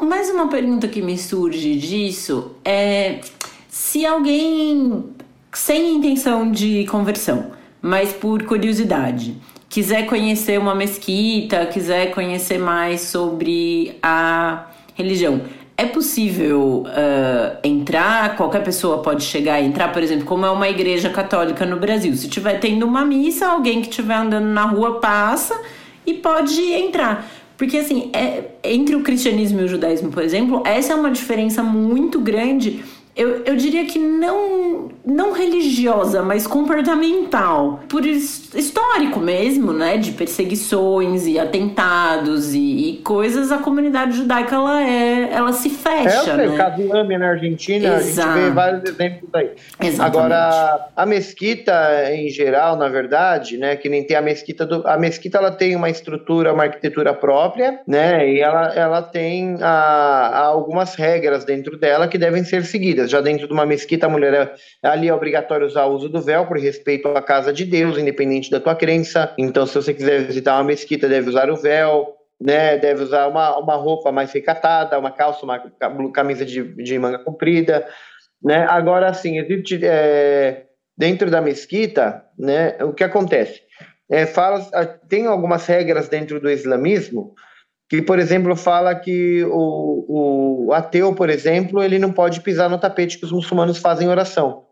Mais 0.01 0.31
uma 0.31 0.49
pergunta 0.49 0.87
que 0.87 0.99
me 0.99 1.15
surge 1.15 1.75
disso 1.75 2.55
é 2.65 3.19
se 3.69 4.03
alguém 4.03 5.13
sem 5.53 5.97
intenção 5.97 6.51
de 6.51 6.87
conversão, 6.87 7.51
mas 7.79 8.11
por 8.11 8.41
curiosidade, 8.41 9.39
quiser 9.69 10.07
conhecer 10.07 10.57
uma 10.57 10.73
mesquita, 10.73 11.67
quiser 11.67 12.15
conhecer 12.15 12.57
mais 12.57 13.01
sobre 13.01 13.99
a 14.01 14.71
religião, 14.95 15.39
é 15.77 15.85
possível 15.85 16.83
uh, 16.87 17.57
entrar? 17.63 18.35
Qualquer 18.35 18.63
pessoa 18.63 18.97
pode 19.03 19.23
chegar 19.23 19.61
e 19.61 19.65
entrar, 19.65 19.93
por 19.93 20.01
exemplo, 20.01 20.25
como 20.25 20.43
é 20.43 20.49
uma 20.49 20.67
igreja 20.67 21.09
católica 21.09 21.65
no 21.65 21.77
Brasil. 21.77 22.15
Se 22.15 22.27
tiver 22.27 22.59
tendo 22.59 22.85
uma 22.85 23.05
missa, 23.05 23.47
alguém 23.47 23.81
que 23.81 23.89
estiver 23.89 24.15
andando 24.15 24.47
na 24.47 24.65
rua 24.65 24.99
passa 24.99 25.55
e 26.03 26.15
pode 26.15 26.59
entrar. 26.59 27.29
Porque, 27.55 27.77
assim, 27.77 28.09
é, 28.11 28.45
entre 28.63 28.95
o 28.95 29.01
cristianismo 29.01 29.61
e 29.61 29.63
o 29.65 29.67
judaísmo, 29.67 30.11
por 30.11 30.23
exemplo, 30.23 30.63
essa 30.65 30.93
é 30.93 30.95
uma 30.95 31.11
diferença 31.11 31.61
muito 31.61 32.19
grande 32.19 32.83
eu, 33.17 33.43
eu 33.45 33.55
diria 33.55 33.83
que 33.85 33.97
não, 33.97 34.89
não 35.03 35.33
religiosa, 35.33 36.21
mas 36.21 36.45
comportamental. 36.45 37.79
Por 37.89 38.05
histórico 38.05 39.19
mesmo, 39.19 39.73
né? 39.73 39.97
De 39.97 40.11
perseguições 40.11 41.25
e 41.25 41.39
atentados 41.39 42.53
e, 42.53 42.59
e 42.59 42.97
coisas, 42.97 43.51
a 43.51 43.57
comunidade 43.57 44.17
judaica 44.17 44.55
ela, 44.55 44.83
é, 44.83 45.29
ela 45.31 45.51
se 45.51 45.69
fecha. 45.69 46.31
É, 46.31 46.47
o 46.47 46.51
né? 46.51 46.57
caso 46.57 46.87
Lame 46.87 47.17
na 47.17 47.29
Argentina, 47.29 47.97
Exato. 47.97 48.29
a 48.29 48.33
gente 48.33 48.43
vê 48.43 48.51
vários 48.51 48.83
exemplos 48.83 49.29
aí. 49.33 49.49
Exatamente. 49.81 50.17
Agora, 50.17 50.87
a 50.95 51.05
mesquita 51.05 52.11
em 52.13 52.29
geral, 52.29 52.75
na 52.75 52.87
verdade, 52.87 53.57
né? 53.57 53.75
Que 53.75 53.89
nem 53.89 54.05
tem 54.05 54.15
a 54.15 54.21
mesquita 54.21 54.63
do. 54.63 54.87
A 54.87 54.97
mesquita 54.97 55.39
ela 55.39 55.51
tem 55.51 55.75
uma 55.75 55.89
estrutura, 55.89 56.53
uma 56.53 56.63
arquitetura 56.63 57.15
própria, 57.15 57.79
né? 57.87 58.29
E 58.29 58.39
ela, 58.39 58.73
ela 58.75 59.01
tem 59.01 59.57
a, 59.59 59.67
a 59.67 60.45
algumas 60.45 60.93
regras 60.93 61.43
dentro 61.43 61.79
dela 61.79 62.07
que 62.07 62.17
devem 62.17 62.43
ser 62.43 62.63
seguidas. 62.63 63.06
Já 63.07 63.21
dentro 63.21 63.47
de 63.47 63.53
uma 63.53 63.65
mesquita, 63.65 64.05
a 64.05 64.09
mulher 64.09 64.33
é, 64.33 64.87
ali 64.87 65.07
é 65.07 65.13
obrigatório 65.13 65.65
usar 65.65 65.85
o 65.85 65.95
uso 65.95 66.09
do 66.09 66.21
véu 66.21 66.45
por 66.45 66.57
respeito 66.57 67.07
à 67.09 67.21
casa 67.21 67.51
de 67.51 67.65
Deus, 67.65 67.97
independente 67.97 68.51
da 68.51 68.59
tua 68.59 68.75
crença. 68.75 69.33
Então, 69.37 69.65
se 69.65 69.75
você 69.75 69.93
quiser 69.93 70.25
visitar 70.25 70.55
uma 70.55 70.63
mesquita, 70.63 71.07
deve 71.07 71.29
usar 71.29 71.49
o 71.49 71.55
véu. 71.55 72.13
Né, 72.39 72.77
deve 72.77 73.01
usar 73.01 73.25
uma, 73.25 73.57
uma 73.57 73.73
roupa 73.73 74.11
mais 74.11 74.31
recatada, 74.31 74.99
uma 74.99 75.09
calça, 75.09 75.43
uma 75.43 75.59
camisa 76.13 76.45
de, 76.45 76.63
de 76.83 76.99
manga 76.99 77.17
comprida, 77.17 77.87
né? 78.43 78.63
Agora, 78.69 79.09
assim, 79.09 79.39
existe 79.39 79.79
é, 79.83 80.65
dentro 80.95 81.31
da 81.31 81.41
mesquita, 81.41 82.23
né? 82.37 82.77
O 82.83 82.93
que 82.93 83.03
acontece? 83.03 83.61
É, 84.09 84.25
fala, 84.25 84.59
tem 85.09 85.25
algumas 85.25 85.65
regras 85.65 86.07
dentro 86.07 86.39
do 86.39 86.49
islamismo 86.49 87.33
que, 87.89 88.01
por 88.01 88.19
exemplo, 88.19 88.55
fala 88.55 88.93
que 88.95 89.43
o, 89.45 90.65
o 90.67 90.73
ateu, 90.73 91.15
por 91.15 91.29
exemplo, 91.29 91.81
ele 91.81 91.97
não 91.97 92.11
pode 92.11 92.41
pisar 92.41 92.69
no 92.69 92.77
tapete 92.77 93.17
que 93.17 93.25
os 93.25 93.31
muçulmanos 93.31 93.77
fazem 93.77 94.09
oração. 94.09 94.65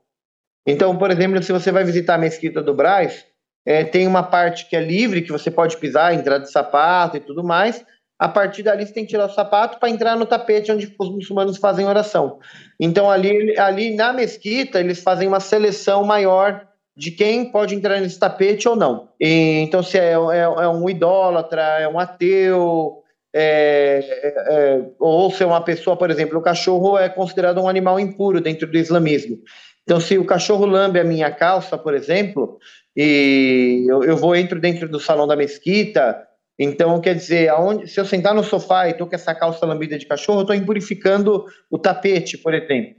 Então, 0.68 0.98
por 0.98 1.12
exemplo, 1.12 1.42
se 1.42 1.52
você 1.52 1.72
vai 1.72 1.84
visitar 1.84 2.16
a 2.16 2.18
mesquita 2.18 2.62
do 2.62 2.74
Braz, 2.74 3.26
é, 3.66 3.84
tem 3.84 4.08
uma 4.08 4.24
parte 4.24 4.68
que 4.68 4.76
é 4.76 4.82
livre, 4.82 5.22
que 5.22 5.32
você 5.32 5.50
pode 5.50 5.78
pisar, 5.78 6.14
entrar 6.14 6.40
de 6.40 6.52
sapato 6.52 7.18
e 7.18 7.20
tudo 7.20 7.44
mais. 7.44 7.84
A 8.18 8.28
partir 8.28 8.64
dali, 8.64 8.86
você 8.86 8.94
tem 8.94 9.04
que 9.04 9.12
tirar 9.12 9.26
o 9.26 9.34
sapato 9.34 9.80
para 9.80 9.90
entrar 9.90 10.16
no 10.16 10.26
tapete 10.26 10.72
onde 10.72 10.94
os 10.98 11.10
muçulmanos 11.10 11.58
fazem 11.58 11.86
oração. 11.86 12.40
Então, 12.80 13.10
ali, 13.10 13.58
ali 13.58 13.96
na 13.96 14.14
mesquita, 14.14 14.80
eles 14.80 15.02
fazem 15.02 15.28
uma 15.28 15.40
seleção 15.40 16.04
maior 16.04 16.68
de 16.96 17.12
quem 17.12 17.52
pode 17.52 17.76
entrar 17.76 18.00
nesse 18.00 18.18
tapete 18.18 18.70
ou 18.70 18.76
não. 18.76 19.10
E, 19.20 19.60
então, 19.60 19.84
se 19.84 19.98
é, 19.98 20.12
é, 20.12 20.16
é 20.16 20.70
um 20.70 20.90
idólatra, 20.90 21.62
é 21.62 21.88
um 21.88 22.00
ateu, 22.00 23.04
é, 23.38 24.00
é, 24.48 24.82
ou 24.98 25.30
se 25.30 25.44
é 25.44 25.46
uma 25.46 25.62
pessoa, 25.62 25.98
por 25.98 26.10
exemplo, 26.10 26.40
o 26.40 26.42
cachorro 26.42 26.98
é 26.98 27.10
considerado 27.10 27.62
um 27.62 27.68
animal 27.68 28.00
impuro 28.00 28.40
dentro 28.40 28.66
do 28.66 28.78
islamismo. 28.78 29.38
Então, 29.84 30.00
se 30.00 30.18
o 30.18 30.24
cachorro 30.24 30.66
lambe 30.66 31.02
a 31.02 31.04
minha 31.04 31.30
calça, 31.30 31.78
por 31.78 31.94
exemplo, 31.94 32.58
e 32.96 33.86
eu, 33.90 34.06
eu 34.06 34.16
vou 34.16 34.38
entro 34.38 34.58
dentro 34.58 34.88
do 34.88 35.02
salão 35.02 35.28
da 35.28 35.36
mesquita, 35.36 36.18
então 36.58 37.02
quer 37.02 37.14
dizer, 37.14 37.50
aonde, 37.50 37.90
se 37.90 38.00
eu 38.00 38.06
sentar 38.06 38.34
no 38.34 38.42
sofá 38.42 38.88
e 38.88 38.94
tô 38.94 39.06
com 39.06 39.16
essa 39.16 39.36
calça 39.36 39.66
lambida 39.66 39.98
de 40.00 40.06
cachorro, 40.06 40.40
eu 40.40 40.44
estou 40.44 40.56
impurificando 40.56 41.46
o 41.70 41.78
tapete, 41.78 42.38
por 42.38 42.54
exemplo. 42.54 42.96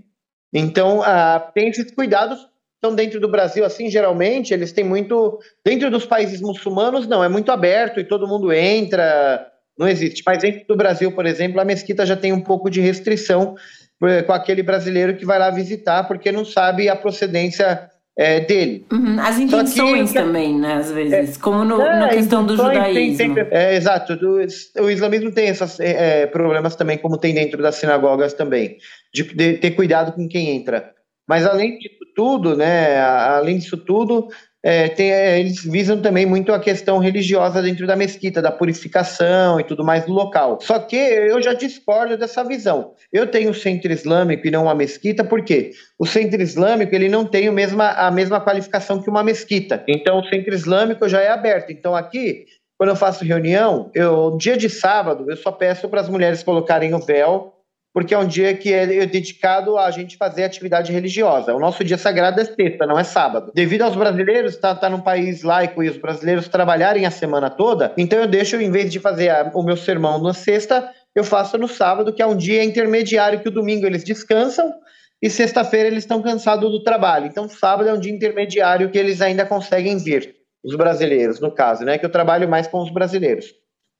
Então, 0.53 1.03
ah, 1.03 1.51
tem 1.55 1.69
esses 1.69 1.91
cuidados. 1.91 2.47
Então, 2.77 2.95
dentro 2.95 3.19
do 3.19 3.29
Brasil, 3.29 3.65
assim, 3.65 3.89
geralmente, 3.89 4.53
eles 4.53 4.71
têm 4.71 4.85
muito. 4.85 5.39
Dentro 5.65 5.91
dos 5.91 6.05
países 6.05 6.43
muçulmanos, 6.43 7.09
não, 7.09 7.25
é 7.25 7.29
muito 7.29 7.51
aberto 7.51 7.99
e 7.99 8.05
todo 8.05 8.29
mundo 8.29 8.53
entra 8.53 9.51
não 9.79 9.89
existe. 9.89 10.23
Mas 10.25 10.39
dentro 10.39 10.67
do 10.67 10.77
Brasil, 10.77 11.13
por 11.13 11.27
exemplo, 11.27 11.61
a 11.61 11.65
mesquita 11.65 12.07
já 12.07 12.17
tem 12.17 12.33
um 12.33 12.41
pouco 12.41 12.71
de 12.71 12.81
restrição 12.81 13.55
eh, 14.03 14.23
com 14.23 14.33
aquele 14.33 14.63
brasileiro 14.63 15.17
que 15.17 15.25
vai 15.25 15.39
lá 15.39 15.51
visitar 15.51 16.05
porque 16.05 16.33
não 16.33 16.45
sabe 16.45 16.89
a 16.89 16.97
procedência 16.97 17.91
é, 18.17 18.41
dele. 18.41 18.87
Uhum. 18.91 19.21
As 19.21 19.39
intenções 19.39 20.11
que, 20.11 20.19
também, 20.19 20.59
né, 20.59 20.75
às 20.75 20.91
vezes, 20.91 21.37
é, 21.37 21.41
como 21.41 21.65
no, 21.65 21.81
é, 21.83 22.01
na 22.01 22.09
questão 22.09 22.47
do 22.47 22.57
judaísmo. 22.57 23.35
Tem, 23.35 23.47
é, 23.51 23.77
exato, 23.77 24.17
do, 24.17 24.39
o 24.81 24.91
islamismo 24.91 25.31
tem 25.31 25.49
esses 25.49 25.79
é, 25.79 26.27
problemas 26.27 26.75
também, 26.75 26.97
como 26.97 27.19
tem 27.19 27.35
dentro 27.35 27.63
das 27.63 27.75
sinagogas 27.75 28.33
também, 28.33 28.79
de, 29.13 29.23
de, 29.23 29.59
ter 29.59 29.73
cuidado 29.73 30.13
com 30.13 30.27
quem 30.27 30.57
entra. 30.57 30.95
Mas 31.29 31.45
além 31.45 31.79
disso 31.79 32.07
tudo, 32.15 32.57
né, 32.57 32.99
além 32.99 33.59
disso 33.59 33.77
tudo, 33.77 34.29
é, 34.69 34.89
tem, 34.89 35.13
é, 35.13 35.39
eles 35.39 35.63
visam 35.63 36.03
também 36.03 36.27
muito 36.27 36.53
a 36.53 36.59
questão 36.59 36.99
religiosa 36.99 37.63
dentro 37.63 37.87
da 37.87 37.95
mesquita, 37.95 38.43
da 38.43 38.51
purificação 38.51 39.61
e 39.61 39.63
tudo 39.63 39.85
mais 39.85 40.07
do 40.07 40.13
local. 40.13 40.59
Só 40.61 40.77
que 40.81 40.97
eu 40.97 41.41
já 41.41 41.55
discordo 41.55 42.19
dessa 42.19 42.43
visão. 42.43 42.93
Eu 43.13 43.29
tenho 43.29 43.51
o 43.51 43.55
centro 43.55 43.93
islâmico 43.93 44.45
e 44.45 44.51
não 44.51 44.65
uma 44.65 44.75
mesquita, 44.75 45.23
por 45.23 45.45
quê? 45.45 45.71
O 45.97 46.05
centro 46.05 46.43
islâmico 46.43 46.93
ele 46.93 47.09
não 47.09 47.25
tem 47.25 47.47
a 47.47 47.53
mesma, 47.53 47.91
a 47.91 48.11
mesma 48.11 48.41
qualificação 48.41 49.01
que 49.01 49.09
uma 49.09 49.23
mesquita. 49.23 49.85
Então 49.87 50.19
o 50.19 50.29
centro 50.29 50.53
islâmico 50.53 51.09
já 51.09 51.21
é 51.21 51.29
aberto. 51.29 51.71
Então 51.71 51.95
aqui 51.95 52.47
quando 52.77 52.91
eu 52.91 52.97
faço 52.97 53.25
reunião, 53.25 53.89
eu 53.95 54.37
dia 54.37 54.57
de 54.57 54.69
sábado 54.69 55.31
eu 55.31 55.37
só 55.37 55.53
peço 55.53 55.89
para 55.89 56.01
as 56.01 56.09
mulheres 56.09 56.43
colocarem 56.43 56.93
o 56.93 56.99
véu 56.99 57.56
porque 57.97 58.13
é 58.13 58.19
um 58.19 58.27
dia 58.27 58.53
que 58.53 58.75
é 58.75 59.07
dedicado 59.07 59.79
a 59.79 59.91
gente 59.91 60.19
fazer 60.19 60.45
atividade 60.45 60.93
religiosa. 60.93 61.55
O 61.55 61.59
nosso 61.59 61.83
dia 61.83 61.97
sagrado 61.97 62.39
é 62.39 62.45
sexta, 62.45 62.85
não 62.85 62.99
é 62.99 63.03
sábado. 63.03 63.51
Devido 63.55 63.81
aos 63.81 63.97
brasileiros 63.97 64.53
estar 64.53 64.75
tá, 64.75 64.81
tá 64.83 64.91
num 64.91 65.01
país 65.01 65.43
laico 65.43 65.83
e 65.83 65.89
os 65.89 65.97
brasileiros 65.97 66.47
trabalharem 66.47 67.07
a 67.07 67.11
semana 67.11 67.49
toda, 67.49 67.95
então 67.97 68.19
eu 68.19 68.27
deixo, 68.27 68.61
em 68.61 68.71
vez 68.71 68.93
de 68.93 69.01
fazer 69.01 69.31
a, 69.31 69.51
o 69.55 69.63
meu 69.63 69.79
sermão 69.79 70.23
na 70.23 70.35
sexta, 70.35 70.93
eu 71.15 71.25
faço 71.25 71.57
no 71.57 71.67
sábado, 71.67 72.13
que 72.13 72.21
é 72.21 72.27
um 72.27 72.37
dia 72.37 72.63
intermediário 72.63 73.41
que 73.41 73.49
o 73.49 73.51
domingo 73.51 73.87
eles 73.87 74.05
descansam 74.05 74.75
e 75.23 75.31
sexta-feira 75.31 75.89
eles 75.89 76.05
estão 76.05 76.21
cansados 76.21 76.71
do 76.71 76.83
trabalho. 76.83 77.25
Então 77.25 77.49
sábado 77.49 77.89
é 77.89 77.95
um 77.95 77.99
dia 77.99 78.13
intermediário 78.13 78.91
que 78.91 78.99
eles 78.99 79.23
ainda 79.23 79.47
conseguem 79.47 79.97
vir, 79.97 80.35
os 80.63 80.77
brasileiros, 80.77 81.41
no 81.41 81.51
caso, 81.51 81.83
né? 81.83 81.97
Que 81.97 82.05
eu 82.05 82.13
trabalho 82.13 82.47
mais 82.47 82.67
com 82.67 82.83
os 82.83 82.91
brasileiros. 82.91 83.55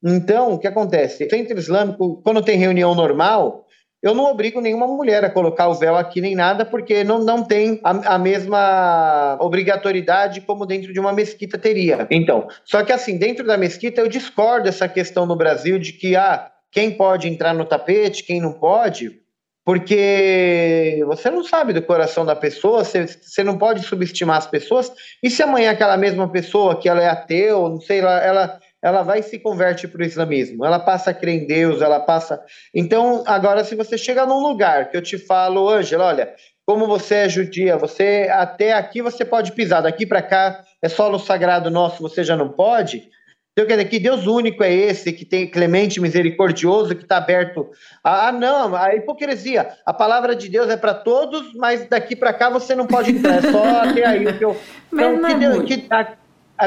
Então, 0.05 0.53
o 0.53 0.59
que 0.59 0.67
acontece? 0.67 1.25
O 1.25 1.31
Centro 1.31 1.59
Islâmico, 1.59 2.21
quando 2.23 2.43
tem 2.43 2.59
reunião 2.59 2.95
normal, 2.95 3.66
eu 4.03 4.15
não 4.15 4.25
obrigo 4.25 4.61
nenhuma 4.61 4.87
mulher 4.87 5.25
a 5.25 5.31
colocar 5.31 5.69
o 5.69 5.75
véu 5.75 5.97
aqui 5.97 6.21
nem 6.21 6.35
nada, 6.35 6.65
porque 6.65 7.03
não, 7.03 7.19
não 7.25 7.43
tem 7.43 7.81
a, 7.83 8.15
a, 8.15 8.19
mesma 8.19 9.37
obrigatoriedade 9.41 10.43
como 10.43 10.67
dentro 10.67 10.93
de 10.93 11.01
uma 11.01 11.13
mesquita 11.13 11.59
teria. 11.59 12.07
Então, 12.11 12.47
só 12.65 12.85
que 12.85 12.93
assim, 12.93 13.19
dentro 13.19 13.47
da 13.47 13.57
mesquita 13.57 14.01
eu 14.01 14.09
discordo 14.09 14.65
dessa 14.65 14.89
questão 14.89 15.27
no 15.27 15.35
Brasil 15.35 15.79
de 15.79 15.93
que 15.93 16.15
ah, 16.15 16.51
quem 16.71 16.91
pode 16.91 17.29
entrar 17.29 17.55
no 17.55 17.65
tapete, 17.65 18.23
quem 18.23 18.41
não 18.41 18.53
pode, 18.53 19.21
porque 19.65 21.03
você 21.07 21.29
não 21.29 21.43
sabe 21.43 21.73
do 21.73 21.83
coração 21.83 22.25
da 22.25 22.37
pessoa, 22.37 22.85
você, 22.85 23.07
você 23.07 23.43
não 23.43 23.59
pode 23.59 23.83
subestimar 23.83 24.37
as 24.37 24.47
pessoas, 24.47 24.93
e 25.21 25.29
se 25.29 25.43
amanhã 25.43 25.73
aquela 25.73 25.97
mesma 25.97 26.29
pessoa, 26.31 26.79
que 26.79 26.89
ela 26.89 27.03
é 27.03 27.09
ateu, 27.09 27.69
não 27.69 27.81
sei, 27.81 27.99
ela, 27.99 28.21
ela 28.23 28.61
ela 28.83 29.03
vai 29.03 29.21
e 29.21 29.23
se 29.23 29.39
converte 29.39 29.89
para 29.89 30.03
o 30.03 30.05
islamismo, 30.05 30.65
ela 30.65 30.79
passa 30.79 31.11
a 31.11 31.15
crer 31.15 31.43
em 31.43 31.47
Deus, 31.47 31.83
ela 31.83 32.01
passa. 32.01 32.41
Então, 32.75 33.25
agora, 33.27 33.65
se 33.65 33.75
você 33.75 33.97
chega 33.97 34.27
num 34.27 34.41
lugar 34.41 34.91
que 34.91 34.97
eu 34.97 35.03
te 35.03 35.19
falo, 35.19 35.69
Ângela, 35.69 36.07
olha, 36.07 36.35
como 36.67 36.87
você 36.87 37.15
é 37.15 37.29
judia, 37.29 37.77
você 37.77 38.29
até 38.31 38.73
aqui 38.73 39.01
você 39.01 39.25
pode 39.25 39.53
pisar, 39.53 39.83
daqui 39.83 40.05
para 40.05 40.23
cá 40.23 40.65
é 40.83 40.89
solo 40.89 41.19
sagrado 41.19 41.71
nosso, 41.71 42.03
você 42.03 42.23
já 42.23 42.37
não 42.37 42.49
pode. 42.49 43.09
Então, 43.53 43.67
quer 43.67 43.79
dizer, 43.79 43.89
que 43.89 43.99
Deus 43.99 44.27
único 44.27 44.63
é 44.63 44.71
esse, 44.71 45.11
que 45.15 45.25
tem 45.25 45.51
clemente, 45.51 45.99
misericordioso, 45.99 46.95
que 46.95 47.05
está 47.05 47.17
aberto. 47.17 47.71
Ah, 48.05 48.31
não, 48.31 48.77
a 48.77 48.95
hipocrisia. 48.95 49.71
A 49.87 49.95
palavra 49.95 50.37
de 50.37 50.51
Deus 50.51 50.69
é 50.69 50.77
para 50.77 50.93
todos, 50.93 51.55
mas 51.55 51.89
daqui 51.89 52.15
para 52.15 52.35
cá 52.35 52.51
você 52.51 52.75
não 52.75 52.87
pode 52.87 53.13
entrar. 53.13 53.39
É 53.43 53.51
só 53.51 53.65
até 53.81 54.07
aí 54.07 54.27
o 54.27 54.37
que 54.37 54.45
eu. 54.45 54.61
Mas 54.91 55.07
então, 55.07 55.25
que 55.25 55.33
é 55.33 55.39
Deus, 55.39 55.65
que, 55.65 55.87
a 55.89 56.17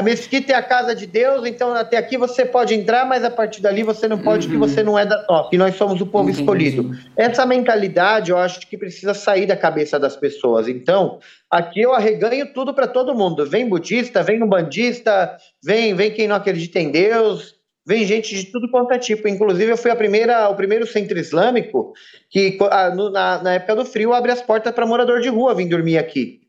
mesquita 0.00 0.52
é 0.52 0.54
a 0.54 0.62
casa 0.62 0.94
de 0.94 1.04
Deus, 1.04 1.44
então 1.44 1.74
até 1.74 1.96
aqui 1.96 2.16
você 2.16 2.44
pode 2.44 2.72
entrar, 2.72 3.04
mas 3.04 3.24
a 3.24 3.30
partir 3.30 3.60
dali 3.60 3.82
você 3.82 4.06
não 4.06 4.18
pode, 4.18 4.46
uhum. 4.46 4.52
que 4.52 4.58
você 4.58 4.84
não 4.84 4.96
é 4.96 5.04
da 5.04 5.18
top, 5.24 5.50
que 5.50 5.58
nós 5.58 5.74
somos 5.74 6.00
o 6.00 6.06
povo 6.06 6.28
Entendi. 6.28 6.42
escolhido. 6.42 6.90
Essa 7.16 7.44
mentalidade 7.44 8.30
eu 8.30 8.38
acho 8.38 8.60
que 8.60 8.78
precisa 8.78 9.14
sair 9.14 9.46
da 9.46 9.56
cabeça 9.56 9.98
das 9.98 10.16
pessoas. 10.16 10.68
Então, 10.68 11.18
aqui 11.50 11.80
eu 11.80 11.92
arreganho 11.92 12.52
tudo 12.52 12.72
para 12.72 12.86
todo 12.86 13.14
mundo. 13.14 13.44
Vem 13.44 13.68
budista, 13.68 14.22
vem 14.22 14.40
umbandista, 14.40 15.36
vem, 15.62 15.92
vem 15.92 16.12
quem 16.12 16.28
não 16.28 16.36
acredita 16.36 16.78
em 16.78 16.92
Deus, 16.92 17.56
vem 17.84 18.04
gente 18.04 18.32
de 18.34 18.44
tudo 18.46 18.70
quanto 18.70 18.92
é 18.92 18.98
tipo. 18.98 19.26
Inclusive, 19.26 19.72
eu 19.72 19.76
fui 19.76 19.90
a 19.90 19.96
primeira, 19.96 20.48
o 20.48 20.54
primeiro 20.54 20.86
centro 20.86 21.18
islâmico 21.18 21.92
que, 22.28 22.56
na, 23.12 23.42
na 23.42 23.54
época 23.54 23.74
do 23.74 23.84
frio, 23.84 24.12
abre 24.12 24.30
as 24.30 24.40
portas 24.40 24.72
para 24.72 24.86
morador 24.86 25.20
de 25.20 25.28
rua 25.28 25.54
vir 25.54 25.68
dormir 25.68 25.98
aqui. 25.98 26.39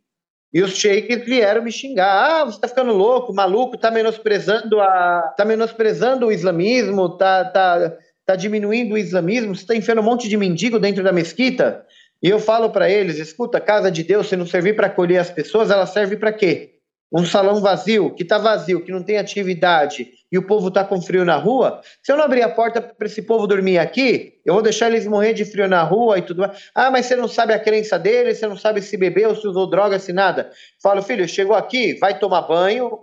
E 0.53 0.61
os 0.61 0.75
sheiks 0.75 1.25
vieram 1.25 1.63
me 1.63 1.71
xingar. 1.71 2.41
Ah, 2.41 2.45
você 2.45 2.59
tá 2.59 2.67
ficando 2.67 2.91
louco, 2.91 3.33
maluco, 3.33 3.77
tá 3.77 3.89
menosprezando 3.89 4.81
a, 4.81 5.33
tá 5.37 5.45
menosprezando 5.45 6.27
o 6.27 6.31
islamismo, 6.31 7.17
tá, 7.17 7.45
tá, 7.45 7.97
tá 8.25 8.35
diminuindo 8.35 8.95
o 8.95 8.97
islamismo, 8.97 9.55
você 9.55 9.65
tá 9.65 9.75
enfiando 9.75 10.01
um 10.01 10.05
monte 10.05 10.27
de 10.27 10.35
mendigo 10.35 10.79
dentro 10.79 11.03
da 11.03 11.13
mesquita. 11.13 11.85
E 12.21 12.29
eu 12.29 12.37
falo 12.37 12.69
para 12.69 12.89
eles, 12.89 13.17
escuta, 13.17 13.59
casa 13.61 13.89
de 13.89 14.03
Deus, 14.03 14.27
se 14.27 14.35
não 14.35 14.45
servir 14.45 14.75
para 14.75 14.87
acolher 14.87 15.17
as 15.17 15.31
pessoas, 15.31 15.71
ela 15.71 15.85
serve 15.85 16.17
para 16.17 16.33
quê? 16.33 16.75
Um 17.11 17.25
salão 17.25 17.61
vazio, 17.61 18.13
que 18.13 18.23
tá 18.23 18.37
vazio, 18.37 18.83
que 18.83 18.91
não 18.91 19.03
tem 19.03 19.17
atividade, 19.17 20.11
e 20.32 20.38
o 20.38 20.45
povo 20.45 20.69
está 20.69 20.84
com 20.84 21.01
frio 21.01 21.25
na 21.25 21.36
rua, 21.36 21.82
se 22.01 22.11
eu 22.11 22.17
não 22.17 22.23
abrir 22.23 22.41
a 22.41 22.49
porta 22.49 22.82
para 22.82 23.05
esse 23.05 23.21
povo 23.21 23.45
dormir 23.45 23.77
aqui, 23.77 24.39
eu 24.45 24.53
vou 24.53 24.63
deixar 24.63 24.88
eles 24.88 25.05
morrer 25.05 25.34
de 25.34 25.43
frio 25.43 25.67
na 25.67 25.84
rua 25.84 26.17
e 26.17 26.21
tudo 26.21 26.39
mais. 26.41 26.69
Ah, 26.73 26.89
mas 26.89 27.05
você 27.05 27.15
não 27.15 27.27
sabe 27.27 27.53
a 27.53 27.59
crença 27.59 27.99
deles, 27.99 28.38
você 28.38 28.47
não 28.47 28.57
sabe 28.57 28.82
se 28.82 28.95
bebeu, 28.95 29.36
se 29.36 29.45
usou 29.47 29.69
droga, 29.69 29.99
se 29.99 30.13
nada. 30.13 30.49
Falo, 30.82 31.01
filho, 31.01 31.27
chegou 31.27 31.55
aqui, 31.55 31.97
vai 31.99 32.17
tomar 32.17 32.43
banho, 32.43 32.97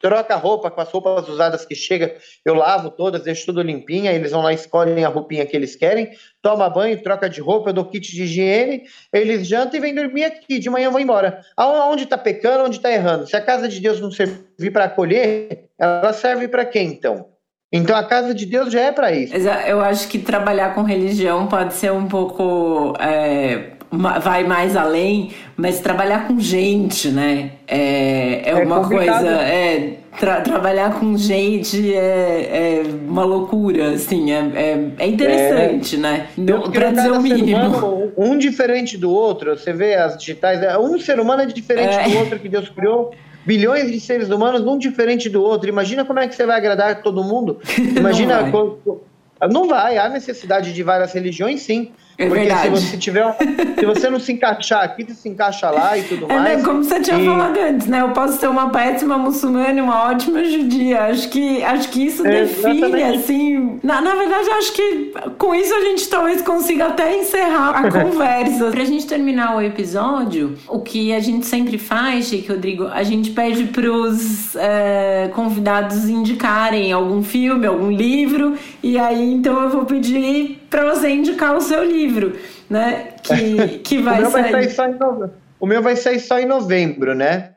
troca 0.00 0.34
a 0.34 0.36
roupa 0.36 0.70
com 0.70 0.80
as 0.80 0.90
roupas 0.90 1.28
usadas 1.28 1.64
que 1.64 1.74
chega, 1.74 2.16
eu 2.44 2.54
lavo 2.54 2.90
todas, 2.90 3.22
deixo 3.22 3.46
tudo 3.46 3.62
limpinha, 3.62 4.12
eles 4.12 4.32
vão 4.32 4.42
lá 4.42 4.52
escolhem 4.52 5.04
a 5.04 5.08
roupinha 5.08 5.46
que 5.46 5.56
eles 5.56 5.74
querem, 5.74 6.10
toma 6.42 6.68
banho, 6.68 7.02
troca 7.02 7.28
de 7.28 7.40
roupa, 7.40 7.70
eu 7.70 7.74
dou 7.74 7.86
kit 7.86 8.12
de 8.12 8.22
higiene, 8.24 8.82
eles 9.12 9.46
jantam 9.46 9.78
e 9.78 9.80
vêm 9.80 9.94
dormir 9.94 10.24
aqui, 10.24 10.58
de 10.58 10.68
manhã 10.68 10.90
vão 10.90 11.00
embora. 11.00 11.40
Aonde 11.56 12.04
está 12.04 12.18
pecando, 12.18 12.64
onde 12.64 12.76
está 12.76 12.90
errando? 12.90 13.26
Se 13.26 13.36
a 13.36 13.40
casa 13.40 13.68
de 13.68 13.80
Deus 13.80 14.00
não 14.00 14.10
servir 14.10 14.70
para 14.72 14.84
acolher, 14.84 15.68
ela 15.78 16.12
serve 16.12 16.48
para 16.48 16.64
quem 16.64 16.88
então? 16.88 17.34
Então 17.72 17.96
a 17.96 18.04
casa 18.04 18.32
de 18.32 18.46
Deus 18.46 18.72
já 18.72 18.82
é 18.82 18.92
para 18.92 19.10
isso. 19.10 19.34
Eu 19.66 19.80
acho 19.80 20.06
que 20.06 20.20
trabalhar 20.20 20.74
com 20.74 20.82
religião 20.82 21.48
pode 21.48 21.74
ser 21.74 21.90
um 21.90 22.06
pouco 22.06 22.94
é, 23.00 23.72
vai 24.20 24.44
mais 24.44 24.76
além, 24.76 25.32
mas 25.56 25.80
trabalhar 25.80 26.26
com 26.26 26.38
gente, 26.38 27.08
né? 27.08 27.52
É, 27.66 28.42
é, 28.44 28.50
é 28.50 28.54
uma 28.64 28.80
complicado. 28.82 29.24
coisa. 29.24 29.40
É, 29.42 29.98
tra 30.18 30.40
trabalhar 30.40 30.98
com 30.98 31.16
gente 31.16 31.94
é, 31.94 32.82
é 32.82 32.82
uma 33.06 33.24
loucura, 33.24 33.92
assim, 33.92 34.32
é, 34.32 34.38
é, 34.54 34.90
é 34.98 35.06
interessante, 35.06 35.96
né? 35.96 36.28
Para 36.72 36.90
dizer 36.90 37.12
o 37.12 37.20
mínimo. 37.20 37.58
Humano, 37.58 38.12
um 38.16 38.38
diferente 38.38 38.96
do 38.96 39.10
outro, 39.10 39.56
você 39.56 39.72
vê 39.72 39.94
as 39.94 40.16
digitais, 40.16 40.62
é, 40.62 40.78
um 40.78 40.98
ser 40.98 41.18
humano 41.18 41.42
é 41.42 41.46
diferente 41.46 41.94
é. 41.94 42.08
do 42.08 42.18
outro 42.18 42.38
que 42.38 42.48
Deus 42.48 42.68
criou 42.68 43.12
bilhões 43.44 43.90
de 43.90 44.00
seres 44.00 44.30
humanos, 44.30 44.62
um 44.62 44.78
diferente 44.78 45.28
do 45.28 45.42
outro. 45.42 45.68
Imagina 45.68 46.04
como 46.04 46.18
é 46.18 46.26
que 46.26 46.34
você 46.34 46.46
vai 46.46 46.56
agradar 46.56 47.02
todo 47.02 47.22
mundo. 47.22 47.60
Imagina. 47.96 48.42
não, 48.42 48.50
vai. 48.50 49.48
não 49.50 49.68
vai, 49.68 49.98
há 49.98 50.08
necessidade 50.08 50.72
de 50.72 50.82
várias 50.82 51.12
religiões, 51.12 51.60
sim. 51.62 51.92
É 52.16 52.26
Porque 52.26 52.44
verdade. 52.44 52.78
se 52.78 52.86
você 52.86 52.96
tiver 52.96 53.36
se 53.78 53.86
você 53.86 54.08
não 54.08 54.20
se 54.20 54.32
encaixar 54.32 54.84
aqui, 54.84 55.04
você 55.04 55.14
se 55.14 55.28
encaixa 55.28 55.70
lá 55.70 55.98
e 55.98 56.02
tudo 56.04 56.26
é, 56.28 56.36
mais. 56.36 56.58
Né, 56.58 56.64
como 56.64 56.84
você 56.84 57.00
tinha 57.00 57.18
e... 57.18 57.26
falado 57.26 57.58
antes, 57.58 57.86
né? 57.86 58.02
Eu 58.02 58.10
posso 58.10 58.38
ser 58.38 58.48
uma 58.48 58.70
péssima 58.70 59.18
muçulmana 59.18 59.78
e 59.78 59.80
uma 59.80 60.10
ótima 60.10 60.44
judia. 60.44 61.04
Acho 61.04 61.28
que, 61.28 61.62
acho 61.62 61.88
que 61.88 62.06
isso 62.06 62.26
é, 62.26 62.42
define, 62.42 62.78
exatamente. 62.78 63.18
assim. 63.18 63.80
Na, 63.82 64.00
na 64.00 64.14
verdade, 64.14 64.48
acho 64.50 64.72
que 64.72 65.12
com 65.38 65.54
isso 65.54 65.74
a 65.74 65.80
gente 65.80 66.08
talvez 66.08 66.40
consiga 66.42 66.86
até 66.86 67.16
encerrar 67.16 67.70
a 67.70 67.90
conversa. 67.90 68.70
pra 68.70 68.84
gente 68.84 69.06
terminar 69.06 69.56
o 69.56 69.60
episódio, 69.60 70.56
o 70.68 70.80
que 70.80 71.12
a 71.12 71.20
gente 71.20 71.46
sempre 71.46 71.78
faz, 71.78 72.28
Chico 72.28 72.52
Rodrigo, 72.52 72.86
a 72.86 73.02
gente 73.02 73.30
pede 73.30 73.64
pros 73.64 74.54
é, 74.56 75.30
convidados 75.34 76.08
indicarem 76.08 76.92
algum 76.92 77.22
filme, 77.22 77.66
algum 77.66 77.90
livro. 77.90 78.54
E 78.82 78.98
aí, 78.98 79.32
então, 79.32 79.60
eu 79.62 79.70
vou 79.70 79.84
pedir 79.84 80.63
para 80.74 80.92
você 80.92 81.08
indicar 81.08 81.56
o 81.56 81.60
seu 81.60 81.84
livro, 81.84 82.36
né? 82.68 83.14
Que, 83.22 83.78
que 83.86 83.98
vai, 83.98 84.18
o 84.18 84.22
meu 84.22 84.30
sair. 84.32 84.50
Vai 84.50 84.64
sair 84.64 84.70
só 84.74 84.86
em 84.88 84.98
novembro. 84.98 85.34
O 85.60 85.66
meu 85.66 85.80
vai 85.80 85.94
sair 85.94 86.18
só 86.18 86.40
em 86.40 86.46
novembro, 86.46 87.14
né? 87.14 87.54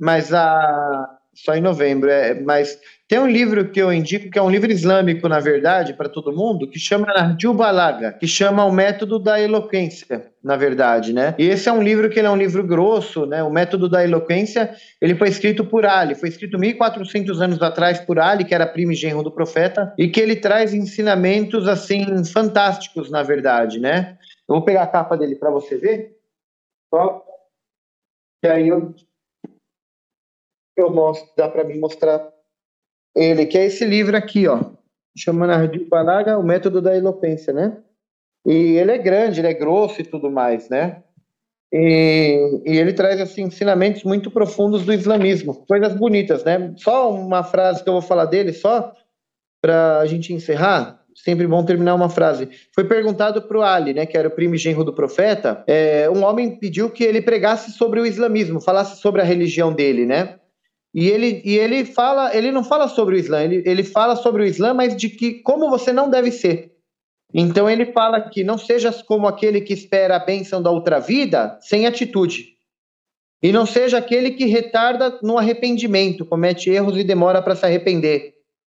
Mas 0.00 0.32
a 0.32 1.10
só 1.34 1.54
em 1.54 1.60
novembro, 1.60 2.08
é, 2.08 2.32
mas 2.40 2.78
tem 3.06 3.18
um 3.18 3.28
livro 3.28 3.70
que 3.70 3.80
eu 3.80 3.92
indico, 3.92 4.30
que 4.30 4.38
é 4.38 4.42
um 4.42 4.48
livro 4.50 4.72
islâmico, 4.72 5.28
na 5.28 5.38
verdade, 5.38 5.92
para 5.92 6.08
todo 6.08 6.32
mundo, 6.32 6.68
que 6.68 6.78
chama 6.78 7.06
Balaga, 7.54 8.12
que 8.12 8.26
chama 8.26 8.64
O 8.64 8.72
Método 8.72 9.18
da 9.18 9.38
Eloquência, 9.38 10.32
na 10.42 10.56
verdade, 10.56 11.12
né? 11.12 11.34
E 11.38 11.46
esse 11.46 11.68
é 11.68 11.72
um 11.72 11.82
livro 11.82 12.08
que 12.08 12.18
é 12.18 12.30
um 12.30 12.36
livro 12.36 12.66
grosso, 12.66 13.26
né? 13.26 13.42
O 13.42 13.50
Método 13.50 13.90
da 13.90 14.02
Eloquência, 14.02 14.74
ele 15.02 15.14
foi 15.14 15.28
escrito 15.28 15.66
por 15.66 15.84
Ali, 15.84 16.14
foi 16.14 16.30
escrito 16.30 16.58
1400 16.58 17.42
anos 17.42 17.62
atrás 17.62 18.00
por 18.00 18.18
Ali, 18.18 18.42
que 18.42 18.54
era 18.54 18.66
primo 18.66 18.92
e 18.92 18.94
genro 18.96 19.22
do 19.22 19.30
profeta, 19.30 19.92
e 19.98 20.08
que 20.08 20.20
ele 20.20 20.36
traz 20.36 20.72
ensinamentos, 20.72 21.68
assim, 21.68 22.24
fantásticos, 22.24 23.10
na 23.10 23.22
verdade, 23.22 23.78
né? 23.78 24.16
Eu 24.48 24.54
vou 24.54 24.64
pegar 24.64 24.82
a 24.82 24.86
capa 24.86 25.14
dele 25.14 25.36
para 25.36 25.50
você 25.50 25.76
ver. 25.76 26.16
Só 26.92 27.22
que 28.42 28.48
aí 28.48 28.68
eu 28.68 28.94
eu 30.76 30.90
mostro, 30.90 31.30
dá 31.36 31.48
para 31.48 31.62
mim 31.62 31.78
mostrar 31.78 32.33
ele, 33.14 33.46
que 33.46 33.56
é 33.56 33.66
esse 33.66 33.84
livro 33.84 34.16
aqui, 34.16 34.48
ó, 34.48 34.60
chama 35.16 35.46
Nardi 35.46 35.78
Balaga, 35.84 36.38
o 36.38 36.42
método 36.42 36.82
da 36.82 36.96
eloquência, 36.96 37.52
né? 37.52 37.76
E 38.46 38.76
ele 38.76 38.90
é 38.90 38.98
grande, 38.98 39.40
ele 39.40 39.48
é 39.48 39.54
grosso 39.54 40.00
e 40.00 40.04
tudo 40.04 40.30
mais, 40.30 40.68
né? 40.68 41.02
E, 41.72 42.62
e, 42.64 42.78
ele 42.78 42.92
traz 42.92 43.20
assim, 43.20 43.42
ensinamentos 43.42 44.04
muito 44.04 44.30
profundos 44.30 44.84
do 44.84 44.92
islamismo, 44.92 45.64
coisas 45.66 45.94
bonitas, 45.94 46.44
né? 46.44 46.72
Só 46.76 47.12
uma 47.12 47.42
frase 47.42 47.82
que 47.82 47.88
eu 47.88 47.94
vou 47.94 48.02
falar 48.02 48.26
dele, 48.26 48.52
só 48.52 48.92
para 49.60 49.98
a 49.98 50.06
gente 50.06 50.32
encerrar. 50.32 51.02
Sempre 51.14 51.46
bom 51.46 51.64
terminar 51.64 51.94
uma 51.94 52.08
frase. 52.08 52.48
Foi 52.74 52.84
perguntado 52.84 53.40
para 53.42 53.58
o 53.58 53.62
Ali, 53.62 53.94
né, 53.94 54.04
que 54.04 54.18
era 54.18 54.26
o 54.26 54.30
primo 54.30 54.56
genro 54.56 54.82
do 54.82 54.92
profeta, 54.92 55.62
é, 55.66 56.10
um 56.10 56.24
homem 56.24 56.58
pediu 56.58 56.90
que 56.90 57.04
ele 57.04 57.22
pregasse 57.22 57.70
sobre 57.70 58.00
o 58.00 58.06
islamismo, 58.06 58.60
falasse 58.60 59.00
sobre 59.00 59.20
a 59.20 59.24
religião 59.24 59.72
dele, 59.72 60.04
né? 60.04 60.40
E 60.94 61.08
ele, 61.08 61.42
e 61.44 61.58
ele 61.58 61.84
fala, 61.84 62.34
ele 62.36 62.52
não 62.52 62.62
fala 62.62 62.86
sobre 62.86 63.16
o 63.16 63.18
Islã, 63.18 63.42
ele, 63.42 63.62
ele 63.66 63.82
fala 63.82 64.14
sobre 64.14 64.44
o 64.44 64.46
Islã, 64.46 64.72
mas 64.72 64.96
de 64.96 65.08
que 65.08 65.34
como 65.42 65.68
você 65.68 65.92
não 65.92 66.08
deve 66.08 66.30
ser. 66.30 66.72
Então 67.34 67.68
ele 67.68 67.86
fala 67.86 68.20
que 68.20 68.44
não 68.44 68.56
sejas 68.56 69.02
como 69.02 69.26
aquele 69.26 69.60
que 69.60 69.72
espera 69.72 70.14
a 70.14 70.24
bênção 70.24 70.62
da 70.62 70.70
outra 70.70 71.00
vida 71.00 71.58
sem 71.60 71.84
atitude. 71.84 72.54
E 73.42 73.52
não 73.52 73.66
seja 73.66 73.98
aquele 73.98 74.30
que 74.30 74.46
retarda 74.46 75.18
no 75.20 75.36
arrependimento, 75.36 76.24
comete 76.24 76.70
erros 76.70 76.96
e 76.96 77.02
demora 77.02 77.42
para 77.42 77.56
se 77.56 77.66
arrepender. 77.66 78.34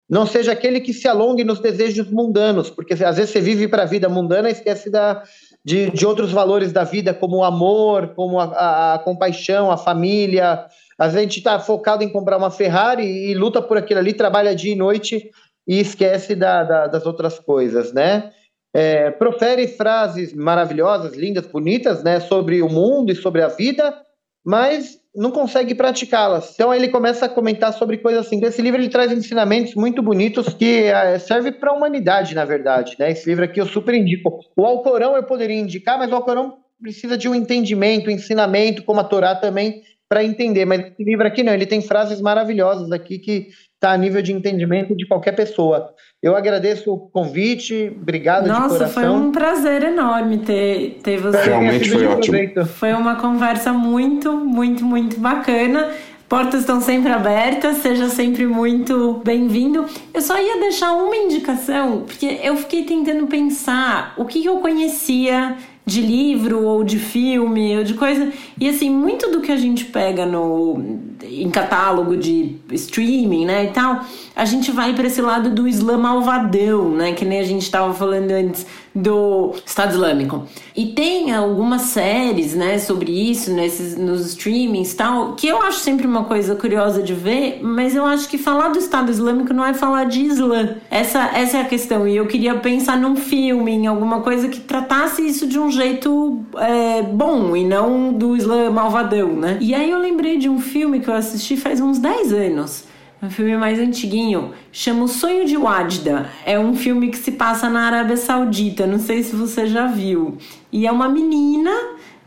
Não 0.10 0.26
seja 0.26 0.54
aquele 0.54 0.80
que 0.80 0.94
se 0.94 1.08
alongue 1.08 1.44
nos 1.44 1.60
desejos 1.60 2.10
mundanos, 2.10 2.70
porque 2.70 2.94
às 2.94 3.18
vezes 3.18 3.32
você 3.32 3.42
vive 3.42 3.68
para 3.68 3.84
a 3.84 3.88
vida 3.88 4.08
mundana 4.08 4.48
e 4.48 4.54
esquece 4.54 4.90
da, 4.90 5.22
de, 5.66 5.90
de 5.90 6.06
outros 6.06 6.32
valores 6.32 6.72
da 6.72 6.84
vida, 6.84 7.14
como 7.14 7.38
o 7.38 7.44
amor, 7.44 8.10
como 8.16 8.40
a, 8.40 8.46
a, 8.46 8.94
a 8.94 9.00
compaixão, 9.00 9.72
a 9.72 9.78
família. 9.78 10.66
Às 10.98 11.14
vezes 11.14 11.18
a 11.18 11.22
gente 11.24 11.38
está 11.40 11.60
focado 11.60 12.04
em 12.04 12.10
comprar 12.10 12.38
uma 12.38 12.52
Ferrari 12.52 13.04
e, 13.04 13.32
e, 13.32 13.34
luta 13.34 13.62
por 13.62 13.78
aquilo 13.78 14.00
ali, 14.00 14.14
trabalha 14.14 14.56
dia 14.56 14.74
e 14.74 14.76
noite 14.78 15.32
e 15.68 15.80
esquece 15.80 16.36
da, 16.36 16.64
da, 16.64 16.88
das 16.88 17.06
outras 17.06 17.40
coisas, 17.40 17.92
né? 17.92 18.32
é, 18.76 19.10
profere 19.10 19.70
frases 19.70 20.34
maravilhosas, 20.34 21.16
lindas, 21.16 21.48
bonitas, 21.48 22.04
né, 22.04 22.20
sobre 22.20 22.62
o 22.62 22.68
mundo 22.68 23.10
e 23.10 23.16
sobre 23.16 23.42
a 23.42 23.48
vida, 23.48 23.98
mas 24.46 25.00
não 25.16 25.32
consegue 25.32 25.74
praticá-las. 25.74 26.54
Então 26.54 26.74
ele 26.74 26.90
começa 26.90 27.26
a 27.26 27.30
comentar 27.30 27.74
sobre 27.74 27.98
coisas 27.98 28.26
assim. 28.26 28.44
Esse 28.44 28.62
livro 28.62 28.82
ele 28.82 28.90
traz 28.90 29.12
ensinamentos 29.12 29.76
muito 29.76 30.02
bonitos 30.02 30.50
que 30.50 30.84
é, 30.84 31.18
serve 31.18 31.52
para 31.52 31.72
a 31.72 31.74
humanidade, 31.74 32.36
na 32.36 32.46
verdade. 32.46 32.96
Né? 33.00 33.12
Esse 33.12 33.30
livro 33.30 33.46
aqui 33.46 33.60
eu 33.60 33.66
super 33.66 33.94
indico. 33.94 34.40
O 34.56 34.66
Alcorão 34.66 35.16
eu 35.16 35.24
poderia 35.24 35.60
indicar, 35.60 35.98
mas 35.98 36.12
o 36.12 36.16
Alcorão 36.16 36.58
precisa 36.82 37.18
de 37.18 37.28
um 37.30 37.36
entendimento, 37.36 38.10
um 38.10 38.14
ensinamento, 38.14 38.84
como 38.84 39.00
a 39.00 39.04
Torá 39.04 39.34
também, 39.34 39.82
para 40.10 40.24
entender. 40.24 40.66
Mas 40.66 40.82
esse 40.82 41.04
livro 41.04 41.26
aqui 41.26 41.44
não, 41.44 41.54
ele 41.54 41.66
tem 41.66 41.82
frases 41.82 42.22
maravilhosas 42.22 42.92
aqui 42.92 43.20
que 43.20 43.48
está 43.74 43.92
a 43.92 43.98
nível 43.98 44.22
de 44.22 44.34
entendimento 44.34 44.96
de 44.96 45.08
qualquer 45.08 45.34
pessoa. 45.34 45.94
Eu 46.22 46.36
agradeço 46.36 46.92
o 46.92 46.98
convite, 46.98 47.94
obrigado 47.96 48.48
Nossa, 48.48 48.62
de 48.62 48.70
coração. 48.70 49.04
foi 49.04 49.10
um 49.10 49.32
prazer 49.32 49.84
enorme 49.84 50.40
ter, 50.40 51.00
ter 51.04 51.18
você. 51.18 51.44
Realmente 51.44 51.90
foi 51.90 52.08
ótimo. 52.08 52.66
Foi 52.66 52.94
uma 52.94 53.16
conversa 53.16 53.72
muito, 53.72 54.32
muito, 54.34 54.84
muito 54.84 55.20
bacana. 55.20 55.92
Portas 56.28 56.62
estão 56.62 56.82
sempre 56.82 57.12
abertas, 57.12 57.78
seja 57.78 58.10
sempre 58.10 58.48
muito 58.48 59.22
bem-vindo. 59.24 59.86
Eu 60.12 60.22
só 60.22 60.42
ia 60.42 60.60
deixar 60.60 60.94
uma 60.94 61.16
indicação, 61.16 62.02
porque 62.02 62.40
eu 62.42 62.58
fiquei 62.58 62.84
tentando 62.84 63.28
pensar 63.28 64.16
o 64.18 64.26
que 64.26 64.44
eu 64.44 64.58
conhecia 64.58 65.56
de 65.86 66.02
livro 66.02 66.64
ou 66.64 66.84
de 66.84 66.98
filme 66.98 67.78
ou 67.78 67.84
de 67.84 67.94
coisa. 67.94 68.32
E 68.60 68.68
assim, 68.68 68.90
muito 68.90 69.30
do 69.30 69.42
que 69.42 69.52
a 69.52 69.58
gente 69.58 69.86
pega 69.86 70.26
no 70.26 71.04
em 71.24 71.50
catálogo 71.50 72.18
de 72.18 72.56
streaming, 72.72 73.46
né, 73.46 73.66
e 73.66 73.70
tal, 73.70 74.04
a 74.36 74.44
gente 74.46 74.72
vai 74.72 74.94
para 74.94 75.08
esse 75.08 75.22
lado 75.22 75.50
do 75.50 75.68
Islã 75.68 75.98
malvadão, 75.98 76.90
né, 76.90 77.14
que 77.14 77.24
nem 77.24 77.40
a 77.40 77.44
gente 77.44 77.64
estava 77.64 77.94
falando 77.94 78.32
antes 78.32 78.66
do 78.94 79.54
Estado 79.66 79.94
Islâmico. 79.94 80.46
E 80.76 80.88
tem 80.88 81.34
algumas 81.34 81.84
séries, 81.84 82.54
né, 82.54 82.78
sobre 82.78 83.12
isso 83.12 83.52
nesses 83.54 83.98
nos 83.98 84.26
streamings 84.28 84.94
tal, 84.94 85.34
que 85.34 85.48
eu 85.48 85.62
acho 85.62 85.80
sempre 85.80 86.06
uma 86.06 86.26
coisa 86.26 86.56
curiosa 86.56 87.02
de 87.02 87.14
ver, 87.14 87.60
mas 87.62 87.96
eu 87.96 88.06
acho 88.06 88.28
que 88.28 88.38
falar 88.38 88.70
do 88.70 88.80
Estado 88.80 89.12
Islâmico 89.12 89.54
não 89.54 89.66
é 89.66 89.74
falar 89.74 90.06
de 90.06 90.22
Islã. 90.22 90.76
Essa 90.90 91.32
essa 91.34 91.58
é 91.58 91.62
a 91.62 91.66
questão. 91.66 92.08
E 92.08 92.16
eu 92.16 92.26
queria 92.28 92.56
pensar 92.56 92.98
num 92.98 93.16
filme, 93.16 93.72
em 93.72 93.88
alguma 93.88 94.22
coisa 94.22 94.48
que 94.48 94.60
tratasse 94.60 95.26
isso 95.26 95.48
de 95.48 95.60
um 95.60 95.72
jeito 95.72 96.44
é, 96.58 97.02
bom 97.04 97.56
e 97.56 97.64
não 97.64 98.14
do 98.14 98.36
Islã 98.36 98.70
malvadão, 98.70 99.30
né? 99.30 99.58
E 99.62 99.74
aí 99.74 99.90
eu 99.90 100.00
lembrei 100.00 100.38
de 100.38 100.50
um 100.50 100.60
filme 100.60 101.00
que 101.00 101.10
eu 101.10 101.14
assisti 101.14 101.58
faz 101.58 101.80
uns 101.80 102.00
10 102.00 102.34
anos 102.34 102.95
um 103.26 103.30
filme 103.30 103.58
mais 103.58 103.80
antiguinho, 103.80 104.54
chama 104.72 105.04
O 105.04 105.08
Sonho 105.08 105.46
de 105.46 105.58
Wadda. 105.58 106.30
É 106.46 106.60
um 106.60 106.76
filme 106.76 107.10
que 107.10 107.18
se 107.18 107.32
passa 107.32 107.70
na 107.70 107.88
Arábia 107.88 108.18
Saudita, 108.18 108.86
não 108.86 109.00
sei 109.00 109.24
se 109.24 109.36
você 109.36 109.66
já 109.66 109.88
viu. 109.88 110.38
E 110.72 110.86
é 110.86 110.92
uma 110.92 111.10
menina, 111.10 111.72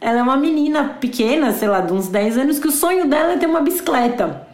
ela 0.00 0.18
é 0.18 0.22
uma 0.22 0.36
menina 0.36 0.96
pequena, 1.00 1.52
sei 1.52 1.68
lá, 1.68 1.80
de 1.80 1.92
uns 1.92 2.08
10 2.08 2.38
anos, 2.38 2.58
que 2.58 2.66
o 2.66 2.72
sonho 2.72 3.06
dela 3.06 3.34
é 3.34 3.36
ter 3.36 3.46
uma 3.46 3.60
bicicleta. 3.60 4.47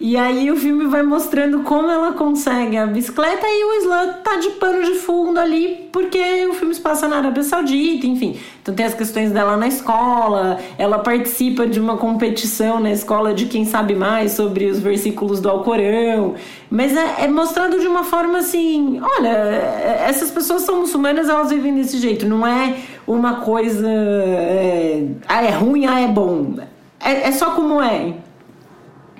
E 0.00 0.16
aí 0.16 0.50
o 0.50 0.56
filme 0.56 0.86
vai 0.86 1.02
mostrando 1.02 1.60
como 1.60 1.90
ela 1.90 2.12
consegue 2.12 2.74
a 2.78 2.86
bicicleta 2.86 3.46
e 3.46 3.64
o 3.64 3.82
Islã 3.82 4.14
tá 4.24 4.36
de 4.36 4.48
pano 4.52 4.82
de 4.82 4.94
fundo 4.94 5.38
ali, 5.38 5.90
porque 5.92 6.46
o 6.46 6.54
filme 6.54 6.74
se 6.74 6.80
passa 6.80 7.06
na 7.06 7.18
Arábia 7.18 7.42
Saudita, 7.42 8.06
enfim. 8.06 8.38
Então 8.62 8.74
tem 8.74 8.86
as 8.86 8.94
questões 8.94 9.30
dela 9.30 9.58
na 9.58 9.68
escola, 9.68 10.58
ela 10.78 11.00
participa 11.00 11.66
de 11.66 11.78
uma 11.78 11.98
competição 11.98 12.80
na 12.80 12.90
escola 12.90 13.34
de 13.34 13.44
quem 13.44 13.66
sabe 13.66 13.94
mais 13.94 14.32
sobre 14.32 14.64
os 14.64 14.80
versículos 14.80 15.38
do 15.38 15.50
Alcorão. 15.50 16.34
Mas 16.70 16.96
é, 16.96 17.24
é 17.24 17.28
mostrado 17.28 17.78
de 17.78 17.86
uma 17.86 18.02
forma 18.02 18.38
assim: 18.38 18.98
olha, 19.02 19.28
essas 19.28 20.30
pessoas 20.30 20.62
são 20.62 20.80
muçulmanas, 20.80 21.28
elas 21.28 21.50
vivem 21.50 21.74
desse 21.74 21.98
jeito. 21.98 22.26
Não 22.26 22.46
é 22.46 22.74
uma 23.06 23.42
coisa. 23.42 23.86
É, 23.86 25.04
ah, 25.28 25.44
é 25.44 25.50
ruim, 25.50 25.84
ah, 25.84 26.00
é 26.00 26.08
bom. 26.08 26.54
É, 26.98 27.28
é 27.28 27.32
só 27.32 27.50
como 27.50 27.82
é. 27.82 28.14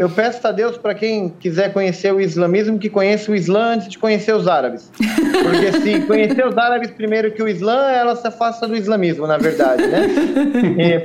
Eu 0.01 0.09
peço 0.09 0.49
a 0.49 0.51
Deus 0.51 0.79
para 0.79 0.95
quem 0.95 1.29
quiser 1.29 1.75
conhecer 1.75 2.11
o 2.11 2.19
islamismo 2.19 2.79
que 2.79 2.89
conheça 2.89 3.31
o 3.31 3.35
Islã 3.35 3.75
antes 3.75 3.87
de 3.87 3.99
conhecer 3.99 4.35
os 4.35 4.49
árabes. 4.49 4.91
Porque 4.97 5.73
se 5.73 6.01
conhecer 6.09 6.47
os 6.47 6.57
árabes 6.57 6.91
primeiro 6.91 7.31
que 7.33 7.43
o 7.43 7.47
Islã, 7.47 7.91
ela 7.91 8.17
se 8.17 8.27
afasta 8.27 8.67
do 8.67 8.75
islamismo, 8.75 9.27
na 9.27 9.37
verdade, 9.37 9.87
né? 9.87 10.09
é, 10.79 10.99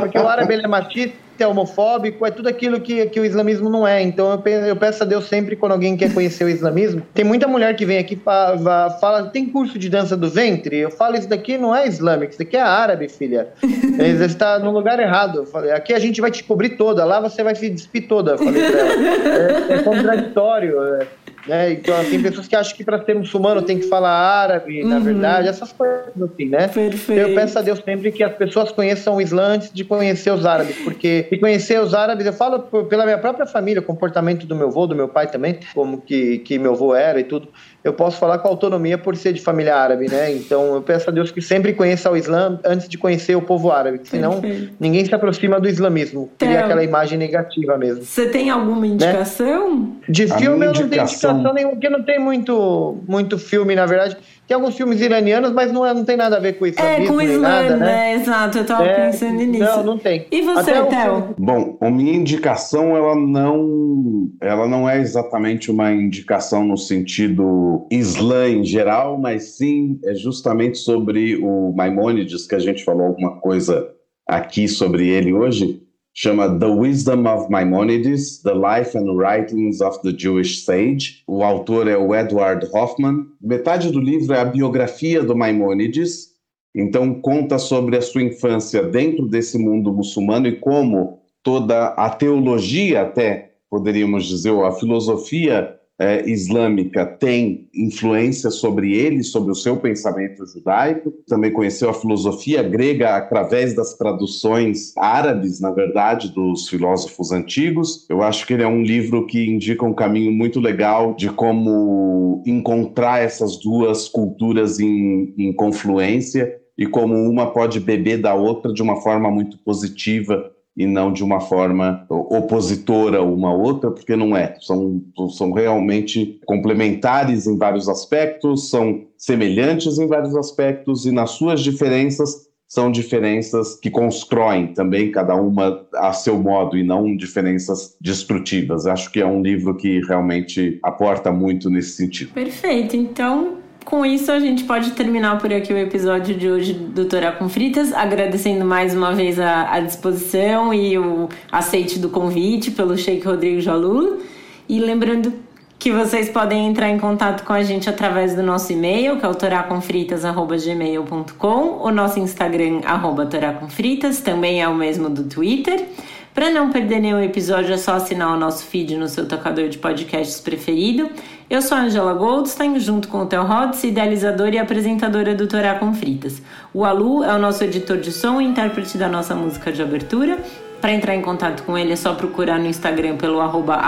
porque 0.00 0.18
o 0.18 0.26
árabe 0.26 0.54
ele 0.54 0.64
é 0.64 0.66
machista 0.66 1.16
é 1.42 1.46
homofóbico, 1.46 2.26
é 2.26 2.30
tudo 2.30 2.48
aquilo 2.48 2.80
que, 2.80 3.06
que 3.06 3.20
o 3.20 3.24
islamismo 3.24 3.68
não 3.68 3.86
é. 3.86 4.02
Então 4.02 4.30
eu, 4.30 4.38
penso, 4.38 4.66
eu 4.66 4.76
peço 4.76 5.02
a 5.02 5.06
Deus 5.06 5.24
sempre 5.26 5.56
quando 5.56 5.72
alguém 5.72 5.96
quer 5.96 6.12
conhecer 6.12 6.44
o 6.44 6.48
islamismo. 6.48 7.02
Tem 7.14 7.24
muita 7.24 7.46
mulher 7.46 7.74
que 7.76 7.84
vem 7.84 7.98
aqui 7.98 8.16
fala, 8.16 8.90
fala 8.90 9.24
tem 9.24 9.46
curso 9.46 9.78
de 9.78 9.88
dança 9.88 10.16
do 10.16 10.28
ventre? 10.28 10.78
Eu 10.78 10.90
falo, 10.90 11.16
isso 11.16 11.28
daqui 11.28 11.58
não 11.58 11.74
é 11.74 11.86
islâmico, 11.86 12.30
isso 12.30 12.38
daqui 12.38 12.56
é 12.56 12.62
árabe, 12.62 13.08
filha. 13.08 13.48
Você 13.60 14.24
está 14.24 14.58
no 14.58 14.70
lugar 14.70 14.98
errado. 14.98 15.38
Eu 15.38 15.46
falei, 15.46 15.72
aqui 15.72 15.92
a 15.92 15.98
gente 15.98 16.20
vai 16.20 16.30
te 16.30 16.44
cobrir 16.44 16.70
toda, 16.70 17.04
lá 17.04 17.20
você 17.20 17.42
vai 17.42 17.54
se 17.54 17.68
despir 17.68 18.08
toda. 18.08 18.32
Eu 18.32 18.38
falei 18.38 18.70
pra 18.70 18.80
ela. 18.80 19.72
É, 19.72 19.74
é 19.74 19.82
contraditório. 19.82 20.82
É. 20.82 21.21
Né? 21.46 21.72
Então, 21.72 21.98
assim, 21.98 22.22
pessoas 22.22 22.46
que 22.46 22.54
acham 22.54 22.76
que 22.76 22.84
para 22.84 23.04
ser 23.04 23.14
muçulmano 23.14 23.62
tem 23.62 23.78
que 23.78 23.88
falar 23.88 24.10
árabe, 24.10 24.82
uhum. 24.82 24.88
na 24.88 24.98
verdade, 24.98 25.48
essas 25.48 25.72
coisas 25.72 26.10
assim, 26.22 26.48
né? 26.48 26.68
Perfeito. 26.68 27.20
Eu 27.20 27.34
peço 27.34 27.58
a 27.58 27.62
Deus 27.62 27.80
sempre 27.84 28.12
que 28.12 28.22
as 28.22 28.34
pessoas 28.34 28.70
conheçam 28.70 29.16
o 29.16 29.20
Islã 29.20 29.54
antes 29.54 29.72
de 29.72 29.84
conhecer 29.84 30.32
os 30.32 30.46
árabes, 30.46 30.76
porque 30.84 31.26
e 31.30 31.38
conhecer 31.38 31.80
os 31.80 31.94
árabes, 31.94 32.26
eu 32.26 32.32
falo 32.32 32.60
pela 32.84 33.04
minha 33.04 33.18
própria 33.18 33.46
família, 33.46 33.80
o 33.80 33.84
comportamento 33.84 34.46
do 34.46 34.54
meu 34.54 34.68
avô, 34.68 34.86
do 34.86 34.94
meu 34.94 35.08
pai 35.08 35.26
também, 35.26 35.58
como 35.74 36.00
que, 36.00 36.38
que 36.38 36.58
meu 36.58 36.72
avô 36.72 36.94
era 36.94 37.18
e 37.18 37.24
tudo 37.24 37.48
eu 37.84 37.92
posso 37.92 38.18
falar 38.18 38.38
com 38.38 38.48
autonomia 38.48 38.96
por 38.96 39.16
ser 39.16 39.32
de 39.32 39.40
família 39.40 39.76
árabe, 39.76 40.08
né? 40.08 40.32
Então 40.32 40.74
eu 40.74 40.82
peço 40.82 41.10
a 41.10 41.12
Deus 41.12 41.30
que 41.30 41.42
sempre 41.42 41.72
conheça 41.72 42.10
o 42.10 42.16
Islã 42.16 42.60
antes 42.64 42.88
de 42.88 42.96
conhecer 42.96 43.34
o 43.34 43.42
povo 43.42 43.70
árabe, 43.70 44.00
senão 44.04 44.40
Perfeito. 44.40 44.74
ninguém 44.78 45.04
se 45.04 45.14
aproxima 45.14 45.58
do 45.58 45.68
islamismo. 45.68 46.30
Cria 46.38 46.52
então, 46.52 46.64
aquela 46.64 46.84
imagem 46.84 47.18
negativa 47.18 47.76
mesmo. 47.76 48.04
Você 48.04 48.28
tem 48.28 48.50
alguma 48.50 48.82
né? 48.82 48.86
indicação? 48.88 49.80
Né? 49.80 49.86
De 50.08 50.26
filme 50.28 50.66
eu 50.66 50.72
não 50.72 50.88
tenho 50.88 51.02
indicação 51.02 51.52
nenhuma, 51.52 51.72
porque 51.72 51.88
não 51.88 52.02
tem 52.02 52.18
muito, 52.18 52.98
muito 53.08 53.38
filme, 53.38 53.74
na 53.74 53.86
verdade. 53.86 54.16
Tem 54.46 54.54
alguns 54.54 54.76
filmes 54.76 55.00
iranianos, 55.00 55.52
mas 55.52 55.72
não, 55.72 55.86
é, 55.86 55.94
não 55.94 56.04
tem 56.04 56.16
nada 56.16 56.36
a 56.36 56.40
ver 56.40 56.54
com 56.54 56.66
isso. 56.66 56.80
É, 56.80 57.06
com 57.06 57.14
o 57.14 57.22
Islã, 57.22 57.40
nada, 57.40 57.76
né? 57.76 58.12
É, 58.12 58.14
exato, 58.16 58.58
eu 58.58 58.66
tava 58.66 58.84
é, 58.84 59.06
pensando 59.06 59.42
nisso. 59.42 59.64
Não, 59.64 59.82
não 59.84 59.98
tem. 59.98 60.26
E 60.30 60.42
você, 60.42 60.72
Théo? 60.86 61.34
Bom, 61.38 61.78
a 61.80 61.90
minha 61.90 62.12
indicação, 62.12 62.96
ela 62.96 63.14
não, 63.14 64.28
ela 64.40 64.66
não 64.66 64.88
é 64.88 65.00
exatamente 65.00 65.70
uma 65.70 65.92
indicação 65.92 66.64
no 66.64 66.76
sentido 66.76 67.86
Islã 67.90 68.48
em 68.48 68.64
geral, 68.64 69.18
mas 69.18 69.56
sim 69.56 69.98
é 70.04 70.14
justamente 70.14 70.78
sobre 70.78 71.36
o 71.36 71.72
Maimônides, 71.74 72.46
que 72.46 72.54
a 72.54 72.58
gente 72.58 72.84
falou 72.84 73.06
alguma 73.06 73.40
coisa 73.40 73.88
aqui 74.26 74.68
sobre 74.68 75.08
ele 75.08 75.32
hoje 75.32 75.81
chama 76.14 76.58
The 76.58 76.66
Wisdom 76.66 77.26
of 77.26 77.50
Maimonides, 77.50 78.42
The 78.42 78.54
Life 78.54 78.96
and 78.96 79.12
Writings 79.14 79.80
of 79.80 80.00
the 80.02 80.12
Jewish 80.16 80.64
Sage. 80.64 81.22
O 81.26 81.42
autor 81.42 81.88
é 81.88 81.96
o 81.96 82.14
Edward 82.14 82.68
Hoffman. 82.72 83.26
Metade 83.40 83.90
do 83.90 84.00
livro 84.00 84.34
é 84.34 84.40
a 84.40 84.44
biografia 84.44 85.22
do 85.22 85.36
Maimonides, 85.36 86.32
então 86.74 87.14
conta 87.20 87.58
sobre 87.58 87.96
a 87.96 88.02
sua 88.02 88.22
infância 88.22 88.82
dentro 88.82 89.26
desse 89.26 89.58
mundo 89.58 89.92
muçulmano 89.92 90.46
e 90.46 90.56
como 90.56 91.20
toda 91.42 91.88
a 91.88 92.08
teologia 92.10 93.02
até, 93.02 93.52
poderíamos 93.68 94.26
dizer, 94.26 94.50
ou 94.50 94.64
a 94.64 94.72
filosofia 94.72 95.78
é, 95.98 96.28
islâmica 96.28 97.06
tem 97.06 97.68
influência 97.74 98.50
sobre 98.50 98.96
ele, 98.96 99.22
sobre 99.22 99.52
o 99.52 99.54
seu 99.54 99.76
pensamento 99.76 100.44
judaico. 100.46 101.12
Também 101.28 101.52
conheceu 101.52 101.90
a 101.90 101.94
filosofia 101.94 102.62
grega 102.62 103.16
através 103.16 103.74
das 103.74 103.94
traduções 103.94 104.96
árabes, 104.96 105.60
na 105.60 105.70
verdade, 105.70 106.32
dos 106.32 106.68
filósofos 106.68 107.30
antigos. 107.30 108.06
Eu 108.08 108.22
acho 108.22 108.46
que 108.46 108.54
ele 108.54 108.62
é 108.62 108.68
um 108.68 108.82
livro 108.82 109.26
que 109.26 109.44
indica 109.46 109.84
um 109.84 109.94
caminho 109.94 110.32
muito 110.32 110.60
legal 110.60 111.14
de 111.14 111.28
como 111.30 112.42
encontrar 112.46 113.22
essas 113.22 113.58
duas 113.58 114.08
culturas 114.08 114.80
em, 114.80 115.34
em 115.38 115.52
confluência 115.52 116.58
e 116.76 116.86
como 116.86 117.14
uma 117.14 117.52
pode 117.52 117.78
beber 117.78 118.20
da 118.20 118.34
outra 118.34 118.72
de 118.72 118.82
uma 118.82 119.00
forma 119.00 119.30
muito 119.30 119.58
positiva 119.58 120.51
e 120.76 120.86
não 120.86 121.12
de 121.12 121.22
uma 121.22 121.40
forma 121.40 122.06
opositora 122.08 123.22
uma 123.22 123.54
outra, 123.54 123.90
porque 123.90 124.16
não 124.16 124.36
é. 124.36 124.56
São, 124.60 125.02
são 125.30 125.52
realmente 125.52 126.40
complementares 126.46 127.46
em 127.46 127.58
vários 127.58 127.88
aspectos, 127.88 128.70
são 128.70 129.04
semelhantes 129.16 129.98
em 129.98 130.06
vários 130.06 130.34
aspectos 130.34 131.04
e 131.04 131.12
nas 131.12 131.32
suas 131.32 131.60
diferenças 131.60 132.50
são 132.72 132.90
diferenças 132.90 133.78
que 133.78 133.90
constroem 133.90 134.68
também 134.68 135.10
cada 135.10 135.34
uma 135.36 135.86
a 135.94 136.10
seu 136.14 136.38
modo 136.38 136.74
e 136.74 136.82
não 136.82 137.14
diferenças 137.14 137.94
destrutivas. 138.00 138.86
Acho 138.86 139.12
que 139.12 139.20
é 139.20 139.26
um 139.26 139.42
livro 139.42 139.76
que 139.76 140.00
realmente 140.08 140.80
aporta 140.82 141.30
muito 141.30 141.68
nesse 141.68 141.90
sentido. 141.90 142.32
Perfeito. 142.32 142.96
Então, 142.96 143.58
com 143.84 144.06
isso, 144.06 144.32
a 144.32 144.38
gente 144.38 144.64
pode 144.64 144.92
terminar 144.92 145.38
por 145.38 145.52
aqui 145.52 145.70
o 145.72 145.78
episódio 145.78 146.34
de 146.34 146.48
hoje 146.48 146.72
do 146.72 147.04
Torá 147.04 147.32
com 147.32 147.48
Fritas, 147.48 147.92
agradecendo 147.92 148.64
mais 148.64 148.94
uma 148.94 149.12
vez 149.12 149.38
a, 149.38 149.70
a 149.72 149.80
disposição 149.80 150.72
e 150.72 150.98
o 150.98 151.28
aceite 151.50 151.98
do 151.98 152.08
convite 152.08 152.70
pelo 152.70 152.96
Sheik 152.96 153.26
Rodrigo 153.26 153.60
Jalul. 153.60 154.22
E 154.68 154.78
lembrando 154.78 155.32
que 155.78 155.90
vocês 155.90 156.28
podem 156.28 156.68
entrar 156.68 156.90
em 156.90 156.98
contato 156.98 157.44
com 157.44 157.52
a 157.52 157.64
gente 157.64 157.90
através 157.90 158.36
do 158.36 158.42
nosso 158.42 158.72
e-mail, 158.72 159.18
que 159.18 159.26
é 159.26 159.28
o 159.28 159.34
toracomfritas.gmail.com, 159.34 161.82
o 161.82 161.90
nosso 161.90 162.20
Instagram, 162.20 162.82
arroba 162.84 163.26
toracomfritas, 163.26 164.20
também 164.20 164.62
é 164.62 164.68
o 164.68 164.76
mesmo 164.76 165.10
do 165.10 165.24
Twitter. 165.24 165.88
Para 166.32 166.50
não 166.50 166.70
perder 166.70 167.00
nenhum 167.00 167.20
episódio, 167.20 167.74
é 167.74 167.76
só 167.76 167.94
assinar 167.94 168.34
o 168.34 168.38
nosso 168.38 168.64
feed 168.64 168.96
no 168.96 169.06
seu 169.06 169.28
tocador 169.28 169.68
de 169.68 169.76
podcasts 169.76 170.40
preferido. 170.40 171.10
Eu 171.52 171.60
sou 171.60 171.76
a 171.76 171.82
Angela 171.82 172.14
Goldstein, 172.14 172.80
junto 172.80 173.08
com 173.08 173.18
o 173.18 173.26
Theo 173.26 173.42
Rhodes, 173.42 173.84
idealizadora 173.84 174.54
e 174.54 174.58
apresentadora 174.58 175.34
do 175.34 175.46
Torá 175.46 175.74
com 175.74 175.92
Fritas. 175.92 176.40
O 176.72 176.82
Alu 176.82 177.22
é 177.22 177.30
o 177.34 177.38
nosso 177.38 177.62
editor 177.62 177.98
de 177.98 178.10
som 178.10 178.40
e 178.40 178.44
intérprete 178.44 178.96
da 178.96 179.06
nossa 179.06 179.34
música 179.34 179.70
de 179.70 179.82
abertura. 179.82 180.38
Para 180.80 180.92
entrar 180.92 181.14
em 181.14 181.20
contato 181.20 181.62
com 181.64 181.76
ele 181.76 181.92
é 181.92 181.96
só 181.96 182.14
procurar 182.14 182.58
no 182.58 182.68
Instagram 182.68 183.18
pelo 183.18 183.38
arroba 183.38 183.82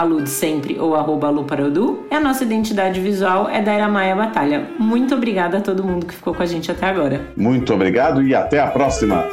ou 0.78 0.95
arroba 0.95 1.28
aluparodu. 1.28 2.05
E 2.11 2.15
a 2.15 2.20
nossa 2.20 2.45
identidade 2.45 3.01
visual 3.01 3.49
é 3.49 3.62
da 3.62 3.73
Era 3.73 3.89
Maia 3.89 4.15
Batalha. 4.15 4.69
Muito 4.78 5.15
obrigada 5.15 5.57
a 5.57 5.61
todo 5.62 5.82
mundo 5.82 6.05
que 6.05 6.12
ficou 6.12 6.35
com 6.35 6.43
a 6.43 6.47
gente 6.47 6.70
até 6.70 6.85
agora. 6.85 7.23
Muito 7.35 7.73
obrigado 7.73 8.20
e 8.20 8.35
até 8.35 8.61
a 8.61 8.66
próxima! 8.66 9.24